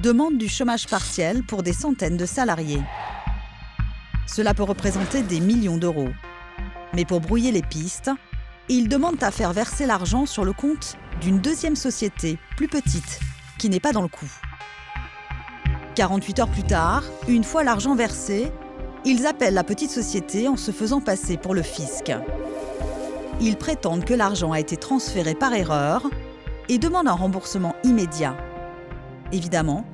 demandent 0.00 0.38
du 0.38 0.48
chômage 0.48 0.86
partiel 0.86 1.42
pour 1.42 1.64
des 1.64 1.72
centaines 1.72 2.16
de 2.16 2.26
salariés. 2.26 2.82
Cela 4.28 4.54
peut 4.54 4.62
représenter 4.62 5.22
des 5.22 5.40
millions 5.40 5.78
d'euros. 5.78 6.10
Mais 6.94 7.04
pour 7.04 7.20
brouiller 7.20 7.50
les 7.50 7.62
pistes, 7.62 8.12
ils 8.76 8.88
demandent 8.88 9.22
à 9.22 9.30
faire 9.30 9.52
verser 9.52 9.84
l'argent 9.84 10.24
sur 10.24 10.44
le 10.44 10.54
compte 10.54 10.96
d'une 11.20 11.40
deuxième 11.40 11.76
société, 11.76 12.38
plus 12.56 12.68
petite, 12.68 13.20
qui 13.58 13.68
n'est 13.68 13.80
pas 13.80 13.92
dans 13.92 14.00
le 14.00 14.08
coup. 14.08 14.30
48 15.94 16.38
heures 16.38 16.48
plus 16.48 16.62
tard, 16.62 17.04
une 17.28 17.44
fois 17.44 17.64
l'argent 17.64 17.94
versé, 17.94 18.50
ils 19.04 19.26
appellent 19.26 19.52
la 19.52 19.62
petite 19.62 19.90
société 19.90 20.48
en 20.48 20.56
se 20.56 20.70
faisant 20.70 21.02
passer 21.02 21.36
pour 21.36 21.54
le 21.54 21.60
fisc. 21.60 22.12
Ils 23.42 23.56
prétendent 23.56 24.06
que 24.06 24.14
l'argent 24.14 24.52
a 24.52 24.60
été 24.60 24.78
transféré 24.78 25.34
par 25.34 25.52
erreur 25.52 26.08
et 26.70 26.78
demandent 26.78 27.08
un 27.08 27.12
remboursement 27.12 27.74
immédiat. 27.84 28.36
Évidemment, 29.32 29.84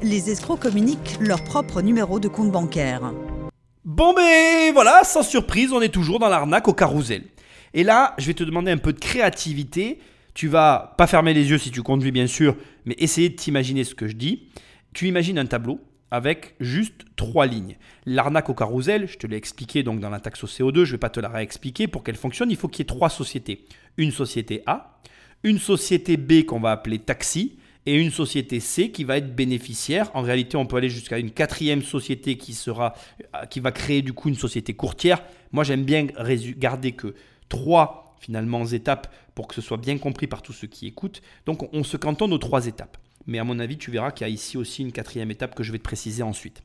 les 0.00 0.30
escrocs 0.30 0.60
communiquent 0.60 1.18
leur 1.20 1.42
propre 1.42 1.82
numéro 1.82 2.20
de 2.20 2.28
compte 2.28 2.52
bancaire. 2.52 3.12
Bon 3.84 4.14
ben 4.14 4.72
voilà, 4.72 5.02
sans 5.02 5.24
surprise, 5.24 5.72
on 5.72 5.80
est 5.80 5.88
toujours 5.88 6.20
dans 6.20 6.28
l'arnaque 6.28 6.68
au 6.68 6.72
carrousel. 6.72 7.24
Et 7.74 7.84
là, 7.84 8.14
je 8.18 8.26
vais 8.26 8.34
te 8.34 8.44
demander 8.44 8.70
un 8.70 8.78
peu 8.78 8.92
de 8.92 8.98
créativité. 8.98 9.98
Tu 10.34 10.48
vas 10.48 10.94
pas 10.98 11.06
fermer 11.06 11.34
les 11.34 11.50
yeux 11.50 11.58
si 11.58 11.70
tu 11.70 11.82
conduis 11.82 12.12
bien 12.12 12.26
sûr, 12.26 12.56
mais 12.84 12.94
essayer 12.98 13.28
de 13.28 13.34
t'imaginer 13.34 13.84
ce 13.84 13.94
que 13.94 14.06
je 14.06 14.14
dis. 14.14 14.48
Tu 14.94 15.08
imagines 15.08 15.38
un 15.38 15.46
tableau 15.46 15.80
avec 16.10 16.54
juste 16.60 17.04
trois 17.16 17.46
lignes. 17.46 17.76
L'arnaque 18.06 18.48
au 18.48 18.54
carrousel, 18.54 19.06
je 19.08 19.18
te 19.18 19.26
l'ai 19.26 19.36
expliqué 19.36 19.82
dans 19.82 19.94
la 19.94 20.20
taxe 20.20 20.42
au 20.44 20.46
CO2, 20.46 20.76
je 20.76 20.80
ne 20.80 20.92
vais 20.92 20.98
pas 20.98 21.10
te 21.10 21.20
la 21.20 21.28
réexpliquer. 21.28 21.86
Pour 21.86 22.02
qu'elle 22.02 22.16
fonctionne, 22.16 22.50
il 22.50 22.56
faut 22.56 22.68
qu'il 22.68 22.80
y 22.80 22.82
ait 22.82 22.86
trois 22.86 23.10
sociétés. 23.10 23.66
Une 23.96 24.12
société 24.12 24.62
A, 24.66 25.00
une 25.42 25.58
société 25.58 26.16
B 26.16 26.44
qu'on 26.44 26.60
va 26.60 26.72
appeler 26.72 26.98
taxi, 26.98 27.58
et 27.88 27.94
une 27.94 28.10
société 28.10 28.60
C 28.60 28.90
qui 28.90 29.04
va 29.04 29.16
être 29.16 29.34
bénéficiaire. 29.34 30.10
En 30.12 30.20
réalité, 30.20 30.58
on 30.58 30.66
peut 30.66 30.76
aller 30.76 30.90
jusqu'à 30.90 31.18
une 31.18 31.30
quatrième 31.30 31.82
société 31.82 32.36
qui, 32.36 32.54
euh, 32.68 32.90
qui 33.48 33.60
va 33.60 33.72
créer 33.72 34.02
du 34.02 34.12
coup 34.12 34.28
une 34.28 34.34
société 34.34 34.74
courtière. 34.74 35.22
Moi, 35.52 35.64
j'aime 35.64 35.84
bien 35.84 36.04
garder 36.04 36.92
que 36.92 37.14
trois 37.48 38.16
finalement 38.20 38.64
étapes 38.66 39.12
pour 39.34 39.48
que 39.48 39.54
ce 39.54 39.60
soit 39.60 39.76
bien 39.76 39.98
compris 39.98 40.26
par 40.26 40.42
tous 40.42 40.52
ceux 40.52 40.66
qui 40.66 40.86
écoutent. 40.86 41.22
Donc, 41.46 41.72
on 41.72 41.84
se 41.84 41.96
cantonne 41.96 42.32
aux 42.32 42.38
trois 42.38 42.66
étapes 42.66 42.98
mais 43.28 43.38
à 43.38 43.44
mon 43.44 43.58
avis, 43.58 43.76
tu 43.76 43.90
verras 43.90 44.10
qu'il 44.10 44.26
y 44.26 44.30
a 44.30 44.32
ici 44.32 44.56
aussi 44.56 44.82
une 44.82 44.90
quatrième 44.90 45.30
étape 45.30 45.54
que 45.54 45.62
je 45.62 45.70
vais 45.70 45.78
te 45.78 45.84
préciser 45.84 46.22
ensuite. 46.22 46.62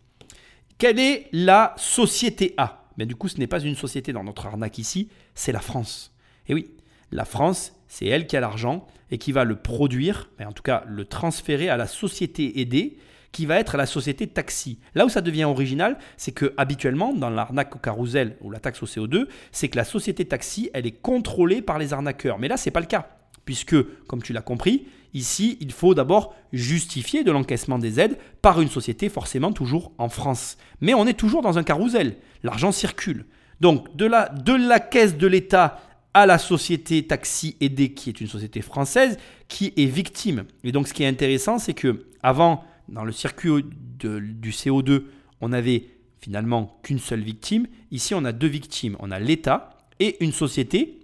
Quelle 0.77 0.97
est 0.97 1.27
la 1.33 1.75
société 1.77 2.53
A? 2.57 2.85
Mais 2.97 3.05
Du 3.05 3.15
coup, 3.15 3.27
ce 3.27 3.37
n'est 3.37 3.47
pas 3.47 3.59
une 3.59 3.75
société 3.75 4.13
dans 4.13 4.23
notre 4.23 4.45
arnaque 4.45 4.77
ici, 4.77 5.09
c'est 5.35 5.51
la 5.51 5.59
France. 5.59 6.15
Et 6.47 6.53
oui, 6.53 6.71
la 7.11 7.25
France, 7.25 7.73
c'est 7.87 8.05
elle 8.05 8.27
qui 8.27 8.37
a 8.37 8.39
l'argent 8.39 8.87
et 9.11 9.17
qui 9.17 9.33
va 9.33 9.43
le 9.43 9.57
produire, 9.57 10.29
en 10.39 10.53
tout 10.53 10.63
cas 10.63 10.85
le 10.87 11.03
transférer 11.03 11.67
à 11.67 11.75
la 11.75 11.85
société 11.85 12.61
aidée, 12.61 12.97
qui 13.33 13.45
va 13.45 13.59
être 13.59 13.75
la 13.75 13.85
société 13.85 14.27
taxi. 14.27 14.79
Là 14.95 15.05
où 15.05 15.09
ça 15.09 15.19
devient 15.19 15.43
original, 15.43 15.97
c'est 16.15 16.31
que 16.31 16.53
habituellement, 16.55 17.13
dans 17.13 17.29
l'arnaque 17.29 17.75
au 17.75 17.79
carrousel 17.79 18.37
ou 18.39 18.49
la 18.49 18.59
taxe 18.59 18.81
au 18.81 18.85
CO2, 18.85 19.27
c'est 19.51 19.67
que 19.67 19.75
la 19.75 19.83
société 19.83 20.23
taxi, 20.23 20.69
elle 20.73 20.85
est 20.85 20.91
contrôlée 21.01 21.61
par 21.61 21.77
les 21.77 21.91
arnaqueurs. 21.91 22.39
Mais 22.39 22.47
là, 22.47 22.55
ce 22.55 22.69
n'est 22.69 22.71
pas 22.71 22.79
le 22.79 22.85
cas 22.85 23.09
puisque, 23.45 23.75
comme 24.07 24.21
tu 24.21 24.33
l'as 24.33 24.41
compris, 24.41 24.87
ici, 25.13 25.57
il 25.59 25.71
faut 25.71 25.93
d'abord 25.93 26.35
justifier 26.51 27.23
de 27.23 27.31
l'encaissement 27.31 27.79
des 27.79 27.99
aides 27.99 28.17
par 28.41 28.61
une 28.61 28.69
société 28.69 29.09
forcément 29.09 29.51
toujours 29.51 29.91
en 29.97 30.09
France. 30.09 30.57
Mais 30.81 30.93
on 30.93 31.07
est 31.07 31.17
toujours 31.17 31.41
dans 31.41 31.57
un 31.57 31.63
carrousel, 31.63 32.17
l'argent 32.43 32.71
circule. 32.71 33.25
Donc, 33.59 33.95
de 33.95 34.05
la, 34.05 34.29
de 34.29 34.53
la 34.53 34.79
caisse 34.79 35.17
de 35.17 35.27
l'État 35.27 35.79
à 36.13 36.25
la 36.25 36.37
société 36.37 37.05
taxi 37.05 37.57
aidée, 37.59 37.93
qui 37.93 38.09
est 38.09 38.21
une 38.21 38.27
société 38.27 38.61
française, 38.61 39.17
qui 39.47 39.73
est 39.77 39.85
victime. 39.85 40.45
Et 40.63 40.71
donc, 40.71 40.87
ce 40.87 40.93
qui 40.93 41.03
est 41.03 41.07
intéressant, 41.07 41.57
c'est 41.57 41.73
que 41.73 42.05
avant, 42.21 42.63
dans 42.93 43.03
le 43.03 43.11
circuit 43.11 43.51
du 43.63 44.51
CO2, 44.51 45.03
on 45.41 45.49
n'avait 45.49 45.87
finalement 46.19 46.79
qu'une 46.83 46.99
seule 46.99 47.21
victime. 47.21 47.67
Ici, 47.91 48.15
on 48.15 48.23
a 48.23 48.31
deux 48.31 48.47
victimes. 48.47 48.95
On 48.99 49.11
a 49.11 49.19
l'État 49.19 49.77
et 49.99 50.23
une 50.23 50.31
société 50.31 50.99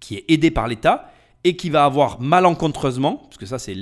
qui 0.00 0.16
est 0.16 0.24
aidée 0.28 0.50
par 0.50 0.68
l'État 0.68 1.10
et 1.44 1.56
qui 1.56 1.70
va 1.70 1.84
avoir 1.84 2.20
malencontreusement, 2.20 3.16
parce 3.16 3.36
que 3.36 3.46
ça 3.46 3.58
c'est 3.58 3.76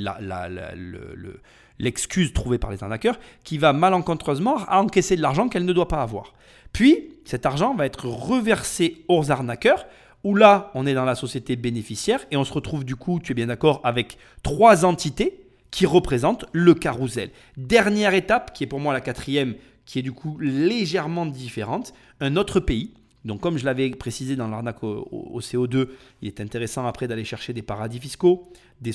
l'excuse 1.78 2.32
trouvée 2.32 2.58
par 2.58 2.70
les 2.70 2.82
arnaqueurs, 2.82 3.18
qui 3.44 3.58
va 3.58 3.72
malencontreusement 3.72 4.58
encaisser 4.68 5.16
de 5.16 5.22
l'argent 5.22 5.48
qu'elle 5.48 5.64
ne 5.64 5.72
doit 5.72 5.88
pas 5.88 6.02
avoir. 6.02 6.32
Puis 6.72 7.10
cet 7.24 7.46
argent 7.46 7.74
va 7.74 7.86
être 7.86 8.06
reversé 8.06 9.04
aux 9.08 9.30
arnaqueurs, 9.30 9.86
où 10.24 10.34
là 10.34 10.70
on 10.74 10.86
est 10.86 10.94
dans 10.94 11.04
la 11.04 11.14
société 11.14 11.56
bénéficiaire 11.56 12.24
et 12.30 12.36
on 12.36 12.44
se 12.44 12.52
retrouve 12.52 12.84
du 12.84 12.96
coup, 12.96 13.20
tu 13.20 13.32
es 13.32 13.34
bien 13.34 13.46
d'accord, 13.46 13.80
avec 13.84 14.18
trois 14.42 14.84
entités 14.84 15.41
qui 15.72 15.86
représentent 15.86 16.44
le 16.52 16.74
carrousel. 16.74 17.30
Dernière 17.56 18.14
étape, 18.14 18.52
qui 18.52 18.62
est 18.62 18.68
pour 18.68 18.78
moi 18.78 18.92
la 18.92 19.00
quatrième, 19.00 19.56
qui 19.84 19.98
est 19.98 20.02
du 20.02 20.12
coup 20.12 20.38
légèrement 20.38 21.26
différente, 21.26 21.92
un 22.20 22.36
autre 22.36 22.60
pays 22.60 22.94
donc 23.24 23.40
comme 23.40 23.56
je 23.56 23.64
l'avais 23.64 23.90
précisé 23.90 24.36
dans 24.36 24.48
l'arnaque 24.48 24.82
au, 24.82 25.40
CO2, 25.40 25.88
il 26.22 26.28
est 26.28 26.40
intéressant 26.40 26.86
après 26.86 27.06
d'aller 27.06 27.24
chercher 27.24 27.52
des 27.52 27.62
paradis 27.62 28.00
fiscaux, 28.00 28.48
des, 28.80 28.92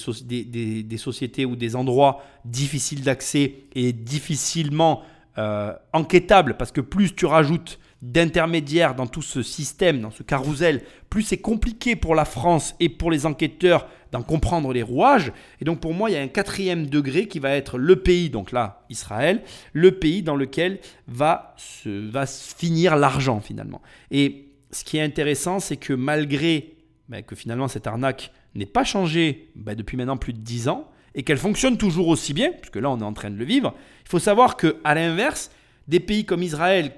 sociétés 0.97 1.45
ou 1.45 1.55
des 1.55 1.75
endroits 1.75 2.21
difficiles 2.43 3.03
d'accès 3.03 3.55
et 3.73 3.93
difficilement 3.93 5.01
euh, 5.37 5.73
enquêtables, 5.93 6.57
parce 6.57 6.71
que 6.71 6.81
plus 6.81 7.15
tu 7.15 7.25
rajoutes 7.25 7.79
d'intermédiaires 8.01 8.95
dans 8.95 9.07
tout 9.07 9.21
ce 9.21 9.41
système, 9.41 10.01
dans 10.01 10.11
ce 10.11 10.23
carrousel, 10.23 10.83
plus 11.09 11.23
c'est 11.23 11.37
compliqué 11.37 11.95
pour 11.95 12.13
la 12.13 12.25
France 12.25 12.75
et 12.79 12.89
pour 12.89 13.11
les 13.11 13.25
enquêteurs 13.25 13.87
d'en 14.11 14.21
comprendre 14.21 14.73
les 14.73 14.83
rouages. 14.83 15.31
Et 15.61 15.65
donc 15.65 15.79
pour 15.79 15.93
moi, 15.93 16.09
il 16.09 16.13
y 16.13 16.15
a 16.17 16.21
un 16.21 16.27
quatrième 16.27 16.87
degré 16.87 17.27
qui 17.27 17.39
va 17.39 17.51
être 17.51 17.77
le 17.77 17.97
pays, 17.97 18.29
donc 18.29 18.51
là, 18.51 18.85
Israël, 18.89 19.41
le 19.73 19.91
pays 19.91 20.23
dans 20.23 20.35
lequel 20.35 20.79
va 21.07 21.53
se, 21.57 22.09
va 22.09 22.25
finir 22.25 22.95
l'argent 22.95 23.39
finalement. 23.39 23.81
Et 24.11 24.49
ce 24.71 24.83
qui 24.83 24.97
est 24.97 25.03
intéressant, 25.03 25.59
c'est 25.59 25.77
que 25.77 25.93
malgré 25.93 26.75
ben, 27.09 27.23
que 27.23 27.35
finalement 27.35 27.67
cette 27.67 27.87
arnaque 27.87 28.31
n'ait 28.55 28.65
pas 28.65 28.83
changé 28.83 29.51
ben, 29.55 29.75
depuis 29.75 29.97
maintenant 29.97 30.17
plus 30.17 30.33
de 30.33 30.39
10 30.39 30.67
ans, 30.67 30.89
et 31.15 31.23
qu'elle 31.23 31.37
fonctionne 31.37 31.77
toujours 31.77 32.09
aussi 32.09 32.33
bien, 32.33 32.51
puisque 32.51 32.75
là 32.75 32.89
on 32.89 32.99
est 32.99 33.03
en 33.03 33.13
train 33.13 33.31
de 33.31 33.37
le 33.37 33.45
vivre, 33.45 33.73
il 34.05 34.09
faut 34.09 34.19
savoir 34.19 34.55
que 34.55 34.77
à 34.83 34.93
l'inverse, 34.93 35.51
des 35.87 35.99
pays 35.99 36.25
comme 36.25 36.43
Israël 36.43 36.93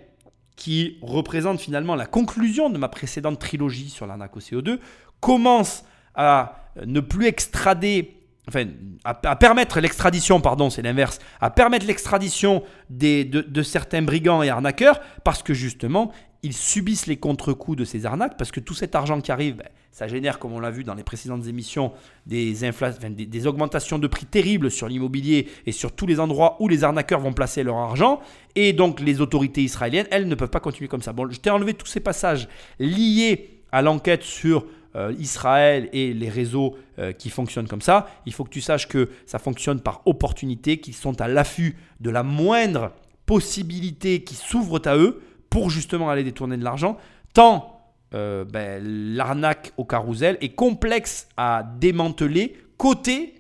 qui 0.56 0.98
représente 1.02 1.62
finalement 1.62 1.96
la 1.96 2.06
conclusion 2.06 2.70
de 2.70 2.78
ma 2.78 2.90
précédente 2.90 3.40
trilogie 3.40 3.90
sur 3.90 4.06
l'arnaque 4.06 4.36
au 4.36 4.42
CO2, 4.42 4.80
commence 5.22 5.86
à 6.20 6.56
ne 6.86 7.00
plus 7.00 7.28
extrader 7.28 8.14
enfin, 8.50 8.66
à, 9.06 9.36
permettre 9.38 9.80
l'extradition, 9.80 10.42
pardon, 10.42 10.70
c'est 10.70 10.82
l'inverse, 10.82 11.20
à 11.40 11.50
permettre 11.50 11.86
l'extradition 11.86 12.62
de, 12.90 13.62
certains 13.64 14.02
brigands 14.02 14.44
et 14.44 14.50
arnaqueurs, 14.50 15.00
parce 15.24 15.42
que 15.42 15.54
justement, 15.54 16.12
ils 16.44 16.54
subissent 16.54 17.08
les 17.08 17.16
contre-coups 17.16 17.78
de 17.78 17.86
ces 17.86 18.06
arnaques, 18.06 18.38
parce 18.38 18.52
que 18.52 18.60
tout 18.60 18.74
cet 18.74 18.96
argent 18.96 19.22
qui 19.22 19.32
arrive, 19.32 19.56
ben, 19.56 19.68
ça 19.92 20.08
génère, 20.10 20.40
comme 20.40 20.52
on 20.52 20.60
l'a 20.60 20.72
vu 20.72 20.84
dans 20.84 20.94
les 20.94 21.04
précédentes 21.04 21.48
émissions, 21.48 21.94
des, 22.26 22.54
des, 22.54 23.26
des 23.26 23.48
augmentations 23.48 23.98
de 23.98 24.08
prix 24.08 24.26
terribles 24.26 24.70
sur 24.70 24.90
l'immobilier 24.90 25.48
et 25.66 25.72
sur 25.72 25.94
tous 25.94 26.06
les 26.06 26.20
endroits 26.20 26.58
où 26.60 26.68
les 26.68 26.84
arnaqueurs 26.84 27.22
vont 27.22 27.34
placer 27.34 27.64
leur 27.64 27.78
argent. 27.78 28.20
Et 28.56 28.74
donc 28.74 29.00
les 29.00 29.20
autorités 29.20 29.64
israéliennes, 29.64 30.08
elles 30.12 30.28
ne 30.28 30.36
peuvent 30.36 30.50
pas 30.50 30.60
continuer 30.60 30.88
comme 30.88 31.02
ça. 31.02 31.12
Bon, 31.12 31.30
je 31.30 31.40
t'ai 31.40 31.50
enlevé 31.50 31.74
tous 31.74 31.88
ces 31.88 32.00
passages 32.02 32.48
liés 32.78 33.62
à 33.72 33.82
l'enquête 33.82 34.24
sur 34.24 34.66
euh, 34.96 35.14
Israël 35.20 35.88
et 35.94 36.14
les 36.14 36.30
réseaux 36.30 36.76
euh, 36.98 37.12
qui 37.12 37.30
fonctionnent 37.30 37.68
comme 37.68 37.82
ça, 37.82 38.08
il 38.26 38.34
faut 38.34 38.44
que 38.44 38.50
tu 38.50 38.60
saches 38.60 38.88
que 38.88 39.10
ça 39.28 39.38
fonctionne 39.38 39.82
par 39.82 40.02
opportunité, 40.06 40.80
qu'ils 40.80 40.96
sont 40.96 41.22
à 41.22 41.28
l'affût 41.28 41.78
de 42.00 42.10
la 42.10 42.24
moindre 42.24 42.92
possibilité 43.28 44.24
qui 44.24 44.34
s'ouvre 44.34 44.82
à 44.86 44.98
eux 44.98 45.22
pour 45.52 45.70
justement 45.70 46.10
aller 46.10 46.24
détourner 46.24 46.58
de 46.58 46.64
l'argent, 46.64 46.98
tant 47.34 47.80
euh, 48.16 48.46
ben, 48.46 48.84
l'arnaque 48.84 49.74
au 49.78 49.86
carrousel 49.86 50.40
est 50.42 50.56
complexe 50.56 51.28
à 51.38 51.64
démanteler 51.80 52.58
côté 52.78 53.36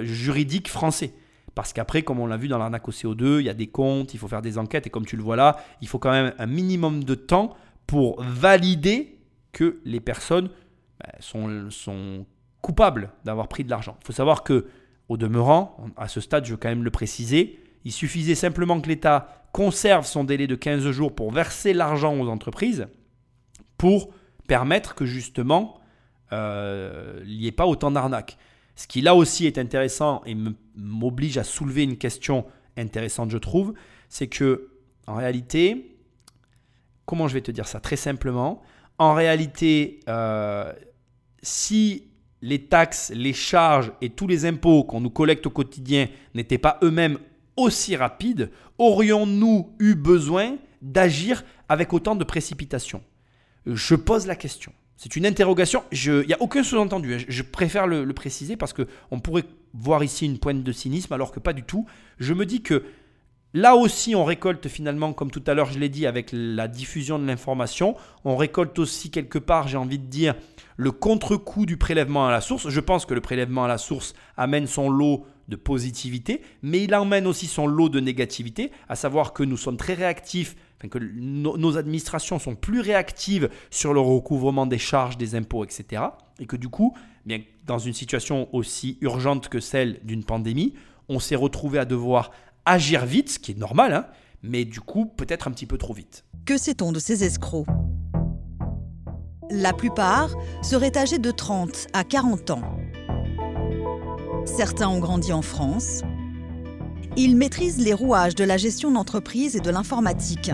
juridique 0.00 0.70
français. 0.70 1.12
Parce 1.54 1.74
qu'après, 1.74 2.00
comme 2.00 2.18
on 2.18 2.26
l'a 2.26 2.38
vu 2.38 2.48
dans 2.48 2.56
l'arnaque 2.56 2.88
au 2.88 2.92
CO2, 2.92 3.40
il 3.40 3.44
y 3.44 3.50
a 3.50 3.54
des 3.54 3.66
comptes, 3.66 4.14
il 4.14 4.18
faut 4.18 4.28
faire 4.28 4.40
des 4.40 4.56
enquêtes, 4.56 4.86
et 4.86 4.90
comme 4.90 5.04
tu 5.04 5.18
le 5.18 5.22
vois 5.22 5.36
là, 5.36 5.58
il 5.82 5.88
faut 5.88 5.98
quand 5.98 6.12
même 6.12 6.32
un 6.38 6.46
minimum 6.46 7.04
de 7.04 7.14
temps 7.14 7.54
pour 7.86 8.22
valider 8.22 9.15
que 9.56 9.80
les 9.86 10.00
personnes 10.00 10.50
bah, 11.00 11.12
sont, 11.18 11.70
sont 11.70 12.26
coupables 12.60 13.10
d'avoir 13.24 13.48
pris 13.48 13.64
de 13.64 13.70
l'argent. 13.70 13.96
Il 14.02 14.06
faut 14.06 14.12
savoir 14.12 14.44
que, 14.44 14.66
au 15.08 15.16
demeurant, 15.16 15.78
à 15.96 16.08
ce 16.08 16.20
stade, 16.20 16.44
je 16.44 16.50
veux 16.50 16.56
quand 16.58 16.68
même 16.68 16.84
le 16.84 16.90
préciser, 16.90 17.58
il 17.86 17.92
suffisait 17.92 18.34
simplement 18.34 18.78
que 18.82 18.88
l'État 18.88 19.46
conserve 19.52 20.04
son 20.04 20.24
délai 20.24 20.46
de 20.46 20.56
15 20.56 20.90
jours 20.90 21.14
pour 21.14 21.32
verser 21.32 21.72
l'argent 21.72 22.14
aux 22.20 22.28
entreprises 22.28 22.86
pour 23.78 24.10
permettre 24.46 24.94
que 24.94 25.06
justement 25.06 25.80
euh, 26.34 27.22
il 27.24 27.38
n'y 27.38 27.46
ait 27.46 27.52
pas 27.52 27.66
autant 27.66 27.90
d'arnaques. 27.90 28.36
Ce 28.74 28.86
qui 28.86 29.00
là 29.00 29.14
aussi 29.14 29.46
est 29.46 29.56
intéressant 29.56 30.20
et 30.26 30.36
m'oblige 30.76 31.38
à 31.38 31.44
soulever 31.44 31.84
une 31.84 31.96
question 31.96 32.44
intéressante, 32.76 33.30
je 33.30 33.38
trouve, 33.38 33.72
c'est 34.10 34.26
que 34.26 34.68
en 35.06 35.14
réalité, 35.14 35.96
comment 37.06 37.26
je 37.26 37.32
vais 37.32 37.40
te 37.40 37.50
dire 37.50 37.66
ça 37.66 37.80
très 37.80 37.96
simplement, 37.96 38.60
en 38.98 39.14
réalité, 39.14 40.00
euh, 40.08 40.72
si 41.42 42.08
les 42.42 42.64
taxes, 42.64 43.12
les 43.14 43.32
charges 43.32 43.92
et 44.00 44.10
tous 44.10 44.26
les 44.26 44.44
impôts 44.44 44.84
qu'on 44.84 45.00
nous 45.00 45.10
collecte 45.10 45.46
au 45.46 45.50
quotidien 45.50 46.08
n'étaient 46.34 46.58
pas 46.58 46.78
eux-mêmes 46.82 47.18
aussi 47.56 47.96
rapides, 47.96 48.50
aurions-nous 48.78 49.74
eu 49.78 49.94
besoin 49.94 50.56
d'agir 50.82 51.44
avec 51.68 51.92
autant 51.92 52.14
de 52.14 52.24
précipitation? 52.24 53.02
Je 53.66 53.94
pose 53.94 54.26
la 54.26 54.36
question. 54.36 54.72
C'est 54.96 55.16
une 55.16 55.26
interrogation. 55.26 55.82
Il 55.92 56.26
n'y 56.26 56.32
a 56.32 56.40
aucun 56.40 56.62
sous-entendu. 56.62 57.14
Hein. 57.14 57.18
Je, 57.28 57.42
préfère 57.42 57.86
le, 57.86 58.04
le 58.04 58.14
préciser 58.14 58.56
parce 58.56 58.72
qu'on 58.72 59.20
pourrait 59.20 59.44
voir 59.74 60.02
ici 60.02 60.24
une 60.24 60.38
pointe 60.38 60.62
de 60.62 60.72
cynisme 60.72 61.12
alors 61.12 61.32
que 61.32 61.40
pas 61.40 61.52
du 61.52 61.62
tout. 61.62 61.86
Je 62.18 62.32
me 62.32 62.46
dis 62.46 62.62
que 62.62 62.82
Là 63.56 63.74
aussi, 63.74 64.14
on 64.14 64.26
récolte 64.26 64.68
finalement, 64.68 65.14
comme 65.14 65.30
tout 65.30 65.42
à 65.46 65.54
l'heure 65.54 65.72
je 65.72 65.78
l'ai 65.78 65.88
dit, 65.88 66.06
avec 66.06 66.28
la 66.30 66.68
diffusion 66.68 67.18
de 67.18 67.26
l'information, 67.26 67.96
on 68.26 68.36
récolte 68.36 68.78
aussi 68.78 69.10
quelque 69.10 69.38
part, 69.38 69.66
j'ai 69.66 69.78
envie 69.78 69.98
de 69.98 70.04
dire, 70.04 70.34
le 70.76 70.92
contre-coup 70.92 71.64
du 71.64 71.78
prélèvement 71.78 72.28
à 72.28 72.30
la 72.30 72.42
source. 72.42 72.68
Je 72.68 72.80
pense 72.80 73.06
que 73.06 73.14
le 73.14 73.22
prélèvement 73.22 73.64
à 73.64 73.68
la 73.68 73.78
source 73.78 74.12
amène 74.36 74.66
son 74.66 74.90
lot 74.90 75.24
de 75.48 75.56
positivité, 75.56 76.42
mais 76.60 76.84
il 76.84 76.94
emmène 76.94 77.26
aussi 77.26 77.46
son 77.46 77.66
lot 77.66 77.88
de 77.88 77.98
négativité, 77.98 78.72
à 78.90 78.94
savoir 78.94 79.32
que 79.32 79.42
nous 79.42 79.56
sommes 79.56 79.78
très 79.78 79.94
réactifs, 79.94 80.54
que 80.90 80.98
nos 80.98 81.78
administrations 81.78 82.38
sont 82.38 82.56
plus 82.56 82.80
réactives 82.82 83.48
sur 83.70 83.94
le 83.94 84.00
recouvrement 84.00 84.66
des 84.66 84.76
charges, 84.76 85.16
des 85.16 85.34
impôts, 85.34 85.64
etc. 85.64 86.02
Et 86.40 86.44
que 86.44 86.56
du 86.56 86.68
coup, 86.68 86.94
bien, 87.24 87.40
dans 87.64 87.78
une 87.78 87.94
situation 87.94 88.54
aussi 88.54 88.98
urgente 89.00 89.48
que 89.48 89.60
celle 89.60 90.00
d'une 90.04 90.24
pandémie, 90.24 90.74
on 91.08 91.20
s'est 91.20 91.36
retrouvé 91.36 91.78
à 91.78 91.84
devoir 91.84 92.30
agir 92.66 93.06
vite, 93.06 93.30
ce 93.30 93.38
qui 93.38 93.52
est 93.52 93.58
normal, 93.58 93.94
hein, 93.94 94.06
mais 94.42 94.64
du 94.64 94.80
coup 94.80 95.06
peut-être 95.06 95.48
un 95.48 95.52
petit 95.52 95.66
peu 95.66 95.78
trop 95.78 95.94
vite. 95.94 96.24
Que 96.44 96.58
sait-on 96.58 96.92
de 96.92 96.98
ces 96.98 97.24
escrocs? 97.24 97.66
La 99.50 99.72
plupart 99.72 100.30
seraient 100.62 100.96
âgés 100.98 101.18
de 101.18 101.30
30 101.30 101.86
à 101.92 102.04
40 102.04 102.50
ans. 102.50 102.62
Certains 104.44 104.88
ont 104.88 104.98
grandi 104.98 105.32
en 105.32 105.42
France. 105.42 106.02
Ils 107.16 107.36
maîtrisent 107.36 107.78
les 107.78 107.94
rouages 107.94 108.34
de 108.34 108.44
la 108.44 108.56
gestion 108.56 108.90
d'entreprise 108.90 109.56
et 109.56 109.60
de 109.60 109.70
l'informatique. 109.70 110.50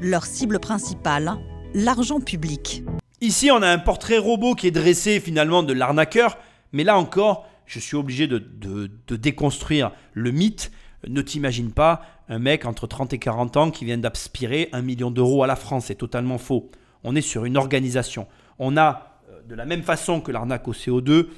Leur 0.00 0.24
cible 0.24 0.60
principale, 0.60 1.36
l'argent 1.74 2.20
public. 2.20 2.84
Ici, 3.20 3.50
on 3.50 3.60
a 3.62 3.68
un 3.68 3.78
portrait 3.78 4.18
robot 4.18 4.54
qui 4.54 4.66
est 4.66 4.70
dressé 4.70 5.20
finalement 5.20 5.62
de 5.62 5.72
l'arnaqueur, 5.72 6.38
mais 6.72 6.84
là 6.84 6.96
encore, 6.96 7.46
je 7.66 7.78
suis 7.78 7.96
obligé 7.96 8.26
de, 8.26 8.38
de 8.38 9.16
déconstruire 9.16 9.92
le 10.14 10.30
mythe 10.30 10.70
ne 11.08 11.22
t'imagine 11.22 11.72
pas 11.72 12.02
un 12.28 12.38
mec 12.38 12.64
entre 12.64 12.86
30 12.86 13.12
et 13.12 13.18
40 13.18 13.56
ans 13.56 13.70
qui 13.70 13.84
vient 13.84 13.98
d'aspirer 13.98 14.68
un 14.72 14.82
million 14.82 15.10
d'euros 15.10 15.42
à 15.42 15.46
la 15.46 15.56
France. 15.56 15.86
C'est 15.86 15.94
totalement 15.94 16.38
faux. 16.38 16.70
On 17.04 17.16
est 17.16 17.22
sur 17.22 17.44
une 17.44 17.56
organisation. 17.56 18.26
On 18.58 18.76
a, 18.76 19.16
euh, 19.30 19.40
de 19.48 19.54
la 19.54 19.64
même 19.64 19.82
façon 19.82 20.20
que 20.20 20.30
l'arnaque 20.30 20.68
au 20.68 20.72
CO2, 20.72 21.28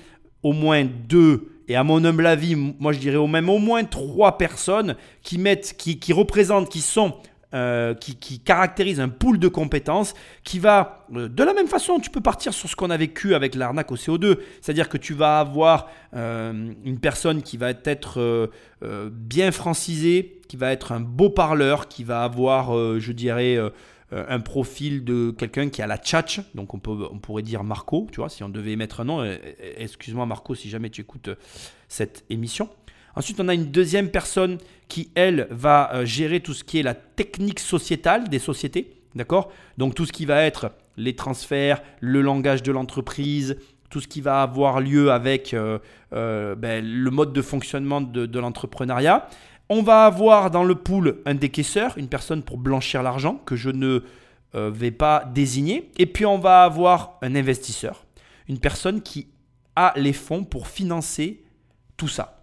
au 0.43 0.53
moins 0.53 0.85
deux, 0.85 1.53
et 1.69 1.77
à 1.77 1.85
mon 1.85 2.05
humble 2.05 2.27
avis, 2.27 2.57
moi 2.57 2.93
je 2.93 2.99
dirais 2.99 3.17
au 3.17 3.29
même 3.29 3.49
au 3.49 3.59
moins 3.59 3.85
trois 3.85 4.37
personnes 4.37 4.97
qui 5.23 5.39
mettent, 5.39 5.75
qui, 5.79 5.99
qui 5.99 6.13
représentent, 6.13 6.69
qui 6.69 6.81
sont 6.81 7.15
euh, 7.55 7.93
qui, 7.93 8.39
caractérise 8.39 8.99
un 8.99 9.11
pool 9.11 9.39
de 9.39 9.47
compétences 9.47 10.15
qui 10.43 10.59
va, 10.59 11.07
euh, 11.15 11.29
de 11.29 11.45
la 11.45 11.53
même 11.53 11.67
façon, 11.67 12.01
tu 12.01 12.09
peux 12.09 12.23
partir 12.23 12.55
sur 12.55 12.67
ce 12.67 12.75
qu'on 12.75 12.89
a 12.89 12.97
vécu 12.97 13.35
avec 13.35 13.55
l'arnaque 13.55 13.93
au 13.93 13.97
CO2, 13.97 14.39
c'est-à-dire 14.63 14.89
que 14.89 14.97
tu 14.97 15.13
vas 15.13 15.39
avoir 15.39 15.91
euh, 16.15 16.73
une 16.83 16.99
personne 16.99 17.43
qui 17.43 17.59
va 17.59 17.71
être 17.85 18.51
bien 19.11 19.53
francisée, 19.53 20.41
qui 20.49 20.57
va 20.57 20.73
être 20.73 20.93
un 20.93 21.01
beau 21.01 21.29
parleur, 21.29 21.89
qui 21.89 22.05
va 22.05 22.25
avoir, 22.25 22.73
je 22.99 23.13
dirais, 23.13 23.59
un 24.11 24.41
profil 24.41 25.05
de 25.05 25.31
quelqu'un 25.31 25.69
qui 25.69 25.83
a 25.83 25.87
la 25.87 25.99
tchatch, 25.99 26.41
donc 26.55 26.75
on, 26.75 26.79
peut, 26.79 27.07
on 27.11 27.19
pourrait 27.19 27.43
dire 27.43 27.63
Marco, 27.63 28.09
tu 28.11 28.17
vois, 28.17 28.29
si 28.29 28.43
on 28.43 28.49
devait 28.49 28.75
mettre 28.75 29.01
un 29.01 29.05
nom, 29.05 29.25
excuse-moi 29.77 30.27
Marco 30.27 30.55
si 30.57 30.69
jamais 30.69 30.91
tu 30.91 31.03
écoutes 31.03 31.31
cette 31.87 32.25
émission. 32.29 32.69
Ensuite, 33.15 33.41
on 33.41 33.49
a 33.49 33.55
une 33.55 33.71
deuxième 33.71 34.11
personne 34.11 34.59
qui, 34.89 35.11
elle, 35.15 35.47
va 35.51 35.95
euh, 35.95 36.05
gérer 36.05 36.41
tout 36.41 36.55
ce 36.55 36.65
qui 36.65 36.79
est 36.79 36.83
la 36.83 36.95
technique 36.95 37.61
sociétale 37.61 38.29
des 38.29 38.39
sociétés. 38.39 38.93
D'accord? 39.15 39.51
Donc 39.77 39.95
tout 39.95 40.07
ce 40.07 40.13
qui 40.13 40.25
va 40.25 40.43
être 40.43 40.73
les 40.97 41.15
transferts, 41.15 41.83
le 42.01 42.23
langage 42.23 42.63
de 42.63 42.73
l'entreprise, 42.73 43.57
tout 43.91 44.01
ce 44.01 44.09
qui 44.09 44.23
va 44.23 44.43
avoir 44.43 44.81
lieu 44.81 45.13
avec 45.13 45.53
euh, 45.53 45.79
euh, 46.15 46.55
ben, 46.55 46.85
le 46.85 47.11
mode 47.11 47.33
de 47.33 47.43
fonctionnement 47.43 48.01
de, 48.01 48.39
l'entrepreneuriat. 48.39 49.29
On 49.69 49.83
va 49.83 50.05
avoir 50.07 50.51
dans 50.51 50.65
le 50.65 50.75
pool 50.75 51.21
un 51.27 51.35
décaisseur, 51.35 51.97
une 51.97 52.09
personne 52.09 52.43
pour 52.43 52.59
blanchir 52.59 53.03
l'argent 53.03 53.37
que 53.37 53.57
je 53.57 53.71
ne 53.71 54.03
vais 54.55 54.91
pas 54.91 55.25
désigner. 55.35 55.91
Et 55.99 56.05
puis 56.05 56.27
on 56.27 56.39
va 56.39 56.65
avoir 56.65 57.19
un 57.23 57.35
investisseur, 57.35 58.05
une 58.49 58.59
personne 58.59 59.01
qui 59.01 59.29
a 59.77 59.95
les 59.97 60.13
fonds 60.13 60.45
pour 60.45 60.69
financer 60.69 61.43
tout 61.97 62.09
ça. 62.09 62.42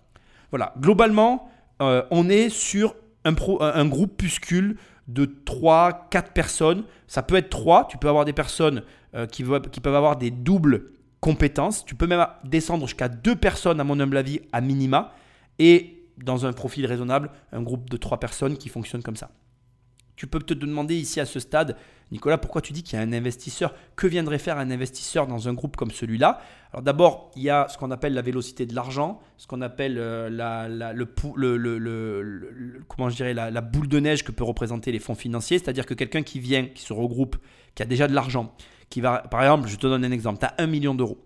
Voilà, 0.51 0.73
globalement, 0.79 1.49
euh, 1.81 2.03
on 2.11 2.29
est 2.29 2.49
sur 2.49 2.95
un, 3.25 3.33
pro, 3.33 3.61
un, 3.61 3.85
groupuscule 3.85 4.77
de 5.07 5.25
3, 5.25 6.07
4 6.09 6.33
personnes. 6.33 6.83
Ça 7.07 7.23
peut 7.23 7.35
être 7.35 7.49
3, 7.49 7.87
tu 7.87 7.97
peux 7.97 8.09
avoir 8.09 8.25
des 8.25 8.33
personnes 8.33 8.83
euh, 9.15 9.25
qui, 9.25 9.43
qui, 9.71 9.79
peuvent 9.79 9.95
avoir 9.95 10.17
des 10.17 10.31
doubles 10.31 10.85
compétences. 11.19 11.85
Tu 11.85 11.95
peux 11.95 12.07
même 12.07 12.25
descendre 12.43 12.87
jusqu'à 12.87 13.09
2 13.09 13.35
personnes, 13.35 13.79
à 13.79 13.83
mon 13.83 13.99
humble 13.99 14.17
avis, 14.17 14.41
à 14.51 14.61
minima. 14.61 15.13
Et 15.59 16.05
dans 16.17 16.45
un 16.45 16.53
profil 16.53 16.85
raisonnable, 16.85 17.31
un 17.51 17.61
groupe 17.61 17.89
de 17.89 17.97
3 17.97 18.19
personnes 18.19 18.57
qui 18.57 18.69
fonctionne 18.69 19.03
comme 19.03 19.15
ça. 19.15 19.29
Tu 20.19 20.27
peux 20.27 20.39
te 20.39 20.53
demander 20.53 20.97
ici 20.97 21.21
à 21.21 21.25
ce 21.25 21.39
stade, 21.39 21.77
Nicolas, 22.11 22.37
pourquoi 22.37 22.59
tu 22.59 22.73
dis 22.73 22.83
qu'il 22.83 22.99
y 22.99 23.01
a 23.01 23.05
un 23.05 23.13
investisseur? 23.13 23.73
Que 23.95 24.05
viendrait 24.05 24.37
faire 24.37 24.57
un 24.57 24.69
investisseur 24.69 25.27
dans 25.27 25.47
un 25.47 25.53
groupe 25.53 25.77
comme 25.77 25.91
celui-là? 25.91 26.41
Alors 26.73 26.83
d'abord, 26.83 27.31
il 27.37 27.43
y 27.43 27.49
a 27.49 27.69
ce 27.69 27.77
qu'on 27.77 27.89
appelle 27.89 28.13
la 28.13 28.21
vélocité 28.21 28.65
de 28.65 28.75
l'argent, 28.75 29.21
ce 29.37 29.47
qu'on 29.47 29.61
appelle 29.61 29.95
euh, 29.97 30.29
la, 30.29 30.67
comment 32.89 33.09
je 33.09 33.15
dirais, 33.15 33.33
la, 33.33 33.61
boule 33.61 33.87
de 33.87 33.97
neige 34.01 34.25
que 34.25 34.33
peut 34.33 34.43
représenter 34.43 34.91
les 34.91 34.99
fonds 34.99 35.15
financiers, 35.15 35.57
c'est-à-dire 35.57 35.85
que 35.85 35.93
quelqu'un 35.93 36.21
qui 36.21 36.41
vient, 36.41 36.65
qui 36.65 36.83
se 36.83 36.91
regroupe, 36.91 37.37
qui 37.73 37.83
a 37.83 37.85
déjà 37.85 38.09
de 38.09 38.13
l'argent, 38.13 38.53
qui 38.89 38.99
va, 38.99 39.19
par 39.19 39.41
exemple, 39.41 39.69
je 39.69 39.77
te 39.77 39.87
donne 39.87 40.03
un 40.03 40.11
exemple, 40.11 40.39
tu 40.39 40.47
as 40.47 40.55
un 40.57 40.67
million 40.67 40.95
d'euros. 40.95 41.17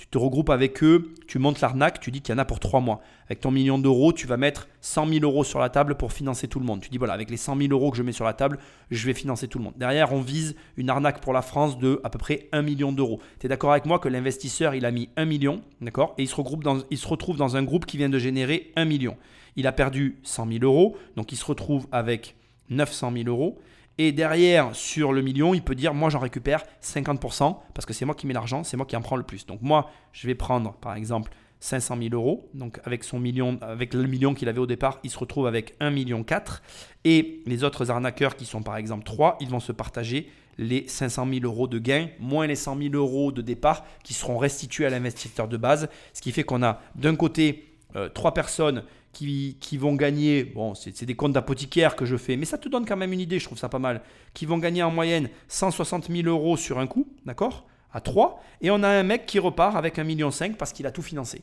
Tu 0.00 0.06
te 0.06 0.16
regroupes 0.16 0.48
avec 0.48 0.82
eux, 0.82 1.12
tu 1.26 1.38
montes 1.38 1.60
l'arnaque, 1.60 2.00
tu 2.00 2.10
dis 2.10 2.22
qu'il 2.22 2.34
y 2.34 2.34
en 2.34 2.38
a 2.38 2.46
pour 2.46 2.58
trois 2.58 2.80
mois. 2.80 3.02
Avec 3.26 3.40
ton 3.40 3.50
million 3.50 3.78
d'euros, 3.78 4.14
tu 4.14 4.26
vas 4.26 4.38
mettre 4.38 4.66
100 4.80 5.06
000 5.06 5.24
euros 5.24 5.44
sur 5.44 5.58
la 5.58 5.68
table 5.68 5.94
pour 5.94 6.14
financer 6.14 6.48
tout 6.48 6.58
le 6.58 6.64
monde. 6.64 6.80
Tu 6.80 6.88
dis 6.88 6.96
voilà, 6.96 7.12
avec 7.12 7.28
les 7.28 7.36
100 7.36 7.54
000 7.58 7.70
euros 7.70 7.90
que 7.90 7.98
je 7.98 8.02
mets 8.02 8.12
sur 8.12 8.24
la 8.24 8.32
table, 8.32 8.58
je 8.90 9.04
vais 9.04 9.12
financer 9.12 9.46
tout 9.46 9.58
le 9.58 9.64
monde. 9.64 9.74
Derrière, 9.76 10.14
on 10.14 10.22
vise 10.22 10.56
une 10.78 10.88
arnaque 10.88 11.20
pour 11.20 11.34
la 11.34 11.42
France 11.42 11.78
de 11.78 12.00
à 12.02 12.08
peu 12.08 12.18
près 12.18 12.48
1 12.52 12.62
million 12.62 12.92
d'euros. 12.92 13.20
Tu 13.40 13.44
es 13.44 13.50
d'accord 13.50 13.72
avec 13.72 13.84
moi 13.84 13.98
que 13.98 14.08
l'investisseur, 14.08 14.74
il 14.74 14.86
a 14.86 14.90
mis 14.90 15.10
1 15.18 15.26
million, 15.26 15.60
d'accord? 15.82 16.14
Et 16.16 16.22
il 16.22 16.28
se, 16.28 16.34
regroupe 16.34 16.64
dans, 16.64 16.78
il 16.90 16.96
se 16.96 17.06
retrouve 17.06 17.36
dans 17.36 17.58
un 17.58 17.62
groupe 17.62 17.84
qui 17.84 17.98
vient 17.98 18.08
de 18.08 18.18
générer 18.18 18.72
1 18.76 18.86
million. 18.86 19.18
Il 19.56 19.66
a 19.66 19.72
perdu 19.72 20.16
100 20.22 20.48
000 20.50 20.64
euros, 20.64 20.96
donc 21.16 21.30
il 21.30 21.36
se 21.36 21.44
retrouve 21.44 21.88
avec 21.92 22.36
900 22.70 23.12
000 23.16 23.28
euros. 23.28 23.58
Et 24.02 24.12
derrière, 24.12 24.74
sur 24.74 25.12
le 25.12 25.20
million, 25.20 25.52
il 25.52 25.60
peut 25.60 25.74
dire 25.74 25.92
moi 25.92 26.08
j'en 26.08 26.20
récupère 26.20 26.64
50% 26.82 27.58
parce 27.74 27.84
que 27.84 27.92
c'est 27.92 28.06
moi 28.06 28.14
qui 28.14 28.26
mets 28.26 28.32
l'argent, 28.32 28.64
c'est 28.64 28.78
moi 28.78 28.86
qui 28.86 28.96
en 28.96 29.02
prends 29.02 29.16
le 29.16 29.24
plus. 29.24 29.44
Donc 29.44 29.60
moi, 29.60 29.90
je 30.14 30.26
vais 30.26 30.34
prendre 30.34 30.72
par 30.72 30.94
exemple 30.94 31.32
500 31.58 31.98
000 31.98 32.14
euros. 32.14 32.48
Donc 32.54 32.80
avec 32.84 33.04
son 33.04 33.20
million, 33.20 33.58
avec 33.60 33.92
le 33.92 34.04
million 34.04 34.32
qu'il 34.32 34.48
avait 34.48 34.58
au 34.58 34.66
départ, 34.66 35.00
il 35.04 35.10
se 35.10 35.18
retrouve 35.18 35.46
avec 35.46 35.74
1 35.80 35.90
million 35.90 36.24
4. 36.24 36.62
Et 37.04 37.42
les 37.44 37.62
autres 37.62 37.90
arnaqueurs 37.90 38.36
qui 38.36 38.46
sont 38.46 38.62
par 38.62 38.78
exemple 38.78 39.04
3, 39.04 39.36
ils 39.42 39.50
vont 39.50 39.60
se 39.60 39.70
partager 39.72 40.30
les 40.56 40.88
500 40.88 41.28
000 41.30 41.44
euros 41.44 41.68
de 41.68 41.78
gain 41.78 42.08
moins 42.18 42.46
les 42.46 42.56
100 42.56 42.78
000 42.78 42.94
euros 42.94 43.32
de 43.32 43.42
départ 43.42 43.84
qui 44.02 44.14
seront 44.14 44.38
restitués 44.38 44.86
à 44.86 44.90
l'investisseur 44.90 45.46
de 45.46 45.58
base. 45.58 45.90
Ce 46.14 46.22
qui 46.22 46.32
fait 46.32 46.44
qu'on 46.44 46.62
a 46.62 46.80
d'un 46.94 47.16
côté 47.16 47.66
euh, 47.96 48.08
trois 48.08 48.32
personnes 48.32 48.82
qui, 49.12 49.76
vont 49.76 49.94
gagner, 49.94 50.44
bon, 50.44 50.74
c'est 50.74 51.04
des 51.04 51.14
comptes 51.14 51.32
d'apothicaire 51.32 51.96
que 51.96 52.04
je 52.04 52.16
fais, 52.16 52.36
mais 52.36 52.44
ça 52.44 52.58
te 52.58 52.68
donne 52.68 52.86
quand 52.86 52.96
même 52.96 53.12
une 53.12 53.20
idée, 53.20 53.38
je 53.38 53.44
trouve 53.44 53.58
ça 53.58 53.68
pas 53.68 53.78
mal, 53.78 54.02
qui 54.34 54.46
vont 54.46 54.58
gagner 54.58 54.82
en 54.82 54.90
moyenne 54.90 55.28
160 55.48 56.10
000 56.10 56.28
euros 56.28 56.56
sur 56.56 56.78
un 56.78 56.86
coup, 56.86 57.06
d'accord 57.26 57.66
À 57.92 58.00
3, 58.00 58.42
et 58.60 58.70
on 58.70 58.82
a 58.82 58.88
un 58.88 59.02
mec 59.02 59.26
qui 59.26 59.38
repart 59.38 59.76
avec 59.76 59.98
1,5 59.98 60.04
million 60.04 60.30
parce 60.58 60.72
qu'il 60.72 60.86
a 60.86 60.90
tout 60.90 61.02
financé. 61.02 61.42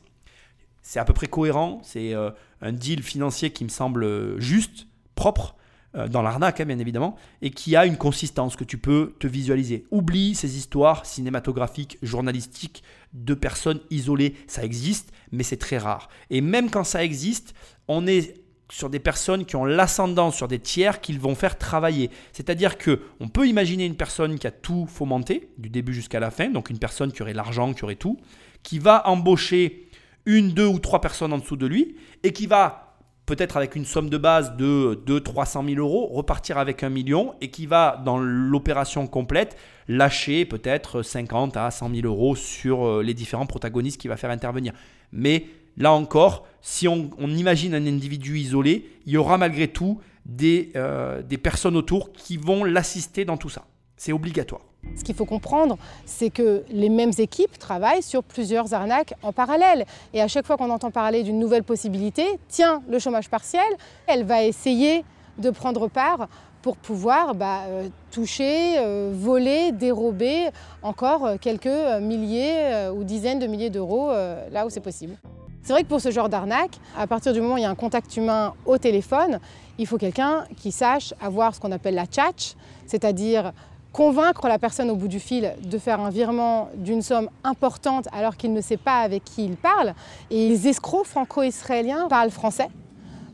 C'est 0.82 0.98
à 0.98 1.04
peu 1.04 1.12
près 1.12 1.26
cohérent, 1.26 1.80
c'est 1.82 2.14
euh, 2.14 2.30
un 2.62 2.72
deal 2.72 3.02
financier 3.02 3.50
qui 3.50 3.64
me 3.64 3.68
semble 3.68 4.04
euh, 4.04 4.40
juste, 4.40 4.86
propre, 5.14 5.54
euh, 5.94 6.06
dans 6.06 6.20
l'arnaque, 6.20 6.60
hein, 6.60 6.66
bien 6.66 6.78
évidemment, 6.78 7.16
et 7.40 7.50
qui 7.50 7.74
a 7.74 7.86
une 7.86 7.96
consistance 7.96 8.56
que 8.56 8.64
tu 8.64 8.76
peux 8.76 9.14
te 9.18 9.26
visualiser. 9.26 9.86
Oublie 9.90 10.34
ces 10.34 10.58
histoires 10.58 11.06
cinématographiques, 11.06 11.98
journalistiques 12.02 12.82
de 13.12 13.34
personnes 13.34 13.80
isolées. 13.90 14.34
Ça 14.46 14.64
existe, 14.64 15.12
mais 15.32 15.42
c'est 15.42 15.56
très 15.56 15.78
rare. 15.78 16.08
Et 16.30 16.40
même 16.40 16.70
quand 16.70 16.84
ça 16.84 17.04
existe, 17.04 17.54
on 17.88 18.06
est 18.06 18.34
sur 18.70 18.90
des 18.90 18.98
personnes 18.98 19.46
qui 19.46 19.56
ont 19.56 19.64
l'ascendant 19.64 20.30
sur 20.30 20.46
des 20.46 20.58
tiers 20.58 21.00
qu'ils 21.00 21.18
vont 21.18 21.34
faire 21.34 21.56
travailler. 21.56 22.10
C'est-à-dire 22.32 22.76
que 22.76 23.00
on 23.20 23.28
peut 23.28 23.48
imaginer 23.48 23.86
une 23.86 23.96
personne 23.96 24.38
qui 24.38 24.46
a 24.46 24.50
tout 24.50 24.86
fomenté 24.86 25.50
du 25.56 25.70
début 25.70 25.94
jusqu'à 25.94 26.20
la 26.20 26.30
fin, 26.30 26.50
donc 26.50 26.70
une 26.70 26.78
personne 26.78 27.12
qui 27.12 27.22
aurait 27.22 27.32
l'argent, 27.32 27.72
qui 27.72 27.84
aurait 27.84 27.94
tout, 27.94 28.18
qui 28.62 28.78
va 28.78 29.08
embaucher 29.08 29.88
une, 30.26 30.52
deux 30.52 30.66
ou 30.66 30.78
trois 30.78 31.00
personnes 31.00 31.32
en 31.32 31.38
dessous 31.38 31.56
de 31.56 31.66
lui 31.66 31.96
et 32.22 32.32
qui 32.32 32.46
va 32.46 32.88
peut-être 33.24 33.56
avec 33.56 33.76
une 33.76 33.84
somme 33.84 34.08
de 34.08 34.18
base 34.18 34.56
de 34.56 35.00
200-300 35.06 35.74
000 35.74 35.86
euros, 35.86 36.06
repartir 36.06 36.58
avec 36.58 36.82
un 36.82 36.88
million 36.88 37.34
et 37.40 37.50
qui 37.50 37.66
va, 37.66 38.00
dans 38.04 38.18
l'opération 38.18 39.06
complète, 39.06 39.56
lâcher 39.88 40.44
peut-être 40.44 41.02
50 41.02 41.56
à 41.56 41.70
100 41.70 41.94
000 41.94 42.06
euros 42.06 42.36
sur 42.36 42.86
euh, 42.86 43.02
les 43.02 43.14
différents 43.14 43.46
protagonistes 43.46 44.00
qu'il 44.00 44.10
va 44.10 44.16
faire 44.16 44.30
intervenir. 44.30 44.72
Mais 45.12 45.46
là 45.76 45.92
encore, 45.92 46.46
si 46.60 46.86
on, 46.86 47.10
imagine 47.18 47.74
un 47.74 47.86
individu 47.86 48.38
isolé, 48.38 48.88
il 49.06 49.12
y 49.12 49.16
aura 49.16 49.38
malgré 49.38 49.68
tout 49.68 50.00
des, 50.26 50.70
euh, 50.76 51.22
des 51.22 51.38
personnes 51.38 51.76
autour 51.76 52.12
qui 52.12 52.36
vont 52.36 52.64
l'assister 52.64 53.24
dans 53.24 53.38
tout 53.38 53.48
ça. 53.48 53.64
C'est 53.96 54.12
obligatoire. 54.12 54.60
Ce 54.96 55.02
qu'il 55.02 55.14
faut 55.14 55.24
comprendre, 55.24 55.76
c'est 56.04 56.30
que 56.30 56.62
les 56.70 56.88
mêmes 56.88 57.12
équipes 57.18 57.58
travaillent 57.58 58.02
sur 58.02 58.22
plusieurs 58.22 58.74
arnaques 58.74 59.14
en 59.22 59.32
parallèle. 59.32 59.86
Et 60.14 60.20
à 60.20 60.28
chaque 60.28 60.46
fois 60.46 60.56
qu'on 60.56 60.70
entend 60.70 60.90
parler 60.90 61.22
d'une 61.22 61.38
nouvelle 61.38 61.64
possibilité, 61.64 62.24
tiens, 62.48 62.82
le 62.88 62.98
chômage 62.98 63.28
partiel, 63.28 63.66
elle 64.06 64.24
va 64.24 64.44
essayer 64.44 65.04
de 65.38 65.50
prendre 65.50 65.88
part 65.88 66.28
pour 66.62 66.76
pouvoir 66.76 67.34
bah, 67.34 67.62
euh, 67.68 67.88
toucher, 68.10 68.78
euh, 68.78 69.12
voler, 69.14 69.72
dérober 69.72 70.48
encore 70.82 71.24
euh, 71.24 71.36
quelques 71.40 71.66
milliers 72.00 72.88
ou 72.94 73.04
dizaines 73.04 73.38
de 73.38 73.46
milliers 73.46 73.70
d'euros 73.70 74.10
là 74.50 74.66
où 74.66 74.70
c'est 74.70 74.80
possible. 74.80 75.16
C'est 75.62 75.72
vrai 75.72 75.82
que 75.82 75.88
pour 75.88 76.00
ce 76.00 76.10
genre 76.10 76.28
d'arnaque, 76.28 76.78
à 76.96 77.06
partir 77.06 77.32
du 77.32 77.40
moment 77.40 77.54
où 77.54 77.58
il 77.58 77.62
y 77.62 77.66
a 77.66 77.70
un 77.70 77.74
contact 77.74 78.16
humain 78.16 78.54
au 78.64 78.78
téléphone, 78.78 79.38
il 79.78 79.86
faut 79.86 79.98
quelqu'un 79.98 80.44
qui 80.56 80.72
sache 80.72 81.12
avoir 81.20 81.54
ce 81.54 81.60
qu'on 81.60 81.72
appelle 81.72 81.94
la 81.94 82.06
tchatch, 82.06 82.54
c'est-à-dire 82.86 83.52
convaincre 83.92 84.48
la 84.48 84.58
personne 84.58 84.90
au 84.90 84.96
bout 84.96 85.08
du 85.08 85.20
fil 85.20 85.54
de 85.62 85.78
faire 85.78 86.00
un 86.00 86.10
virement 86.10 86.70
d'une 86.74 87.02
somme 87.02 87.28
importante 87.44 88.08
alors 88.12 88.36
qu'il 88.36 88.52
ne 88.52 88.60
sait 88.60 88.76
pas 88.76 89.00
avec 89.00 89.24
qui 89.24 89.44
il 89.44 89.56
parle. 89.56 89.94
Et 90.30 90.48
les 90.48 90.68
escrocs 90.68 91.06
franco-israéliens 91.06 92.08
parlent 92.08 92.30
français 92.30 92.68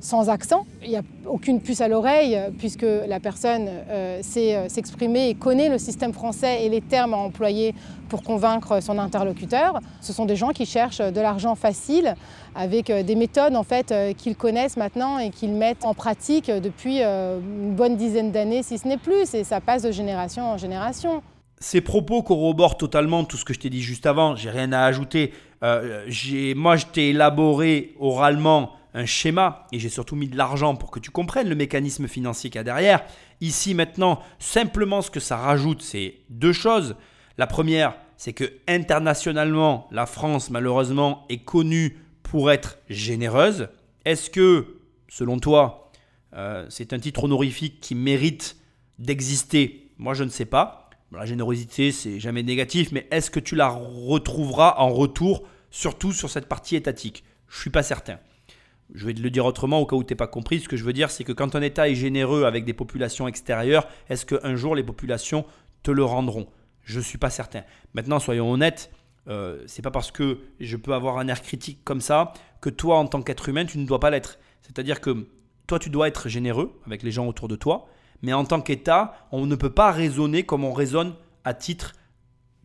sans 0.05 0.29
accent. 0.29 0.67
Il 0.83 0.91
n'y 0.91 0.97
a 0.97 1.03
aucune 1.27 1.63
puce 1.63 1.81
à 1.81 1.89
l'oreille 1.89 2.39
puisque 2.59 2.85
la 2.85 3.21
personne 3.21 3.69
euh, 3.69 4.21
sait 4.23 4.55
euh, 4.55 4.69
s'exprimer 4.69 5.31
et 5.31 5.35
connaît 5.35 5.71
le 5.71 5.79
système 5.79 6.13
français 6.13 6.65
et 6.65 6.69
les 6.69 6.83
termes 6.83 7.15
à 7.15 7.17
employer 7.17 7.75
pour 8.11 8.23
convaincre 8.23 8.83
son 8.83 8.99
interlocuteur. 8.99 9.81
Ce 10.03 10.13
sont 10.13 10.27
des 10.27 10.37
gens 10.37 10.51
qui 10.51 10.67
cherchent 10.67 10.99
de 10.99 11.21
l'argent 11.21 11.55
facile 11.55 12.15
avec 12.55 12.91
euh, 12.91 13.03
des 13.03 13.15
méthodes 13.15 13.57
en 13.57 13.63
fait 13.63 13.95
qu'ils 14.19 14.37
connaissent 14.37 14.77
maintenant 14.77 15.19
et 15.19 15.31
qu'ils 15.31 15.53
mettent 15.53 15.87
en 15.87 15.95
pratique 15.95 16.51
depuis 16.51 17.01
une 17.01 17.75
bonne 17.75 17.97
dizaine 17.97 18.31
d'années 18.31 18.63
si 18.63 18.77
ce 18.77 18.87
n'est 18.87 18.99
plus 18.99 19.35
et 19.35 19.43
ça 19.43 19.61
passe 19.61 19.83
de 19.83 19.91
génération 19.91 20.51
en 20.51 20.59
génération. 20.59 21.23
Ces 21.61 21.81
propos 21.81 22.23
corroborent 22.23 22.77
totalement 22.77 23.25
tout 23.25 23.39
ce 23.39 23.45
que 23.45 23.55
je 23.55 23.61
t'ai 23.61 23.71
dit 23.71 23.81
juste 23.81 24.05
avant, 24.05 24.37
j'ai 24.37 24.51
rien 24.51 24.73
à 24.73 24.83
ajouter. 24.83 25.33
moi 25.63 26.77
je 26.77 26.87
t'ai 26.93 27.09
élaboré 27.11 27.95
oralement 27.99 28.73
un 28.95 29.07
schéma 29.07 29.67
et 29.73 29.79
j'ai 29.79 29.89
surtout 29.89 30.17
mis 30.17 30.29
de 30.29 30.37
l'argent 30.37 30.77
pour 30.77 30.91
que 30.91 31.01
tu 31.01 31.11
comprennes 31.11 31.49
le 31.49 31.57
mécanisme 31.57 32.07
financier 32.07 32.49
qu'il 32.49 32.59
y 32.59 32.61
a 32.61 32.65
derrière. 32.65 33.05
Ici 33.41 33.75
maintenant, 33.75 34.21
simplement 34.39 35.03
ce 35.03 35.11
que 35.11 35.21
ça 35.21 35.37
rajoute, 35.37 35.83
c'est 35.83 36.21
deux 36.31 36.53
choses. 36.53 36.97
La 37.37 37.49
première, 37.49 37.97
c'est 38.17 38.33
que 38.33 38.45
internationalement, 38.69 39.89
la 39.91 40.07
France 40.07 40.51
malheureusement 40.51 41.27
est 41.29 41.45
connue 41.45 41.99
pour 42.23 42.51
être 42.51 42.79
généreuse. 42.89 43.69
Est-ce 44.05 44.31
que, 44.31 44.79
selon 45.09 45.39
toi, 45.39 45.91
euh, 46.35 46.67
c'est 46.69 46.93
un 46.93 46.99
titre 46.99 47.25
honorifique 47.25 47.81
qui 47.81 47.95
mérite 47.95 48.57
d'exister? 48.99 49.91
Moi, 49.99 50.15
je 50.15 50.25
ne 50.25 50.31
sais 50.31 50.45
pas. 50.45 50.91
La 51.13 51.27
générosité, 51.27 51.93
c'est 51.93 52.19
jamais 52.19 52.43
négatif, 52.43 52.91
mais 52.93 53.07
est-ce 53.11 53.31
que 53.31 53.41
tu 53.41 53.55
la 53.55 53.69
retrouveras 53.69 54.77
en 54.79 54.89
retour, 54.91 55.45
surtout 55.71 56.13
sur 56.13 56.31
cette 56.31 56.47
partie 56.47 56.77
étatique? 56.77 57.25
Je 57.49 57.57
ne 57.57 57.61
suis 57.61 57.71
pas 57.71 57.83
certain. 57.83 58.19
Je 58.93 59.07
vais 59.07 59.13
le 59.13 59.31
dire 59.31 59.47
autrement 59.47 59.81
au 59.81 59.87
cas 59.87 59.97
où 59.97 60.05
tu 60.05 60.13
n'es 60.13 60.17
pas 60.17 60.27
compris. 60.27 60.61
Ce 60.61 60.69
que 60.69 60.77
je 60.77 60.85
veux 60.85 60.93
dire, 60.93 61.11
c'est 61.11 61.25
que 61.25 61.33
quand 61.33 61.55
un 61.55 61.63
État 61.63 61.89
est 61.89 61.95
généreux 61.95 62.45
avec 62.45 62.65
des 62.65 62.75
populations 62.75 63.27
extérieures, 63.27 63.89
est-ce 64.09 64.27
qu'un 64.27 64.57
jour 64.57 64.75
les 64.75 64.83
populations 64.83 65.45
te 65.83 65.91
le 65.91 66.05
rendront? 66.05 66.47
Je 66.83 66.99
ne 66.99 67.05
suis 67.05 67.19
pas 67.19 67.31
certain. 67.31 67.63
Maintenant, 67.95 68.19
soyons 68.21 68.51
honnêtes, 68.51 68.91
euh, 69.29 69.63
c'est 69.67 69.83
pas 69.83 69.91
parce 69.91 70.11
que 70.11 70.41
je 70.61 70.77
peux 70.77 70.93
avoir 70.93 71.19
un 71.19 71.29
air 71.29 71.41
critique 71.41 71.81
comme 71.85 72.03
ça 72.03 72.35
que 72.61 72.69
toi, 72.69 72.99
en 72.99 73.07
tant 73.07 73.23
qu'être 73.23 73.49
humain, 73.49 73.65
tu 73.65 73.79
ne 73.79 73.87
dois 73.87 74.01
pas 74.01 74.11
l'être. 74.11 74.39
C'est-à-dire 74.63 75.01
que 75.01 75.29
toi, 75.67 75.79
tu 75.79 75.89
dois 75.89 76.09
être 76.09 76.29
généreux 76.29 76.79
avec 76.87 77.03
les 77.03 77.11
gens 77.11 77.27
autour 77.27 77.49
de 77.49 77.57
toi, 77.57 77.89
mais 78.23 78.33
en 78.33 78.45
tant 78.45 78.61
qu'État, 78.61 79.15
on 79.33 79.47
ne 79.47 79.57
peut 79.57 79.71
pas 79.71 79.93
raisonner 79.93 80.45
comme 80.45 80.65
on 80.65 80.73
raisonne 80.73 81.15
à 81.45 81.55
titre 81.55 81.93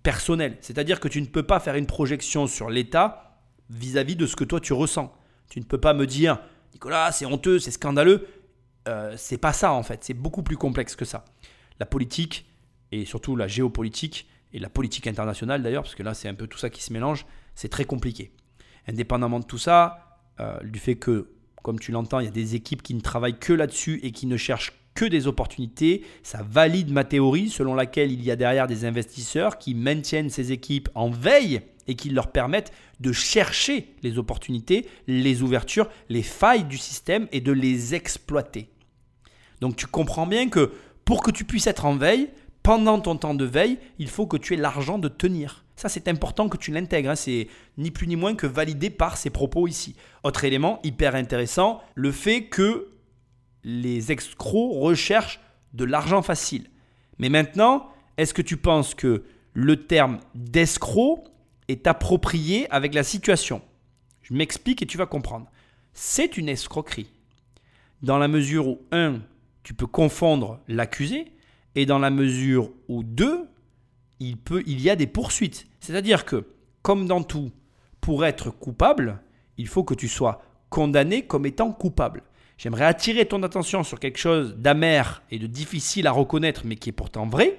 personnel. 0.04 0.58
C'est-à-dire 0.62 1.00
que 1.00 1.08
tu 1.08 1.22
ne 1.22 1.28
peux 1.28 1.44
pas 1.44 1.60
faire 1.60 1.76
une 1.76 1.86
projection 1.86 2.48
sur 2.48 2.70
l'État 2.70 3.40
vis-à-vis 3.70 4.16
de 4.16 4.26
ce 4.26 4.36
que 4.36 4.44
toi 4.44 4.60
tu 4.60 4.74
ressens. 4.74 5.14
Tu 5.50 5.60
ne 5.60 5.66
peux 5.66 5.80
pas 5.80 5.94
me 5.94 6.06
dire, 6.06 6.40
Nicolas, 6.74 7.12
c'est 7.12 7.26
honteux, 7.26 7.60
c'est 7.60 7.72
scandaleux. 7.72 8.28
Euh, 8.88 9.14
c'est 9.18 9.38
pas 9.38 9.54
ça 9.54 9.74
en 9.74 9.84
fait, 9.84 10.04
c'est 10.04 10.14
beaucoup 10.14 10.42
plus 10.42 10.58
complexe 10.58 10.96
que 10.96 11.06
ça. 11.06 11.26
La 11.80 11.86
politique, 11.86 12.50
et 12.92 13.06
surtout 13.06 13.36
la 13.36 13.48
géopolitique, 13.48 14.28
et 14.54 14.60
la 14.60 14.70
politique 14.70 15.06
internationale 15.06 15.62
d'ailleurs, 15.62 15.84
parce 15.84 15.96
que 15.96 16.04
là 16.04 16.14
c'est 16.14 16.28
un 16.28 16.34
peu 16.34 16.48
tout 16.48 16.58
ça 16.58 16.70
qui 16.70 16.82
se 16.82 16.94
mélange, 16.94 17.26
c'est 17.56 17.70
très 17.70 17.86
compliqué. 17.86 18.32
Indépendamment 18.88 19.40
de 19.40 19.46
tout 19.46 19.58
ça, 19.58 20.20
euh, 20.40 20.58
du 20.64 20.80
fait 20.80 20.96
que, 20.96 21.30
comme 21.62 21.80
tu 21.80 21.92
l'entends, 21.92 22.20
il 22.20 22.26
y 22.26 22.30
a 22.30 22.32
des 22.32 22.56
équipes 22.56 22.82
qui 22.82 22.94
ne 22.94 23.02
travaillent 23.02 23.38
que 23.38 23.54
là-dessus 23.54 24.00
et 24.02 24.12
qui 24.12 24.26
ne 24.26 24.38
cherchent 24.38 24.79
que 25.00 25.06
des 25.06 25.28
opportunités, 25.28 26.04
ça 26.24 26.44
valide 26.44 26.92
ma 26.92 27.06
théorie 27.06 27.50
selon 27.50 27.74
laquelle 27.74 28.12
il 28.12 28.22
y 28.22 28.32
a 28.32 28.36
derrière 28.36 28.68
des 28.68 28.84
investisseurs 28.84 29.58
qui 29.58 29.74
maintiennent 29.74 30.30
ces 30.30 30.52
équipes 30.52 30.90
en 30.94 31.10
veille 31.10 31.62
et 31.88 31.96
qui 31.96 32.10
leur 32.10 32.34
permettent 32.34 32.74
de 33.00 33.14
chercher 33.14 33.96
les 34.04 34.18
opportunités, 34.18 34.88
les 35.08 35.42
ouvertures, 35.42 35.88
les 36.10 36.22
failles 36.22 36.66
du 36.66 36.78
système 36.78 37.30
et 37.32 37.40
de 37.40 37.54
les 37.54 37.96
exploiter. 37.96 38.68
Donc 39.62 39.78
tu 39.78 39.88
comprends 39.88 40.28
bien 40.28 40.50
que 40.50 40.74
pour 41.06 41.24
que 41.24 41.32
tu 41.32 41.46
puisses 41.46 41.68
être 41.68 41.86
en 41.86 41.96
veille, 41.96 42.28
pendant 42.62 43.00
ton 43.00 43.16
temps 43.16 43.36
de 43.36 43.46
veille, 43.46 43.80
il 44.00 44.10
faut 44.10 44.28
que 44.28 44.36
tu 44.36 44.54
aies 44.54 44.58
l'argent 44.58 45.00
de 45.00 45.08
tenir. 45.08 45.64
Ça, 45.78 45.88
c'est 45.88 46.10
important 46.10 46.50
que 46.50 46.58
tu 46.58 46.72
l'intègres. 46.72 47.12
Hein. 47.12 47.16
C'est 47.16 47.48
ni 47.78 47.90
plus 47.90 48.06
ni 48.06 48.18
moins 48.18 48.36
que 48.36 48.48
validé 48.48 48.90
par 48.90 49.16
ces 49.16 49.30
propos 49.30 49.66
ici. 49.66 49.96
Autre 50.26 50.44
élément 50.44 50.82
hyper 50.84 51.16
intéressant, 51.16 51.80
le 51.96 52.12
fait 52.12 52.48
que 52.48 52.90
les 53.64 54.12
escrocs 54.12 54.74
recherchent 54.74 55.40
de 55.74 55.86
l'argent 55.86 56.22
facile. 56.22 56.70
Mais 57.18 57.30
maintenant, 57.30 57.90
est-ce 58.18 58.34
que 58.34 58.42
tu 58.42 58.58
penses 58.58 58.96
que 58.96 59.24
le 59.54 59.86
terme 59.86 60.20
d'escroc 60.36 61.26
est 61.68 61.88
approprié 61.88 62.70
avec 62.72 62.94
la 62.94 63.04
situation? 63.04 63.62
Je 64.22 64.34
m'explique 64.34 64.82
et 64.82 64.86
tu 64.86 64.98
vas 64.98 65.06
comprendre. 65.06 65.50
C'est 65.94 66.38
une 66.38 66.50
escroquerie. 66.50 67.12
Dans 68.02 68.18
la 68.18 68.28
mesure 68.28 68.68
où, 68.68 68.82
un, 68.92 69.20
tu 69.64 69.74
peux 69.74 69.88
confondre 69.88 70.60
l'accusé, 70.68 71.34
et 71.76 71.86
dans 71.86 72.00
la 72.00 72.10
mesure 72.10 72.72
où, 72.88 73.04
deux, 73.04 73.48
il, 74.20 74.38
peut, 74.38 74.64
il 74.66 74.82
y 74.82 74.90
a 74.90 74.96
des 74.96 75.08
poursuites. 75.08 75.68
C'est-à-dire 75.80 76.26
que, 76.26 76.48
comme 76.82 77.08
dans 77.08 77.24
tout, 77.24 77.52
pour 78.02 78.26
être 78.26 78.50
coupable, 78.50 79.22
il 79.58 79.68
faut 79.68 79.84
que 79.84 79.94
tu 79.94 80.08
sois 80.08 80.42
condamné 80.70 81.26
comme 81.26 81.46
étant 81.46 81.72
coupable. 81.72 82.24
J'aimerais 82.60 82.84
attirer 82.84 83.26
ton 83.26 83.42
attention 83.44 83.86
sur 83.86 84.02
quelque 84.02 84.20
chose 84.20 84.58
d'amer 84.58 85.24
et 85.32 85.40
de 85.40 85.48
difficile 85.48 86.08
à 86.08 86.12
reconnaître, 86.12 86.64
mais 86.66 86.76
qui 86.76 86.90
est 86.90 86.92
pourtant 86.92 87.26
vrai. 87.26 87.58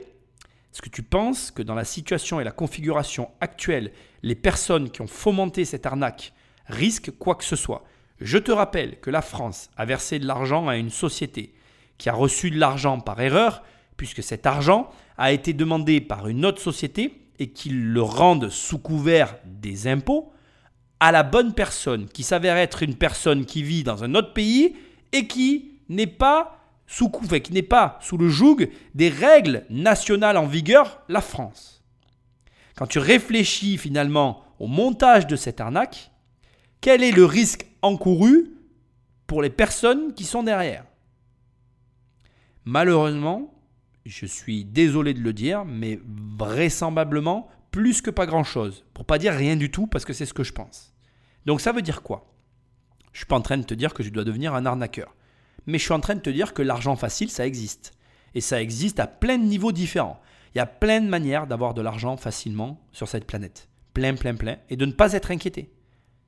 Est-ce 0.74 0.82
que 0.82 0.90
tu 0.90 1.02
penses 1.02 1.51
que 1.51 1.62
dans 1.62 1.74
la 1.74 1.86
situation 1.86 2.39
et 2.39 2.44
la 2.44 2.51
configuration 2.51 3.31
actuelle, 3.40 3.93
les 4.22 4.35
personnes 4.35 4.90
qui 4.90 5.01
ont 5.01 5.06
fomenté 5.06 5.64
cette 5.64 5.86
arnaque 5.86 6.35
risquent 6.66 7.12
quoi 7.12 7.35
que 7.35 7.44
ce 7.44 7.56
soit? 7.56 7.82
Je 8.20 8.36
te 8.36 8.52
rappelle 8.52 9.01
que 9.01 9.09
la 9.09 9.22
France 9.22 9.70
a 9.78 9.86
versé 9.86 10.18
de 10.18 10.27
l'argent 10.27 10.68
à 10.68 10.77
une 10.77 10.90
société 10.90 11.55
qui 11.97 12.10
a 12.10 12.12
reçu 12.12 12.51
de 12.51 12.59
l'argent 12.59 13.01
par 13.01 13.22
erreur, 13.22 13.62
puisque 13.97 14.22
cet 14.22 14.44
argent 14.44 14.90
a 15.16 15.32
été 15.32 15.55
demandé 15.55 16.02
par 16.02 16.28
une 16.28 16.44
autre 16.44 16.60
société 16.60 17.22
et 17.39 17.52
qu'ils 17.52 17.90
le 17.90 18.02
rendent 18.02 18.51
sous 18.51 18.78
couvert 18.78 19.39
des 19.47 19.89
impôts 19.89 20.31
à 21.02 21.10
la 21.10 21.22
bonne 21.22 21.55
personne, 21.55 22.06
qui 22.06 22.22
s'avère 22.22 22.59
être 22.59 22.82
une 22.82 22.97
personne 22.97 23.47
qui 23.47 23.62
vit 23.62 23.82
dans 23.82 24.05
un 24.05 24.14
autre 24.14 24.35
pays 24.35 24.77
et 25.12 25.27
qui 25.27 25.81
n'est 25.89 26.07
pas 26.07 26.57
sous 26.87 27.09
couvert, 27.09 27.43
qui 27.43 27.53
n'est 27.53 27.62
pas 27.62 27.99
sous 28.01 28.16
le 28.16 28.28
joug 28.28 28.69
des 28.95 29.09
règles 29.09 29.65
nationales 29.70 30.37
en 30.37 30.47
vigueur, 30.47 31.03
la 31.09 31.20
France. 31.20 31.85
Quand 32.77 32.87
tu 32.87 32.99
réfléchis 32.99 33.78
finalement 33.78 34.45
au 34.59 34.66
montage 34.66 35.27
de 35.27 35.37
cette 35.37 35.61
arnaque, 35.61 36.11
quel 36.81 37.03
est 37.03 37.12
le 37.12 37.24
risque 37.24 37.66
encouru 37.82 38.57
pour 39.27 39.43
les 39.43 39.51
personnes 39.51 40.15
qui 40.15 40.24
sont 40.24 40.43
derrière? 40.43 40.85
Malheureusement, 42.65 43.55
je 44.05 44.27
suis 44.27 44.65
désolé 44.65 45.15
de 45.15 45.20
le 45.20 45.32
dire, 45.32 45.65
mais 45.65 46.01
vraisemblablement 46.39 47.49
plus 47.70 48.03
que 48.03 48.11
pas 48.11 48.27
grand-chose. 48.27 48.85
Pour 48.95 49.05
pas 49.05 49.19
dire 49.19 49.35
rien 49.35 49.57
du 49.57 49.70
tout, 49.70 49.87
parce 49.87 50.05
que 50.05 50.12
c'est 50.12 50.27
ce 50.27 50.35
que 50.35 50.45
je 50.45 50.53
pense. 50.53 50.93
Donc 51.47 51.61
ça 51.61 51.73
veut 51.73 51.82
dire 51.82 52.03
quoi? 52.03 52.27
Je 53.12 53.19
suis 53.19 53.27
pas 53.27 53.37
en 53.37 53.41
train 53.41 53.59
de 53.59 53.65
te 53.65 53.74
dire 53.74 53.95
que 53.95 54.03
je 54.03 54.11
dois 54.11 54.24
devenir 54.24 54.55
un 54.55 54.66
arnaqueur. 54.66 55.15
Mais 55.66 55.78
je 55.78 55.85
suis 55.85 55.93
en 55.93 56.01
train 56.01 56.15
de 56.15 56.20
te 56.20 56.31
dire 56.31 56.55
que 56.55 56.62
l'argent 56.62 56.97
facile, 56.97 57.31
ça 57.31 57.47
existe. 57.47 57.93
Et 58.35 58.41
ça 58.41 58.62
existe 58.62 59.01
à 59.01 59.07
plein 59.07 59.39
de 59.39 59.45
niveaux 59.45 59.73
différents. 59.73 60.20
Il 60.55 60.59
y 60.59 60.61
a 60.61 60.66
plein 60.66 61.01
de 61.01 61.09
manières 61.09 61.47
d'avoir 61.47 61.74
de 61.74 61.82
l'argent 61.82 62.16
facilement 62.16 62.81
sur 62.93 63.09
cette 63.09 63.27
planète. 63.27 63.69
Plein, 63.95 64.15
plein, 64.15 64.35
plein. 64.35 64.57
Et 64.69 64.77
de 64.77 64.87
ne 64.87 64.93
pas 64.93 65.12
être 65.12 65.31
inquiété. 65.31 65.73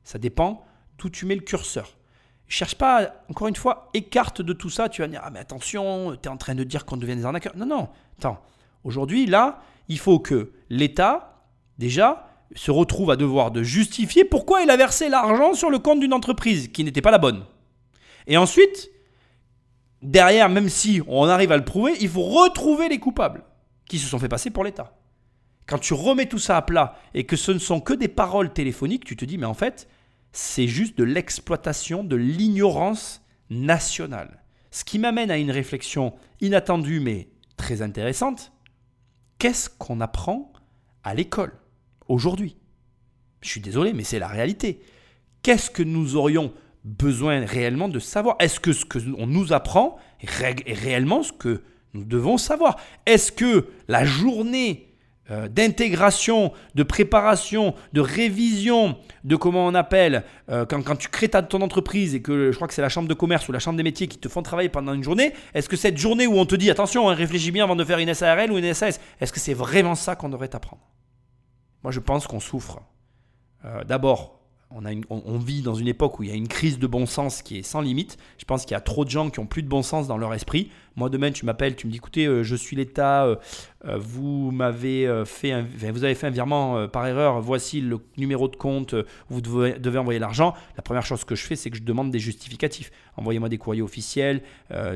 Ça 0.05 0.19
dépend 0.19 0.65
d'où 0.99 1.11
tu 1.11 1.27
mets 1.27 1.35
le 1.35 1.43
curseur. 1.43 1.97
Cherche 2.49 2.75
pas, 2.75 3.25
encore 3.29 3.49
une 3.49 3.57
fois, 3.57 3.89
écarte 3.95 4.43
de 4.43 4.53
tout 4.53 4.71
ça. 4.71 4.89
Tu 4.89 5.01
vas 5.03 5.09
dire, 5.09 5.23
ah 5.25 5.31
mais 5.31 5.39
attention, 5.39 6.17
tu 6.17 6.29
es 6.29 6.29
en 6.29 6.37
train 6.37 6.55
de 6.55 6.65
dire 6.65 6.85
qu'on 6.85 6.97
devient 6.97 7.17
des 7.17 7.25
arnaqueurs. 7.25 7.57
Non, 7.57 7.67
non, 7.67 7.89
attends. 8.19 8.43
Aujourd'hui, 8.85 9.27
là, 9.27 9.63
il 9.89 9.99
faut 9.99 10.19
que 10.19 10.53
l'État, 10.69 11.47
déjà, 11.79 12.29
se 12.55 12.71
retrouve 12.71 13.11
à 13.11 13.17
devoir 13.17 13.51
de 13.51 13.63
justifier 13.63 14.25
pourquoi 14.25 14.63
il 14.63 14.71
a 14.71 14.77
versé 14.77 15.09
l'argent 15.09 15.55
sur 15.55 15.71
le 15.71 15.79
compte 15.79 16.01
d'une 16.01 16.13
entreprise 16.13 16.69
qui 16.69 16.85
n'était 16.85 17.03
pas 17.03 17.11
la 17.11 17.19
bonne. 17.19 17.45
Et 18.27 18.37
ensuite, 18.37 18.91
derrière, 20.03 20.49
même 20.49 20.69
si 20.69 21.01
on 21.07 21.27
arrive 21.27 21.53
à 21.53 21.57
le 21.57 21.65
prouver, 21.65 21.93
il 22.01 22.09
faut 22.09 22.23
retrouver 22.23 22.89
les 22.89 22.99
coupables 22.99 23.45
qui 23.87 23.99
se 23.99 24.09
sont 24.09 24.19
fait 24.19 24.29
passer 24.29 24.51
pour 24.51 24.65
l'État. 24.65 24.97
Quand 25.67 25.79
tu 25.79 25.95
remets 25.95 26.27
tout 26.27 26.39
ça 26.39 26.57
à 26.57 26.63
plat 26.63 26.97
et 27.15 27.25
que 27.25 27.37
ce 27.37 27.53
ne 27.53 27.59
sont 27.59 27.81
que 27.81 27.95
des 27.95 28.09
paroles 28.09 28.53
téléphoniques, 28.53 29.05
tu 29.05 29.17
te 29.17 29.25
dis, 29.25 29.39
mais 29.39 29.47
en 29.47 29.55
fait, 29.55 29.89
c'est 30.33 30.67
juste 30.67 30.99
de 30.99 31.05
l'exploitation 31.05 32.05
de 32.05 32.17
l'ignorance 32.17 33.23
nationale. 33.51 34.43
Ce 34.71 34.85
qui 34.85 34.99
m'amène 34.99 35.31
à 35.31 35.39
une 35.39 35.51
réflexion 35.51 36.15
inattendue 36.41 37.01
mais 37.01 37.29
très 37.57 37.83
intéressante. 37.83 38.53
Qu'est-ce 39.39 39.69
qu'on 39.69 40.01
apprend 40.01 40.53
à 41.05 41.15
l'école? 41.15 41.53
Aujourd'hui. 42.09 42.57
Je 43.41 43.49
suis 43.49 43.61
désolé, 43.61 43.93
mais 43.93 44.05
c'est 44.05 44.19
la 44.19 44.29
réalité. 44.29 44.81
Qu'est-ce 45.43 45.71
que 45.71 45.83
nous 45.83 46.17
aurions 46.17 46.53
besoin 46.85 47.45
réellement 47.45 47.89
de 47.89 47.99
savoir? 47.99 48.37
Est-ce 48.39 48.61
que 48.61 48.73
ce 48.73 48.85
qu'on 48.85 49.27
nous 49.27 49.53
apprend 49.53 49.97
est 50.21 50.75
réellement 50.75 51.23
ce 51.23 51.33
que 51.33 51.63
nous 51.95 52.05
devons 52.05 52.39
savoir? 52.39 52.77
Est-ce 53.07 53.33
que 53.33 53.69
la 53.89 54.05
journée 54.05 54.93
euh, 55.31 55.47
d'intégration, 55.47 56.53
de 56.75 56.83
préparation, 56.83 57.75
de 57.93 58.01
révision, 58.01 58.97
de 59.23 59.37
comment 59.37 59.65
on 59.67 59.75
appelle, 59.75 60.25
euh, 60.51 60.67
quand, 60.67 60.83
quand, 60.83 60.97
tu 60.97 61.09
crées 61.09 61.29
ta, 61.29 61.43
ton 61.43 61.61
entreprise 61.63 62.17
et 62.17 62.21
que 62.21 62.51
je 62.51 62.57
crois 62.57 62.67
que 62.67 62.75
c'est 62.75 62.83
la 62.83 62.89
chambre 62.89 63.07
de 63.07 63.15
commerce 63.15 63.49
ou 63.49 63.53
la 63.53 63.61
chambre 63.61 63.77
des 63.77 63.85
métiers 63.85 64.09
qui 64.09 64.19
te 64.19 64.29
font 64.29 64.43
travailler 64.43 64.69
pendant 64.69 64.93
une 64.93 65.05
journée, 65.05 65.33
est-ce 65.55 65.69
que 65.69 65.77
cette 65.77 65.97
journée 65.97 66.27
où 66.27 66.39
on 66.39 66.45
te 66.45 66.57
dit 66.57 66.71
attention, 66.73 67.09
hein, 67.09 67.15
réfléchis 67.15 67.53
bien 67.53 67.63
avant 67.63 67.77
de 67.77 67.85
faire 67.85 68.01
une 68.01 68.13
SARL 68.13 68.51
ou 68.51 68.59
une 68.59 68.75
SAS, 68.75 68.99
est-ce 69.21 69.33
que 69.33 69.39
c'est 69.39 69.55
vraiment 69.55 69.95
ça 69.95 70.17
qu'on 70.17 70.29
devrait 70.29 70.49
t'apprendre? 70.49 70.83
Moi 71.83 71.93
je 71.93 72.01
pense 72.01 72.27
qu'on 72.27 72.41
souffre. 72.41 72.81
Euh, 73.65 73.85
d'abord, 73.85 74.39
on, 75.11 75.39
vit 75.39 75.61
dans 75.61 75.75
une 75.75 75.89
époque 75.89 76.19
où 76.19 76.23
il 76.23 76.31
y 76.31 76.33
a 76.33 76.35
une 76.37 76.49
crise 76.49 76.79
de 76.79 76.87
bon 76.87 77.05
sens 77.05 77.43
qui 77.43 77.59
est 77.59 77.63
sans 77.63 77.83
limite. 77.83 78.17
Je 78.39 78.47
pense 78.47 78.65
qu'il 78.65 78.73
y 78.73 78.77
a 78.77 78.81
trop 78.81 79.05
de 79.05 79.11
gens 79.11 79.29
qui 79.29 79.39
ont 79.39 79.45
plus 79.45 79.63
de 79.63 79.69
bon 79.69 79.83
sens 79.83 80.07
dans 80.07 80.17
leur 80.17 80.33
esprit. 80.33 80.71
Moi, 80.97 81.11
demain, 81.11 81.31
tu 81.31 81.45
m'appelles, 81.45 81.77
tu 81.77 81.87
me 81.87 81.93
dis 81.93 81.99
écoutez, 81.99 82.25
euh, 82.25 82.43
je 82.43 82.57
suis 82.57 82.75
l'État, 82.75 83.25
euh, 83.27 83.37
vous 83.99 84.51
m'avez 84.51 85.23
fait, 85.27 85.53
un, 85.53 85.67
vous 85.93 86.05
avez 86.05 86.15
fait 86.15 86.27
un 86.27 86.31
virement 86.31 86.89
par 86.89 87.07
erreur, 87.07 87.41
voici 87.43 87.83
le 87.83 87.99
numéro 88.17 88.49
de 88.49 88.57
compte, 88.57 88.95
vous 89.29 89.43
devez, 89.43 89.79
devez 89.79 89.99
envoyer 89.99 90.19
l'argent. 90.19 90.55
La 90.77 90.83
première 90.83 91.05
chose 91.05 91.25
que 91.25 91.35
je 91.35 91.45
fais, 91.45 91.57
c'est 91.57 91.69
que 91.69 91.77
je 91.77 91.83
demande 91.83 92.11
des 92.11 92.19
justificatifs. 92.19 92.91
Envoyez-moi 93.19 93.51
des 93.51 93.59
courriers 93.59 93.83
officiels, 93.83 94.43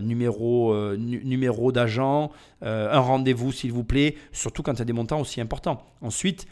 numéro, 0.03 0.75
numéro 0.97 1.71
d'agent, 1.71 2.31
un 2.63 3.01
rendez-vous, 3.01 3.53
s'il 3.53 3.73
vous 3.73 3.85
plaît, 3.85 4.17
surtout 4.33 4.63
quand 4.63 4.73
il 4.73 4.79
y 4.79 4.83
a 4.83 4.87
des 4.87 4.95
montants 4.95 5.21
aussi 5.21 5.41
importants. 5.41 5.85
Ensuite, 6.01 6.47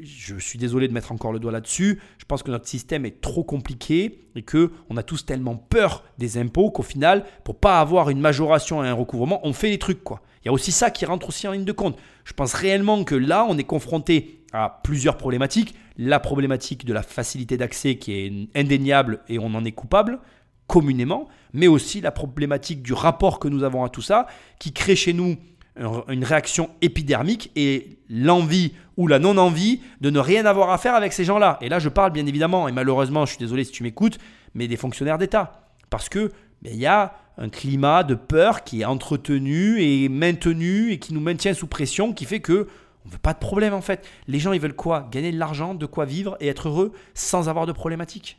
je 0.00 0.38
suis 0.38 0.58
désolé 0.58 0.88
de 0.88 0.92
mettre 0.92 1.12
encore 1.12 1.32
le 1.32 1.38
doigt 1.38 1.52
là-dessus. 1.52 2.00
Je 2.18 2.24
pense 2.24 2.42
que 2.42 2.50
notre 2.50 2.68
système 2.68 3.04
est 3.04 3.20
trop 3.20 3.44
compliqué 3.44 4.28
et 4.34 4.42
que 4.42 4.70
on 4.90 4.96
a 4.96 5.02
tous 5.02 5.26
tellement 5.26 5.56
peur 5.56 6.04
des 6.18 6.38
impôts 6.38 6.70
qu'au 6.70 6.82
final, 6.82 7.24
pour 7.44 7.58
pas 7.58 7.80
avoir 7.80 8.10
une 8.10 8.20
majoration 8.20 8.84
et 8.84 8.88
un 8.88 8.94
recouvrement, 8.94 9.40
on 9.44 9.52
fait 9.52 9.70
les 9.70 9.78
trucs 9.78 10.04
quoi. 10.04 10.22
Il 10.44 10.46
y 10.46 10.50
a 10.50 10.52
aussi 10.52 10.70
ça 10.70 10.90
qui 10.90 11.04
rentre 11.04 11.28
aussi 11.28 11.48
en 11.48 11.52
ligne 11.52 11.64
de 11.64 11.72
compte. 11.72 11.98
Je 12.24 12.32
pense 12.32 12.54
réellement 12.54 13.02
que 13.02 13.16
là, 13.16 13.44
on 13.48 13.58
est 13.58 13.64
confronté 13.64 14.44
à 14.52 14.80
plusieurs 14.84 15.16
problématiques. 15.16 15.74
La 15.98 16.20
problématique 16.20 16.84
de 16.84 16.92
la 16.92 17.02
facilité 17.02 17.56
d'accès 17.56 17.96
qui 17.96 18.12
est 18.12 18.48
indéniable 18.54 19.20
et 19.28 19.40
on 19.40 19.54
en 19.54 19.64
est 19.64 19.72
coupable 19.72 20.20
communément, 20.68 21.28
mais 21.52 21.66
aussi 21.66 22.00
la 22.00 22.12
problématique 22.12 22.82
du 22.82 22.92
rapport 22.92 23.38
que 23.38 23.48
nous 23.48 23.64
avons 23.64 23.84
à 23.84 23.88
tout 23.88 24.02
ça 24.02 24.26
qui 24.58 24.72
crée 24.72 24.96
chez 24.96 25.12
nous 25.12 25.36
une 25.76 26.24
réaction 26.24 26.70
épidermique 26.80 27.50
et 27.54 27.98
l'envie 28.08 28.72
ou 28.96 29.06
la 29.06 29.18
non-envie 29.18 29.80
de 30.00 30.10
ne 30.10 30.18
rien 30.18 30.46
avoir 30.46 30.70
à 30.70 30.78
faire 30.78 30.94
avec 30.94 31.12
ces 31.12 31.24
gens-là. 31.24 31.58
Et 31.60 31.68
là, 31.68 31.78
je 31.78 31.88
parle 31.88 32.12
bien 32.12 32.26
évidemment, 32.26 32.68
et 32.68 32.72
malheureusement, 32.72 33.26
je 33.26 33.32
suis 33.32 33.38
désolé 33.38 33.64
si 33.64 33.72
tu 33.72 33.82
m'écoutes, 33.82 34.18
mais 34.54 34.68
des 34.68 34.76
fonctionnaires 34.76 35.18
d'État. 35.18 35.70
Parce 35.90 36.08
que 36.08 36.32
ben, 36.62 36.72
il 36.72 36.80
y 36.80 36.86
a 36.86 37.14
un 37.38 37.48
climat 37.48 38.02
de 38.02 38.14
peur 38.14 38.64
qui 38.64 38.80
est 38.80 38.86
entretenu 38.86 39.82
et 39.82 40.08
maintenu 40.08 40.92
et 40.92 40.98
qui 40.98 41.12
nous 41.12 41.20
maintient 41.20 41.52
sous 41.52 41.66
pression, 41.66 42.12
qui 42.12 42.24
fait 42.24 42.40
que 42.40 42.66
on 43.04 43.08
veut 43.08 43.18
pas 43.18 43.34
de 43.34 43.38
problème 43.38 43.74
en 43.74 43.82
fait. 43.82 44.06
Les 44.26 44.38
gens, 44.38 44.52
ils 44.52 44.60
veulent 44.60 44.74
quoi? 44.74 45.08
Gagner 45.12 45.30
de 45.30 45.38
l'argent, 45.38 45.74
de 45.74 45.86
quoi 45.86 46.06
vivre 46.06 46.36
et 46.40 46.48
être 46.48 46.68
heureux 46.68 46.92
sans 47.14 47.48
avoir 47.48 47.66
de 47.66 47.72
problématiques. 47.72 48.38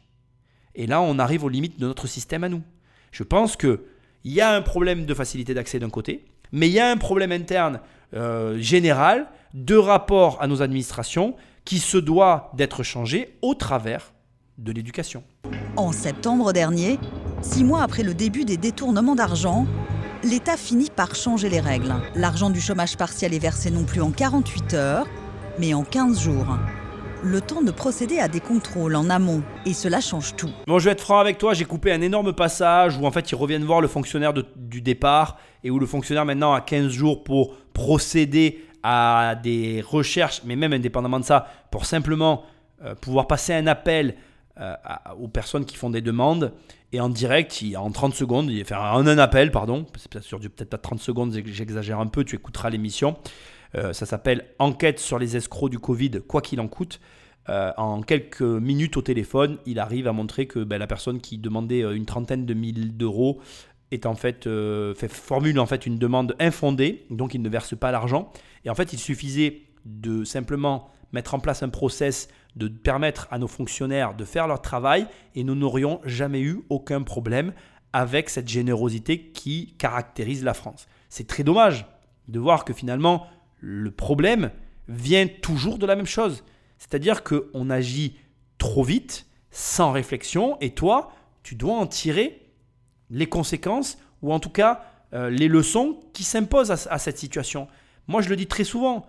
Et 0.75 0.87
là, 0.87 1.01
on 1.01 1.19
arrive 1.19 1.43
aux 1.43 1.49
limites 1.49 1.79
de 1.79 1.87
notre 1.87 2.07
système 2.07 2.43
à 2.43 2.49
nous. 2.49 2.63
Je 3.11 3.23
pense 3.23 3.55
que 3.55 3.85
il 4.23 4.33
y 4.33 4.41
a 4.41 4.53
un 4.53 4.61
problème 4.61 5.05
de 5.05 5.13
facilité 5.13 5.53
d'accès 5.53 5.79
d'un 5.79 5.89
côté, 5.89 6.25
mais 6.51 6.67
il 6.67 6.73
y 6.73 6.79
a 6.79 6.89
un 6.89 6.97
problème 6.97 7.31
interne 7.31 7.79
euh, 8.13 8.57
général 8.59 9.27
de 9.53 9.75
rapport 9.75 10.41
à 10.41 10.47
nos 10.47 10.61
administrations 10.61 11.35
qui 11.65 11.79
se 11.79 11.97
doit 11.97 12.51
d'être 12.53 12.83
changé 12.83 13.37
au 13.41 13.53
travers 13.53 14.13
de 14.57 14.71
l'éducation. 14.71 15.23
En 15.75 15.91
septembre 15.91 16.53
dernier, 16.53 16.99
six 17.41 17.63
mois 17.63 17.83
après 17.83 18.03
le 18.03 18.13
début 18.13 18.45
des 18.45 18.57
détournements 18.57 19.15
d'argent, 19.15 19.65
l'État 20.23 20.57
finit 20.57 20.89
par 20.89 21.15
changer 21.15 21.49
les 21.49 21.59
règles. 21.59 21.93
L'argent 22.15 22.49
du 22.49 22.61
chômage 22.61 22.97
partiel 22.97 23.33
est 23.33 23.39
versé 23.39 23.69
non 23.69 23.83
plus 23.83 24.01
en 24.01 24.11
48 24.11 24.73
heures, 24.73 25.07
mais 25.59 25.73
en 25.73 25.83
15 25.83 26.19
jours 26.19 26.57
le 27.23 27.41
temps 27.41 27.61
de 27.61 27.71
procéder 27.71 28.19
à 28.19 28.27
des 28.27 28.39
contrôles 28.39 28.95
en 28.95 29.09
amont. 29.09 29.41
Et 29.65 29.73
cela 29.73 30.01
change 30.01 30.35
tout. 30.35 30.49
Bon, 30.67 30.79
je 30.79 30.85
vais 30.85 30.91
être 30.91 31.01
franc 31.01 31.19
avec 31.19 31.37
toi, 31.37 31.53
j'ai 31.53 31.65
coupé 31.65 31.91
un 31.91 32.01
énorme 32.01 32.33
passage 32.33 32.97
où 32.97 33.05
en 33.05 33.11
fait 33.11 33.31
ils 33.31 33.35
reviennent 33.35 33.63
voir 33.63 33.81
le 33.81 33.87
fonctionnaire 33.87 34.33
du 34.33 34.81
départ 34.81 35.37
et 35.63 35.71
où 35.71 35.79
le 35.79 35.85
fonctionnaire 35.85 36.25
maintenant 36.25 36.53
a 36.53 36.61
15 36.61 36.91
jours 36.91 37.23
pour 37.23 37.55
procéder 37.73 38.63
à 38.83 39.35
des 39.41 39.83
recherches, 39.85 40.41
mais 40.45 40.55
même 40.55 40.73
indépendamment 40.73 41.19
de 41.19 41.25
ça, 41.25 41.47
pour 41.71 41.85
simplement 41.85 42.43
euh, 42.83 42.95
pouvoir 42.95 43.27
passer 43.27 43.53
un 43.53 43.67
appel 43.67 44.15
euh, 44.59 44.73
aux 45.19 45.27
personnes 45.27 45.65
qui 45.65 45.75
font 45.75 45.89
des 45.89 46.01
demandes. 46.01 46.53
Et 46.93 47.01
en 47.01 47.09
direct, 47.09 47.61
en 47.75 47.91
30 47.91 48.15
secondes, 48.15 48.49
il 48.49 48.63
fait 48.63 48.75
un, 48.75 49.05
un 49.05 49.17
appel, 49.17 49.51
pardon, 49.51 49.85
c'est 49.97 50.09
peut-être 50.09 50.55
peut 50.55 50.65
pas 50.65 50.77
30 50.77 50.99
secondes, 50.99 51.37
j'exagère 51.45 51.99
un 51.99 52.07
peu, 52.07 52.23
tu 52.23 52.35
écouteras 52.35 52.69
l'émission. 52.69 53.17
Euh, 53.77 53.93
ça 53.93 54.05
s'appelle 54.05 54.45
Enquête 54.59 54.99
sur 54.99 55.19
les 55.19 55.37
escrocs 55.37 55.69
du 55.69 55.79
Covid, 55.79 56.11
quoi 56.27 56.41
qu'il 56.41 56.59
en 56.59 56.67
coûte. 56.67 56.99
euh, 57.49 57.71
en 57.77 58.01
quelques 58.01 58.41
minutes 58.41 58.97
au 58.97 59.01
téléphone, 59.01 59.57
il 59.65 59.79
arrive 59.79 60.07
à 60.07 60.11
montrer 60.11 60.47
que 60.47 60.63
ben, 60.65 60.77
la 60.77 60.87
personne 60.87 61.21
qui 61.21 61.37
demandait 61.37 61.83
euh, 61.83 61.95
une 61.95 62.05
trentaine 62.05 62.45
de 62.45 62.53
mille 62.53 62.97
d'euros 62.97 63.39
est 63.91 64.05
en 64.05 64.15
fait, 64.15 64.49
fait, 64.97 65.07
formule 65.07 65.57
en 65.61 65.65
fait 65.65 65.85
une 65.85 65.97
demande 65.97 66.35
infondée, 66.39 67.05
donc 67.09 67.33
il 67.33 67.41
ne 67.41 67.47
verse 67.47 67.73
pas 67.73 67.89
l'argent. 67.89 68.33
Et 68.65 68.69
en 68.69 68.75
fait, 68.75 68.91
il 68.91 68.99
suffisait 68.99 69.61
de 69.85 70.25
simplement 70.25 70.89
mettre 71.13 71.35
en 71.35 71.39
place 71.39 71.63
un 71.63 71.69
process 71.69 72.27
de 72.57 72.67
permettre 72.67 73.29
à 73.31 73.37
nos 73.37 73.47
fonctionnaires 73.47 74.13
de 74.13 74.25
faire 74.25 74.47
leur 74.47 74.61
travail 74.61 75.07
et 75.35 75.45
nous 75.45 75.55
n'aurions 75.55 76.01
jamais 76.03 76.41
eu 76.41 76.63
aucun 76.69 77.01
problème 77.03 77.53
avec 77.93 78.29
cette 78.29 78.49
générosité 78.49 79.31
qui 79.31 79.75
caractérise 79.77 80.43
la 80.43 80.53
France. 80.53 80.87
C'est 81.07 81.27
très 81.27 81.43
dommage 81.43 81.85
de 82.27 82.39
voir 82.39 82.65
que 82.65 82.73
finalement 82.73 83.25
le 83.59 83.91
problème 83.91 84.51
vient 84.87 85.27
toujours 85.27 85.77
de 85.77 85.85
la 85.85 85.95
même 85.95 86.05
chose. 86.05 86.43
C'est-à-dire 86.77 87.23
qu'on 87.23 87.69
agit 87.69 88.17
trop 88.57 88.83
vite, 88.83 89.25
sans 89.51 89.91
réflexion, 89.91 90.57
et 90.61 90.71
toi, 90.71 91.11
tu 91.43 91.55
dois 91.55 91.75
en 91.75 91.87
tirer 91.87 92.41
les 93.09 93.27
conséquences, 93.27 93.97
ou 94.21 94.33
en 94.33 94.39
tout 94.39 94.49
cas 94.49 94.83
euh, 95.13 95.29
les 95.29 95.47
leçons 95.47 95.99
qui 96.13 96.23
s'imposent 96.23 96.71
à, 96.71 96.91
à 96.91 96.99
cette 96.99 97.17
situation. 97.17 97.67
Moi, 98.07 98.21
je 98.21 98.29
le 98.29 98.35
dis 98.35 98.47
très 98.47 98.63
souvent, 98.63 99.05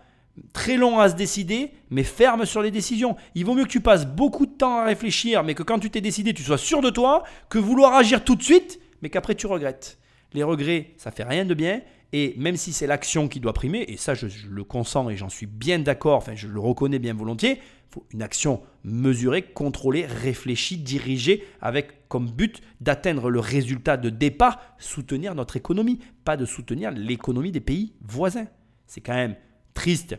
très 0.52 0.76
long 0.76 0.98
à 0.98 1.08
se 1.08 1.14
décider, 1.14 1.72
mais 1.90 2.04
ferme 2.04 2.44
sur 2.44 2.62
les 2.62 2.70
décisions. 2.70 3.16
Il 3.34 3.44
vaut 3.44 3.54
mieux 3.54 3.64
que 3.64 3.70
tu 3.70 3.80
passes 3.80 4.06
beaucoup 4.06 4.46
de 4.46 4.52
temps 4.52 4.78
à 4.78 4.84
réfléchir, 4.84 5.42
mais 5.44 5.54
que 5.54 5.62
quand 5.62 5.78
tu 5.78 5.90
t'es 5.90 6.00
décidé, 6.00 6.32
tu 6.32 6.42
sois 6.42 6.58
sûr 6.58 6.80
de 6.80 6.90
toi, 6.90 7.24
que 7.48 7.58
vouloir 7.58 7.94
agir 7.94 8.24
tout 8.24 8.36
de 8.36 8.42
suite, 8.42 8.80
mais 9.02 9.10
qu'après 9.10 9.34
tu 9.34 9.46
regrettes. 9.46 9.98
Les 10.34 10.42
regrets, 10.42 10.92
ça 10.96 11.10
fait 11.10 11.24
rien 11.24 11.44
de 11.44 11.54
bien. 11.54 11.80
Et 12.12 12.34
même 12.38 12.56
si 12.56 12.72
c'est 12.72 12.86
l'action 12.86 13.28
qui 13.28 13.38
doit 13.38 13.52
primer, 13.52 13.84
et 13.88 13.96
ça 13.96 14.14
je, 14.14 14.26
le 14.48 14.64
consens 14.64 15.10
et 15.10 15.16
j'en 15.16 15.28
suis 15.28 15.46
bien 15.46 15.78
d'accord, 15.78 16.16
enfin 16.16 16.34
je 16.34 16.48
le 16.48 16.58
reconnais 16.58 16.98
bien 16.98 17.12
volontiers, 17.12 17.60
faut 17.90 18.06
une 18.12 18.22
action 18.22 18.62
mesurée, 18.84 19.42
contrôlée, 19.42 20.06
réfléchie, 20.06 20.78
dirigée, 20.78 21.44
avec 21.60 22.08
comme 22.08 22.30
but 22.30 22.62
d'atteindre 22.80 23.30
le 23.30 23.40
résultat 23.40 23.96
de 23.96 24.10
départ, 24.10 24.60
soutenir 24.78 25.34
notre 25.34 25.56
économie, 25.56 25.98
pas 26.24 26.36
de 26.36 26.46
soutenir 26.46 26.90
l'économie 26.90 27.52
des 27.52 27.60
pays 27.60 27.92
voisins. 28.00 28.46
C'est 28.86 29.00
quand 29.00 29.14
même 29.14 29.36
triste 29.74 30.16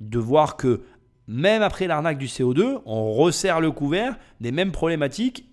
de 0.00 0.18
voir 0.18 0.56
que 0.56 0.82
même 1.26 1.62
après 1.62 1.86
l'arnaque 1.86 2.18
du 2.18 2.26
CO2, 2.26 2.82
on 2.84 3.12
resserre 3.12 3.60
le 3.60 3.70
couvert 3.70 4.18
des 4.40 4.52
mêmes 4.52 4.72
problématiques 4.72 5.48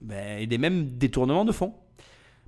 ben, 0.00 0.38
et 0.38 0.46
des 0.46 0.58
mêmes 0.58 0.86
détournements 0.86 1.44
de 1.44 1.52
fonds. 1.52 1.74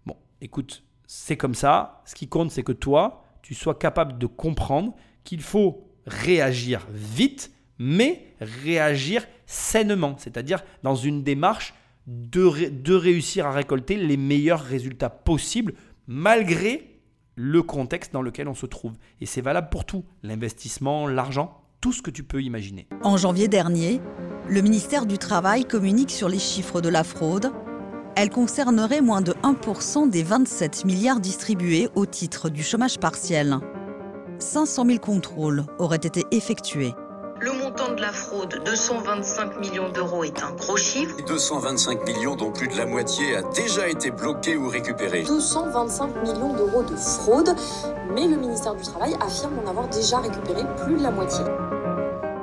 Bon, 0.07 0.17
écoute, 0.41 0.85
c'est 1.15 1.37
comme 1.37 1.55
ça. 1.55 2.01
Ce 2.07 2.15
qui 2.15 2.27
compte, 2.27 2.51
c'est 2.51 2.63
que 2.63 2.73
toi, 2.73 3.23
tu 3.43 3.55
sois 3.55 3.75
capable 3.75 4.17
de 4.17 4.27
comprendre 4.27 4.95
qu'il 5.25 5.43
faut 5.43 5.87
réagir 6.07 6.87
vite, 6.91 7.53
mais 7.79 8.29
réagir 8.41 9.27
sainement, 9.45 10.15
c'est-à-dire 10.17 10.65
dans 10.83 10.95
une 10.95 11.23
démarche 11.23 11.75
de, 12.07 12.95
réussir 12.95 13.47
à 13.47 13.53
récolter 13.53 13.97
les 13.97 14.17
meilleurs 14.17 14.63
résultats 14.63 15.11
possibles, 15.11 15.75
malgré 16.07 16.99
le 17.35 17.63
contexte 17.63 18.15
dans 18.15 18.23
lequel 18.23 18.49
on 18.49 18.55
se 18.55 18.65
trouve. 18.65 18.95
Et 19.21 19.27
c'est 19.27 19.43
valable 19.43 19.69
pour 19.71 19.85
tout, 19.85 20.07
l'investissement, 20.23 21.07
l'argent, 21.07 21.61
tout 21.83 21.93
ce 21.93 22.01
que 22.01 22.11
tu 22.11 22.25
peux 22.25 22.43
imaginer. 22.43 22.89
En 23.03 23.19
janvier 23.19 23.49
dernier, 23.49 24.01
le 24.49 24.63
ministère 24.63 25.05
du 25.05 25.19
Travail 25.19 25.67
communique 25.67 26.11
sur 26.11 26.31
les 26.31 26.39
chiffres 26.39 26.81
de 26.81 26.89
la 26.89 27.05
fraude 27.05 27.53
elle 28.17 28.31
concernerait 28.31 29.01
moins 29.01 29.21
de 29.21 29.35
1% 29.43 30.09
des 30.09 30.23
27 30.23 30.85
milliards 30.85 31.21
distribués 31.21 31.89
au 31.95 32.07
titre 32.07 32.49
du 32.49 32.63
chômage 32.63 32.99
partiel. 32.99 33.59
500 34.39 34.87
000 34.87 34.99
contrôles 34.99 35.65
auraient 35.79 35.97
été 35.97 36.25
effectués. 36.31 36.95
Le 37.41 37.53
montant 37.53 37.93
de 37.93 38.01
la 38.01 38.13
fraude, 38.13 38.63
225 38.65 39.59
millions 39.59 39.89
d'euros, 39.91 40.23
est 40.23 40.45
un 40.45 40.53
gros 40.53 40.77
chiffre. 40.77 41.17
225 41.27 42.07
millions 42.07 42.37
dont 42.37 42.53
plus 42.53 42.69
de 42.69 42.77
la 42.77 42.87
moitié 42.87 43.35
a 43.35 43.43
déjà 43.43 43.89
été 43.89 44.13
bloqué 44.13 44.57
ou 44.57 44.69
récupéré. 44.69 45.25
225 45.25 46.23
millions 46.23 46.55
d'euros 46.55 46.85
de 46.85 46.95
fraude, 46.95 47.53
mais 48.15 48.29
le 48.29 48.37
ministère 48.37 48.77
du 48.77 48.83
Travail 48.85 49.17
affirme 49.21 49.59
en 49.65 49.71
avoir 49.71 49.89
déjà 49.89 50.19
récupéré 50.19 50.63
plus 50.85 50.97
de 50.97 51.03
la 51.03 51.11
moitié. 51.11 51.45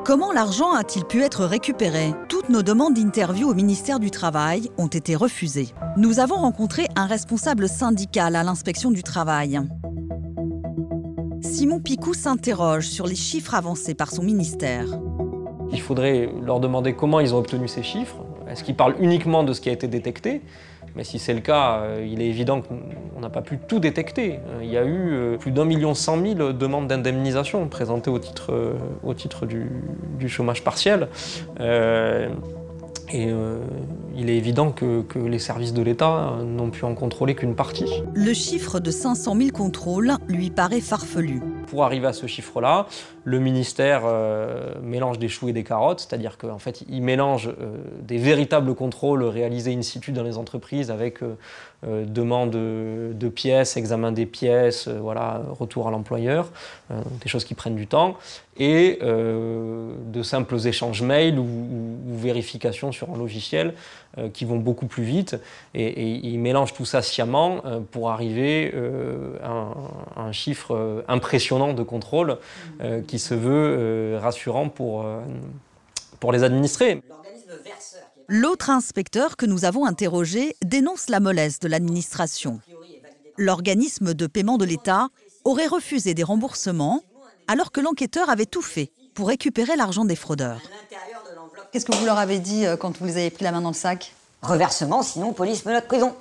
Comment 0.10 0.32
l'argent 0.32 0.74
a-t-il 0.74 1.06
pu 1.06 1.22
être 1.22 1.46
récupéré? 1.46 2.16
Toutes 2.30 2.50
nos 2.50 2.64
demandes 2.64 2.96
d'interview 2.96 3.48
au 3.48 3.54
ministère 3.54 4.00
du 4.00 4.10
Travail 4.10 4.72
ont 4.80 4.88
été 4.88 5.16
refusées. 5.16 5.68
Nous 5.98 6.20
avons 6.20 6.38
rencontré 6.38 6.88
un 6.96 7.06
responsable 7.06 7.70
syndical 7.70 8.36
à 8.36 8.42
l'inspection 8.42 8.90
du 8.90 9.04
travail. 9.04 9.60
Simon 11.42 11.80
Picou 11.80 12.16
s'interroge 12.16 12.88
sur 12.88 13.06
les 13.06 13.14
chiffres 13.14 13.54
avancés 13.54 13.94
par 13.94 14.10
son 14.10 14.24
ministère. 14.24 14.88
Il 15.72 15.80
faudrait 15.80 16.34
leur 16.42 16.60
demander 16.60 16.96
comment 16.96 17.20
ils 17.20 17.36
ont 17.36 17.38
obtenu 17.38 17.68
ces 17.68 17.84
chiffres. 17.84 18.26
Est-ce 18.50 18.64
qu'ils 18.64 18.76
parlent 18.76 18.96
uniquement 19.00 19.44
de 19.44 19.54
ce 19.54 19.62
qui 19.62 19.70
a 19.70 19.74
été 19.74 19.88
détecté? 19.88 20.42
Mais 21.00 21.06
si 21.06 21.18
c'est 21.18 21.34
le 21.34 21.40
cas, 21.40 21.78
euh, 21.78 22.06
il 22.06 22.22
est 22.22 22.28
évident 22.28 22.62
qu'on 22.62 23.22
n'a 23.22 23.30
pas 23.30 23.42
pu 23.42 23.58
tout 23.58 23.80
détecter. 23.80 24.42
Euh, 24.50 24.60
il 24.62 24.70
y 24.70 24.78
a 24.78 24.84
eu 24.84 25.14
euh, 25.14 25.38
plus 25.38 25.52
d'un 25.52 25.64
million 25.64 25.94
cent 25.94 26.18
mille 26.18 26.40
demandes 26.40 26.90
d'indemnisation 26.90 27.66
présentées 27.70 28.10
au 28.10 28.20
titre, 28.20 28.76
au 29.02 29.14
titre 29.14 29.46
du, 29.46 29.72
du 30.18 30.28
chômage 30.28 30.62
partiel. 30.62 31.08
Et 33.12 33.28
euh, 33.32 33.58
il 34.16 34.30
est 34.30 34.38
évident 34.38 34.72
que, 34.72 35.02
que 35.02 35.18
les 35.18 35.40
services 35.40 35.74
de 35.74 35.82
l'État 35.82 36.36
n'ont 36.44 36.70
pu 36.70 36.86
en 36.86 36.94
contrôler 36.94 37.34
qu'une 37.34 37.56
partie. 37.56 38.04
Le 38.14 38.34
chiffre 38.34 38.80
de 38.80 38.92
500 38.92 39.36
000 39.36 39.50
contrôles 39.50 40.14
lui 40.28 40.52
paraît 40.52 40.82
farfelu. 40.82 41.42
Pour 41.68 41.84
arriver 41.84 42.08
à 42.08 42.14
ce 42.14 42.28
chiffre-là, 42.28 42.86
le 43.30 43.40
ministère 43.40 44.02
euh, 44.06 44.74
mélange 44.82 45.20
des 45.20 45.28
choux 45.28 45.50
et 45.50 45.54
des 45.54 45.64
carottes, 45.64 46.00
c'est-à-dire 46.00 46.40
qu'en 46.40 46.58
fait, 46.58 46.84
il 46.90 47.04
mélange 47.04 47.48
euh, 47.48 47.78
des 48.02 48.18
véritables 48.18 48.74
contrôles 48.74 49.24
réalisés 49.24 49.72
in 49.76 49.84
situ 49.84 50.12
dans 50.12 50.24
les 50.24 50.40
entreprises 50.40 50.90
avec 50.90 51.22
euh, 51.22 52.06
demande 52.06 52.50
de, 52.50 53.30
pièces, 53.30 53.78
examen 53.78 54.12
des 54.12 54.26
pièces, 54.26 54.88
voilà, 54.88 55.44
retour 55.60 55.88
à 55.88 55.92
l'employeur, 55.92 56.50
des 56.90 57.30
choses 57.30 57.46
qui 57.46 57.54
prennent 57.54 57.76
du 57.76 57.86
temps, 57.86 58.18
et 58.58 59.00
de 59.02 60.24
simples 60.24 60.58
échanges 60.68 61.02
mail 61.02 61.40
ou, 61.40 61.44
ou, 61.44 62.12
ou 62.12 62.18
vérifications 62.18 62.92
sur 62.92 63.12
un 63.12 63.18
logiciel 63.18 63.76
qui 64.34 64.46
vont 64.46 64.58
beaucoup 64.58 64.88
plus 64.88 65.04
vite. 65.04 65.38
Et, 65.74 65.86
et 65.86 66.28
il 66.28 66.40
mélange 66.40 66.74
tout 66.74 66.86
ça 66.86 67.02
sciemment 67.02 67.62
pour 67.92 68.10
arriver 68.10 68.74
à 69.44 69.50
un, 69.50 69.74
à 70.16 70.22
un 70.22 70.32
chiffre 70.32 71.04
impressionnant 71.08 71.74
de 71.74 71.84
contrôle 71.84 72.38
qui 73.08 73.20
se 73.20 73.34
veut 73.34 74.18
rassurant 74.20 74.70
pour, 74.70 75.06
pour 76.20 76.32
les 76.32 76.44
administrés. 76.44 77.02
L'autre 78.28 78.70
inspecteur 78.70 79.38
que 79.38 79.48
nous 79.48 79.66
avons 79.66 79.86
interrogé 79.86 80.56
dénonce 80.64 81.10
la 81.10 81.20
mollesse 81.20 81.60
de 81.60 81.68
l'administration. 81.68 82.60
L'organisme 83.38 84.14
de 84.14 84.28
paiement 84.28 84.58
de 84.58 84.66
l'État 84.66 85.08
aurait 85.46 85.68
refusé 85.68 86.14
des 86.14 86.24
remboursements 86.24 87.02
alors 87.48 87.72
que 87.72 87.82
l'enquêteur 87.82 88.30
avait 88.30 88.46
tout 88.46 88.62
fait 88.62 88.92
pour 89.16 89.30
récupérer 89.30 89.76
l'argent 89.76 90.06
des 90.06 90.16
fraudeurs. 90.16 90.62
Qu'est-ce 91.72 91.86
que 91.86 91.96
vous 91.96 92.06
leur 92.06 92.18
avez 92.18 92.40
dit 92.40 92.66
euh, 92.66 92.78
quand 92.78 92.98
vous 92.98 93.06
les 93.06 93.18
avez 93.18 93.30
pris 93.30 93.44
la 93.44 93.52
main 93.52 93.62
dans 93.62 93.70
le 93.70 93.76
sac? 93.76 94.14
Reversement, 94.42 95.04
sinon 95.04 95.34
police, 95.34 95.66
menotte, 95.66 95.88
prison. 95.88 96.16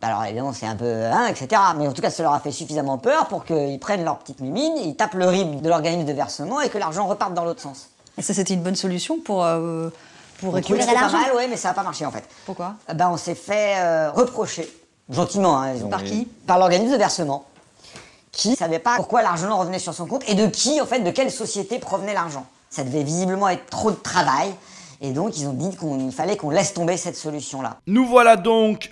Alors 0.00 0.24
évidemment 0.24 0.52
c'est 0.52 0.66
un 0.66 0.76
peu, 0.76 1.06
hein, 1.06 1.26
etc. 1.28 1.60
Mais 1.78 1.88
en 1.88 1.92
tout 1.92 2.02
cas 2.02 2.10
ça 2.10 2.22
leur 2.22 2.34
a 2.34 2.40
fait 2.40 2.52
suffisamment 2.52 2.98
peur 2.98 3.26
pour 3.26 3.44
qu'ils 3.44 3.80
prennent 3.80 4.04
leur 4.04 4.18
petite 4.18 4.40
mimine, 4.40 4.76
ils 4.76 4.96
tapent 4.96 5.14
le 5.14 5.26
RIB 5.26 5.62
de 5.62 5.68
l'organisme 5.68 6.06
de 6.06 6.12
versement 6.12 6.60
et 6.60 6.68
que 6.68 6.76
l'argent 6.76 7.06
reparte 7.06 7.32
dans 7.32 7.44
l'autre 7.44 7.62
sens. 7.62 7.88
Et 8.18 8.22
ça 8.22 8.34
c'était 8.34 8.52
une 8.54 8.62
bonne 8.62 8.76
solution 8.76 9.18
pour, 9.20 9.44
euh, 9.44 9.88
pour 10.40 10.54
récupérer 10.54 10.86
oui, 10.86 10.94
l'argent 10.94 11.18
pas 11.18 11.26
mal, 11.26 11.36
ouais, 11.36 11.48
mais 11.48 11.56
ça 11.56 11.68
n'a 11.68 11.74
pas 11.74 11.82
marché 11.82 12.04
en 12.04 12.10
fait. 12.10 12.24
Pourquoi? 12.44 12.74
Ben, 12.92 13.08
On 13.10 13.16
s'est 13.16 13.34
fait 13.34 13.78
euh, 13.78 14.10
reprocher, 14.10 14.70
gentiment. 15.08 15.60
Hein, 15.62 15.74
Par 15.90 16.02
ont... 16.02 16.04
qui? 16.04 16.26
Par 16.46 16.58
l'organisme 16.58 16.92
de 16.92 16.98
versement, 16.98 17.46
qui 18.30 18.50
ne 18.50 18.56
savait 18.56 18.78
pas 18.78 18.96
pourquoi 18.96 19.22
l'argent 19.22 19.56
revenait 19.56 19.78
sur 19.78 19.94
son 19.94 20.06
compte 20.06 20.28
et 20.28 20.34
de 20.34 20.46
qui, 20.48 20.82
en 20.82 20.86
fait, 20.86 21.00
de 21.00 21.10
quelle 21.10 21.30
société 21.30 21.78
provenait 21.78 22.14
l'argent. 22.14 22.46
Ça 22.74 22.82
devait 22.82 23.04
visiblement 23.04 23.48
être 23.48 23.66
trop 23.66 23.92
de 23.92 23.96
travail. 23.96 24.52
Et 25.00 25.12
donc, 25.12 25.38
ils 25.38 25.46
ont 25.46 25.52
dit 25.52 25.76
qu'il 25.76 26.10
fallait 26.10 26.36
qu'on 26.36 26.50
laisse 26.50 26.74
tomber 26.74 26.96
cette 26.96 27.14
solution-là. 27.14 27.78
Nous 27.86 28.04
voilà 28.04 28.36
donc 28.36 28.90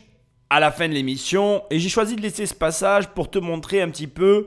à 0.51 0.61
la 0.61 0.71
fin 0.71 0.89
de 0.89 0.95
l'émission 0.95 1.65
et 1.69 1.81
j'ai 1.81 1.89
choisi 1.89 2.15
de 2.15 2.21
laisser 2.21 2.47
ce 2.47 2.55
passage 2.55 3.09
pour 3.09 3.29
te 3.29 3.41
montrer 3.41 3.83
un 3.83 3.91
petit 3.91 4.07
peu 4.07 4.47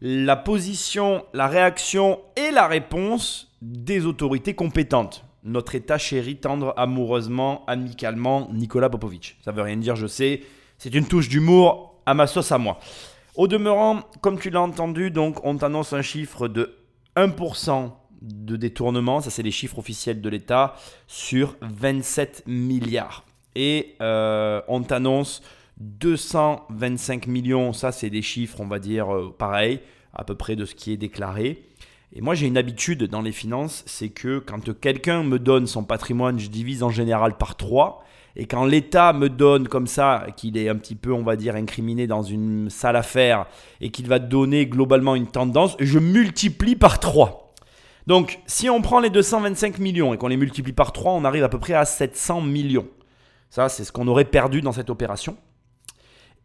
la 0.00 0.34
position, 0.34 1.24
la 1.32 1.46
réaction 1.46 2.18
et 2.34 2.50
la 2.50 2.66
réponse 2.66 3.54
des 3.62 4.04
autorités 4.04 4.54
compétentes. 4.54 5.24
Notre 5.44 5.76
État 5.76 5.96
chérit 5.96 6.38
tendre 6.38 6.74
amoureusement, 6.76 7.64
amicalement 7.68 8.48
Nicolas 8.52 8.90
Popovic. 8.90 9.36
Ça 9.44 9.52
veut 9.52 9.62
rien 9.62 9.76
dire, 9.76 9.94
je 9.94 10.08
sais. 10.08 10.42
C'est 10.78 10.92
une 10.92 11.06
touche 11.06 11.28
d'humour 11.28 12.02
à 12.04 12.14
ma 12.14 12.26
sauce 12.26 12.50
à 12.50 12.58
moi. 12.58 12.80
Au 13.36 13.46
demeurant, 13.46 14.00
comme 14.22 14.40
tu 14.40 14.50
l'as 14.50 14.62
entendu, 14.62 15.12
donc 15.12 15.36
on 15.44 15.56
t'annonce 15.56 15.92
un 15.92 16.02
chiffre 16.02 16.48
de 16.48 16.74
1% 17.16 17.92
de 18.22 18.56
détournement, 18.56 19.20
ça 19.20 19.30
c'est 19.30 19.42
les 19.42 19.50
chiffres 19.50 19.78
officiels 19.78 20.20
de 20.20 20.28
l'État, 20.28 20.74
sur 21.06 21.56
27 21.60 22.44
milliards. 22.46 23.24
Et 23.54 23.94
euh, 24.00 24.62
on 24.68 24.82
t'annonce 24.82 25.42
225 25.78 27.26
millions, 27.26 27.72
ça 27.72 27.92
c'est 27.92 28.10
des 28.10 28.22
chiffres, 28.22 28.60
on 28.60 28.66
va 28.66 28.78
dire, 28.78 29.14
euh, 29.14 29.34
pareil, 29.36 29.80
à 30.14 30.24
peu 30.24 30.34
près 30.34 30.56
de 30.56 30.64
ce 30.64 30.74
qui 30.74 30.92
est 30.92 30.96
déclaré. 30.96 31.62
Et 32.14 32.20
moi, 32.20 32.34
j'ai 32.34 32.46
une 32.46 32.58
habitude 32.58 33.04
dans 33.04 33.22
les 33.22 33.32
finances, 33.32 33.84
c'est 33.86 34.10
que 34.10 34.38
quand 34.38 34.78
quelqu'un 34.78 35.22
me 35.22 35.38
donne 35.38 35.66
son 35.66 35.82
patrimoine, 35.82 36.38
je 36.38 36.48
divise 36.48 36.82
en 36.82 36.90
général 36.90 37.38
par 37.38 37.56
3. 37.56 38.04
Et 38.36 38.46
quand 38.46 38.64
l'État 38.64 39.12
me 39.12 39.28
donne 39.28 39.66
comme 39.66 39.86
ça, 39.86 40.26
qu'il 40.36 40.58
est 40.58 40.68
un 40.68 40.76
petit 40.76 40.94
peu, 40.94 41.12
on 41.12 41.22
va 41.22 41.36
dire, 41.36 41.54
incriminé 41.54 42.06
dans 42.06 42.22
une 42.22 42.68
sale 42.68 42.96
affaire, 42.96 43.46
et 43.80 43.90
qu'il 43.90 44.08
va 44.08 44.18
donner 44.18 44.66
globalement 44.66 45.14
une 45.14 45.26
tendance, 45.26 45.74
je 45.80 45.98
multiplie 45.98 46.76
par 46.76 47.00
3. 47.00 47.41
Donc, 48.06 48.40
si 48.46 48.68
on 48.68 48.82
prend 48.82 49.00
les 49.00 49.10
225 49.10 49.78
millions 49.78 50.12
et 50.12 50.18
qu'on 50.18 50.28
les 50.28 50.36
multiplie 50.36 50.72
par 50.72 50.92
3, 50.92 51.12
on 51.12 51.24
arrive 51.24 51.44
à 51.44 51.48
peu 51.48 51.58
près 51.58 51.74
à 51.74 51.84
700 51.84 52.40
millions. 52.40 52.88
Ça, 53.50 53.68
c'est 53.68 53.84
ce 53.84 53.92
qu'on 53.92 54.08
aurait 54.08 54.24
perdu 54.24 54.60
dans 54.60 54.72
cette 54.72 54.90
opération. 54.90 55.36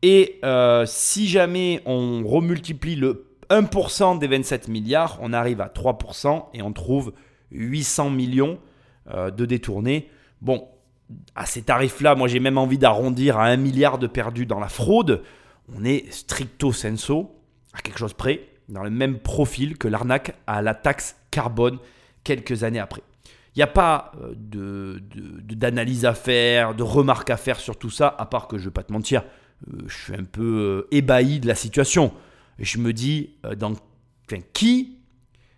Et 0.01 0.39
euh, 0.43 0.85
si 0.85 1.27
jamais 1.27 1.81
on 1.85 2.23
remultiplie 2.25 2.95
le 2.95 3.27
1% 3.49 4.19
des 4.19 4.27
27 4.27 4.67
milliards, 4.67 5.17
on 5.21 5.33
arrive 5.33 5.61
à 5.61 5.67
3% 5.67 6.45
et 6.53 6.61
on 6.61 6.73
trouve 6.73 7.13
800 7.51 8.09
millions 8.09 8.59
euh, 9.09 9.31
de 9.31 9.45
détournés. 9.45 10.09
Bon, 10.41 10.67
à 11.35 11.45
ces 11.45 11.61
tarifs-là, 11.61 12.15
moi 12.15 12.27
j'ai 12.27 12.39
même 12.39 12.57
envie 12.57 12.77
d'arrondir 12.77 13.37
à 13.37 13.45
1 13.45 13.57
milliard 13.57 13.97
de 13.97 14.07
perdus 14.07 14.45
dans 14.45 14.59
la 14.59 14.67
fraude. 14.67 15.23
On 15.73 15.83
est 15.83 16.11
stricto 16.11 16.71
sensu, 16.71 17.25
à 17.73 17.81
quelque 17.81 17.99
chose 17.99 18.13
près, 18.13 18.49
dans 18.69 18.83
le 18.83 18.89
même 18.89 19.19
profil 19.19 19.77
que 19.77 19.87
l'arnaque 19.87 20.35
à 20.45 20.61
la 20.61 20.73
taxe 20.73 21.15
carbone 21.31 21.77
quelques 22.23 22.63
années 22.63 22.79
après. 22.79 23.01
Il 23.55 23.59
n'y 23.59 23.63
a 23.63 23.67
pas 23.67 24.11
euh, 24.21 24.99
d'analyse 25.43 26.01
de, 26.01 26.07
à 26.07 26.13
faire, 26.13 26.75
de 26.75 26.83
remarques 26.83 27.29
à 27.29 27.37
faire 27.37 27.59
sur 27.59 27.77
tout 27.77 27.89
ça, 27.89 28.15
à 28.17 28.25
part 28.25 28.47
que 28.47 28.57
je 28.57 28.63
ne 28.63 28.69
vais 28.69 28.73
pas 28.73 28.83
te 28.83 28.93
mentir, 28.93 29.23
euh, 29.67 29.81
je 29.87 29.97
suis 29.97 30.13
un 30.13 30.25
peu 30.25 30.87
ébahi 30.91 31.39
de 31.39 31.47
la 31.47 31.55
situation 31.55 32.13
je 32.59 32.77
me 32.77 32.93
dis, 32.93 33.35
euh, 33.45 33.55
dans, 33.55 33.73
qui, 34.53 34.97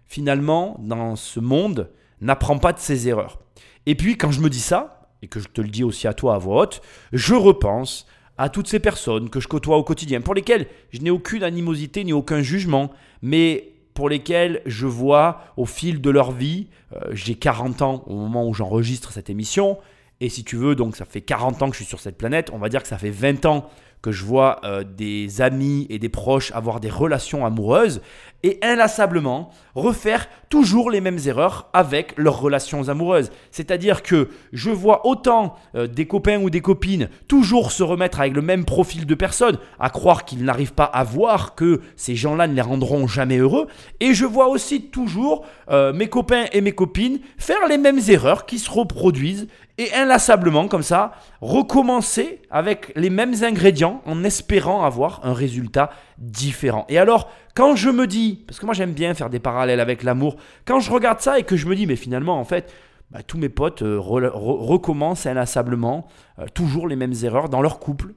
finalement, 0.06 0.78
dans 0.80 1.16
ce 1.16 1.40
monde, 1.40 1.90
n'apprend 2.22 2.58
pas 2.58 2.74
de 2.74 2.80
ses 2.80 3.08
erreurs? 3.08 3.40
Et 3.86 3.96
puis, 3.96 4.18
quand 4.18 4.32
je 4.32 4.42
me 4.42 4.50
dis 4.50 4.60
ça, 4.60 5.10
et 5.22 5.28
que 5.28 5.40
je 5.40 5.48
te 5.48 5.62
le 5.62 5.70
dis 5.70 5.84
aussi 5.84 6.08
à 6.08 6.14
toi 6.14 6.36
à 6.36 6.38
voix 6.38 6.64
haute, 6.64 6.82
je 7.12 7.34
repense 7.34 8.06
à 8.40 8.48
toutes 8.48 8.70
ces 8.70 8.80
personnes 8.80 9.30
que 9.30 9.42
je 9.42 9.50
côtoie 9.50 9.76
au 9.76 9.84
quotidien, 9.84 10.22
pour 10.22 10.34
lesquelles 10.34 10.68
je 10.92 11.02
n'ai 11.02 11.12
aucune 11.12 11.44
animosité 11.44 12.06
ni 12.06 12.14
aucun 12.14 12.42
jugement, 12.42 12.90
mais 13.22 13.74
pour 13.94 14.08
lesquelles 14.08 14.62
je 14.66 14.88
vois 14.88 15.42
au 15.58 15.66
fil 15.66 16.00
de 16.00 16.10
leur 16.10 16.32
vie, 16.32 16.68
euh, 16.96 17.00
j'ai 17.12 17.36
40 17.36 17.82
ans 17.82 18.04
au 18.08 18.16
moment 18.16 18.48
où 18.48 18.54
j'enregistre 18.54 19.12
cette 19.12 19.30
émission, 19.30 19.78
et 20.22 20.30
si 20.30 20.46
tu 20.46 20.56
veux, 20.56 20.74
donc 20.74 20.96
ça 20.96 21.04
fait 21.04 21.20
40 21.20 21.62
ans 21.62 21.68
que 21.68 21.74
je 21.74 21.82
suis 21.82 21.90
sur 21.90 22.00
cette 22.00 22.18
planète, 22.18 22.50
on 22.54 22.60
va 22.60 22.70
dire 22.70 22.82
que 22.82 22.88
ça 22.88 22.98
fait 22.98 23.10
20 23.10 23.46
ans 23.46 23.70
que 24.02 24.12
je 24.12 24.24
vois 24.24 24.62
euh, 24.64 24.84
des 24.84 25.42
amis 25.42 25.86
et 25.90 26.00
des 26.00 26.10
proches 26.10 26.52
avoir 26.54 26.80
des 26.80 26.90
relations 26.90 27.46
amoureuses 27.46 28.02
et 28.44 28.58
inlassablement 28.62 29.50
refaire 29.76 30.28
toujours 30.50 30.90
les 30.90 31.02
mêmes 31.02 31.20
erreurs 31.26 31.70
avec 31.74 32.14
leurs 32.18 32.40
relations 32.40 32.88
amoureuses. 32.88 33.32
C'est-à-dire 33.52 34.02
que 34.02 34.30
je 34.54 34.70
vois 34.70 35.06
autant 35.06 35.56
euh, 35.76 35.88
des 35.88 36.06
copains 36.06 36.42
ou 36.42 36.50
des 36.50 36.62
copines 36.62 37.10
toujours 37.28 37.72
se 37.72 37.84
remettre 37.84 38.22
avec 38.22 38.34
le 38.34 38.42
même 38.42 38.66
profil 38.66 39.06
de 39.06 39.16
personne, 39.16 39.58
à 39.80 39.90
croire 39.90 40.26
qu'ils 40.26 40.44
n'arrivent 40.44 40.74
pas 40.74 40.86
à 40.86 41.04
voir 41.04 41.56
que 41.56 41.82
ces 41.96 42.16
gens-là 42.16 42.48
ne 42.48 42.54
les 42.54 42.62
rendront 42.62 43.08
jamais 43.08 43.38
heureux, 43.38 43.68
et 44.00 44.14
je 44.14 44.26
vois 44.26 44.48
aussi 44.48 44.84
toujours 44.84 45.46
euh, 45.70 45.92
mes 45.94 46.08
copains 46.08 46.46
et 46.54 46.62
mes 46.62 46.72
copines 46.72 47.20
faire 47.38 47.68
les 47.68 47.78
mêmes 47.78 48.00
erreurs 48.08 48.46
qui 48.46 48.60
se 48.60 48.72
reproduisent 48.72 49.48
et 49.80 49.94
inlassablement 49.94 50.68
comme 50.68 50.84
ça, 50.84 51.14
recommencer 51.40 52.42
avec 52.52 52.92
les 52.98 53.10
mêmes 53.10 53.34
ingrédients 53.44 54.02
en 54.06 54.26
espérant 54.26 54.84
avoir 54.84 55.22
un 55.24 55.34
résultat 55.34 55.90
différent. 56.18 56.86
Et 56.90 57.00
alors, 57.00 57.32
quand 57.56 57.78
je 57.78 57.90
me 57.90 58.06
dis, 58.06 58.44
parce 58.46 58.60
que 58.60 58.66
moi 58.66 58.74
j'aime 58.76 58.92
bien 58.92 59.14
faire 59.14 59.30
des 59.30 59.40
parallèles 59.40 59.80
avec 59.80 60.04
l'amour, 60.04 60.36
quand 60.66 60.82
je 60.82 60.92
regarde 60.92 61.22
ça 61.22 61.40
et 61.40 61.44
que 61.44 61.56
je 61.56 61.66
me 61.66 61.78
dis, 61.78 61.88
mais 61.88 61.96
finalement, 61.96 62.42
en 62.42 62.44
fait, 62.44 62.74
bah, 63.10 63.24
tous 63.24 63.38
mes 63.38 63.48
potes 63.48 63.82
euh, 63.82 63.98
recommencent 63.98 65.26
inlassablement 65.26 66.08
euh, 66.40 66.46
toujours 66.54 66.86
les 66.86 66.98
mêmes 66.98 67.16
erreurs 67.24 67.48
dans 67.48 67.62
leur 67.62 67.80
couple, 67.80 68.16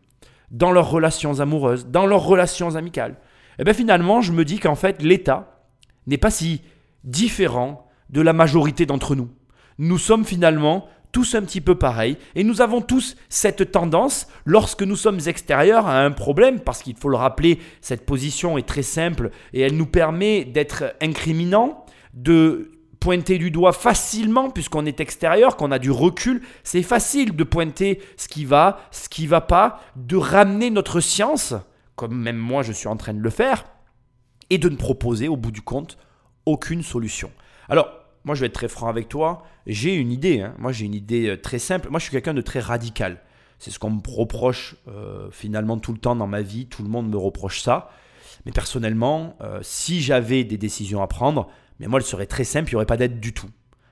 dans 0.51 0.73
leurs 0.73 0.91
relations 0.91 1.39
amoureuses, 1.39 1.87
dans 1.87 2.07
leurs 2.07 2.25
relations 2.25 2.75
amicales. 2.75 3.15
Et 3.61 3.65
bien 3.65 3.73
finalement, 3.73 4.21
je 4.21 4.33
me 4.33 4.45
dis 4.45 4.59
qu'en 4.59 4.75
fait, 4.75 5.01
l'État 5.01 5.63
n'est 6.09 6.19
pas 6.19 6.33
si 6.33 6.61
différent 7.05 7.87
de 8.11 8.21
la 8.21 8.33
majorité 8.33 8.85
d'entre 8.85 9.15
nous. 9.15 9.31
Nous 9.79 9.99
sommes 9.99 10.25
finalement 10.25 10.87
tous 11.13 11.35
un 11.35 11.43
petit 11.43 11.61
peu 11.61 11.77
pareil. 11.77 12.17
Et 12.35 12.43
nous 12.43 12.61
avons 12.61 12.81
tous 12.81 13.17
cette 13.29 13.71
tendance, 13.71 14.27
lorsque 14.45 14.83
nous 14.83 14.97
sommes 14.97 15.21
extérieurs 15.27 15.87
à 15.87 16.01
un 16.01 16.11
problème, 16.11 16.61
parce 16.61 16.83
qu'il 16.83 16.97
faut 16.97 17.11
le 17.11 17.17
rappeler, 17.17 17.59
cette 17.81 18.07
position 18.07 18.59
est 18.59 18.67
très 18.67 18.83
simple 18.83 19.31
et 19.53 19.61
elle 19.61 19.77
nous 19.77 19.87
permet 19.87 20.45
d'être 20.45 20.95
incriminant, 21.01 21.85
de 22.15 22.73
pointer 22.99 23.37
du 23.37 23.51
doigt 23.51 23.73
facilement 23.73 24.51
puisqu'on 24.51 24.87
est 24.87 25.01
extérieur, 25.01 25.57
qu'on 25.57 25.73
a 25.73 25.79
du 25.79 25.91
recul. 25.91 26.43
C'est 26.63 26.83
facile 26.83 27.37
de 27.37 27.45
pointer 27.45 28.01
ce 28.17 28.29
qui 28.29 28.45
va, 28.45 28.81
ce 28.91 29.09
qui 29.09 29.27
va 29.27 29.41
pas, 29.41 29.81
de 29.97 30.17
ramener 30.17 30.71
notre 30.71 31.01
science, 31.01 31.55
comme 31.95 32.17
même 32.17 32.39
moi 32.39 32.63
je 32.63 32.73
suis 32.73 32.89
en 32.89 32.97
train 32.97 33.15
de 33.15 33.21
le 33.21 33.31
faire, 33.31 33.67
et 34.51 34.59
de 34.59 34.69
ne 34.69 34.77
proposer 34.77 35.29
au 35.29 35.37
bout 35.37 35.51
du 35.51 35.63
compte 35.63 35.99
aucune 36.47 36.83
solution. 36.83 37.31
Alors, 37.69 38.02
moi 38.25 38.35
je 38.35 38.41
vais 38.41 38.47
être 38.47 38.53
très 38.53 38.69
franc 38.69 38.89
avec 38.89 39.09
toi, 39.09 39.45
j'ai 39.67 39.95
une 39.95 40.13
idée. 40.13 40.41
Hein. 40.41 40.55
Moi 40.59 40.73
j'ai 40.73 40.87
une 40.87 40.95
idée 40.95 41.31
euh, 41.31 41.37
très 41.37 41.59
simple. 41.59 41.89
Moi 41.91 41.99
je 41.99 42.05
suis 42.05 42.13
quelqu'un 42.13 42.35
de 42.35 42.41
très 42.41 42.61
radical. 42.61 43.19
C'est 43.59 43.71
ce 43.71 43.79
qu'on 43.79 43.91
me 43.91 44.01
reproche 44.09 44.77
euh, 44.89 45.29
finalement 45.31 45.79
tout 45.79 45.93
le 45.93 45.99
temps 45.99 46.17
dans 46.17 46.27
ma 46.27 46.43
vie. 46.43 46.67
Tout 46.67 46.83
le 46.83 46.89
monde 46.89 47.09
me 47.09 47.17
reproche 47.17 47.61
ça. 47.61 47.91
Mais 48.45 48.53
personnellement, 48.53 49.37
euh, 49.41 49.61
si 49.63 50.01
j'avais 50.01 50.43
des 50.43 50.59
décisions 50.59 51.01
à 51.01 51.07
prendre, 51.07 51.49
mais 51.79 51.87
moi, 51.87 52.01
elles 52.01 52.07
seraient 52.07 52.27
très 52.27 52.45
simples, 52.45 52.71
il 52.71 52.73
n'y 52.73 52.77
aurait 52.77 52.87
pas 52.87 52.97
d'aide 52.97 53.21
du 53.21 53.33
tout. 53.33 53.49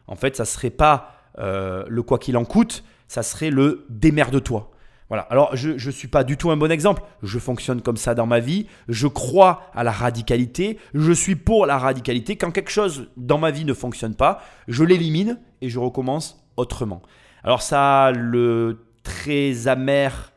En 0.08 0.16
fait, 0.16 0.34
ça 0.36 0.42
ne 0.42 0.48
serait 0.48 0.70
pas 0.70 1.14
le 1.38 2.00
quoi 2.02 2.18
qu'il 2.18 2.36
en 2.36 2.44
coûte, 2.44 2.84
ça 3.06 3.22
serait 3.22 3.50
le 3.50 3.86
démerde-toi. 3.88 4.70
Voilà. 5.10 5.24
Alors, 5.24 5.56
je 5.56 5.72
ne 5.72 5.92
suis 5.92 6.06
pas 6.06 6.22
du 6.22 6.36
tout 6.36 6.52
un 6.52 6.56
bon 6.56 6.70
exemple. 6.70 7.02
Je 7.24 7.40
fonctionne 7.40 7.82
comme 7.82 7.96
ça 7.96 8.14
dans 8.14 8.26
ma 8.26 8.38
vie. 8.38 8.66
Je 8.88 9.08
crois 9.08 9.64
à 9.74 9.82
la 9.82 9.90
radicalité. 9.90 10.78
Je 10.94 11.10
suis 11.10 11.34
pour 11.34 11.66
la 11.66 11.78
radicalité. 11.78 12.36
Quand 12.36 12.52
quelque 12.52 12.70
chose 12.70 13.10
dans 13.16 13.36
ma 13.36 13.50
vie 13.50 13.64
ne 13.64 13.74
fonctionne 13.74 14.14
pas, 14.14 14.40
je 14.68 14.84
l'élimine 14.84 15.40
et 15.60 15.68
je 15.68 15.80
recommence 15.80 16.46
autrement. 16.56 17.02
Alors, 17.42 17.60
ça 17.60 18.04
a 18.04 18.12
le 18.12 18.86
très 19.02 19.66
amer 19.66 20.32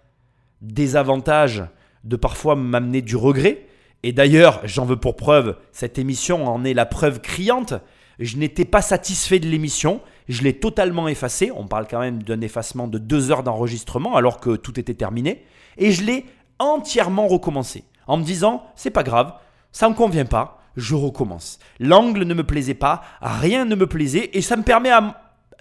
désavantage 0.61 1.63
de 2.03 2.15
parfois 2.15 2.55
m'amener 2.55 3.03
du 3.03 3.15
regret. 3.15 3.67
Et 4.01 4.11
d'ailleurs, 4.11 4.59
j'en 4.63 4.85
veux 4.85 4.97
pour 4.97 5.15
preuve, 5.15 5.55
cette 5.71 5.99
émission 5.99 6.47
en 6.47 6.65
est 6.65 6.73
la 6.73 6.87
preuve 6.87 7.21
criante. 7.21 7.75
Je 8.17 8.37
n'étais 8.37 8.65
pas 8.65 8.81
satisfait 8.81 9.39
de 9.39 9.47
l'émission 9.47 10.01
je 10.27 10.43
l'ai 10.43 10.53
totalement 10.53 11.07
effacé. 11.07 11.51
On 11.55 11.67
parle 11.67 11.87
quand 11.89 11.99
même 11.99 12.23
d'un 12.23 12.41
effacement 12.41 12.87
de 12.87 12.97
deux 12.97 13.31
heures 13.31 13.43
d'enregistrement 13.43 14.15
alors 14.15 14.39
que 14.39 14.55
tout 14.55 14.79
était 14.79 14.93
terminé. 14.93 15.43
Et 15.77 15.91
je 15.91 16.03
l'ai 16.03 16.25
entièrement 16.59 17.27
recommencé 17.27 17.83
en 18.07 18.17
me 18.17 18.23
disant 18.23 18.65
c'est 18.75 18.91
pas 18.91 19.03
grave, 19.03 19.33
ça 19.71 19.89
me 19.89 19.95
convient 19.95 20.25
pas, 20.25 20.61
je 20.75 20.95
recommence. 20.95 21.59
L'angle 21.79 22.23
ne 22.23 22.33
me 22.33 22.43
plaisait 22.43 22.73
pas, 22.73 23.01
rien 23.21 23.65
ne 23.65 23.75
me 23.75 23.87
plaisait 23.87 24.29
et 24.33 24.41
ça 24.41 24.55
me 24.55 24.63
permet 24.63 24.91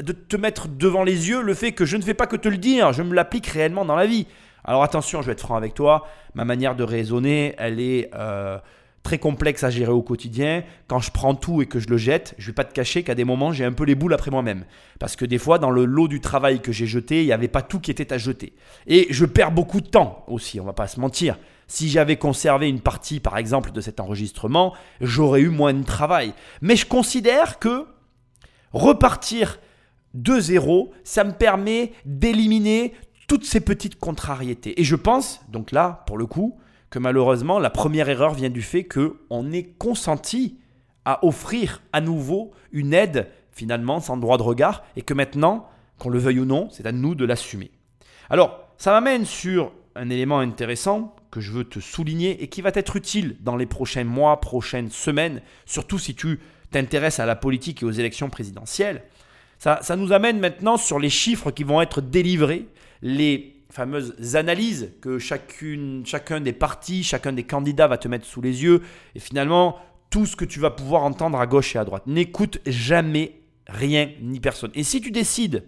de 0.03 0.13
te 0.13 0.37
mettre 0.37 0.69
devant 0.69 1.03
les 1.03 1.29
yeux 1.29 1.43
le 1.43 1.55
fait 1.55 1.73
que 1.73 1.85
je 1.85 1.97
ne 1.97 2.03
fais 2.03 2.15
pas 2.15 2.27
que 2.27 2.37
te 2.37 2.49
le 2.49 2.59
dire, 2.59 2.93
je 2.93 3.03
me 3.03 3.15
l'applique 3.15 3.47
réellement 3.47 3.85
dans 3.85 3.97
la 3.97 4.07
vie. 4.07 4.27
Alors 4.65 4.83
attention, 4.83 5.23
je 5.23 5.27
vais 5.27 5.33
être 5.33 5.41
franc 5.41 5.57
avec 5.57 5.75
toi, 5.75 6.07
ma 6.35 6.45
manière 6.45 6.77
de 6.77 6.85
raisonner, 6.85 7.55
elle 7.59 7.81
est 7.81 8.11
euh, 8.15 8.59
très 9.03 9.19
complexe 9.19 9.65
à 9.65 9.71
gérer 9.71 9.93
au 9.93 10.03
quotidien. 10.03 10.63
Quand 10.87 11.01
je 11.01 11.11
prends 11.11 11.35
tout 11.35 11.63
et 11.63 11.67
que 11.67 11.81
je 11.81 11.89
le 11.89 11.97
jette, 11.97 12.35
je 12.39 12.47
vais 12.49 12.53
pas 12.53 12.65
te 12.65 12.73
cacher 12.73 13.03
qu'à 13.03 13.15
des 13.15 13.25
moments, 13.25 13.53
j'ai 13.53 13.65
un 13.65 13.73
peu 13.73 13.85
les 13.85 13.95
boules 13.95 14.15
après 14.15 14.31
moi-même. 14.31 14.65
Parce 14.99 15.17
que 15.17 15.25
des 15.25 15.39
fois, 15.39 15.59
dans 15.59 15.71
le 15.71 15.85
lot 15.85 16.09
du 16.09 16.21
travail 16.21 16.61
que 16.61 16.73
j'ai 16.73 16.87
jeté, 16.87 17.23
il 17.23 17.27
n'y 17.27 17.33
avait 17.33 17.49
pas 17.49 17.63
tout 17.63 17.81
qui 17.81 17.91
était 17.91 18.13
à 18.13 18.19
jeter. 18.19 18.55
Et 18.87 19.07
je 19.11 19.25
perds 19.25 19.53
beaucoup 19.53 19.81
de 19.81 19.89
temps 19.89 20.25
aussi, 20.29 20.61
on 20.61 20.65
va 20.65 20.73
pas 20.73 20.87
se 20.87 21.01
mentir. 21.01 21.39
Si 21.67 21.89
j'avais 21.89 22.17
conservé 22.17 22.69
une 22.69 22.81
partie, 22.81 23.19
par 23.19 23.39
exemple, 23.39 23.73
de 23.73 23.81
cet 23.81 23.99
enregistrement, 23.99 24.75
j'aurais 25.01 25.41
eu 25.41 25.49
moins 25.49 25.75
de 25.75 25.85
travail. 25.85 26.35
Mais 26.61 26.77
je 26.77 26.87
considère 26.87 27.59
que 27.59 27.87
repartir 28.73 29.59
de 30.15 30.39
zéro, 30.39 30.93
ça 31.05 31.25
me 31.25 31.33
permet 31.33 31.93
d'éliminer 32.05 32.93
toutes 33.27 33.45
ces 33.47 33.61
petites 33.61 33.99
contrariétés. 33.99 34.79
Et 34.81 34.85
je 34.85 34.97
pense, 34.97 35.41
donc 35.49 35.73
là, 35.73 36.05
pour 36.07 36.19
le 36.19 36.27
coup, 36.27 36.59
que 36.93 36.99
malheureusement, 36.99 37.59
la 37.59 37.71
première 37.71 38.11
erreur 38.11 38.35
vient 38.35 38.51
du 38.51 38.61
fait 38.61 38.85
qu'on 38.85 39.51
est 39.51 39.79
consenti 39.79 40.59
à 41.07 41.25
offrir 41.25 41.81
à 41.95 42.03
nouveau 42.03 42.53
une 42.71 42.93
aide, 42.93 43.29
finalement, 43.51 43.99
sans 43.99 44.19
droit 44.19 44.37
de 44.37 44.43
regard, 44.43 44.85
et 44.95 45.01
que 45.01 45.15
maintenant, 45.15 45.71
qu'on 45.99 46.11
le 46.11 46.19
veuille 46.19 46.41
ou 46.41 46.45
non, 46.45 46.69
c'est 46.71 46.85
à 46.85 46.93
nous 46.93 47.15
de 47.15 47.25
l'assumer. 47.25 47.71
Alors, 48.29 48.69
ça 48.77 48.93
m'amène 48.93 49.25
sur 49.25 49.73
un 49.97 50.11
élément 50.11 50.39
intéressant 50.39 51.17
que 51.31 51.41
je 51.41 51.51
veux 51.53 51.65
te 51.65 51.81
souligner 51.81 52.43
et 52.43 52.49
qui 52.49 52.61
va 52.61 52.71
être 52.75 52.95
utile 52.95 53.39
dans 53.41 53.57
les 53.57 53.67
prochains 53.67 54.05
mois, 54.05 54.39
prochaines 54.41 54.91
semaines, 54.91 55.41
surtout 55.65 55.99
si 55.99 56.15
tu 56.15 56.41
t'intéresses 56.73 57.21
à 57.21 57.27
la 57.27 57.37
politique 57.37 57.83
et 57.83 57.87
aux 57.87 57.91
élections 57.91 58.29
présidentielles. 58.29 59.03
Ça, 59.59 59.79
ça 59.81 59.97
nous 59.97 60.13
amène 60.13 60.41
maintenant 60.41 60.77
sur 60.77 60.99
les 60.99 61.11
chiffres 61.11 61.53
qui 61.53 61.65
vont 61.65 61.81
être 61.81 62.03
délivrés, 62.03 62.69
les 63.01 63.52
fameuses 63.73 64.37
analyses 64.37 64.93
que 65.01 65.19
chacune, 65.19 66.05
chacun 66.05 66.41
des 66.41 66.53
partis, 66.53 67.03
chacun 67.03 67.33
des 67.33 67.45
candidats 67.45 67.89
va 67.89 67.97
te 67.97 68.07
mettre 68.07 68.27
sous 68.27 68.43
les 68.43 68.63
yeux. 68.63 68.83
Et 69.15 69.19
finalement, 69.19 69.79
tout 70.11 70.27
ce 70.27 70.37
que 70.37 70.45
tu 70.45 70.61
vas 70.61 70.71
pouvoir 70.71 71.03
entendre 71.05 71.39
à 71.41 71.47
gauche 71.47 71.75
et 71.75 71.79
à 71.79 71.85
droite. 71.85 72.07
N'écoute 72.07 72.59
jamais 72.67 73.41
rien 73.67 74.11
ni 74.21 74.41
personne. 74.41 74.71
Et 74.75 74.85
si 74.85 75.01
tu 75.01 75.11
décides 75.11 75.65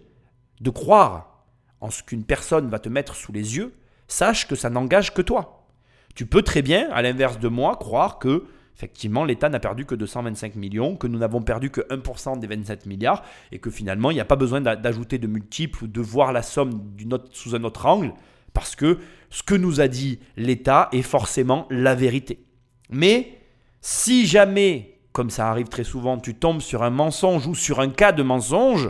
de 0.61 0.69
croire 0.69 1.45
en 1.81 1.89
ce 1.89 2.03
qu'une 2.03 2.23
personne 2.23 2.69
va 2.69 2.77
te 2.77 2.89
mettre 2.89 3.15
sous 3.15 3.31
les 3.31 3.57
yeux, 3.57 3.73
sache 4.07 4.47
que 4.47 4.55
ça 4.55 4.69
n'engage 4.69 5.13
que 5.13 5.23
toi. 5.23 5.67
Tu 6.13 6.27
peux 6.27 6.43
très 6.43 6.61
bien, 6.61 6.89
à 6.91 7.01
l'inverse 7.01 7.39
de 7.39 7.47
moi, 7.47 7.75
croire 7.75 8.19
que 8.19 8.45
effectivement 8.75 9.23
l'État 9.23 9.49
n'a 9.49 9.59
perdu 9.59 9.85
que 9.85 9.95
225 9.95 10.55
millions, 10.55 10.95
que 10.95 11.07
nous 11.07 11.19
n'avons 11.19 11.41
perdu 11.41 11.69
que 11.69 11.81
1% 11.81 12.39
des 12.39 12.47
27 12.47 12.85
milliards, 12.85 13.23
et 13.51 13.59
que 13.59 13.69
finalement 13.69 14.11
il 14.11 14.15
n'y 14.15 14.19
a 14.19 14.25
pas 14.25 14.35
besoin 14.35 14.61
d'ajouter 14.61 15.17
de 15.17 15.27
multiples 15.27 15.85
ou 15.85 15.87
de 15.87 16.01
voir 16.01 16.33
la 16.33 16.41
somme 16.41 16.91
sous 17.31 17.55
un 17.55 17.63
autre 17.63 17.85
angle, 17.85 18.13
parce 18.53 18.75
que 18.75 18.99
ce 19.29 19.43
que 19.43 19.55
nous 19.55 19.81
a 19.81 19.87
dit 19.87 20.19
l'État 20.37 20.89
est 20.91 21.01
forcément 21.01 21.67
la 21.69 21.95
vérité. 21.95 22.45
Mais 22.89 23.39
si 23.81 24.25
jamais, 24.25 24.99
comme 25.11 25.29
ça 25.29 25.49
arrive 25.49 25.67
très 25.67 25.83
souvent, 25.83 26.17
tu 26.17 26.35
tombes 26.35 26.61
sur 26.61 26.83
un 26.83 26.89
mensonge 26.89 27.47
ou 27.47 27.55
sur 27.55 27.79
un 27.79 27.89
cas 27.89 28.11
de 28.11 28.23
mensonge, 28.23 28.89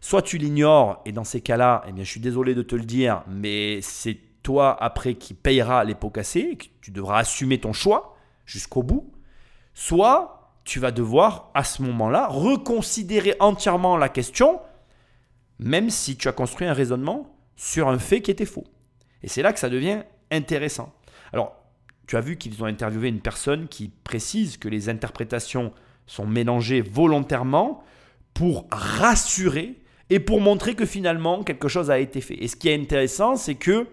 soit 0.00 0.22
tu 0.22 0.36
l'ignores, 0.36 1.00
et 1.06 1.12
dans 1.12 1.24
ces 1.24 1.40
cas-là, 1.40 1.82
eh 1.88 1.92
bien, 1.92 2.04
je 2.04 2.10
suis 2.10 2.20
désolé 2.20 2.54
de 2.54 2.62
te 2.62 2.76
le 2.76 2.84
dire, 2.84 3.22
mais 3.26 3.80
c'est 3.80 4.18
toi 4.42 4.76
après 4.82 5.14
qui 5.14 5.32
payera 5.32 5.82
les 5.84 5.94
pots 5.94 6.10
cassés, 6.10 6.58
tu 6.82 6.90
devras 6.90 7.20
assumer 7.20 7.58
ton 7.58 7.72
choix 7.72 8.16
jusqu'au 8.44 8.82
bout, 8.82 9.13
soit 9.74 10.58
tu 10.64 10.80
vas 10.80 10.90
devoir 10.90 11.50
à 11.54 11.62
ce 11.62 11.82
moment-là 11.82 12.26
reconsidérer 12.28 13.36
entièrement 13.40 13.96
la 13.96 14.08
question, 14.08 14.60
même 15.58 15.90
si 15.90 16.16
tu 16.16 16.28
as 16.28 16.32
construit 16.32 16.66
un 16.66 16.72
raisonnement 16.72 17.36
sur 17.56 17.88
un 17.88 17.98
fait 17.98 18.22
qui 18.22 18.30
était 18.30 18.46
faux. 18.46 18.64
Et 19.22 19.28
c'est 19.28 19.42
là 19.42 19.52
que 19.52 19.58
ça 19.58 19.68
devient 19.68 20.02
intéressant. 20.30 20.92
Alors, 21.32 21.54
tu 22.06 22.16
as 22.16 22.20
vu 22.20 22.36
qu'ils 22.36 22.62
ont 22.62 22.66
interviewé 22.66 23.08
une 23.08 23.20
personne 23.20 23.68
qui 23.68 23.88
précise 23.88 24.56
que 24.56 24.68
les 24.68 24.88
interprétations 24.88 25.72
sont 26.06 26.26
mélangées 26.26 26.82
volontairement 26.82 27.82
pour 28.34 28.66
rassurer 28.70 29.80
et 30.10 30.20
pour 30.20 30.40
montrer 30.40 30.74
que 30.74 30.84
finalement 30.84 31.42
quelque 31.42 31.68
chose 31.68 31.90
a 31.90 31.98
été 31.98 32.20
fait. 32.20 32.42
Et 32.42 32.48
ce 32.48 32.56
qui 32.56 32.68
est 32.68 32.78
intéressant, 32.78 33.36
c'est 33.36 33.54
que 33.54 33.86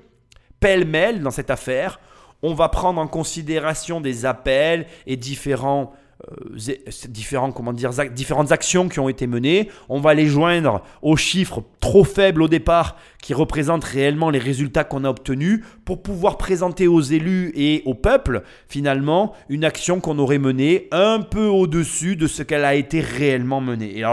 pêle-mêle 0.59 1.21
dans 1.21 1.31
cette 1.31 1.49
affaire, 1.49 1.99
on 2.43 2.53
va 2.53 2.69
prendre 2.69 2.99
en 2.99 3.07
considération 3.07 4.01
des 4.01 4.25
appels 4.25 4.87
et 5.07 5.15
différents 5.15 5.93
euh, 6.29 6.73
différents, 7.07 7.51
comment 7.51 7.73
dire, 7.73 7.91
différentes 8.11 8.51
actions 8.51 8.89
qui 8.89 8.99
ont 8.99 9.09
été 9.09 9.25
menées. 9.25 9.69
On 9.89 9.99
va 9.99 10.13
les 10.13 10.27
joindre 10.27 10.83
aux 11.01 11.15
chiffres 11.15 11.63
trop 11.79 12.03
faibles 12.03 12.43
au 12.43 12.47
départ 12.47 12.95
qui 13.23 13.33
représentent 13.33 13.83
réellement 13.83 14.29
les 14.29 14.37
résultats 14.37 14.83
qu'on 14.83 15.03
a 15.03 15.09
obtenus 15.09 15.63
pour 15.83 16.03
pouvoir 16.03 16.37
présenter 16.37 16.87
aux 16.87 17.01
élus 17.01 17.51
et 17.55 17.81
au 17.85 17.95
peuple 17.95 18.43
finalement 18.67 19.33
une 19.49 19.63
action 19.63 19.99
qu'on 19.99 20.19
aurait 20.19 20.37
menée 20.37 20.87
un 20.91 21.21
peu 21.21 21.45
au-dessus 21.45 22.15
de 22.15 22.27
ce 22.27 22.43
qu'elle 22.43 22.65
a 22.65 22.75
été 22.75 22.99
réellement 22.99 23.61
menée. 23.61 23.99
Et 23.99 24.03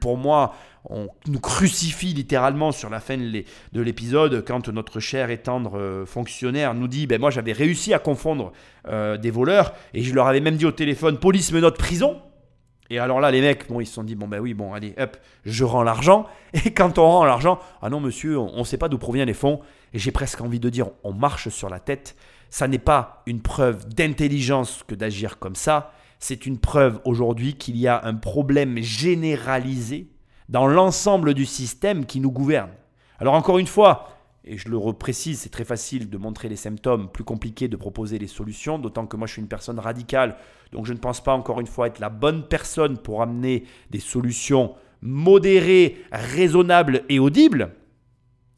pour 0.00 0.16
moi, 0.16 0.54
on 0.84 1.08
nous 1.26 1.40
crucifie 1.40 2.14
littéralement 2.14 2.72
sur 2.72 2.90
la 2.90 3.00
fin 3.00 3.16
de 3.16 3.80
l'épisode 3.80 4.44
quand 4.46 4.68
notre 4.68 5.00
cher 5.00 5.30
et 5.30 5.38
tendre 5.38 5.78
euh, 5.78 6.06
fonctionnaire 6.06 6.74
nous 6.74 6.88
dit 6.88 7.06
ben 7.06 7.20
moi 7.20 7.30
j'avais 7.30 7.52
réussi 7.52 7.92
à 7.94 7.98
confondre 7.98 8.52
euh, 8.88 9.16
des 9.16 9.30
voleurs 9.30 9.74
et 9.94 10.02
je 10.02 10.14
leur 10.14 10.26
avais 10.26 10.40
même 10.40 10.56
dit 10.56 10.66
au 10.66 10.72
téléphone 10.72 11.18
police 11.18 11.52
me 11.52 11.60
note 11.60 11.76
prison. 11.76 12.20
Et 12.90 12.98
alors 12.98 13.20
là 13.20 13.30
les 13.30 13.40
mecs 13.40 13.68
bon 13.68 13.80
ils 13.80 13.86
se 13.86 13.94
sont 13.94 14.04
dit 14.04 14.14
bon 14.14 14.28
ben 14.28 14.40
oui 14.40 14.54
bon 14.54 14.72
allez 14.72 14.94
hop 14.98 15.16
je 15.44 15.64
rends 15.64 15.82
l'argent. 15.82 16.26
Et 16.64 16.72
quand 16.72 16.98
on 16.98 17.06
rend 17.06 17.24
l'argent 17.24 17.58
ah 17.82 17.90
non 17.90 18.00
monsieur 18.00 18.38
on 18.38 18.58
ne 18.58 18.64
sait 18.64 18.78
pas 18.78 18.88
d'où 18.88 18.98
proviennent 18.98 19.28
les 19.28 19.34
fonds 19.34 19.60
et 19.92 19.98
j'ai 19.98 20.12
presque 20.12 20.40
envie 20.40 20.60
de 20.60 20.70
dire 20.70 20.88
on 21.04 21.12
marche 21.12 21.48
sur 21.48 21.68
la 21.68 21.80
tête. 21.80 22.16
Ça 22.50 22.66
n'est 22.66 22.78
pas 22.78 23.22
une 23.26 23.42
preuve 23.42 23.86
d'intelligence 23.88 24.82
que 24.86 24.94
d'agir 24.94 25.38
comme 25.38 25.54
ça. 25.54 25.92
C'est 26.18 26.46
une 26.46 26.58
preuve 26.58 26.98
aujourd'hui 27.04 27.54
qu'il 27.54 27.76
y 27.76 27.86
a 27.86 28.04
un 28.04 28.14
problème 28.14 28.78
généralisé 28.78 30.08
dans 30.48 30.66
l'ensemble 30.66 31.34
du 31.34 31.46
système 31.46 32.06
qui 32.06 32.20
nous 32.20 32.30
gouverne. 32.30 32.70
Alors 33.18 33.34
encore 33.34 33.58
une 33.58 33.66
fois, 33.66 34.18
et 34.44 34.56
je 34.56 34.68
le 34.68 34.78
reprécise, 34.78 35.40
c'est 35.40 35.50
très 35.50 35.64
facile 35.64 36.08
de 36.08 36.16
montrer 36.16 36.48
les 36.48 36.56
symptômes, 36.56 37.10
plus 37.10 37.24
compliqué 37.24 37.68
de 37.68 37.76
proposer 37.76 38.18
les 38.18 38.26
solutions, 38.26 38.78
d'autant 38.78 39.06
que 39.06 39.16
moi 39.16 39.26
je 39.26 39.34
suis 39.34 39.42
une 39.42 39.48
personne 39.48 39.78
radicale, 39.78 40.36
donc 40.72 40.86
je 40.86 40.92
ne 40.92 40.98
pense 40.98 41.22
pas 41.22 41.34
encore 41.34 41.60
une 41.60 41.66
fois 41.66 41.88
être 41.88 41.98
la 41.98 42.08
bonne 42.08 42.44
personne 42.48 42.96
pour 42.98 43.20
amener 43.20 43.64
des 43.90 44.00
solutions 44.00 44.74
modérées, 45.02 45.98
raisonnables 46.12 47.02
et 47.08 47.18
audibles. 47.18 47.74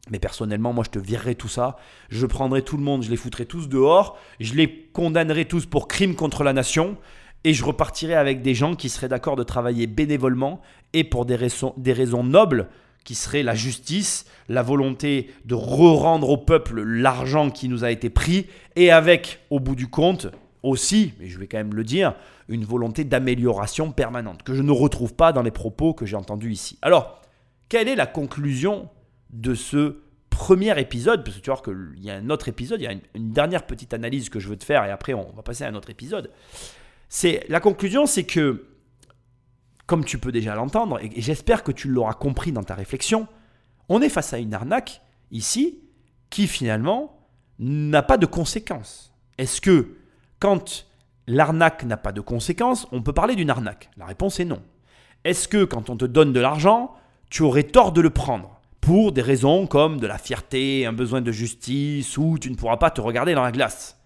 Mais 0.09 0.19
personnellement, 0.19 0.73
moi 0.73 0.83
je 0.85 0.91
te 0.91 0.99
virerai 0.99 1.35
tout 1.35 1.47
ça, 1.47 1.77
je 2.09 2.25
prendrai 2.25 2.63
tout 2.63 2.77
le 2.77 2.83
monde, 2.83 3.03
je 3.03 3.09
les 3.09 3.17
foutrai 3.17 3.45
tous 3.45 3.67
dehors, 3.67 4.17
je 4.39 4.53
les 4.53 4.89
condamnerai 4.93 5.45
tous 5.45 5.65
pour 5.65 5.87
crime 5.87 6.15
contre 6.15 6.43
la 6.43 6.53
nation, 6.53 6.97
et 7.43 7.53
je 7.53 7.63
repartirai 7.63 8.15
avec 8.15 8.41
des 8.41 8.53
gens 8.53 8.75
qui 8.75 8.89
seraient 8.89 9.07
d'accord 9.07 9.35
de 9.35 9.43
travailler 9.43 9.87
bénévolement 9.87 10.61
et 10.93 11.03
pour 11.03 11.25
des 11.25 11.35
raisons, 11.35 11.73
nobles 12.23 12.67
qui 13.03 13.15
seraient 13.15 13.43
la 13.43 13.55
justice, 13.55 14.25
la 14.47 14.61
volonté 14.61 15.31
de 15.45 15.55
re-rendre 15.55 16.29
au 16.29 16.37
peuple 16.37 16.81
l'argent 16.81 17.49
qui 17.49 17.67
nous 17.67 17.83
a 17.83 17.89
été 17.89 18.11
pris, 18.11 18.45
et 18.75 18.91
avec, 18.91 19.39
au 19.49 19.59
bout 19.59 19.75
du 19.75 19.87
compte, 19.87 20.27
aussi, 20.61 21.13
mais 21.19 21.27
je 21.27 21.39
vais 21.39 21.47
quand 21.47 21.57
même 21.57 21.73
le 21.73 21.83
dire, 21.83 22.13
une 22.47 22.63
volonté 22.63 23.03
d'amélioration 23.03 23.91
permanente, 23.91 24.43
que 24.43 24.53
je 24.53 24.61
ne 24.61 24.71
retrouve 24.71 25.15
pas 25.15 25.33
dans 25.33 25.41
les 25.41 25.49
propos 25.49 25.95
que 25.95 26.05
j'ai 26.05 26.15
entendus 26.15 26.51
ici. 26.51 26.77
Alors, 26.83 27.21
quelle 27.69 27.87
est 27.87 27.95
la 27.95 28.05
conclusion 28.05 28.89
de 29.31 29.55
ce 29.55 30.01
premier 30.29 30.79
épisode? 30.79 31.23
Parce 31.23 31.37
que 31.37 31.41
tu 31.41 31.49
vois 31.49 31.59
qu'il 31.63 32.03
y 32.03 32.11
a 32.11 32.15
un 32.15 32.29
autre 32.29 32.49
épisode, 32.49 32.79
il 32.81 32.83
y 32.83 32.87
a 32.87 32.93
une 33.15 33.31
dernière 33.31 33.65
petite 33.65 33.95
analyse 33.95 34.29
que 34.29 34.39
je 34.39 34.47
veux 34.47 34.57
te 34.57 34.63
faire, 34.63 34.85
et 34.85 34.91
après 34.91 35.15
on 35.15 35.31
va 35.35 35.41
passer 35.41 35.63
à 35.63 35.69
un 35.69 35.75
autre 35.75 35.89
épisode. 35.89 36.29
La 37.49 37.59
conclusion, 37.59 38.05
c'est 38.05 38.23
que, 38.23 38.67
comme 39.85 40.05
tu 40.05 40.17
peux 40.17 40.31
déjà 40.31 40.55
l'entendre, 40.55 40.99
et 41.01 41.11
j'espère 41.21 41.63
que 41.63 41.71
tu 41.71 41.89
l'auras 41.89 42.13
compris 42.13 42.51
dans 42.51 42.63
ta 42.63 42.75
réflexion, 42.75 43.27
on 43.89 44.01
est 44.01 44.09
face 44.09 44.33
à 44.33 44.37
une 44.37 44.53
arnaque 44.53 45.01
ici 45.31 45.79
qui 46.29 46.47
finalement 46.47 47.27
n'a 47.59 48.01
pas 48.01 48.17
de 48.17 48.25
conséquences. 48.25 49.13
Est-ce 49.37 49.59
que 49.59 49.97
quand 50.39 50.87
l'arnaque 51.27 51.83
n'a 51.83 51.97
pas 51.97 52.13
de 52.13 52.21
conséquences, 52.21 52.87
on 52.91 53.01
peut 53.01 53.13
parler 53.13 53.35
d'une 53.35 53.49
arnaque? 53.49 53.89
La 53.97 54.05
réponse 54.05 54.39
est 54.39 54.45
non. 54.45 54.61
Est-ce 55.23 55.47
que 55.47 55.65
quand 55.65 55.89
on 55.89 55.97
te 55.97 56.05
donne 56.05 56.33
de 56.33 56.39
l'argent, 56.39 56.95
tu 57.29 57.43
aurais 57.43 57.63
tort 57.63 57.91
de 57.91 58.01
le 58.01 58.09
prendre? 58.09 58.61
Pour 58.79 59.11
des 59.11 59.21
raisons 59.21 59.67
comme 59.67 59.99
de 59.99 60.07
la 60.07 60.17
fierté, 60.17 60.85
un 60.87 60.93
besoin 60.93 61.21
de 61.21 61.31
justice 61.31 62.17
ou 62.17 62.39
tu 62.39 62.49
ne 62.49 62.55
pourras 62.55 62.77
pas 62.77 62.89
te 62.89 63.01
regarder 63.01 63.35
dans 63.35 63.43
la 63.43 63.51
glace 63.51 63.99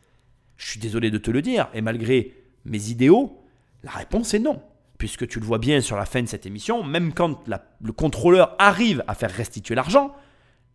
Je 0.57 0.71
suis 0.71 0.79
désolé 0.79 1.11
de 1.11 1.17
te 1.17 1.31
le 1.31 1.41
dire, 1.41 1.69
et 1.73 1.81
malgré 1.81 2.44
mes 2.65 2.89
idéaux 2.89 3.41
La 3.83 3.91
réponse 3.91 4.33
est 4.33 4.39
non. 4.39 4.61
Puisque 4.97 5.27
tu 5.27 5.39
le 5.39 5.45
vois 5.45 5.59
bien 5.59 5.81
sur 5.81 5.97
la 5.97 6.05
fin 6.05 6.21
de 6.21 6.27
cette 6.27 6.45
émission, 6.45 6.83
même 6.83 7.13
quand 7.13 7.43
le 7.47 7.91
contrôleur 7.91 8.55
arrive 8.59 9.03
à 9.07 9.13
faire 9.13 9.31
restituer 9.31 9.75
l'argent, 9.75 10.15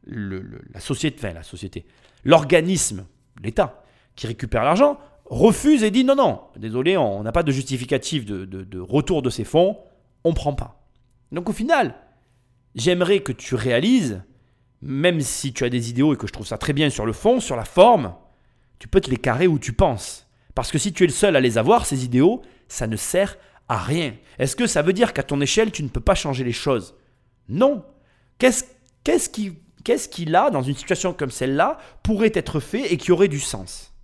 la 0.06 0.80
société, 0.80 1.16
enfin 1.18 1.32
la 1.32 1.42
société, 1.42 1.86
l'organisme, 2.24 3.06
l'État, 3.42 3.82
qui 4.16 4.26
récupère 4.26 4.64
l'argent, 4.64 4.98
refuse 5.24 5.84
et 5.84 5.90
dit 5.90 6.04
non, 6.04 6.16
non, 6.16 6.40
désolé, 6.56 6.96
on 6.96 7.22
n'a 7.22 7.32
pas 7.32 7.42
de 7.42 7.52
justificatif 7.52 8.24
de, 8.26 8.44
de, 8.44 8.80
retour 8.80 9.22
de 9.22 9.30
ces 9.30 9.44
fonds, 9.44 9.78
on 10.24 10.30
ne 10.30 10.34
prend 10.34 10.54
pas. 10.54 10.84
Donc 11.32 11.48
au 11.48 11.52
final, 11.52 11.94
j'aimerais 12.74 13.20
que 13.20 13.32
tu 13.32 13.54
réalises, 13.54 14.22
même 14.82 15.20
si 15.20 15.52
tu 15.52 15.64
as 15.64 15.70
des 15.70 15.90
idéaux 15.90 16.12
et 16.12 16.16
que 16.16 16.26
je 16.26 16.32
trouve 16.32 16.46
ça 16.46 16.58
très 16.58 16.72
bien 16.72 16.90
sur 16.90 17.06
le 17.06 17.12
fond, 17.12 17.40
sur 17.40 17.56
la 17.56 17.64
forme, 17.64 18.14
tu 18.78 18.88
peux 18.88 19.00
te 19.00 19.10
les 19.10 19.16
carrer 19.16 19.46
où 19.46 19.58
tu 19.58 19.72
penses. 19.72 20.26
Parce 20.60 20.72
que 20.72 20.76
si 20.76 20.92
tu 20.92 21.04
es 21.04 21.06
le 21.06 21.12
seul 21.14 21.36
à 21.36 21.40
les 21.40 21.56
avoir, 21.56 21.86
ces 21.86 22.04
idéaux, 22.04 22.42
ça 22.68 22.86
ne 22.86 22.96
sert 22.96 23.38
à 23.70 23.78
rien. 23.78 24.14
Est-ce 24.38 24.54
que 24.54 24.66
ça 24.66 24.82
veut 24.82 24.92
dire 24.92 25.14
qu'à 25.14 25.22
ton 25.22 25.40
échelle, 25.40 25.72
tu 25.72 25.82
ne 25.82 25.88
peux 25.88 26.02
pas 26.02 26.14
changer 26.14 26.44
les 26.44 26.52
choses? 26.52 26.96
Non. 27.48 27.82
Qu'est-ce 28.36 28.64
qu'est-ce 29.02 29.30
qu'il 30.10 30.36
a 30.36 30.50
dans 30.50 30.60
une 30.60 30.74
situation 30.74 31.14
comme 31.14 31.30
celle-là 31.30 31.78
pourrait 32.02 32.32
être 32.34 32.60
fait 32.60 32.92
et 32.92 32.98
qui 32.98 33.10
aurait 33.10 33.28
du 33.28 33.40
sens? 33.40 33.94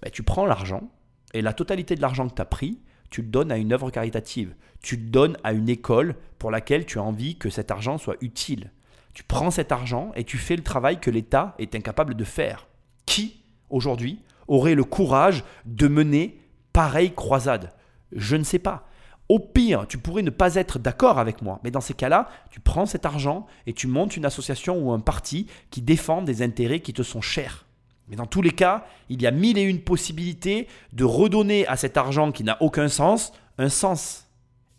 Ben, 0.00 0.10
Tu 0.10 0.22
prends 0.22 0.46
l'argent 0.46 0.88
et 1.34 1.42
la 1.42 1.52
totalité 1.52 1.96
de 1.96 2.00
l'argent 2.00 2.26
que 2.30 2.34
tu 2.34 2.40
as 2.40 2.46
pris, 2.46 2.80
tu 3.10 3.20
le 3.20 3.28
donnes 3.28 3.52
à 3.52 3.58
une 3.58 3.74
œuvre 3.74 3.90
caritative. 3.90 4.54
Tu 4.80 4.96
le 4.96 5.10
donnes 5.10 5.36
à 5.44 5.52
une 5.52 5.68
école 5.68 6.14
pour 6.38 6.50
laquelle 6.50 6.86
tu 6.86 6.98
as 6.98 7.02
envie 7.02 7.36
que 7.36 7.50
cet 7.50 7.70
argent 7.70 7.98
soit 7.98 8.16
utile. 8.22 8.72
Tu 9.12 9.22
prends 9.22 9.50
cet 9.50 9.70
argent 9.70 10.12
et 10.16 10.24
tu 10.24 10.38
fais 10.38 10.56
le 10.56 10.62
travail 10.62 10.98
que 10.98 11.10
l'État 11.10 11.54
est 11.58 11.74
incapable 11.74 12.14
de 12.14 12.24
faire. 12.24 12.68
Qui, 13.04 13.44
aujourd'hui, 13.68 14.22
aurait 14.48 14.74
le 14.74 14.84
courage 14.84 15.44
de 15.64 15.88
mener 15.88 16.40
pareille 16.72 17.14
croisade 17.14 17.72
Je 18.12 18.36
ne 18.36 18.44
sais 18.44 18.58
pas. 18.58 18.88
Au 19.28 19.40
pire, 19.40 19.86
tu 19.88 19.98
pourrais 19.98 20.22
ne 20.22 20.30
pas 20.30 20.54
être 20.54 20.78
d'accord 20.78 21.18
avec 21.18 21.42
moi, 21.42 21.58
mais 21.64 21.72
dans 21.72 21.80
ces 21.80 21.94
cas-là, 21.94 22.28
tu 22.50 22.60
prends 22.60 22.86
cet 22.86 23.06
argent 23.06 23.46
et 23.66 23.72
tu 23.72 23.88
montes 23.88 24.16
une 24.16 24.24
association 24.24 24.78
ou 24.78 24.92
un 24.92 25.00
parti 25.00 25.48
qui 25.70 25.82
défend 25.82 26.22
des 26.22 26.42
intérêts 26.42 26.80
qui 26.80 26.92
te 26.92 27.02
sont 27.02 27.20
chers. 27.20 27.66
Mais 28.08 28.14
dans 28.14 28.26
tous 28.26 28.42
les 28.42 28.52
cas, 28.52 28.86
il 29.08 29.20
y 29.20 29.26
a 29.26 29.32
mille 29.32 29.58
et 29.58 29.62
une 29.62 29.80
possibilités 29.80 30.68
de 30.92 31.02
redonner 31.02 31.66
à 31.66 31.76
cet 31.76 31.96
argent 31.96 32.30
qui 32.30 32.44
n'a 32.44 32.56
aucun 32.62 32.88
sens 32.88 33.32
un 33.58 33.68
sens. 33.68 34.28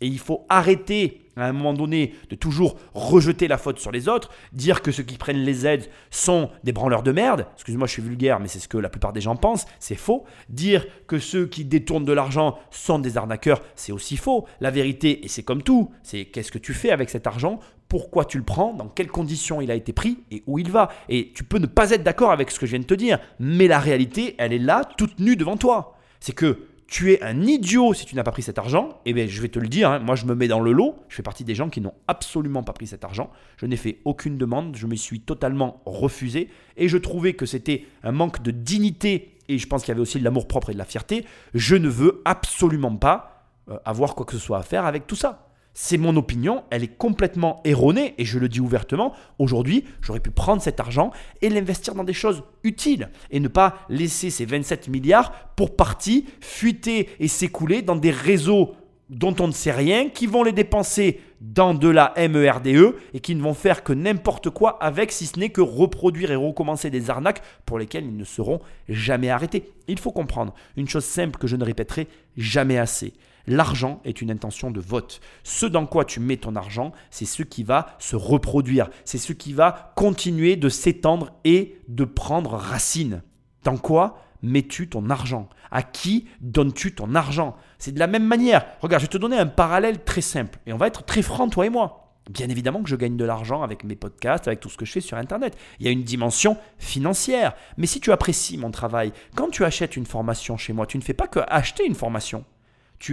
Et 0.00 0.06
il 0.06 0.18
faut 0.18 0.46
arrêter 0.48 1.27
à 1.38 1.46
un 1.46 1.52
moment 1.52 1.74
donné 1.74 2.14
de 2.30 2.36
toujours 2.36 2.76
rejeter 2.94 3.48
la 3.48 3.58
faute 3.58 3.78
sur 3.78 3.92
les 3.92 4.08
autres, 4.08 4.30
dire 4.52 4.82
que 4.82 4.92
ceux 4.92 5.02
qui 5.02 5.16
prennent 5.16 5.44
les 5.44 5.66
aides 5.66 5.88
sont 6.10 6.50
des 6.64 6.72
branleurs 6.72 7.02
de 7.02 7.12
merde, 7.12 7.46
excuse-moi 7.54 7.86
je 7.86 7.92
suis 7.92 8.02
vulgaire 8.02 8.40
mais 8.40 8.48
c'est 8.48 8.58
ce 8.58 8.68
que 8.68 8.78
la 8.78 8.88
plupart 8.88 9.12
des 9.12 9.20
gens 9.20 9.36
pensent, 9.36 9.66
c'est 9.78 9.94
faux, 9.94 10.24
dire 10.48 10.86
que 11.06 11.18
ceux 11.18 11.46
qui 11.46 11.64
détournent 11.64 12.04
de 12.04 12.12
l'argent 12.12 12.58
sont 12.70 12.98
des 12.98 13.16
arnaqueurs, 13.16 13.62
c'est 13.74 13.92
aussi 13.92 14.16
faux, 14.16 14.46
la 14.60 14.70
vérité, 14.70 15.24
et 15.24 15.28
c'est 15.28 15.42
comme 15.42 15.62
tout, 15.62 15.90
c'est 16.02 16.26
qu'est-ce 16.26 16.52
que 16.52 16.58
tu 16.58 16.74
fais 16.74 16.90
avec 16.90 17.10
cet 17.10 17.26
argent, 17.26 17.60
pourquoi 17.88 18.24
tu 18.24 18.38
le 18.38 18.44
prends, 18.44 18.74
dans 18.74 18.88
quelles 18.88 19.08
conditions 19.08 19.60
il 19.60 19.70
a 19.70 19.74
été 19.74 19.92
pris 19.92 20.18
et 20.30 20.42
où 20.46 20.58
il 20.58 20.70
va. 20.70 20.90
Et 21.08 21.32
tu 21.34 21.42
peux 21.42 21.58
ne 21.58 21.66
pas 21.66 21.90
être 21.90 22.02
d'accord 22.02 22.30
avec 22.30 22.50
ce 22.50 22.58
que 22.58 22.66
je 22.66 22.72
viens 22.72 22.80
de 22.80 22.84
te 22.84 22.94
dire, 22.94 23.18
mais 23.40 23.66
la 23.66 23.78
réalité, 23.78 24.34
elle 24.38 24.52
est 24.52 24.58
là, 24.58 24.84
toute 24.96 25.18
nue 25.18 25.36
devant 25.36 25.56
toi. 25.56 25.96
C'est 26.20 26.34
que 26.34 26.66
tu 26.88 27.12
es 27.12 27.22
un 27.22 27.42
idiot 27.42 27.92
si 27.92 28.06
tu 28.06 28.16
n'as 28.16 28.24
pas 28.24 28.32
pris 28.32 28.42
cet 28.42 28.58
argent, 28.58 28.98
eh 29.04 29.12
bien 29.12 29.26
je 29.26 29.40
vais 29.42 29.48
te 29.48 29.58
le 29.58 29.68
dire, 29.68 29.90
hein, 29.90 29.98
moi 29.98 30.16
je 30.16 30.24
me 30.24 30.34
mets 30.34 30.48
dans 30.48 30.58
le 30.58 30.72
lot, 30.72 30.96
je 31.08 31.16
fais 31.16 31.22
partie 31.22 31.44
des 31.44 31.54
gens 31.54 31.68
qui 31.68 31.82
n'ont 31.82 31.92
absolument 32.08 32.62
pas 32.62 32.72
pris 32.72 32.86
cet 32.86 33.04
argent, 33.04 33.30
je 33.58 33.66
n'ai 33.66 33.76
fait 33.76 33.98
aucune 34.06 34.38
demande, 34.38 34.74
je 34.74 34.86
me 34.86 34.96
suis 34.96 35.20
totalement 35.20 35.82
refusé, 35.84 36.48
et 36.78 36.88
je 36.88 36.96
trouvais 36.96 37.34
que 37.34 37.44
c'était 37.44 37.84
un 38.02 38.12
manque 38.12 38.42
de 38.42 38.50
dignité, 38.50 39.36
et 39.48 39.58
je 39.58 39.66
pense 39.66 39.82
qu'il 39.82 39.90
y 39.90 39.92
avait 39.92 40.00
aussi 40.00 40.18
de 40.18 40.24
l'amour 40.24 40.48
propre 40.48 40.70
et 40.70 40.72
de 40.72 40.78
la 40.78 40.86
fierté, 40.86 41.26
je 41.52 41.76
ne 41.76 41.88
veux 41.88 42.22
absolument 42.24 42.96
pas 42.96 43.52
euh, 43.68 43.76
avoir 43.84 44.14
quoi 44.14 44.24
que 44.24 44.32
ce 44.32 44.38
soit 44.38 44.58
à 44.58 44.62
faire 44.62 44.86
avec 44.86 45.06
tout 45.06 45.16
ça. 45.16 45.47
C'est 45.74 45.96
mon 45.96 46.16
opinion, 46.16 46.64
elle 46.70 46.82
est 46.82 46.96
complètement 46.96 47.60
erronée 47.64 48.14
et 48.18 48.24
je 48.24 48.38
le 48.38 48.48
dis 48.48 48.60
ouvertement. 48.60 49.12
Aujourd'hui, 49.38 49.84
j'aurais 50.02 50.18
pu 50.20 50.30
prendre 50.30 50.60
cet 50.60 50.80
argent 50.80 51.12
et 51.40 51.48
l'investir 51.48 51.94
dans 51.94 52.04
des 52.04 52.12
choses 52.12 52.42
utiles 52.64 53.10
et 53.30 53.38
ne 53.38 53.48
pas 53.48 53.76
laisser 53.88 54.30
ces 54.30 54.44
27 54.44 54.88
milliards 54.88 55.32
pour 55.54 55.76
partie 55.76 56.26
fuiter 56.40 57.08
et 57.20 57.28
s'écouler 57.28 57.82
dans 57.82 57.96
des 57.96 58.10
réseaux 58.10 58.74
dont 59.10 59.34
on 59.40 59.46
ne 59.46 59.52
sait 59.52 59.72
rien, 59.72 60.10
qui 60.10 60.26
vont 60.26 60.42
les 60.42 60.52
dépenser 60.52 61.20
dans 61.40 61.72
de 61.72 61.88
la 61.88 62.12
MERDE 62.16 62.66
e 62.66 62.96
et 63.14 63.20
qui 63.20 63.34
ne 63.34 63.42
vont 63.42 63.54
faire 63.54 63.82
que 63.82 63.92
n'importe 63.92 64.50
quoi 64.50 64.82
avec, 64.82 65.12
si 65.12 65.26
ce 65.26 65.38
n'est 65.38 65.48
que 65.48 65.60
reproduire 65.60 66.30
et 66.30 66.36
recommencer 66.36 66.90
des 66.90 67.08
arnaques 67.08 67.42
pour 67.64 67.78
lesquelles 67.78 68.04
ils 68.04 68.16
ne 68.16 68.24
seront 68.24 68.60
jamais 68.88 69.30
arrêtés. 69.30 69.72
Il 69.86 69.98
faut 69.98 70.12
comprendre 70.12 70.54
une 70.76 70.88
chose 70.88 71.04
simple 71.04 71.38
que 71.38 71.46
je 71.46 71.56
ne 71.56 71.64
répéterai 71.64 72.08
jamais 72.36 72.78
assez. 72.78 73.14
L'argent 73.48 74.00
est 74.04 74.20
une 74.20 74.30
intention 74.30 74.70
de 74.70 74.78
vote. 74.78 75.20
Ce 75.42 75.64
dans 75.64 75.86
quoi 75.86 76.04
tu 76.04 76.20
mets 76.20 76.36
ton 76.36 76.54
argent, 76.54 76.92
c'est 77.10 77.24
ce 77.24 77.42
qui 77.42 77.64
va 77.64 77.96
se 77.98 78.14
reproduire, 78.14 78.90
c'est 79.06 79.16
ce 79.16 79.32
qui 79.32 79.54
va 79.54 79.92
continuer 79.96 80.56
de 80.56 80.68
s'étendre 80.68 81.32
et 81.44 81.80
de 81.88 82.04
prendre 82.04 82.50
racine. 82.50 83.22
Dans 83.64 83.78
quoi 83.78 84.18
mets-tu 84.42 84.90
ton 84.90 85.08
argent? 85.08 85.48
À 85.70 85.82
qui 85.82 86.28
donnes-tu 86.42 86.94
ton 86.94 87.14
argent? 87.14 87.56
C'est 87.78 87.92
de 87.92 87.98
la 87.98 88.06
même 88.06 88.26
manière. 88.26 88.66
Regarde, 88.82 89.00
je 89.00 89.06
vais 89.06 89.12
te 89.12 89.18
donner 89.18 89.38
un 89.38 89.46
parallèle 89.46 90.04
très 90.04 90.20
simple 90.20 90.58
et 90.66 90.74
on 90.74 90.76
va 90.76 90.86
être 90.86 91.04
très 91.04 91.22
franc, 91.22 91.48
toi 91.48 91.64
et 91.64 91.70
moi. 91.70 92.04
Bien 92.28 92.50
évidemment 92.50 92.82
que 92.82 92.90
je 92.90 92.96
gagne 92.96 93.16
de 93.16 93.24
l'argent 93.24 93.62
avec 93.62 93.82
mes 93.84 93.96
podcasts, 93.96 94.46
avec 94.46 94.60
tout 94.60 94.68
ce 94.68 94.76
que 94.76 94.84
je 94.84 94.92
fais 94.92 95.00
sur 95.00 95.16
Internet. 95.16 95.56
Il 95.80 95.86
y 95.86 95.88
a 95.88 95.92
une 95.92 96.04
dimension 96.04 96.58
financière. 96.76 97.54
Mais 97.78 97.86
si 97.86 97.98
tu 98.00 98.12
apprécies 98.12 98.58
mon 98.58 98.70
travail, 98.70 99.14
quand 99.34 99.48
tu 99.48 99.64
achètes 99.64 99.96
une 99.96 100.04
formation 100.04 100.58
chez 100.58 100.74
moi, 100.74 100.84
tu 100.84 100.98
ne 100.98 101.02
fais 101.02 101.14
pas 101.14 101.28
que 101.28 101.40
acheter 101.48 101.86
une 101.86 101.94
formation 101.94 102.44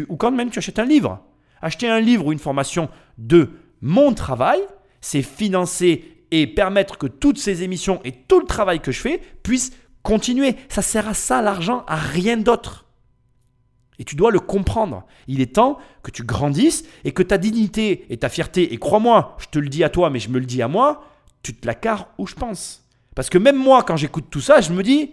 ou 0.10 0.16
quand 0.16 0.32
même 0.32 0.50
tu 0.50 0.60
achètes 0.60 0.80
un 0.80 0.86
livre. 0.86 1.24
Acheter 1.62 1.88
un 1.88 2.00
livre 2.00 2.28
ou 2.28 2.32
une 2.32 2.40
formation 2.40 2.90
de 3.18 3.50
mon 3.82 4.14
travail, 4.14 4.60
c'est 5.02 5.22
financer 5.22 6.26
et 6.32 6.48
permettre 6.48 6.98
que 6.98 7.08
toutes 7.08 7.38
ces 7.38 7.64
émissions 7.64 8.02
et 8.04 8.12
tout 8.12 8.40
le 8.40 8.46
travail 8.46 8.80
que 8.80 8.92
je 8.92 9.02
fais 9.02 9.22
puissent 9.44 9.72
continuer. 10.04 10.56
Ça 10.70 10.82
sert 10.82 11.08
à 11.08 11.14
ça 11.14 11.42
l'argent, 11.42 11.84
à 11.88 11.96
rien 11.96 12.38
d'autre. 12.38 12.86
Et 13.98 14.04
tu 14.04 14.16
dois 14.16 14.32
le 14.32 14.40
comprendre. 14.40 15.06
Il 15.28 15.42
est 15.42 15.56
temps 15.56 15.78
que 16.04 16.12
tu 16.12 16.24
grandisses 16.24 16.84
et 17.04 17.12
que 17.14 17.24
ta 17.24 17.38
dignité 17.38 18.06
et 18.10 18.18
ta 18.18 18.30
fierté, 18.30 18.74
et 18.74 18.78
crois-moi, 18.78 19.38
je 19.40 19.48
te 19.48 19.60
le 19.60 19.70
dis 19.70 19.84
à 19.84 19.90
toi, 19.90 20.10
mais 20.10 20.20
je 20.20 20.30
me 20.30 20.40
le 20.40 20.46
dis 20.46 20.62
à 20.62 20.68
moi, 20.68 21.04
tu 21.44 21.54
te 21.56 21.66
la 21.66 21.76
carres 21.76 22.10
où 22.18 22.28
je 22.28 22.36
pense. 22.36 22.86
Parce 23.16 23.30
que 23.30 23.38
même 23.38 23.58
moi, 23.58 23.84
quand 23.84 23.96
j'écoute 23.96 24.26
tout 24.30 24.42
ça, 24.42 24.60
je 24.60 24.74
me 24.74 24.84
dis, 24.84 25.12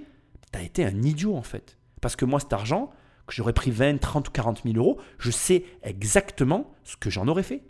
t'as 0.51 0.63
été 0.63 0.85
un 0.85 1.03
idiot 1.03 1.37
en 1.37 1.43
fait. 1.43 1.79
Parce 2.01 2.17
que 2.17 2.25
moi, 2.25 2.41
cet 2.41 2.53
argent, 2.53 2.91
que 3.27 3.35
j'aurais 3.35 3.53
pris 3.53 3.71
20, 3.71 3.99
30 3.99 4.29
ou 4.29 4.31
40 4.31 4.63
000 4.65 4.77
euros, 4.77 4.99
je 5.19 5.31
sais 5.31 5.65
exactement 5.83 6.73
ce 6.85 6.97
que 6.97 7.11
j'en 7.11 7.29
aurais 7.29 7.43
fait. 7.43 7.63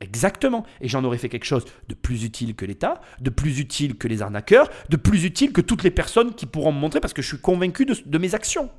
Exactement. 0.00 0.64
Et 0.80 0.88
j'en 0.88 1.04
aurais 1.04 1.18
fait 1.18 1.28
quelque 1.28 1.46
chose 1.46 1.64
de 1.88 1.94
plus 1.94 2.24
utile 2.24 2.54
que 2.54 2.66
l'État, 2.66 3.00
de 3.20 3.30
plus 3.30 3.58
utile 3.58 3.96
que 3.96 4.08
les 4.08 4.20
arnaqueurs, 4.20 4.68
de 4.90 4.96
plus 4.96 5.24
utile 5.24 5.52
que 5.52 5.60
toutes 5.60 5.82
les 5.82 5.90
personnes 5.90 6.34
qui 6.34 6.46
pourront 6.46 6.72
me 6.72 6.78
montrer 6.78 7.00
parce 7.00 7.14
que 7.14 7.22
je 7.22 7.28
suis 7.28 7.38
convaincu 7.38 7.86
de, 7.86 8.18
mes 8.18 8.34
actions. 8.34 8.70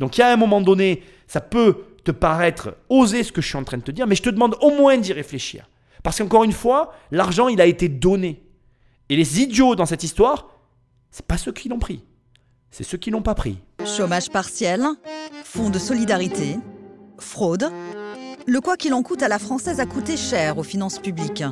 Donc 0.00 0.16
il 0.16 0.20
y 0.20 0.24
a 0.24 0.32
un 0.32 0.36
moment 0.36 0.60
donné, 0.60 1.02
ça 1.28 1.40
peut 1.40 1.84
te 2.02 2.10
paraître 2.10 2.76
oser 2.88 3.22
ce 3.22 3.30
que 3.30 3.40
je 3.40 3.46
suis 3.46 3.56
en 3.56 3.64
train 3.64 3.78
de 3.78 3.82
te 3.82 3.92
dire, 3.92 4.06
mais 4.06 4.16
je 4.16 4.22
te 4.22 4.30
demande 4.30 4.56
au 4.60 4.70
moins 4.70 4.98
d'y 4.98 5.12
réfléchir. 5.12 5.68
Parce 6.02 6.18
qu'encore 6.18 6.44
une 6.44 6.52
fois, 6.52 6.92
l'argent, 7.12 7.48
il 7.48 7.60
a 7.60 7.66
été 7.66 7.88
donné. 7.88 8.42
Et 9.08 9.16
les 9.16 9.40
idiots 9.40 9.76
dans 9.76 9.86
cette 9.86 10.02
histoire, 10.02 10.48
c'est 11.10 11.26
pas 11.26 11.38
ceux 11.38 11.52
qui 11.52 11.68
l'ont 11.68 11.78
pris 11.78 12.04
c'est 12.74 12.82
ceux 12.82 12.98
qui 12.98 13.12
n'ont 13.12 13.22
pas 13.22 13.36
pris. 13.36 13.58
Chômage 13.86 14.30
partiel, 14.30 14.84
fonds 15.54 15.70
de 15.70 15.78
solidarité, 15.78 16.56
fraude. 17.16 17.70
Le 18.44 18.60
quoi 18.60 18.76
qu'il 18.76 18.92
en 18.92 19.04
coûte 19.04 19.22
à 19.22 19.28
la 19.28 19.38
française 19.38 19.78
a 19.78 19.86
coûté 19.86 20.16
cher 20.16 20.58
aux 20.58 20.64
finances 20.64 20.98
publiques. 20.98 21.44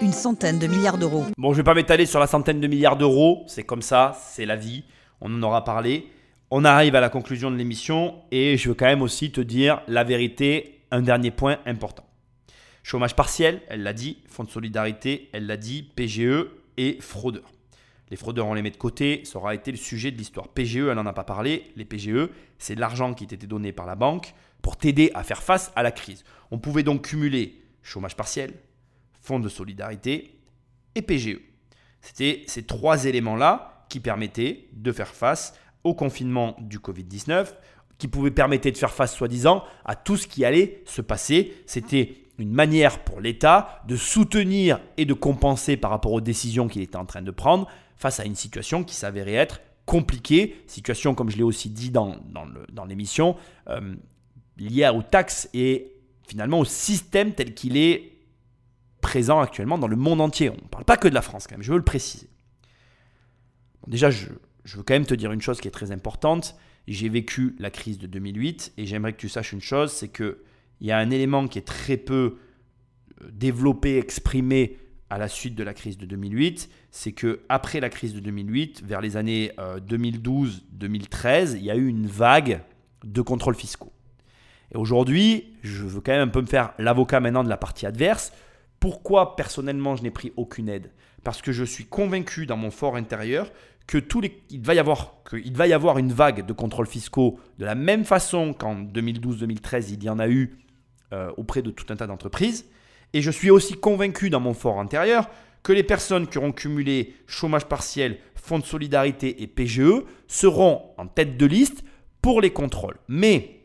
Une 0.00 0.14
centaine 0.14 0.58
de 0.58 0.66
milliards 0.66 0.96
d'euros. 0.96 1.26
Bon, 1.36 1.52
je 1.52 1.58
vais 1.58 1.62
pas 1.62 1.74
m'étaler 1.74 2.06
sur 2.06 2.18
la 2.18 2.26
centaine 2.26 2.60
de 2.60 2.66
milliards 2.66 2.96
d'euros, 2.96 3.44
c'est 3.46 3.62
comme 3.62 3.82
ça, 3.82 4.18
c'est 4.24 4.46
la 4.46 4.56
vie, 4.56 4.84
on 5.20 5.34
en 5.34 5.42
aura 5.42 5.64
parlé. 5.64 6.06
On 6.50 6.64
arrive 6.64 6.94
à 6.94 7.00
la 7.00 7.10
conclusion 7.10 7.50
de 7.50 7.56
l'émission 7.56 8.14
et 8.30 8.56
je 8.56 8.70
veux 8.70 8.74
quand 8.74 8.86
même 8.86 9.02
aussi 9.02 9.30
te 9.30 9.42
dire 9.42 9.82
la 9.86 10.02
vérité, 10.02 10.86
un 10.90 11.02
dernier 11.02 11.30
point 11.30 11.58
important. 11.66 12.06
Chômage 12.82 13.14
partiel, 13.14 13.60
elle 13.68 13.82
l'a 13.82 13.92
dit, 13.92 14.22
fonds 14.28 14.44
de 14.44 14.50
solidarité, 14.50 15.28
elle 15.34 15.44
l'a 15.46 15.58
dit, 15.58 15.82
PGE 15.82 16.46
et 16.78 16.96
fraudeur. 17.00 17.52
Les 18.10 18.16
fraudeurs, 18.16 18.46
on 18.46 18.54
les 18.54 18.62
met 18.62 18.70
de 18.70 18.76
côté, 18.76 19.22
ça 19.24 19.38
aura 19.38 19.54
été 19.54 19.70
le 19.70 19.76
sujet 19.76 20.10
de 20.10 20.16
l'histoire. 20.16 20.48
PGE, 20.48 20.76
elle 20.76 20.94
n'en 20.94 21.06
a 21.06 21.12
pas 21.12 21.24
parlé. 21.24 21.70
Les 21.76 21.84
PGE, 21.84 22.28
c'est 22.58 22.74
de 22.74 22.80
l'argent 22.80 23.14
qui 23.14 23.26
t'était 23.26 23.46
donné 23.46 23.72
par 23.72 23.86
la 23.86 23.94
banque 23.94 24.34
pour 24.62 24.76
t'aider 24.76 25.10
à 25.14 25.22
faire 25.22 25.42
face 25.42 25.70
à 25.76 25.82
la 25.82 25.92
crise. 25.92 26.24
On 26.50 26.58
pouvait 26.58 26.82
donc 26.82 27.08
cumuler 27.08 27.62
chômage 27.82 28.16
partiel, 28.16 28.52
fonds 29.20 29.40
de 29.40 29.48
solidarité 29.48 30.36
et 30.94 31.02
PGE. 31.02 31.38
C'était 32.00 32.42
ces 32.46 32.64
trois 32.64 33.04
éléments-là 33.04 33.86
qui 33.88 34.00
permettaient 34.00 34.68
de 34.72 34.92
faire 34.92 35.14
face 35.14 35.54
au 35.84 35.94
confinement 35.94 36.56
du 36.60 36.78
Covid-19, 36.78 37.46
qui 37.98 38.08
pouvaient 38.08 38.30
permettre 38.30 38.68
de 38.70 38.76
faire 38.76 38.92
face, 38.92 39.14
soi-disant, 39.14 39.64
à 39.84 39.94
tout 39.94 40.16
ce 40.16 40.26
qui 40.26 40.44
allait 40.44 40.82
se 40.86 41.02
passer. 41.02 41.54
C'était 41.66 42.16
une 42.38 42.52
manière 42.52 43.04
pour 43.04 43.20
l'État 43.20 43.82
de 43.86 43.96
soutenir 43.96 44.80
et 44.96 45.04
de 45.04 45.12
compenser 45.14 45.76
par 45.76 45.90
rapport 45.90 46.12
aux 46.12 46.20
décisions 46.20 46.68
qu'il 46.68 46.82
était 46.82 46.96
en 46.96 47.04
train 47.04 47.22
de 47.22 47.30
prendre 47.30 47.68
face 48.00 48.18
à 48.18 48.24
une 48.24 48.34
situation 48.34 48.82
qui 48.82 48.94
s'avérait 48.94 49.34
être 49.34 49.60
compliquée, 49.84 50.56
situation 50.66 51.14
comme 51.14 51.28
je 51.28 51.36
l'ai 51.36 51.42
aussi 51.42 51.68
dit 51.68 51.90
dans, 51.90 52.16
l'émission, 52.88 53.36
euh, 53.68 53.94
liée 54.56 54.88
aux 54.88 55.02
taxes 55.02 55.50
et 55.52 55.92
finalement 56.26 56.60
au 56.60 56.64
système 56.64 57.34
tel 57.34 57.52
qu'il 57.52 57.76
est 57.76 58.12
présent 59.02 59.40
actuellement 59.40 59.76
dans 59.76 59.86
le 59.86 59.96
monde 59.96 60.22
entier. 60.22 60.48
On 60.48 60.54
ne 60.54 60.68
parle 60.68 60.86
pas 60.86 60.96
que 60.96 61.08
de 61.08 61.14
la 61.14 61.20
France 61.20 61.46
quand 61.46 61.56
même, 61.56 61.62
je 61.62 61.72
veux 61.72 61.78
le 61.78 61.84
préciser. 61.84 62.30
déjà, 63.86 64.10
je, 64.10 64.28
veux 64.64 64.82
quand 64.82 64.94
même 64.94 65.04
te 65.04 65.14
dire 65.14 65.30
une 65.30 65.42
chose 65.42 65.60
qui 65.60 65.68
est 65.68 65.72
très 65.72 65.92
importante. 65.92 66.56
J'ai 66.88 67.10
vécu 67.10 67.54
la 67.58 67.70
crise 67.70 67.98
de 67.98 68.06
2008 68.06 68.72
et 68.78 68.86
j'aimerais 68.86 69.12
que 69.12 69.18
tu 69.18 69.28
saches 69.28 69.52
une 69.52 69.60
chose, 69.60 69.92
c'est 69.92 70.08
que 70.08 70.42
il 70.80 70.86
y 70.86 70.92
a 70.92 70.96
un 70.96 71.10
élément 71.10 71.46
qui 71.48 71.58
est 71.58 71.66
très 71.66 71.98
peu 71.98 72.38
euh, 73.20 73.28
développé, 73.30 73.98
exprimé 73.98 74.78
à 75.10 75.18
la 75.18 75.28
suite 75.28 75.56
de 75.56 75.64
la 75.64 75.74
crise 75.74 75.98
de 75.98 76.06
2008, 76.06 76.70
c'est 76.90 77.12
que 77.12 77.40
après 77.48 77.80
la 77.80 77.90
crise 77.90 78.14
de 78.14 78.20
2008, 78.20 78.82
vers 78.84 79.00
les 79.00 79.16
années 79.16 79.52
2012-2013, 79.58 81.54
euh, 81.54 81.56
il 81.56 81.64
y 81.64 81.70
a 81.70 81.76
eu 81.76 81.86
une 81.88 82.06
vague 82.06 82.62
de 83.04 83.20
contrôles 83.20 83.56
fiscaux. 83.56 83.92
Et 84.72 84.76
aujourd'hui, 84.76 85.56
je 85.62 85.84
veux 85.84 86.00
quand 86.00 86.12
même 86.12 86.28
un 86.28 86.30
peu 86.30 86.40
me 86.40 86.46
faire 86.46 86.72
l'avocat 86.78 87.18
maintenant 87.18 87.42
de 87.42 87.48
la 87.48 87.56
partie 87.56 87.86
adverse. 87.86 88.32
Pourquoi 88.78 89.34
personnellement 89.34 89.96
je 89.96 90.04
n'ai 90.04 90.12
pris 90.12 90.32
aucune 90.36 90.68
aide? 90.68 90.92
Parce 91.24 91.42
que 91.42 91.50
je 91.50 91.64
suis 91.64 91.84
convaincu 91.84 92.46
dans 92.46 92.56
mon 92.56 92.70
fort 92.70 92.96
intérieur 92.96 93.50
que 93.86 93.98
tous 93.98 94.22
il 94.50 94.60
va 94.60 94.74
y 94.74 94.78
avoir 94.78 95.16
qu'il 95.28 95.56
va 95.56 95.66
y 95.66 95.72
avoir 95.72 95.98
une 95.98 96.12
vague 96.12 96.46
de 96.46 96.52
contrôles 96.52 96.86
fiscaux 96.86 97.40
de 97.58 97.64
la 97.64 97.74
même 97.74 98.04
façon 98.04 98.52
qu'en 98.52 98.76
2012-2013 98.76 99.94
il 99.94 100.04
y 100.04 100.08
en 100.08 100.20
a 100.20 100.28
eu 100.28 100.56
euh, 101.12 101.32
auprès 101.36 101.60
de 101.60 101.72
tout 101.72 101.92
un 101.92 101.96
tas 101.96 102.06
d'entreprises. 102.06 102.66
Et 103.12 103.22
je 103.22 103.30
suis 103.30 103.50
aussi 103.50 103.74
convaincu 103.74 104.30
dans 104.30 104.40
mon 104.40 104.54
fort 104.54 104.78
intérieur 104.78 105.28
que 105.62 105.72
les 105.72 105.82
personnes 105.82 106.26
qui 106.26 106.38
auront 106.38 106.52
cumulé 106.52 107.14
chômage 107.26 107.66
partiel, 107.66 108.18
fonds 108.34 108.58
de 108.58 108.64
solidarité 108.64 109.42
et 109.42 109.46
PGE 109.46 110.02
seront 110.26 110.82
en 110.96 111.06
tête 111.06 111.36
de 111.36 111.46
liste 111.46 111.84
pour 112.22 112.40
les 112.40 112.50
contrôles. 112.50 112.98
Mais 113.08 113.60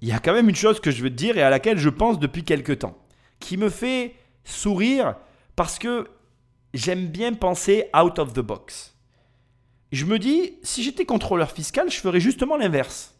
il 0.00 0.08
y 0.08 0.12
a 0.12 0.18
quand 0.18 0.32
même 0.32 0.48
une 0.48 0.56
chose 0.56 0.80
que 0.80 0.90
je 0.90 1.02
veux 1.02 1.10
te 1.10 1.14
dire 1.14 1.38
et 1.38 1.42
à 1.42 1.50
laquelle 1.50 1.78
je 1.78 1.88
pense 1.88 2.18
depuis 2.18 2.44
quelques 2.44 2.80
temps, 2.80 2.98
qui 3.40 3.56
me 3.56 3.68
fait 3.68 4.14
sourire 4.44 5.16
parce 5.56 5.78
que 5.78 6.08
j'aime 6.72 7.06
bien 7.06 7.32
penser 7.32 7.84
out 7.96 8.18
of 8.18 8.32
the 8.32 8.40
box. 8.40 8.94
Je 9.92 10.04
me 10.04 10.18
dis, 10.18 10.54
si 10.62 10.82
j'étais 10.82 11.04
contrôleur 11.04 11.52
fiscal, 11.52 11.90
je 11.90 12.00
ferais 12.00 12.20
justement 12.20 12.56
l'inverse. 12.56 13.14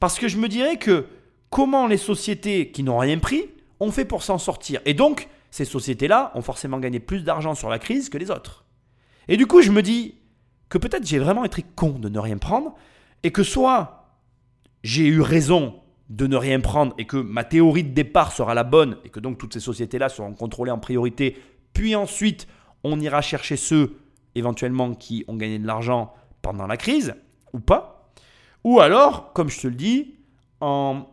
Parce 0.00 0.18
que 0.18 0.28
je 0.28 0.38
me 0.38 0.48
dirais 0.48 0.76
que 0.76 1.06
comment 1.50 1.86
les 1.86 1.96
sociétés 1.96 2.72
qui 2.72 2.82
n'ont 2.82 2.98
rien 2.98 3.18
pris 3.18 3.44
ont 3.80 3.90
fait 3.90 4.04
pour 4.04 4.22
s'en 4.22 4.38
sortir. 4.38 4.80
Et 4.84 4.94
donc, 4.94 5.28
ces 5.50 5.64
sociétés-là 5.64 6.32
ont 6.34 6.42
forcément 6.42 6.78
gagné 6.78 7.00
plus 7.00 7.24
d'argent 7.24 7.54
sur 7.54 7.68
la 7.68 7.78
crise 7.78 8.08
que 8.08 8.18
les 8.18 8.30
autres. 8.30 8.64
Et 9.28 9.36
du 9.36 9.46
coup, 9.46 9.62
je 9.62 9.72
me 9.72 9.82
dis 9.82 10.14
que 10.68 10.78
peut-être 10.78 11.06
j'ai 11.06 11.18
vraiment 11.18 11.44
été 11.44 11.64
con 11.74 11.98
de 11.98 12.08
ne 12.08 12.18
rien 12.18 12.38
prendre 12.38 12.74
et 13.22 13.32
que 13.32 13.42
soit 13.42 14.14
j'ai 14.82 15.06
eu 15.06 15.20
raison 15.20 15.80
de 16.08 16.26
ne 16.26 16.36
rien 16.36 16.60
prendre 16.60 16.94
et 16.98 17.06
que 17.06 17.16
ma 17.16 17.44
théorie 17.44 17.84
de 17.84 17.94
départ 17.94 18.32
sera 18.32 18.54
la 18.54 18.64
bonne 18.64 18.96
et 19.04 19.08
que 19.10 19.20
donc 19.20 19.38
toutes 19.38 19.52
ces 19.52 19.60
sociétés-là 19.60 20.08
seront 20.08 20.32
contrôlées 20.32 20.72
en 20.72 20.78
priorité, 20.78 21.36
puis 21.72 21.94
ensuite 21.94 22.48
on 22.82 22.98
ira 22.98 23.20
chercher 23.20 23.56
ceux 23.56 23.96
éventuellement 24.34 24.94
qui 24.94 25.24
ont 25.28 25.36
gagné 25.36 25.58
de 25.58 25.66
l'argent 25.66 26.12
pendant 26.42 26.66
la 26.66 26.76
crise 26.76 27.14
ou 27.52 27.60
pas. 27.60 28.10
Ou 28.64 28.80
alors, 28.80 29.32
comme 29.32 29.48
je 29.48 29.60
te 29.60 29.66
le 29.66 29.74
dis, 29.74 30.16
en, 30.60 31.06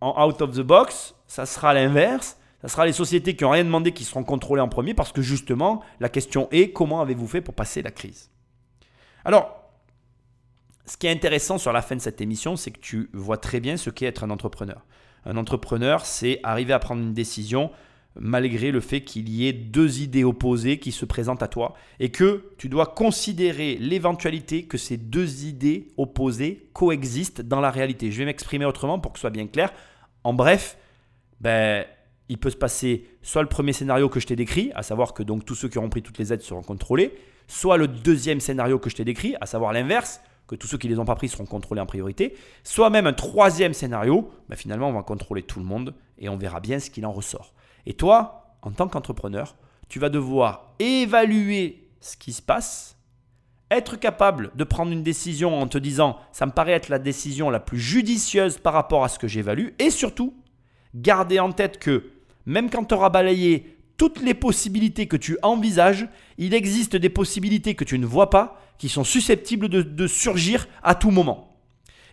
en 0.00 0.26
out 0.26 0.40
of 0.40 0.52
the 0.52 0.60
box, 0.60 1.15
ça 1.26 1.46
sera 1.46 1.74
l'inverse. 1.74 2.36
Ça 2.62 2.68
sera 2.68 2.86
les 2.86 2.92
sociétés 2.92 3.36
qui 3.36 3.44
n'ont 3.44 3.50
rien 3.50 3.64
demandé 3.64 3.92
qui 3.92 4.04
seront 4.04 4.24
contrôlées 4.24 4.62
en 4.62 4.68
premier 4.68 4.94
parce 4.94 5.12
que 5.12 5.22
justement, 5.22 5.82
la 6.00 6.08
question 6.08 6.48
est 6.50 6.70
comment 6.70 7.00
avez-vous 7.00 7.28
fait 7.28 7.40
pour 7.40 7.54
passer 7.54 7.82
la 7.82 7.90
crise? 7.90 8.30
Alors, 9.24 9.70
ce 10.86 10.96
qui 10.96 11.06
est 11.06 11.10
intéressant 11.10 11.58
sur 11.58 11.72
la 11.72 11.82
fin 11.82 11.96
de 11.96 12.00
cette 12.00 12.20
émission, 12.20 12.56
c'est 12.56 12.70
que 12.70 12.80
tu 12.80 13.10
vois 13.12 13.38
très 13.38 13.60
bien 13.60 13.76
ce 13.76 13.90
qu'est 13.90 14.06
être 14.06 14.24
un 14.24 14.30
entrepreneur. 14.30 14.84
Un 15.24 15.36
entrepreneur, 15.36 16.06
c'est 16.06 16.40
arriver 16.42 16.72
à 16.72 16.78
prendre 16.78 17.02
une 17.02 17.12
décision 17.12 17.70
malgré 18.18 18.70
le 18.70 18.80
fait 18.80 19.02
qu'il 19.02 19.28
y 19.28 19.46
ait 19.46 19.52
deux 19.52 20.00
idées 20.00 20.24
opposées 20.24 20.78
qui 20.78 20.92
se 20.92 21.04
présentent 21.04 21.42
à 21.42 21.48
toi 21.48 21.74
et 22.00 22.10
que 22.10 22.52
tu 22.56 22.68
dois 22.68 22.86
considérer 22.86 23.76
l'éventualité 23.76 24.64
que 24.64 24.78
ces 24.78 24.96
deux 24.96 25.44
idées 25.44 25.88
opposées 25.96 26.70
coexistent 26.72 27.42
dans 27.42 27.60
la 27.60 27.70
réalité. 27.70 28.10
Je 28.10 28.18
vais 28.18 28.24
m'exprimer 28.24 28.64
autrement 28.64 28.98
pour 28.98 29.12
que 29.12 29.18
ce 29.18 29.22
soit 29.22 29.30
bien 29.30 29.46
clair. 29.46 29.72
En 30.24 30.32
bref, 30.32 30.78
ben, 31.40 31.84
il 32.28 32.38
peut 32.38 32.50
se 32.50 32.56
passer 32.56 33.04
soit 33.22 33.42
le 33.42 33.48
premier 33.48 33.72
scénario 33.72 34.08
que 34.08 34.20
je 34.20 34.26
t'ai 34.26 34.36
décrit, 34.36 34.72
à 34.74 34.82
savoir 34.82 35.14
que 35.14 35.22
donc 35.22 35.44
tous 35.44 35.54
ceux 35.54 35.68
qui 35.68 35.78
auront 35.78 35.88
pris 35.88 36.02
toutes 36.02 36.18
les 36.18 36.32
aides 36.32 36.42
seront 36.42 36.62
contrôlés, 36.62 37.14
soit 37.48 37.76
le 37.76 37.88
deuxième 37.88 38.40
scénario 38.40 38.78
que 38.78 38.90
je 38.90 38.96
t'ai 38.96 39.04
décrit, 39.04 39.36
à 39.40 39.46
savoir 39.46 39.72
l'inverse, 39.72 40.20
que 40.46 40.54
tous 40.54 40.66
ceux 40.66 40.78
qui 40.78 40.88
ne 40.88 40.92
les 40.92 40.98
ont 40.98 41.04
pas 41.04 41.16
pris 41.16 41.28
seront 41.28 41.46
contrôlés 41.46 41.80
en 41.80 41.86
priorité, 41.86 42.36
soit 42.62 42.90
même 42.90 43.06
un 43.06 43.12
troisième 43.12 43.74
scénario, 43.74 44.30
ben 44.48 44.56
finalement 44.56 44.88
on 44.88 44.92
va 44.92 45.02
contrôler 45.02 45.42
tout 45.42 45.58
le 45.58 45.64
monde 45.64 45.94
et 46.18 46.28
on 46.28 46.36
verra 46.36 46.60
bien 46.60 46.78
ce 46.78 46.90
qu'il 46.90 47.06
en 47.06 47.12
ressort. 47.12 47.52
Et 47.84 47.94
toi, 47.94 48.56
en 48.62 48.70
tant 48.70 48.88
qu'entrepreneur, 48.88 49.56
tu 49.88 49.98
vas 49.98 50.08
devoir 50.08 50.74
évaluer 50.78 51.88
ce 52.00 52.16
qui 52.16 52.32
se 52.32 52.42
passe, 52.42 52.96
être 53.70 53.96
capable 53.96 54.52
de 54.54 54.64
prendre 54.64 54.92
une 54.92 55.02
décision 55.02 55.60
en 55.60 55.66
te 55.66 55.78
disant 55.78 56.18
ça 56.32 56.46
me 56.46 56.52
paraît 56.52 56.72
être 56.72 56.88
la 56.88 57.00
décision 57.00 57.50
la 57.50 57.60
plus 57.60 57.78
judicieuse 57.78 58.58
par 58.58 58.72
rapport 58.72 59.04
à 59.04 59.08
ce 59.08 59.18
que 59.18 59.28
j'évalue, 59.28 59.70
et 59.78 59.90
surtout 59.90 60.34
garder 60.96 61.40
en 61.40 61.52
tête 61.52 61.78
que 61.78 62.10
même 62.46 62.70
quand 62.70 62.84
tu 62.84 62.94
auras 62.94 63.10
balayé 63.10 63.76
toutes 63.96 64.20
les 64.20 64.34
possibilités 64.34 65.06
que 65.06 65.16
tu 65.16 65.38
envisages, 65.42 66.08
il 66.38 66.54
existe 66.54 66.96
des 66.96 67.08
possibilités 67.08 67.74
que 67.74 67.84
tu 67.84 67.98
ne 67.98 68.06
vois 68.06 68.30
pas 68.30 68.60
qui 68.78 68.88
sont 68.88 69.04
susceptibles 69.04 69.68
de, 69.68 70.06
surgir 70.06 70.68
à 70.82 70.94
tout 70.94 71.10
moment. 71.10 71.56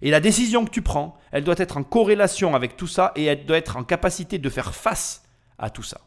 Et 0.02 0.12
la 0.12 0.20
décision 0.20 0.66
que 0.66 0.70
tu 0.70 0.82
prends, 0.82 1.18
elle 1.32 1.44
doit 1.44 1.56
être 1.58 1.78
en 1.78 1.84
corrélation 1.84 2.56
avec 2.56 2.78
tout 2.78 2.88
ça 2.88 3.12
et 3.16 3.26
elle 3.26 3.46
doit 3.46 3.58
être 3.58 3.78
en 3.78 3.84
capacité 3.84 4.38
de 4.38 4.50
faire 4.50 4.74
face 4.74 5.24
à 5.58 5.70
tout 5.70 5.84
ça. 5.84 6.02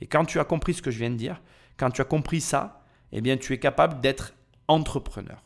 Et 0.00 0.06
quand 0.06 0.24
tu 0.24 0.38
as 0.38 0.44
compris 0.44 0.74
ce 0.74 0.82
que 0.82 0.90
je 0.90 0.98
viens 0.98 1.10
de 1.10 1.16
dire, 1.16 1.40
quand 1.78 1.90
tu 1.90 2.00
as 2.00 2.04
compris 2.04 2.40
ça, 2.40 2.82
eh 3.12 3.20
bien 3.20 3.36
tu 3.36 3.52
es 3.52 3.58
capable 3.58 4.00
d'être 4.00 4.34
entrepreneur. 4.68 5.42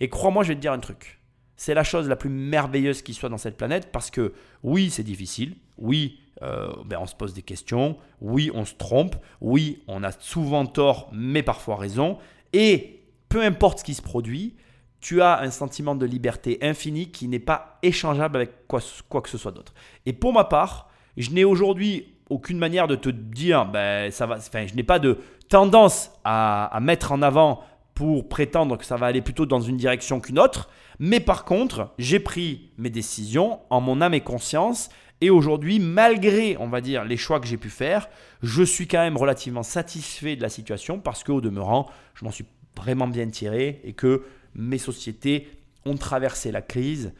Et 0.00 0.08
crois-moi, 0.08 0.42
je 0.42 0.48
vais 0.48 0.54
te 0.54 0.60
dire 0.60 0.72
un 0.72 0.78
truc. 0.78 1.17
C'est 1.58 1.74
la 1.74 1.82
chose 1.82 2.08
la 2.08 2.14
plus 2.14 2.30
merveilleuse 2.30 3.02
qui 3.02 3.14
soit 3.14 3.28
dans 3.28 3.36
cette 3.36 3.56
planète 3.56 3.90
parce 3.90 4.10
que 4.12 4.32
oui, 4.62 4.90
c'est 4.90 5.02
difficile. 5.02 5.56
Oui, 5.76 6.20
euh, 6.42 6.72
ben, 6.86 6.98
on 7.00 7.06
se 7.06 7.16
pose 7.16 7.34
des 7.34 7.42
questions. 7.42 7.96
Oui, 8.20 8.50
on 8.54 8.64
se 8.64 8.74
trompe. 8.74 9.16
Oui, 9.40 9.82
on 9.88 10.04
a 10.04 10.12
souvent 10.12 10.66
tort, 10.66 11.10
mais 11.12 11.42
parfois 11.42 11.76
raison. 11.76 12.18
Et 12.52 13.02
peu 13.28 13.42
importe 13.42 13.80
ce 13.80 13.84
qui 13.84 13.94
se 13.94 14.02
produit, 14.02 14.54
tu 15.00 15.20
as 15.20 15.40
un 15.40 15.50
sentiment 15.50 15.96
de 15.96 16.06
liberté 16.06 16.58
infinie 16.62 17.10
qui 17.10 17.26
n'est 17.26 17.40
pas 17.40 17.80
échangeable 17.82 18.36
avec 18.36 18.68
quoi, 18.68 18.80
quoi 19.08 19.20
que 19.20 19.28
ce 19.28 19.36
soit 19.36 19.52
d'autre. 19.52 19.74
Et 20.06 20.12
pour 20.12 20.32
ma 20.32 20.44
part, 20.44 20.88
je 21.16 21.30
n'ai 21.30 21.42
aujourd'hui 21.42 22.14
aucune 22.30 22.58
manière 22.58 22.86
de 22.86 22.94
te 22.94 23.08
dire, 23.08 23.66
ben, 23.66 24.12
ça 24.12 24.26
va, 24.26 24.36
enfin, 24.36 24.64
je 24.64 24.74
n'ai 24.74 24.84
pas 24.84 25.00
de 25.00 25.18
tendance 25.48 26.12
à, 26.22 26.66
à, 26.66 26.78
mettre 26.78 27.10
en 27.10 27.20
avant 27.22 27.64
pour 27.98 28.28
prétendre 28.28 28.78
que 28.78 28.84
ça 28.84 28.94
va 28.94 29.06
aller 29.06 29.22
plutôt 29.22 29.44
dans 29.44 29.60
une 29.60 29.76
direction 29.76 30.20
qu'une 30.20 30.38
autre. 30.38 30.70
Mais 31.00 31.18
par 31.18 31.44
contre, 31.44 31.92
j'ai 31.98 32.20
pris 32.20 32.70
mes 32.78 32.90
décisions 32.90 33.58
en 33.70 33.80
mon 33.80 34.00
âme 34.00 34.14
et 34.14 34.20
conscience 34.20 34.88
et 35.20 35.30
aujourd'hui, 35.30 35.80
malgré, 35.80 36.56
on 36.58 36.68
va 36.68 36.80
dire, 36.80 37.04
les 37.04 37.16
choix 37.16 37.40
que 37.40 37.48
j'ai 37.48 37.56
pu 37.56 37.70
faire, 37.70 38.08
je 38.40 38.62
suis 38.62 38.86
quand 38.86 39.00
même 39.00 39.16
relativement 39.16 39.64
satisfait 39.64 40.36
de 40.36 40.42
la 40.42 40.48
situation 40.48 41.00
parce 41.00 41.24
qu'au 41.24 41.40
demeurant, 41.40 41.90
je 42.14 42.24
m'en 42.24 42.30
suis 42.30 42.44
vraiment 42.76 43.08
bien 43.08 43.28
tiré 43.28 43.80
et 43.82 43.94
que 43.94 44.22
mes 44.54 44.78
sociétés 44.78 45.48
ont 45.84 45.96
traversé 45.96 46.52
la 46.52 46.62
crise 46.62 47.12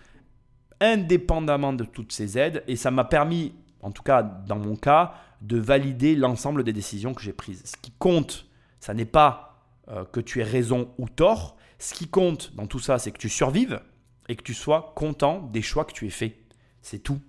indépendamment 0.81 1.73
de 1.73 1.83
toutes 1.83 2.13
ces 2.13 2.39
aides 2.39 2.63
et 2.69 2.77
ça 2.77 2.93
m'a 2.93 3.03
permis, 3.03 3.53
en 3.83 3.91
tout 3.91 4.05
cas 4.05 4.23
dans 4.23 4.61
mon 4.61 4.77
cas, 4.77 5.15
de 5.43 5.59
valider 5.59 6.15
l'ensemble 6.15 6.63
des 6.63 6.73
décisions 6.73 7.15
que 7.15 7.23
j'ai 7.23 7.33
prises. 7.33 7.63
Ce 7.65 7.77
qui 7.77 7.91
compte, 7.99 8.47
ça 8.79 8.95
n'est 8.95 9.05
pas 9.05 9.48
euh, 9.91 10.05
que 10.05 10.21
tu 10.21 10.41
aies 10.41 10.45
raison 10.45 10.93
ou 10.99 11.09
tort. 11.09 11.57
Ce 11.79 11.95
qui 11.95 12.09
compte 12.09 12.55
dans 12.55 12.67
tout 12.67 12.79
ça, 12.79 12.99
c'est 12.99 13.11
que 13.11 13.19
tu 13.19 13.29
survives 13.29 13.81
et 14.29 14.37
que 14.37 14.43
tu 14.43 14.55
sois 14.55 14.93
content 14.97 15.41
des 15.53 15.63
choix 15.63 15.85
que 15.85 15.93
tu 15.93 16.07
aies 16.07 16.11
faits. 16.11 16.37
C'est 16.83 16.99
tout. 16.99 17.21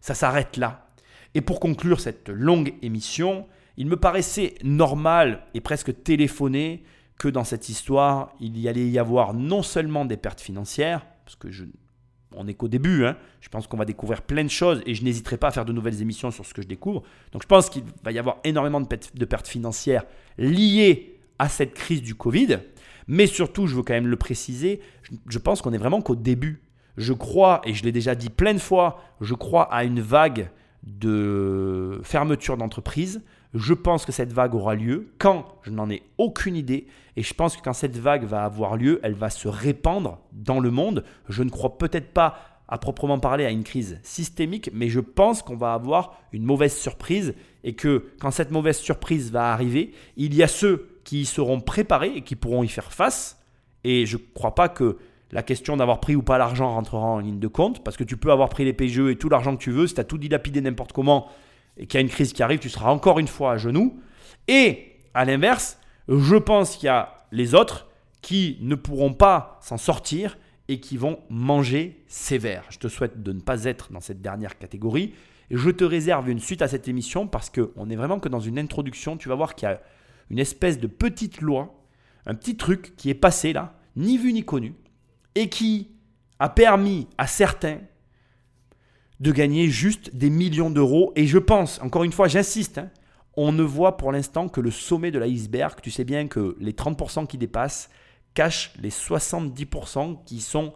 Ça 0.00 0.14
s'arrête 0.14 0.56
là. 0.56 0.88
Et 1.34 1.40
pour 1.40 1.60
conclure 1.60 2.00
cette 2.00 2.28
longue 2.28 2.74
émission, 2.82 3.46
il 3.76 3.86
me 3.86 3.96
paraissait 3.96 4.54
normal 4.64 5.46
et 5.54 5.60
presque 5.60 6.02
téléphoné 6.02 6.82
que 7.18 7.28
dans 7.28 7.44
cette 7.44 7.68
histoire, 7.68 8.34
il 8.40 8.58
y 8.58 8.68
allait 8.68 8.88
y 8.88 8.98
avoir 8.98 9.34
non 9.34 9.62
seulement 9.62 10.04
des 10.04 10.16
pertes 10.16 10.40
financières, 10.40 11.06
parce 11.24 11.36
que 11.36 11.50
je, 11.50 11.64
on 12.34 12.44
n'est 12.44 12.54
qu'au 12.54 12.68
début, 12.68 13.04
hein, 13.04 13.16
je 13.40 13.48
pense 13.48 13.66
qu'on 13.66 13.76
va 13.76 13.84
découvrir 13.84 14.22
plein 14.22 14.42
de 14.42 14.50
choses 14.50 14.82
et 14.86 14.94
je 14.94 15.04
n'hésiterai 15.04 15.36
pas 15.36 15.48
à 15.48 15.50
faire 15.50 15.64
de 15.64 15.72
nouvelles 15.72 16.00
émissions 16.02 16.30
sur 16.30 16.46
ce 16.46 16.54
que 16.54 16.62
je 16.62 16.66
découvre. 16.66 17.02
Donc 17.32 17.42
je 17.42 17.46
pense 17.46 17.68
qu'il 17.68 17.84
va 18.02 18.10
y 18.12 18.18
avoir 18.18 18.38
énormément 18.44 18.80
de 18.80 18.86
pertes, 18.86 19.14
de 19.14 19.24
pertes 19.24 19.48
financières 19.48 20.04
liées 20.38 21.19
à 21.40 21.48
cette 21.48 21.74
crise 21.74 22.02
du 22.02 22.14
Covid, 22.14 22.58
mais 23.08 23.26
surtout, 23.26 23.66
je 23.66 23.74
veux 23.74 23.82
quand 23.82 23.94
même 23.94 24.06
le 24.06 24.16
préciser, 24.16 24.80
je 25.28 25.38
pense 25.38 25.62
qu'on 25.62 25.72
est 25.72 25.78
vraiment 25.78 26.02
qu'au 26.02 26.14
début. 26.14 26.62
Je 26.96 27.12
crois, 27.12 27.62
et 27.64 27.72
je 27.72 27.82
l'ai 27.82 27.92
déjà 27.92 28.14
dit 28.14 28.28
plein 28.28 28.52
de 28.52 28.58
fois, 28.58 29.00
je 29.20 29.34
crois 29.34 29.72
à 29.72 29.84
une 29.84 30.00
vague 30.00 30.50
de 30.82 32.00
fermeture 32.04 32.56
d'entreprise. 32.56 33.22
Je 33.54 33.74
pense 33.74 34.04
que 34.04 34.12
cette 34.12 34.32
vague 34.32 34.54
aura 34.54 34.74
lieu. 34.74 35.12
Quand 35.18 35.46
Je 35.62 35.70
n'en 35.70 35.90
ai 35.90 36.02
aucune 36.18 36.56
idée. 36.56 36.86
Et 37.16 37.22
je 37.22 37.34
pense 37.34 37.56
que 37.56 37.62
quand 37.62 37.72
cette 37.72 37.96
vague 37.96 38.24
va 38.24 38.44
avoir 38.44 38.76
lieu, 38.76 39.00
elle 39.02 39.14
va 39.14 39.30
se 39.30 39.48
répandre 39.48 40.18
dans 40.32 40.60
le 40.60 40.70
monde. 40.70 41.04
Je 41.28 41.42
ne 41.42 41.50
crois 41.50 41.78
peut-être 41.78 42.12
pas 42.12 42.36
à 42.68 42.78
proprement 42.78 43.18
parler 43.18 43.44
à 43.44 43.50
une 43.50 43.64
crise 43.64 43.98
systémique, 44.04 44.70
mais 44.72 44.88
je 44.88 45.00
pense 45.00 45.42
qu'on 45.42 45.56
va 45.56 45.72
avoir 45.72 46.20
une 46.32 46.44
mauvaise 46.44 46.76
surprise 46.76 47.34
et 47.64 47.74
que 47.74 48.06
quand 48.20 48.30
cette 48.30 48.52
mauvaise 48.52 48.78
surprise 48.78 49.32
va 49.32 49.52
arriver, 49.52 49.92
il 50.16 50.34
y 50.34 50.42
a 50.44 50.48
ceux 50.48 50.89
qui 51.04 51.24
seront 51.24 51.60
préparés 51.60 52.12
et 52.16 52.22
qui 52.22 52.36
pourront 52.36 52.62
y 52.62 52.68
faire 52.68 52.92
face. 52.92 53.40
Et 53.84 54.06
je 54.06 54.16
ne 54.16 54.22
crois 54.34 54.54
pas 54.54 54.68
que 54.68 54.98
la 55.32 55.42
question 55.42 55.76
d'avoir 55.76 56.00
pris 56.00 56.16
ou 56.16 56.22
pas 56.22 56.38
l'argent 56.38 56.72
rentrera 56.74 57.06
en 57.06 57.18
ligne 57.20 57.38
de 57.38 57.48
compte, 57.48 57.84
parce 57.84 57.96
que 57.96 58.04
tu 58.04 58.16
peux 58.16 58.32
avoir 58.32 58.48
pris 58.48 58.64
les 58.64 58.72
PGE 58.72 59.10
et 59.10 59.16
tout 59.16 59.28
l'argent 59.28 59.56
que 59.56 59.62
tu 59.62 59.70
veux, 59.70 59.86
si 59.86 59.94
tu 59.94 60.00
as 60.00 60.04
tout 60.04 60.18
dilapidé 60.18 60.60
n'importe 60.60 60.92
comment 60.92 61.28
et 61.76 61.86
qu'il 61.86 61.98
y 61.98 62.02
a 62.02 62.02
une 62.02 62.10
crise 62.10 62.32
qui 62.32 62.42
arrive, 62.42 62.58
tu 62.58 62.68
seras 62.68 62.90
encore 62.90 63.18
une 63.18 63.28
fois 63.28 63.52
à 63.52 63.56
genoux. 63.56 64.00
Et 64.48 64.92
à 65.14 65.24
l'inverse, 65.24 65.78
je 66.08 66.36
pense 66.36 66.76
qu'il 66.76 66.86
y 66.86 66.90
a 66.90 67.14
les 67.32 67.54
autres 67.54 67.88
qui 68.22 68.58
ne 68.60 68.74
pourront 68.74 69.14
pas 69.14 69.58
s'en 69.62 69.78
sortir 69.78 70.36
et 70.68 70.80
qui 70.80 70.96
vont 70.96 71.20
manger 71.30 72.02
sévère. 72.06 72.64
Je 72.70 72.78
te 72.78 72.88
souhaite 72.88 73.22
de 73.22 73.32
ne 73.32 73.40
pas 73.40 73.64
être 73.64 73.92
dans 73.92 74.00
cette 74.00 74.20
dernière 74.20 74.58
catégorie. 74.58 75.14
Je 75.50 75.70
te 75.70 75.84
réserve 75.84 76.28
une 76.28 76.38
suite 76.38 76.62
à 76.62 76.68
cette 76.68 76.86
émission 76.86 77.26
parce 77.26 77.50
qu'on 77.50 77.90
est 77.90 77.96
vraiment 77.96 78.20
que 78.20 78.28
dans 78.28 78.40
une 78.40 78.58
introduction. 78.58 79.16
Tu 79.16 79.28
vas 79.28 79.34
voir 79.34 79.54
qu'il 79.54 79.68
y 79.68 79.72
a 79.72 79.80
une 80.30 80.38
espèce 80.38 80.78
de 80.78 80.86
petite 80.86 81.40
loi, 81.40 81.84
un 82.26 82.34
petit 82.34 82.56
truc 82.56 82.94
qui 82.96 83.10
est 83.10 83.14
passé 83.14 83.52
là, 83.52 83.78
ni 83.96 84.16
vu 84.16 84.32
ni 84.32 84.44
connu, 84.44 84.74
et 85.34 85.48
qui 85.48 85.90
a 86.38 86.48
permis 86.48 87.08
à 87.18 87.26
certains 87.26 87.78
de 89.20 89.32
gagner 89.32 89.68
juste 89.68 90.16
des 90.16 90.30
millions 90.30 90.70
d'euros. 90.70 91.12
Et 91.14 91.26
je 91.26 91.38
pense, 91.38 91.80
encore 91.82 92.04
une 92.04 92.12
fois, 92.12 92.28
j'insiste, 92.28 92.78
hein, 92.78 92.90
on 93.36 93.52
ne 93.52 93.62
voit 93.62 93.96
pour 93.96 94.12
l'instant 94.12 94.48
que 94.48 94.60
le 94.60 94.70
sommet 94.70 95.10
de 95.10 95.18
l'iceberg. 95.18 95.80
Tu 95.82 95.90
sais 95.90 96.04
bien 96.04 96.26
que 96.26 96.56
les 96.58 96.72
30% 96.72 97.26
qui 97.26 97.38
dépassent 97.38 97.90
cachent 98.34 98.72
les 98.80 98.90
70% 98.90 100.24
qui 100.24 100.40
sont 100.40 100.72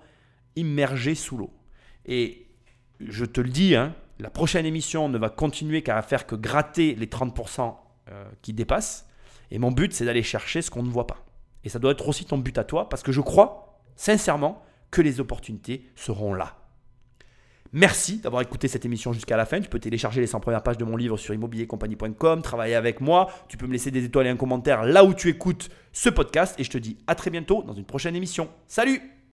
immergés 0.57 1.15
sous 1.15 1.37
l'eau. 1.37 1.51
Et 2.07 2.47
je 3.01 3.25
te 3.25 3.41
le 3.41 3.49
dis, 3.49 3.75
hein, 3.75 3.95
la 4.19 4.31
prochaine 4.31 4.67
émission 4.67 5.09
ne 5.09 5.19
va 5.19 5.31
continuer 5.31 5.83
qu'à 5.83 6.01
faire 6.03 6.27
que 6.27 6.37
gratter 6.37 6.95
les 6.95 7.07
30% 7.07 7.75
euh, 8.11 8.25
qui 8.43 8.53
dépassent. 8.53 9.09
Et 9.51 9.59
mon 9.59 9.71
but, 9.71 9.93
c'est 9.93 10.05
d'aller 10.05 10.23
chercher 10.23 10.63
ce 10.63 10.71
qu'on 10.71 10.83
ne 10.83 10.91
voit 10.91 11.07
pas. 11.07 11.25
Et 11.65 11.69
ça 11.69 11.79
doit 11.79 11.93
être 11.93 12.09
aussi 12.09 12.25
ton 12.25 12.39
but 12.39 12.57
à 12.59 12.65
toi, 12.65 12.89
parce 12.89 13.03
que 13.03 13.13
je 13.13 13.21
crois 13.21 13.81
sincèrement 13.97 14.63
que 14.91 15.03
les 15.03 15.21
opportunités 15.21 15.87
seront 15.95 16.35
là. 16.35 16.57
Merci 17.73 18.19
d'avoir 18.19 18.41
écouté 18.41 18.69
cette 18.69 18.85
émission 18.85 19.13
jusqu'à 19.13 19.37
la 19.37 19.47
fin. 19.47 19.61
Tu 19.61 19.69
peux 19.69 19.81
télécharger 19.81 20.21
les 20.21 20.29
100 20.29 20.39
premières 20.39 20.63
pages 20.63 20.79
de 20.79 20.85
mon 20.85 20.97
livre 20.97 21.17
sur 21.17 21.35
immobiliercompagnie.com, 21.35 22.41
travailler 22.41 22.77
avec 22.77 23.01
moi. 23.01 23.29
Tu 23.49 23.57
peux 23.57 23.67
me 23.67 23.73
laisser 23.73 23.91
des 23.91 24.05
étoiles 24.05 24.29
et 24.29 24.31
un 24.31 24.37
commentaire 24.37 24.85
là 24.85 25.05
où 25.05 25.13
tu 25.13 25.29
écoutes 25.29 25.71
ce 25.93 26.09
podcast. 26.09 26.55
Et 26.61 26.65
je 26.65 26.71
te 26.71 26.79
dis 26.79 26.99
à 27.09 27.17
très 27.17 27.31
bientôt 27.31 27.65
dans 27.65 27.75
une 27.75 27.85
prochaine 27.85 28.15
émission. 28.15 28.49
Salut 28.69 29.14